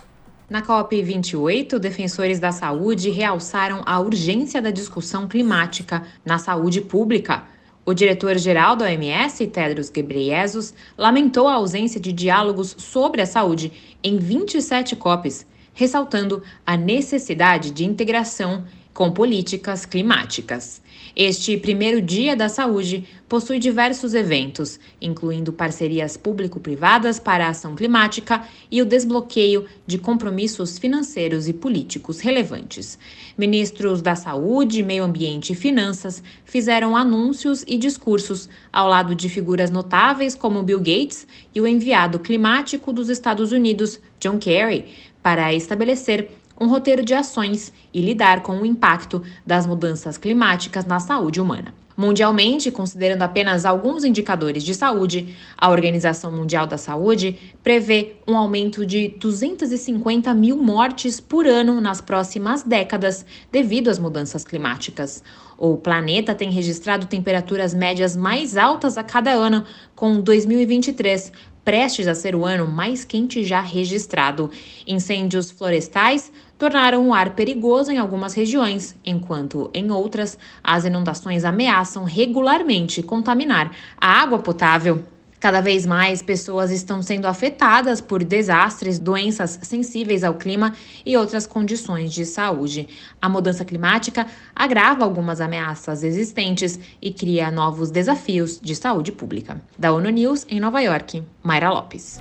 Na 0.47 0.61
COP28, 0.61 1.79
defensores 1.79 2.39
da 2.39 2.51
saúde 2.51 3.09
realçaram 3.09 3.81
a 3.87 3.99
urgência 3.99 4.61
da 4.61 4.69
discussão 4.69 5.27
climática 5.27 6.03
na 6.23 6.37
saúde 6.37 6.79
pública. 6.79 7.43
O 7.87 7.93
diretor-geral 7.93 8.75
da 8.75 8.83
OMS, 8.83 9.47
Tedros 9.47 9.89
Ghebreyesus, 9.89 10.73
lamentou 10.97 11.47
a 11.47 11.53
ausência 11.53 12.01
de 12.01 12.11
diálogos 12.11 12.75
sobre 12.77 13.21
a 13.21 13.25
saúde 13.25 13.71
em 14.03 14.17
27 14.17 14.93
COPs, 14.97 15.45
ressaltando 15.73 16.43
a 16.65 16.75
necessidade 16.75 17.71
de 17.71 17.85
integração 17.85 18.65
com 18.93 19.09
políticas 19.09 19.85
climáticas. 19.85 20.81
Este 21.19 21.57
primeiro 21.57 21.99
Dia 21.99 22.35
da 22.35 22.47
Saúde 22.47 23.03
possui 23.27 23.57
diversos 23.57 24.13
eventos, 24.13 24.79
incluindo 25.01 25.51
parcerias 25.51 26.15
público-privadas 26.15 27.19
para 27.19 27.47
a 27.47 27.49
ação 27.49 27.75
climática 27.75 28.47
e 28.69 28.83
o 28.83 28.85
desbloqueio 28.85 29.65
de 29.87 29.97
compromissos 29.97 30.77
financeiros 30.77 31.47
e 31.47 31.53
políticos 31.53 32.19
relevantes. 32.19 32.99
Ministros 33.35 33.99
da 33.99 34.15
Saúde, 34.15 34.83
Meio 34.83 35.03
Ambiente 35.03 35.53
e 35.53 35.55
Finanças 35.55 36.21
fizeram 36.45 36.95
anúncios 36.95 37.63
e 37.65 37.79
discursos 37.79 38.47
ao 38.71 38.87
lado 38.87 39.15
de 39.15 39.27
figuras 39.27 39.71
notáveis 39.71 40.35
como 40.35 40.61
Bill 40.61 40.77
Gates 40.77 41.25
e 41.55 41.59
o 41.59 41.65
enviado 41.65 42.19
climático 42.19 42.93
dos 42.93 43.09
Estados 43.09 43.51
Unidos, 43.51 43.99
John 44.19 44.37
Kerry, 44.37 44.85
para 45.23 45.51
estabelecer 45.51 46.29
um 46.59 46.67
roteiro 46.67 47.03
de 47.03 47.13
ações 47.13 47.71
e 47.93 48.01
lidar 48.01 48.41
com 48.41 48.59
o 48.59 48.65
impacto 48.65 49.21
das 49.45 49.65
mudanças 49.65 50.17
climáticas 50.17 50.85
na 50.85 50.99
saúde 50.99 51.39
humana. 51.39 51.73
Mundialmente, 51.97 52.69
considerando 52.69 53.23
apenas 53.23 53.65
alguns 53.65 54.03
indicadores 54.03 54.63
de 54.63 54.75
saúde, 54.75 55.35
a 55.57 55.67
Organização 55.67 56.31
Mundial 56.31 56.67
da 56.67 56.77
Saúde 56.77 57.35
prevê 57.63 58.17
um 58.27 58.37
aumento 58.37 58.85
de 58.85 59.15
250 59.19 60.31
mil 60.35 60.57
mortes 60.57 61.19
por 61.19 61.47
ano 61.47 61.81
nas 61.81 61.99
próximas 61.99 62.61
décadas 62.61 63.25
devido 63.51 63.89
às 63.89 63.97
mudanças 63.97 64.43
climáticas. 64.43 65.23
O 65.57 65.75
planeta 65.75 66.35
tem 66.35 66.51
registrado 66.51 67.07
temperaturas 67.07 67.73
médias 67.73 68.15
mais 68.15 68.57
altas 68.57 68.95
a 68.95 69.03
cada 69.03 69.31
ano, 69.31 69.63
com 69.95 70.21
2023 70.21 71.31
prestes 71.67 72.07
a 72.07 72.15
ser 72.15 72.33
o 72.33 72.45
ano 72.45 72.65
mais 72.65 73.03
quente 73.03 73.43
já 73.43 73.59
registrado. 73.59 74.49
Incêndios 74.87 75.51
florestais 75.51 76.31
tornaram 76.57 77.07
o 77.07 77.13
ar 77.13 77.31
perigoso 77.31 77.91
em 77.91 77.97
algumas 77.97 78.33
regiões, 78.33 78.95
enquanto 79.05 79.69
em 79.73 79.91
outras 79.91 80.37
as 80.63 80.85
inundações 80.85 81.45
ameaçam 81.45 82.03
regularmente 82.03 83.03
contaminar 83.03 83.71
a 83.99 84.21
água 84.21 84.39
potável. 84.39 85.03
Cada 85.39 85.61
vez 85.61 85.85
mais 85.85 86.23
pessoas 86.23 86.71
estão 86.71 87.03
sendo 87.03 87.27
afetadas 87.27 88.01
por 88.01 88.23
desastres, 88.23 88.97
doenças 88.97 89.59
sensíveis 89.61 90.23
ao 90.23 90.33
clima 90.33 90.73
e 91.05 91.15
outras 91.15 91.45
condições 91.45 92.11
de 92.11 92.25
saúde. 92.25 92.87
A 93.21 93.29
mudança 93.29 93.63
climática 93.63 94.25
agrava 94.55 95.03
algumas 95.03 95.39
ameaças 95.39 96.03
existentes 96.03 96.79
e 96.99 97.11
cria 97.11 97.51
novos 97.51 97.91
desafios 97.91 98.59
de 98.59 98.75
saúde 98.75 99.11
pública. 99.11 99.61
Da 99.77 99.93
ONU 99.93 100.09
News, 100.09 100.43
em 100.49 100.59
Nova 100.59 100.81
York, 100.81 101.23
Mayra 101.43 101.69
Lopes. 101.69 102.19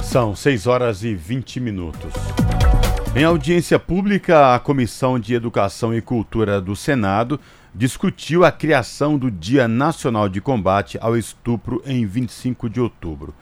São 0.00 0.36
6 0.36 0.68
horas 0.68 1.02
e 1.02 1.12
20 1.12 1.58
minutos. 1.58 2.12
Em 3.18 3.24
audiência 3.24 3.78
pública, 3.78 4.54
a 4.54 4.58
Comissão 4.58 5.18
de 5.18 5.32
Educação 5.32 5.94
e 5.94 6.02
Cultura 6.02 6.60
do 6.60 6.76
Senado 6.76 7.40
discutiu 7.74 8.44
a 8.44 8.52
criação 8.52 9.16
do 9.16 9.30
Dia 9.30 9.66
Nacional 9.66 10.28
de 10.28 10.38
Combate 10.38 10.98
ao 11.00 11.16
Estupro 11.16 11.82
em 11.86 12.04
25 12.04 12.68
de 12.68 12.78
outubro. 12.78 13.34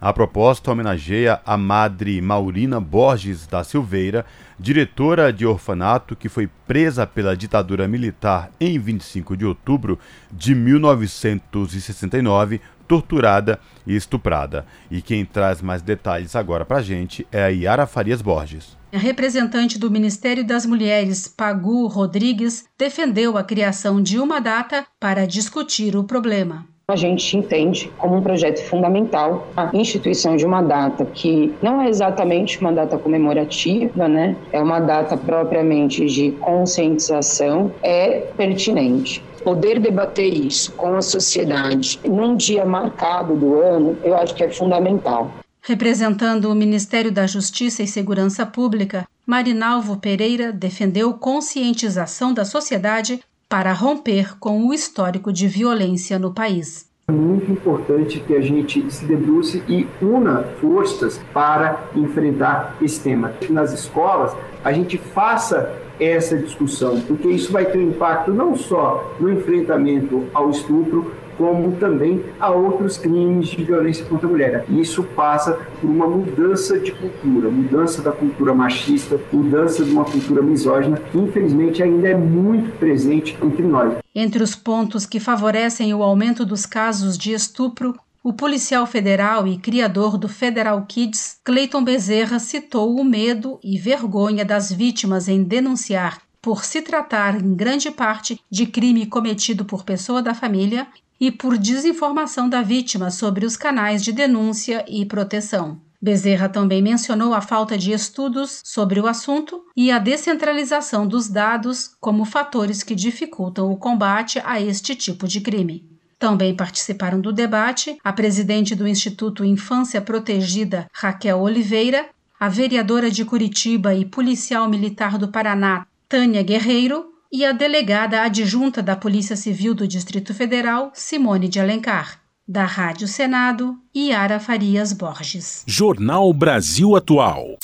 A 0.00 0.12
proposta 0.12 0.70
homenageia 0.70 1.40
a 1.44 1.56
Madre 1.56 2.20
Maurina 2.20 2.78
Borges 2.78 3.48
da 3.48 3.64
Silveira, 3.64 4.24
diretora 4.60 5.32
de 5.32 5.44
orfanato 5.44 6.14
que 6.14 6.28
foi 6.28 6.48
presa 6.64 7.04
pela 7.04 7.36
ditadura 7.36 7.88
militar 7.88 8.52
em 8.60 8.78
25 8.78 9.36
de 9.36 9.44
outubro 9.44 9.98
de 10.30 10.54
1969 10.54 12.60
torturada 12.86 13.58
e 13.86 13.94
estuprada. 13.94 14.66
E 14.90 15.02
quem 15.02 15.24
traz 15.24 15.60
mais 15.60 15.82
detalhes 15.82 16.36
agora 16.36 16.64
para 16.64 16.78
a 16.78 16.82
gente 16.82 17.26
é 17.30 17.44
a 17.44 17.48
Yara 17.48 17.86
Farias 17.86 18.22
Borges. 18.22 18.76
A 18.92 18.98
representante 18.98 19.78
do 19.78 19.90
Ministério 19.90 20.46
das 20.46 20.64
Mulheres, 20.64 21.28
Pagu 21.28 21.86
Rodrigues, 21.86 22.64
defendeu 22.78 23.36
a 23.36 23.44
criação 23.44 24.02
de 24.02 24.18
uma 24.18 24.40
data 24.40 24.86
para 24.98 25.26
discutir 25.26 25.96
o 25.96 26.04
problema 26.04 26.66
a 26.88 26.94
gente 26.94 27.36
entende 27.36 27.90
como 27.98 28.14
um 28.14 28.22
projeto 28.22 28.62
fundamental 28.62 29.48
a 29.56 29.70
instituição 29.74 30.36
de 30.36 30.46
uma 30.46 30.62
data 30.62 31.04
que 31.04 31.52
não 31.60 31.82
é 31.82 31.88
exatamente 31.88 32.60
uma 32.60 32.72
data 32.72 32.96
comemorativa, 32.96 34.06
né? 34.06 34.36
É 34.52 34.62
uma 34.62 34.78
data 34.78 35.16
propriamente 35.16 36.06
de 36.06 36.30
conscientização, 36.30 37.72
é 37.82 38.20
pertinente 38.36 39.20
poder 39.46 39.78
debater 39.78 40.34
isso 40.34 40.72
com 40.72 40.96
a 40.96 41.00
sociedade 41.00 42.00
num 42.04 42.36
dia 42.36 42.64
marcado 42.64 43.36
do 43.36 43.60
ano, 43.60 43.96
eu 44.02 44.16
acho 44.16 44.34
que 44.34 44.42
é 44.42 44.50
fundamental. 44.50 45.30
Representando 45.62 46.46
o 46.46 46.54
Ministério 46.54 47.12
da 47.12 47.28
Justiça 47.28 47.80
e 47.80 47.86
Segurança 47.86 48.44
Pública, 48.44 49.06
Marinalvo 49.24 49.98
Pereira 49.98 50.52
defendeu 50.52 51.14
conscientização 51.14 52.34
da 52.34 52.44
sociedade 52.44 53.20
para 53.48 53.72
romper 53.72 54.36
com 54.40 54.66
o 54.66 54.74
histórico 54.74 55.32
de 55.32 55.46
violência 55.46 56.18
no 56.18 56.34
país. 56.34 56.90
É 57.06 57.12
muito 57.12 57.48
importante 57.52 58.18
que 58.18 58.34
a 58.34 58.40
gente 58.40 58.90
se 58.90 59.04
debruce 59.04 59.62
e 59.68 59.86
una 60.04 60.42
forças 60.60 61.20
para 61.32 61.88
enfrentar 61.94 62.76
esse 62.82 62.98
tema. 62.98 63.32
Nas 63.48 63.72
escolas, 63.72 64.36
a 64.64 64.72
gente 64.72 64.98
faça 64.98 65.85
essa 65.98 66.36
discussão, 66.36 67.00
porque 67.00 67.28
isso 67.28 67.52
vai 67.52 67.64
ter 67.64 67.78
um 67.78 67.90
impacto 67.90 68.32
não 68.32 68.56
só 68.56 69.14
no 69.18 69.30
enfrentamento 69.30 70.24
ao 70.34 70.50
estupro, 70.50 71.12
como 71.36 71.72
também 71.76 72.24
a 72.40 72.50
outros 72.50 72.96
crimes 72.96 73.48
de 73.48 73.62
violência 73.62 74.04
contra 74.06 74.26
a 74.26 74.30
mulher. 74.30 74.64
Isso 74.68 75.02
passa 75.02 75.58
por 75.80 75.88
uma 75.88 76.06
mudança 76.06 76.78
de 76.78 76.92
cultura, 76.92 77.50
mudança 77.50 78.02
da 78.02 78.12
cultura 78.12 78.54
machista, 78.54 79.20
mudança 79.32 79.84
de 79.84 79.90
uma 79.90 80.04
cultura 80.04 80.42
misógina, 80.42 80.96
que 80.96 81.18
infelizmente 81.18 81.82
ainda 81.82 82.08
é 82.08 82.14
muito 82.14 82.76
presente 82.78 83.36
entre 83.42 83.62
nós. 83.62 83.94
Entre 84.14 84.42
os 84.42 84.56
pontos 84.56 85.04
que 85.04 85.20
favorecem 85.20 85.92
o 85.92 86.02
aumento 86.02 86.44
dos 86.44 86.64
casos 86.64 87.18
de 87.18 87.32
estupro, 87.32 87.94
o 88.26 88.32
policial 88.32 88.84
federal 88.88 89.46
e 89.46 89.56
criador 89.56 90.18
do 90.18 90.28
Federal 90.28 90.84
Kids, 90.84 91.38
Clayton 91.44 91.84
Bezerra, 91.84 92.40
citou 92.40 92.98
o 92.98 93.04
medo 93.04 93.60
e 93.62 93.78
vergonha 93.78 94.44
das 94.44 94.72
vítimas 94.72 95.28
em 95.28 95.44
denunciar, 95.44 96.20
por 96.42 96.64
se 96.64 96.82
tratar 96.82 97.40
em 97.40 97.54
grande 97.54 97.88
parte 97.88 98.40
de 98.50 98.66
crime 98.66 99.06
cometido 99.06 99.64
por 99.64 99.84
pessoa 99.84 100.20
da 100.20 100.34
família 100.34 100.88
e 101.20 101.30
por 101.30 101.56
desinformação 101.56 102.48
da 102.48 102.62
vítima 102.62 103.12
sobre 103.12 103.46
os 103.46 103.56
canais 103.56 104.02
de 104.02 104.10
denúncia 104.10 104.84
e 104.88 105.06
proteção. 105.06 105.80
Bezerra 106.02 106.48
também 106.48 106.82
mencionou 106.82 107.32
a 107.32 107.40
falta 107.40 107.78
de 107.78 107.92
estudos 107.92 108.60
sobre 108.64 108.98
o 108.98 109.06
assunto 109.06 109.62
e 109.76 109.92
a 109.92 110.00
descentralização 110.00 111.06
dos 111.06 111.28
dados 111.28 111.92
como 112.00 112.24
fatores 112.24 112.82
que 112.82 112.96
dificultam 112.96 113.70
o 113.70 113.76
combate 113.76 114.42
a 114.44 114.60
este 114.60 114.96
tipo 114.96 115.28
de 115.28 115.40
crime. 115.40 115.95
Também 116.18 116.54
participaram 116.54 117.20
do 117.20 117.32
debate 117.32 117.98
a 118.02 118.12
presidente 118.12 118.74
do 118.74 118.88
Instituto 118.88 119.44
Infância 119.44 120.00
Protegida, 120.00 120.86
Raquel 120.92 121.40
Oliveira, 121.40 122.06
a 122.38 122.48
vereadora 122.48 123.10
de 123.10 123.24
Curitiba 123.24 123.94
e 123.94 124.04
policial 124.04 124.68
militar 124.68 125.18
do 125.18 125.28
Paraná, 125.28 125.86
Tânia 126.08 126.42
Guerreiro, 126.42 127.12
e 127.32 127.44
a 127.44 127.52
delegada 127.52 128.22
adjunta 128.22 128.82
da 128.82 128.96
Polícia 128.96 129.36
Civil 129.36 129.74
do 129.74 129.86
Distrito 129.86 130.32
Federal, 130.32 130.90
Simone 130.94 131.48
de 131.48 131.60
Alencar. 131.60 132.20
Da 132.48 132.64
Rádio 132.64 133.08
Senado, 133.08 133.76
Yara 133.94 134.38
Farias 134.38 134.92
Borges. 134.92 135.64
Jornal 135.66 136.32
Brasil 136.32 136.94
Atual. 136.94 137.58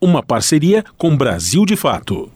Uma 0.00 0.22
parceria 0.22 0.82
com 0.96 1.14
Brasil 1.14 1.66
de 1.66 1.76
Fato. 1.76 2.32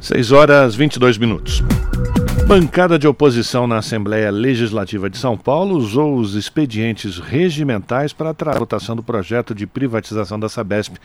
6 0.00 0.32
horas 0.32 0.74
22 0.74 1.16
minutos. 1.16 1.62
Bancada 2.46 2.98
de 2.98 3.08
oposição 3.08 3.66
na 3.66 3.78
Assembleia 3.78 4.30
Legislativa 4.30 5.08
de 5.08 5.16
São 5.16 5.36
Paulo 5.36 5.76
usou 5.76 6.16
os 6.16 6.34
expedientes 6.34 7.18
regimentais 7.18 8.12
para 8.12 8.30
atrasar 8.30 8.56
a 8.56 8.60
votação 8.60 8.94
do 8.94 9.02
projeto 9.02 9.54
de 9.54 9.66
privatização 9.66 10.38
da 10.38 10.48
Sabesp, 10.48 10.96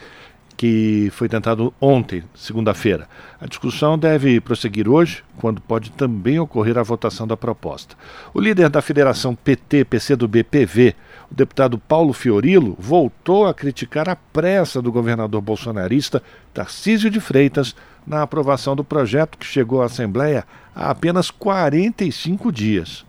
que 0.54 1.08
foi 1.12 1.30
tentado 1.30 1.72
ontem, 1.80 2.22
segunda-feira. 2.34 3.08
A 3.40 3.46
discussão 3.46 3.98
deve 3.98 4.38
prosseguir 4.42 4.86
hoje, 4.86 5.24
quando 5.38 5.62
pode 5.62 5.90
também 5.92 6.38
ocorrer 6.38 6.76
a 6.76 6.82
votação 6.82 7.26
da 7.26 7.38
proposta. 7.38 7.96
O 8.34 8.40
líder 8.40 8.68
da 8.68 8.82
Federação 8.82 9.34
PT-PCdoB-PV, 9.34 10.94
o 11.30 11.34
deputado 11.34 11.78
Paulo 11.78 12.12
Fiorilo, 12.12 12.76
voltou 12.78 13.46
a 13.46 13.54
criticar 13.54 14.10
a 14.10 14.14
pressa 14.14 14.82
do 14.82 14.92
governador 14.92 15.40
bolsonarista 15.40 16.22
Tarcísio 16.52 17.08
de 17.08 17.18
Freitas 17.18 17.74
na 18.06 18.22
aprovação 18.22 18.74
do 18.74 18.84
projeto 18.84 19.38
que 19.38 19.46
chegou 19.46 19.82
à 19.82 19.86
Assembleia 19.86 20.44
há 20.74 20.90
apenas 20.90 21.30
45 21.30 22.50
dias. 22.52 23.04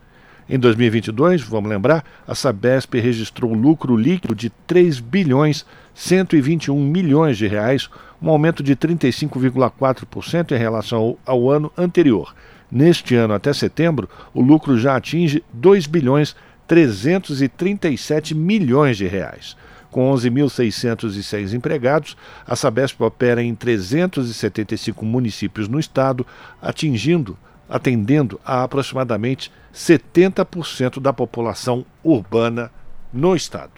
Em 0.49 0.59
2022, 0.59 1.41
vamos 1.41 1.69
lembrar, 1.69 2.03
a 2.27 2.35
Sabesp 2.35 2.93
registrou 2.99 3.51
um 3.51 3.55
lucro 3.55 3.95
líquido 3.95 4.35
de 4.35 4.49
3 4.67 4.99
bilhões 4.99 5.65
121 5.93 6.77
milhões 6.77 7.37
de 7.37 7.47
reais, 7.47 7.89
um 8.21 8.29
aumento 8.29 8.61
de 8.61 8.75
35,4% 8.75 10.51
em 10.51 10.57
relação 10.57 11.17
ao, 11.25 11.49
ano 11.49 11.71
anterior. 11.77 12.35
Neste 12.71 13.15
ano 13.15 13.33
até 13.33 13.53
setembro, 13.53 14.09
o 14.33 14.41
lucro 14.41 14.77
já 14.77 14.95
atinge 14.95 15.43
2 15.53 15.87
bilhões 15.87 16.35
337 16.67 18.33
milhões 18.33 18.97
de 18.97 19.07
reais. 19.07 19.55
Com 19.91 20.09
11.606 20.13 21.53
empregados, 21.53 22.15
a 22.47 22.55
Sabesp 22.55 23.03
opera 23.03 23.43
em 23.43 23.53
375 23.53 25.05
municípios 25.05 25.67
no 25.67 25.77
estado, 25.77 26.25
atingindo, 26.61 27.37
atendendo 27.69 28.39
a 28.45 28.63
aproximadamente 28.63 29.51
70% 29.75 31.01
da 31.01 31.11
população 31.11 31.85
urbana 32.03 32.71
no 33.11 33.35
estado. 33.35 33.71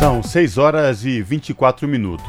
São 0.00 0.22
6 0.22 0.58
horas 0.58 1.04
e 1.04 1.22
24 1.22 1.86
minutos. 1.86 2.26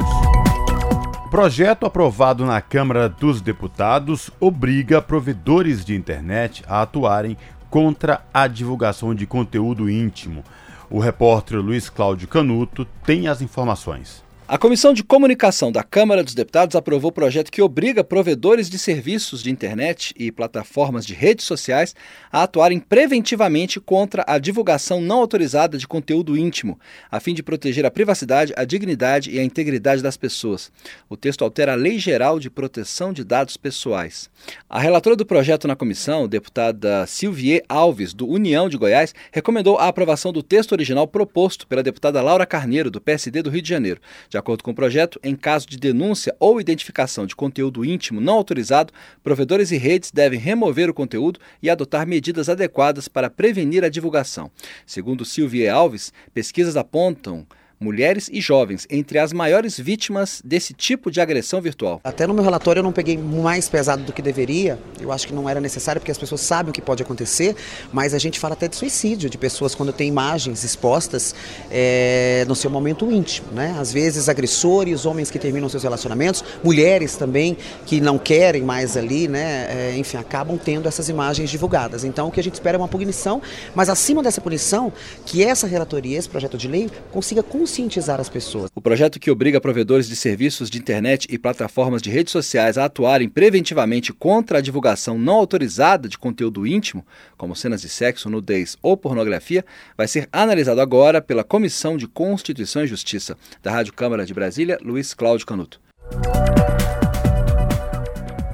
O 1.25 1.29
projeto 1.29 1.85
aprovado 1.85 2.45
na 2.45 2.61
Câmara 2.61 3.09
dos 3.09 3.41
Deputados 3.41 4.31
obriga 4.39 5.01
provedores 5.01 5.83
de 5.83 5.93
internet 5.93 6.63
a 6.67 6.83
atuarem 6.83 7.35
contra 7.69 8.21
a 8.33 8.47
divulgação 8.47 9.13
de 9.13 9.25
conteúdo 9.25 9.89
íntimo. 9.89 10.43
O 10.89 10.99
repórter 10.99 11.59
Luiz 11.59 11.89
Cláudio 11.89 12.29
Canuto 12.29 12.85
tem 13.05 13.27
as 13.27 13.41
informações. 13.41 14.23
A 14.49 14.57
Comissão 14.57 14.93
de 14.93 15.03
Comunicação 15.03 15.73
da 15.73 15.83
Câmara 15.83 16.23
dos 16.23 16.33
Deputados 16.33 16.73
aprovou 16.73 17.09
o 17.09 17.13
projeto 17.13 17.51
que 17.51 17.61
obriga 17.61 18.01
provedores 18.01 18.69
de 18.69 18.79
serviços 18.79 19.43
de 19.43 19.51
internet 19.51 20.13
e 20.17 20.31
plataformas 20.31 21.05
de 21.05 21.13
redes 21.13 21.45
sociais 21.45 21.93
a 22.31 22.43
atuarem 22.43 22.79
preventivamente 22.79 23.77
contra 23.77 24.23
a 24.25 24.39
divulgação 24.39 25.01
não 25.01 25.17
autorizada 25.17 25.77
de 25.77 25.85
conteúdo 25.85 26.37
íntimo, 26.37 26.79
a 27.11 27.19
fim 27.19 27.33
de 27.33 27.43
proteger 27.43 27.85
a 27.85 27.91
privacidade, 27.91 28.53
a 28.55 28.63
dignidade 28.63 29.31
e 29.31 29.37
a 29.37 29.43
integridade 29.43 30.01
das 30.01 30.15
pessoas. 30.15 30.71
O 31.09 31.17
texto 31.17 31.43
altera 31.43 31.73
a 31.73 31.75
Lei 31.75 31.99
Geral 31.99 32.39
de 32.39 32.49
Proteção 32.49 33.11
de 33.11 33.25
Dados 33.25 33.57
Pessoais. 33.57 34.29
A 34.69 34.79
relatora 34.79 35.17
do 35.17 35.25
projeto 35.25 35.67
na 35.67 35.75
comissão, 35.75 36.25
deputada 36.25 37.05
Silvier 37.05 37.65
Alves, 37.67 38.13
do 38.13 38.25
União 38.25 38.69
de 38.69 38.77
Goiás, 38.77 39.13
recomendou 39.29 39.77
a 39.77 39.89
aprovação 39.89 40.31
do 40.31 40.41
texto 40.41 40.71
original 40.71 41.05
proposto 41.05 41.67
pela 41.67 41.83
deputada 41.83 42.21
Laura 42.21 42.45
Carneiro, 42.45 42.89
do 42.89 43.01
PSD 43.01 43.41
do 43.41 43.49
Rio 43.49 43.61
de 43.61 43.67
Janeiro. 43.67 43.99
De 44.29 44.36
acordo 44.37 44.63
com 44.63 44.71
o 44.71 44.75
projeto, 44.75 45.19
em 45.23 45.35
caso 45.35 45.67
de 45.67 45.77
denúncia 45.77 46.35
ou 46.39 46.61
identificação 46.61 47.25
de 47.25 47.35
conteúdo 47.35 47.83
íntimo 47.83 48.21
não 48.21 48.35
autorizado, 48.35 48.93
provedores 49.23 49.71
e 49.71 49.77
redes 49.77 50.11
devem 50.11 50.39
remover 50.39 50.89
o 50.89 50.93
conteúdo 50.93 51.39
e 51.61 51.69
adotar 51.69 52.07
medidas 52.07 52.49
adequadas 52.49 53.07
para 53.07 53.29
prevenir 53.29 53.83
a 53.83 53.89
divulgação. 53.89 54.51
Segundo 54.85 55.25
Silvia 55.25 55.73
Alves, 55.73 56.13
pesquisas 56.33 56.77
apontam 56.77 57.45
mulheres 57.79 58.29
e 58.31 58.41
jovens 58.41 58.87
entre 58.89 59.19
as 59.19 59.31
maiores 59.31 59.79
vítimas 59.79 60.41
desse 60.43 60.73
tipo 60.73 61.11
de 61.11 61.21
agressão 61.21 61.61
virtual. 61.61 62.01
Até 62.03 62.25
no 62.25 62.33
meu 62.33 62.43
relatório 62.43 62.79
eu 62.79 62.83
não 62.83 62.91
peguei 62.91 63.17
mais 63.17 63.69
pesado 63.69 64.03
do 64.03 64.11
que 64.11 64.21
deveria, 64.21 64.79
eu 64.99 65.11
acho 65.11 65.27
que 65.27 65.33
não 65.33 65.47
era 65.47 65.61
necessário 65.61 66.01
porque 66.01 66.11
as 66.11 66.17
pessoas 66.17 66.41
sabem 66.41 66.71
o 66.71 66.73
que 66.73 66.81
pode 66.81 67.03
acontecer, 67.03 67.55
mas 67.93 68.13
a 68.13 68.17
gente 68.17 68.39
fala 68.39 68.53
até 68.53 68.67
de 68.67 68.75
suicídio, 68.75 69.29
de 69.29 69.37
pessoas 69.37 69.75
quando 69.75 69.93
tem 69.93 70.07
imagens 70.07 70.63
expostas 70.63 71.35
é, 71.69 72.45
no 72.47 72.55
seu 72.55 72.69
momento 72.71 73.11
íntimo, 73.11 73.47
né? 73.51 73.75
Às 73.79 73.93
vezes 73.93 74.27
agressores, 74.27 75.05
homens 75.05 75.29
que 75.29 75.37
terminam 75.37 75.69
seus 75.69 75.83
relacionamentos, 75.83 76.43
mulheres 76.63 77.15
também 77.15 77.57
que 77.85 78.01
não 78.01 78.17
querem 78.17 78.63
mais 78.63 78.97
ali, 78.97 79.27
né? 79.27 79.67
É, 79.69 79.97
enfim, 79.97 80.17
acabam 80.17 80.57
tendo 80.57 80.87
essas 80.87 81.09
imagens 81.09 81.49
divulgadas. 81.49 82.03
Então 82.03 82.27
o 82.27 82.31
que 82.31 82.39
a 82.39 82.43
gente 82.43 82.55
espera 82.55 82.77
é 82.77 82.79
uma 82.79 82.87
punição, 82.87 83.41
mas 83.75 83.89
acima 83.89 84.23
dessa 84.23 84.41
punição, 84.41 84.91
que 85.25 85.43
essa 85.43 85.67
relatoria, 85.67 86.17
esse 86.17 86.27
projeto 86.27 86.57
de 86.57 86.67
lei, 86.67 86.89
consiga 87.11 87.43
conscientizar 87.67 88.21
as 88.21 88.29
pessoas. 88.29 88.71
O 88.73 88.79
projeto 88.79 89.19
que 89.19 89.29
obriga 89.29 89.59
provedores 89.59 90.07
de 90.07 90.15
serviços 90.15 90.69
de 90.69 90.77
internet 90.77 91.27
e 91.29 91.37
plataformas 91.37 92.01
de 92.01 92.09
redes 92.09 92.31
sociais 92.31 92.77
a 92.77 92.85
atuarem 92.85 93.27
preventivamente 93.27 94.13
contra 94.13 94.59
a 94.59 94.61
divulgação 94.61 95.19
não 95.19 95.35
autorizada 95.35 96.07
de 96.07 96.17
conteúdo 96.17 96.65
íntimo, 96.65 97.05
como 97.35 97.57
cenas 97.57 97.81
de 97.81 97.89
sexo, 97.89 98.29
nudez 98.29 98.77
ou 98.81 98.95
pornografia, 98.95 99.65
vai 99.97 100.07
ser 100.07 100.29
analisado 100.31 100.79
agora 100.79 101.21
pela 101.21 101.43
Comissão 101.43 101.97
de 101.97 102.07
Constituição 102.07 102.85
e 102.85 102.87
Justiça. 102.87 103.37
Da 103.61 103.69
Rádio 103.69 103.91
Câmara 103.91 104.25
de 104.25 104.33
Brasília, 104.33 104.79
Luiz 104.81 105.13
Cláudio 105.13 105.45
Canuto. 105.45 105.81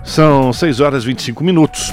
São 0.04 0.52
6 0.52 0.80
horas 0.80 1.04
e 1.04 1.08
25 1.08 1.44
minutos. 1.44 1.92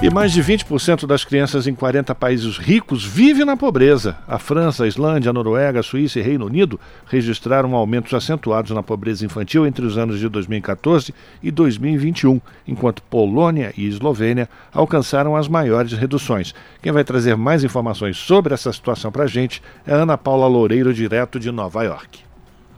E 0.00 0.08
mais 0.08 0.30
de 0.30 0.40
20% 0.40 1.08
das 1.08 1.24
crianças 1.24 1.66
em 1.66 1.74
40 1.74 2.14
países 2.14 2.56
ricos 2.56 3.04
vivem 3.04 3.44
na 3.44 3.56
pobreza. 3.56 4.16
A 4.28 4.38
França, 4.38 4.84
a 4.84 4.86
Islândia, 4.86 5.30
a 5.30 5.32
Noruega, 5.32 5.80
a 5.80 5.82
Suíça 5.82 6.20
e 6.20 6.22
Reino 6.22 6.46
Unido 6.46 6.78
registraram 7.06 7.74
aumentos 7.74 8.14
acentuados 8.14 8.70
na 8.70 8.80
pobreza 8.80 9.26
infantil 9.26 9.66
entre 9.66 9.84
os 9.84 9.98
anos 9.98 10.20
de 10.20 10.28
2014 10.28 11.12
e 11.42 11.50
2021, 11.50 12.40
enquanto 12.68 13.02
Polônia 13.02 13.74
e 13.76 13.88
Eslovênia 13.88 14.48
alcançaram 14.72 15.34
as 15.34 15.48
maiores 15.48 15.92
reduções. 15.94 16.54
Quem 16.80 16.92
vai 16.92 17.02
trazer 17.02 17.36
mais 17.36 17.64
informações 17.64 18.16
sobre 18.18 18.54
essa 18.54 18.72
situação 18.72 19.10
para 19.10 19.24
a 19.24 19.28
gente 19.28 19.60
é 19.84 19.92
Ana 19.92 20.16
Paula 20.16 20.46
Loureiro, 20.46 20.94
direto 20.94 21.40
de 21.40 21.50
Nova 21.50 21.82
York. 21.82 22.27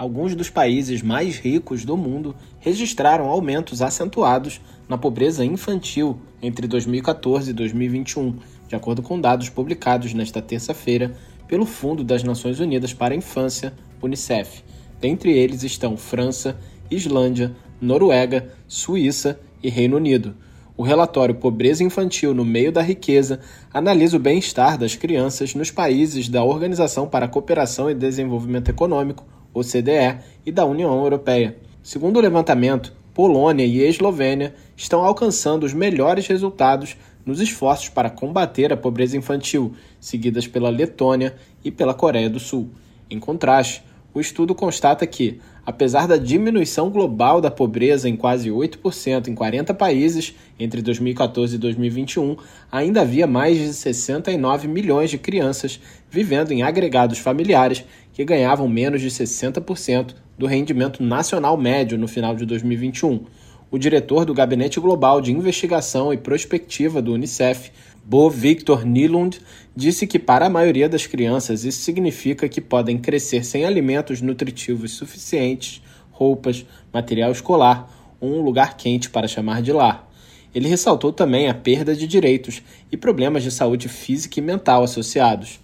Alguns 0.00 0.34
dos 0.34 0.48
países 0.48 1.02
mais 1.02 1.36
ricos 1.36 1.84
do 1.84 1.94
mundo 1.94 2.34
registraram 2.58 3.26
aumentos 3.26 3.82
acentuados 3.82 4.58
na 4.88 4.96
pobreza 4.96 5.44
infantil 5.44 6.18
entre 6.40 6.66
2014 6.66 7.50
e 7.50 7.52
2021, 7.52 8.34
de 8.66 8.74
acordo 8.74 9.02
com 9.02 9.20
dados 9.20 9.50
publicados 9.50 10.14
nesta 10.14 10.40
terça-feira 10.40 11.14
pelo 11.46 11.66
Fundo 11.66 12.02
das 12.02 12.22
Nações 12.22 12.60
Unidas 12.60 12.94
para 12.94 13.12
a 13.12 13.16
Infância, 13.18 13.74
UNICEF. 14.00 14.64
Dentre 14.98 15.32
eles 15.36 15.64
estão 15.64 15.98
França, 15.98 16.58
Islândia, 16.90 17.54
Noruega, 17.78 18.54
Suíça 18.66 19.38
e 19.62 19.68
Reino 19.68 19.98
Unido. 19.98 20.34
O 20.78 20.82
relatório 20.82 21.34
Pobreza 21.34 21.84
Infantil 21.84 22.32
no 22.32 22.42
Meio 22.42 22.72
da 22.72 22.80
Riqueza 22.80 23.40
analisa 23.70 24.16
o 24.16 24.20
bem-estar 24.20 24.78
das 24.78 24.96
crianças 24.96 25.54
nos 25.54 25.70
países 25.70 26.26
da 26.26 26.42
Organização 26.42 27.06
para 27.06 27.26
a 27.26 27.28
Cooperação 27.28 27.90
e 27.90 27.94
Desenvolvimento 27.94 28.70
Econômico, 28.70 29.26
OCDE, 29.52 30.18
e 30.44 30.52
da 30.52 30.64
União 30.64 30.92
Europeia. 31.02 31.56
Segundo 31.82 32.18
o 32.18 32.20
levantamento, 32.20 32.92
Polônia 33.14 33.64
e 33.64 33.82
Eslovênia 33.82 34.54
estão 34.76 35.04
alcançando 35.04 35.64
os 35.64 35.74
melhores 35.74 36.26
resultados 36.26 36.96
nos 37.24 37.40
esforços 37.40 37.88
para 37.88 38.10
combater 38.10 38.72
a 38.72 38.76
pobreza 38.76 39.16
infantil, 39.16 39.74
seguidas 40.00 40.46
pela 40.46 40.70
Letônia 40.70 41.36
e 41.64 41.70
pela 41.70 41.94
Coreia 41.94 42.30
do 42.30 42.40
Sul. 42.40 42.70
Em 43.10 43.18
contraste, 43.18 43.82
o 44.14 44.20
estudo 44.20 44.54
constata 44.54 45.06
que, 45.06 45.40
apesar 45.64 46.06
da 46.06 46.16
diminuição 46.16 46.90
global 46.90 47.40
da 47.40 47.50
pobreza 47.50 48.08
em 48.08 48.16
quase 48.16 48.50
8% 48.50 49.28
em 49.28 49.34
40 49.34 49.74
países 49.74 50.34
entre 50.58 50.82
2014 50.82 51.54
e 51.54 51.58
2021, 51.58 52.36
ainda 52.70 53.02
havia 53.02 53.26
mais 53.26 53.58
de 53.58 53.72
69 53.72 54.68
milhões 54.68 55.10
de 55.10 55.18
crianças 55.18 55.80
vivendo 56.10 56.52
em 56.52 56.62
agregados 56.62 57.18
familiares 57.18 57.84
que 58.12 58.24
ganhavam 58.24 58.68
menos 58.68 59.00
de 59.00 59.08
60% 59.08 60.14
do 60.36 60.46
rendimento 60.46 61.02
nacional 61.02 61.56
médio 61.56 61.98
no 61.98 62.08
final 62.08 62.34
de 62.34 62.44
2021. 62.46 63.24
O 63.70 63.78
diretor 63.78 64.24
do 64.24 64.34
Gabinete 64.34 64.80
Global 64.80 65.20
de 65.20 65.30
Investigação 65.30 66.12
e 66.12 66.16
Prospectiva 66.16 67.00
do 67.00 67.12
Unicef, 67.12 67.70
Bo 68.04 68.28
Victor 68.28 68.84
Nilund, 68.84 69.40
disse 69.76 70.06
que 70.06 70.18
para 70.18 70.46
a 70.46 70.50
maioria 70.50 70.88
das 70.88 71.06
crianças 71.06 71.64
isso 71.64 71.80
significa 71.82 72.48
que 72.48 72.60
podem 72.60 72.98
crescer 72.98 73.44
sem 73.44 73.64
alimentos 73.64 74.20
nutritivos 74.20 74.92
suficientes, 74.92 75.82
roupas, 76.10 76.66
material 76.92 77.30
escolar 77.30 77.88
ou 78.20 78.38
um 78.38 78.42
lugar 78.42 78.76
quente 78.76 79.08
para 79.08 79.28
chamar 79.28 79.62
de 79.62 79.72
lar. 79.72 80.10
Ele 80.54 80.68
ressaltou 80.68 81.12
também 81.12 81.48
a 81.48 81.54
perda 81.54 81.94
de 81.94 82.06
direitos 82.06 82.62
e 82.90 82.96
problemas 82.96 83.42
de 83.42 83.50
saúde 83.50 83.88
física 83.88 84.40
e 84.40 84.42
mental 84.42 84.82
associados. 84.82 85.60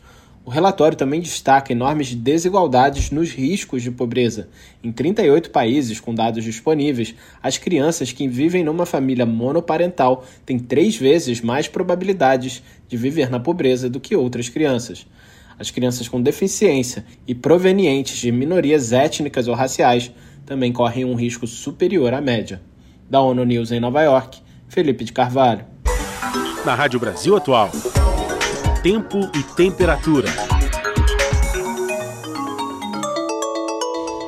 O 0.46 0.50
relatório 0.50 0.96
também 0.96 1.20
destaca 1.20 1.72
enormes 1.72 2.14
desigualdades 2.14 3.10
nos 3.10 3.32
riscos 3.32 3.82
de 3.82 3.90
pobreza. 3.90 4.48
Em 4.80 4.92
38 4.92 5.50
países 5.50 5.98
com 5.98 6.14
dados 6.14 6.44
disponíveis, 6.44 7.16
as 7.42 7.58
crianças 7.58 8.12
que 8.12 8.28
vivem 8.28 8.62
numa 8.62 8.86
família 8.86 9.26
monoparental 9.26 10.24
têm 10.46 10.56
três 10.56 10.96
vezes 10.96 11.40
mais 11.40 11.66
probabilidades 11.66 12.62
de 12.86 12.96
viver 12.96 13.28
na 13.28 13.40
pobreza 13.40 13.90
do 13.90 13.98
que 13.98 14.14
outras 14.14 14.48
crianças. 14.48 15.04
As 15.58 15.72
crianças 15.72 16.06
com 16.06 16.22
deficiência 16.22 17.04
e 17.26 17.34
provenientes 17.34 18.16
de 18.18 18.30
minorias 18.30 18.92
étnicas 18.92 19.48
ou 19.48 19.54
raciais 19.56 20.12
também 20.46 20.72
correm 20.72 21.04
um 21.04 21.16
risco 21.16 21.48
superior 21.48 22.14
à 22.14 22.20
média. 22.20 22.62
Da 23.10 23.20
ONU 23.20 23.44
News 23.44 23.72
em 23.72 23.80
Nova 23.80 24.00
York, 24.00 24.40
Felipe 24.68 25.02
de 25.02 25.12
Carvalho. 25.12 25.64
Na 26.64 26.76
Rádio 26.76 27.00
Brasil 27.00 27.36
Atual 27.36 27.72
tempo 28.86 29.18
e 29.34 29.42
temperatura. 29.56 30.28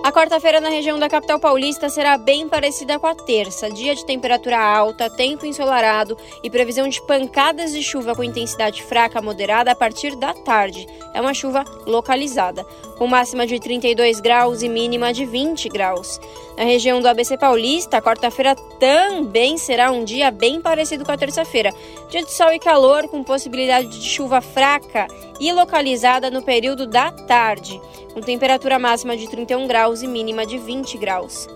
A 0.02 0.10
quarta-feira 0.10 0.60
na 0.60 0.68
região 0.68 0.98
da 0.98 1.08
capital 1.08 1.38
paulista 1.38 1.88
será 1.88 2.18
bem 2.18 2.48
parecida 2.48 2.98
com 2.98 3.06
a 3.06 3.14
terça. 3.14 3.70
Dia 3.70 3.94
de 3.94 4.04
temperatura 4.04 4.58
alta, 4.58 5.08
tempo 5.08 5.46
ensolarado 5.46 6.18
e 6.42 6.50
previsão 6.50 6.88
de 6.88 7.00
pancadas 7.02 7.70
de 7.72 7.84
chuva 7.84 8.16
com 8.16 8.24
intensidade 8.24 8.82
fraca 8.82 9.22
moderada 9.22 9.70
a 9.70 9.76
partir 9.76 10.16
da 10.16 10.34
tarde. 10.34 10.88
É 11.14 11.20
uma 11.20 11.34
chuva 11.34 11.62
localizada, 11.86 12.64
com 12.96 13.06
máxima 13.06 13.46
de 13.46 13.60
32 13.60 14.18
graus 14.18 14.62
e 14.62 14.68
mínima 14.68 15.12
de 15.12 15.24
20 15.24 15.68
graus. 15.68 16.18
Na 16.58 16.64
região 16.64 17.00
do 17.00 17.06
ABC 17.06 17.38
Paulista, 17.38 18.02
quarta-feira 18.02 18.56
também 18.80 19.56
será 19.56 19.92
um 19.92 20.02
dia 20.02 20.28
bem 20.28 20.60
parecido 20.60 21.04
com 21.04 21.12
a 21.12 21.16
terça-feira. 21.16 21.72
Dia 22.10 22.24
de 22.24 22.32
sol 22.32 22.52
e 22.52 22.58
calor, 22.58 23.06
com 23.06 23.22
possibilidade 23.22 23.86
de 23.86 24.04
chuva 24.04 24.40
fraca 24.40 25.06
e 25.38 25.52
localizada 25.52 26.28
no 26.32 26.42
período 26.42 26.84
da 26.84 27.12
tarde 27.12 27.80
com 28.12 28.20
temperatura 28.20 28.80
máxima 28.80 29.16
de 29.16 29.28
31 29.28 29.68
graus 29.68 30.02
e 30.02 30.08
mínima 30.08 30.44
de 30.44 30.58
20 30.58 30.98
graus. 30.98 31.46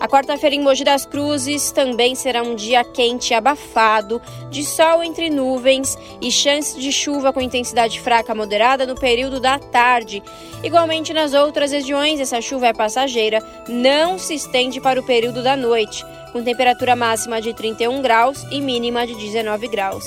A 0.00 0.08
quarta-feira 0.08 0.56
em 0.56 0.60
Mogi 0.60 0.84
das 0.84 1.06
Cruzes 1.06 1.70
também 1.70 2.14
será 2.14 2.42
um 2.42 2.54
dia 2.54 2.84
quente 2.84 3.30
e 3.30 3.34
abafado, 3.34 4.20
de 4.50 4.64
sol 4.64 5.02
entre 5.02 5.30
nuvens 5.30 5.96
e 6.20 6.30
chance 6.30 6.78
de 6.78 6.92
chuva 6.92 7.32
com 7.32 7.40
intensidade 7.40 8.00
fraca 8.00 8.34
moderada 8.34 8.86
no 8.86 8.94
período 8.94 9.40
da 9.40 9.58
tarde. 9.58 10.22
Igualmente 10.62 11.12
nas 11.12 11.32
outras 11.32 11.70
regiões, 11.70 12.20
essa 12.20 12.40
chuva 12.40 12.66
é 12.66 12.72
passageira, 12.72 13.42
não 13.68 14.18
se 14.18 14.34
estende 14.34 14.80
para 14.80 15.00
o 15.00 15.06
período 15.06 15.42
da 15.42 15.56
noite, 15.56 16.04
com 16.32 16.42
temperatura 16.42 16.96
máxima 16.96 17.40
de 17.40 17.54
31 17.54 18.02
graus 18.02 18.44
e 18.50 18.60
mínima 18.60 19.06
de 19.06 19.14
19 19.14 19.68
graus. 19.68 20.04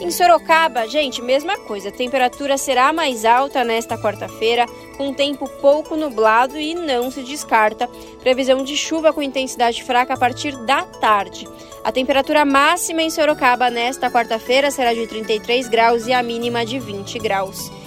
Em 0.00 0.10
Sorocaba, 0.10 0.88
gente, 0.88 1.22
mesma 1.22 1.56
coisa. 1.58 1.88
A 1.88 1.92
temperatura 1.92 2.56
será 2.56 2.92
mais 2.92 3.24
alta 3.24 3.62
nesta 3.62 3.96
quarta-feira, 3.96 4.66
com 4.96 5.12
tempo 5.12 5.48
pouco 5.60 5.96
nublado 5.96 6.58
e 6.58 6.74
não 6.74 7.10
se 7.10 7.22
descarta 7.22 7.88
previsão 8.20 8.64
de 8.64 8.76
chuva 8.76 9.12
com 9.12 9.22
intensidade 9.22 9.82
fraca 9.82 10.14
a 10.14 10.16
partir 10.16 10.56
da 10.64 10.82
tarde. 10.82 11.48
A 11.84 11.92
temperatura 11.92 12.44
máxima 12.44 13.02
em 13.02 13.10
Sorocaba 13.10 13.70
nesta 13.70 14.10
quarta-feira 14.10 14.70
será 14.70 14.94
de 14.94 15.06
33 15.06 15.68
graus 15.68 16.06
e 16.06 16.12
a 16.12 16.22
mínima 16.22 16.64
de 16.64 16.78
20 16.78 17.18
graus. 17.18 17.81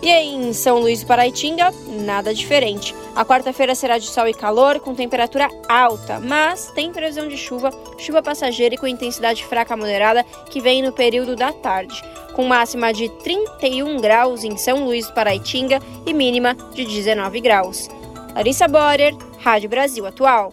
E 0.00 0.10
em 0.10 0.52
São 0.52 0.78
Luís 0.78 1.00
do 1.00 1.06
Paraitinga, 1.06 1.72
nada 2.04 2.32
diferente. 2.32 2.94
A 3.16 3.24
quarta-feira 3.24 3.74
será 3.74 3.98
de 3.98 4.06
sol 4.06 4.28
e 4.28 4.34
calor, 4.34 4.78
com 4.78 4.94
temperatura 4.94 5.48
alta, 5.68 6.20
mas 6.20 6.70
tem 6.72 6.92
previsão 6.92 7.26
de 7.26 7.36
chuva, 7.36 7.70
chuva 7.98 8.22
passageira 8.22 8.76
e 8.76 8.78
com 8.78 8.86
intensidade 8.86 9.44
fraca 9.44 9.76
moderada, 9.76 10.24
que 10.50 10.60
vem 10.60 10.82
no 10.82 10.92
período 10.92 11.34
da 11.34 11.52
tarde, 11.52 12.00
com 12.32 12.44
máxima 12.44 12.92
de 12.92 13.08
31 13.08 14.00
graus 14.00 14.44
em 14.44 14.56
São 14.56 14.84
Luís 14.84 15.08
do 15.08 15.14
Paraitinga 15.14 15.80
e 16.06 16.14
mínima 16.14 16.54
de 16.72 16.84
19 16.84 17.40
graus. 17.40 17.88
Larissa 18.34 18.68
Borer, 18.68 19.16
Rádio 19.40 19.68
Brasil 19.68 20.06
Atual. 20.06 20.52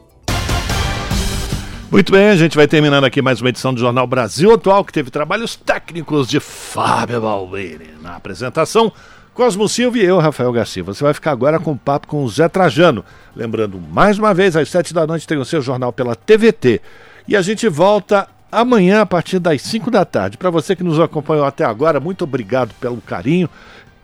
Muito 1.92 2.12
bem, 2.12 2.30
a 2.30 2.36
gente 2.36 2.58
vai 2.58 2.68
terminando 2.68 3.04
aqui 3.04 3.22
mais 3.22 3.40
uma 3.40 3.50
edição 3.50 3.74
do 3.74 3.80
Jornal 3.80 4.08
Brasil 4.08 4.52
Atual, 4.52 4.84
que 4.84 4.92
teve 4.92 5.12
trabalhos 5.12 5.56
técnicos 5.56 6.28
de 6.28 6.40
Fábio 6.40 7.22
Balbeire 7.22 7.94
na 8.02 8.16
apresentação. 8.16 8.92
Cosmo 9.36 9.68
Silva 9.68 9.98
e 9.98 10.06
eu, 10.06 10.18
Rafael 10.18 10.49
Garcia. 10.53 10.82
Você 10.82 11.03
vai 11.03 11.14
ficar 11.14 11.32
agora 11.32 11.60
com 11.60 11.74
o 11.74 11.78
papo 11.78 12.07
com 12.07 12.24
o 12.24 12.30
Zé 12.30 12.48
Trajano. 12.48 13.03
Lembrando, 13.36 13.78
mais 13.78 14.18
uma 14.18 14.34
vez, 14.34 14.56
às 14.56 14.70
sete 14.70 14.94
da 14.94 15.06
noite 15.06 15.28
tem 15.28 15.38
o 15.38 15.44
seu 15.44 15.62
jornal 15.62 15.91
pela 15.91 16.16
TVT. 16.16 16.82
E 17.28 17.36
a 17.36 17.41
gente 17.41 17.68
volta 17.68 18.30
amanhã 18.49 19.02
a 19.02 19.06
partir 19.06 19.40
das 19.40 19.62
5 19.62 19.91
da 19.91 20.06
tarde. 20.06 20.38
Para 20.38 20.49
você 20.49 20.74
que 20.74 20.86
nos 20.86 21.02
acompanhou 21.02 21.44
até 21.44 21.66
agora, 21.66 21.99
muito 21.99 22.24
obrigado 22.24 22.74
pelo 22.80 23.02
carinho, 23.02 23.49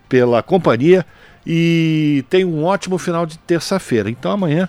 pela 0.06 0.42
companhia 0.42 1.06
e 1.46 2.22
tenha 2.28 2.46
um 2.46 2.62
ótimo 2.64 2.98
final 2.98 3.24
de 3.24 3.38
terça-feira. 3.38 4.10
Então 4.10 4.30
amanhã, 4.30 4.68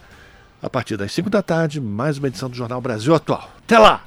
a 0.61 0.69
partir 0.69 0.95
das 0.95 1.11
5 1.11 1.29
da 1.29 1.41
tarde, 1.41 1.81
mais 1.81 2.17
uma 2.17 2.29
edição 2.29 2.49
do 2.49 2.55
Jornal 2.55 2.79
Brasil 2.79 3.13
Atual. 3.13 3.51
Até 3.65 3.77
lá! 3.77 4.03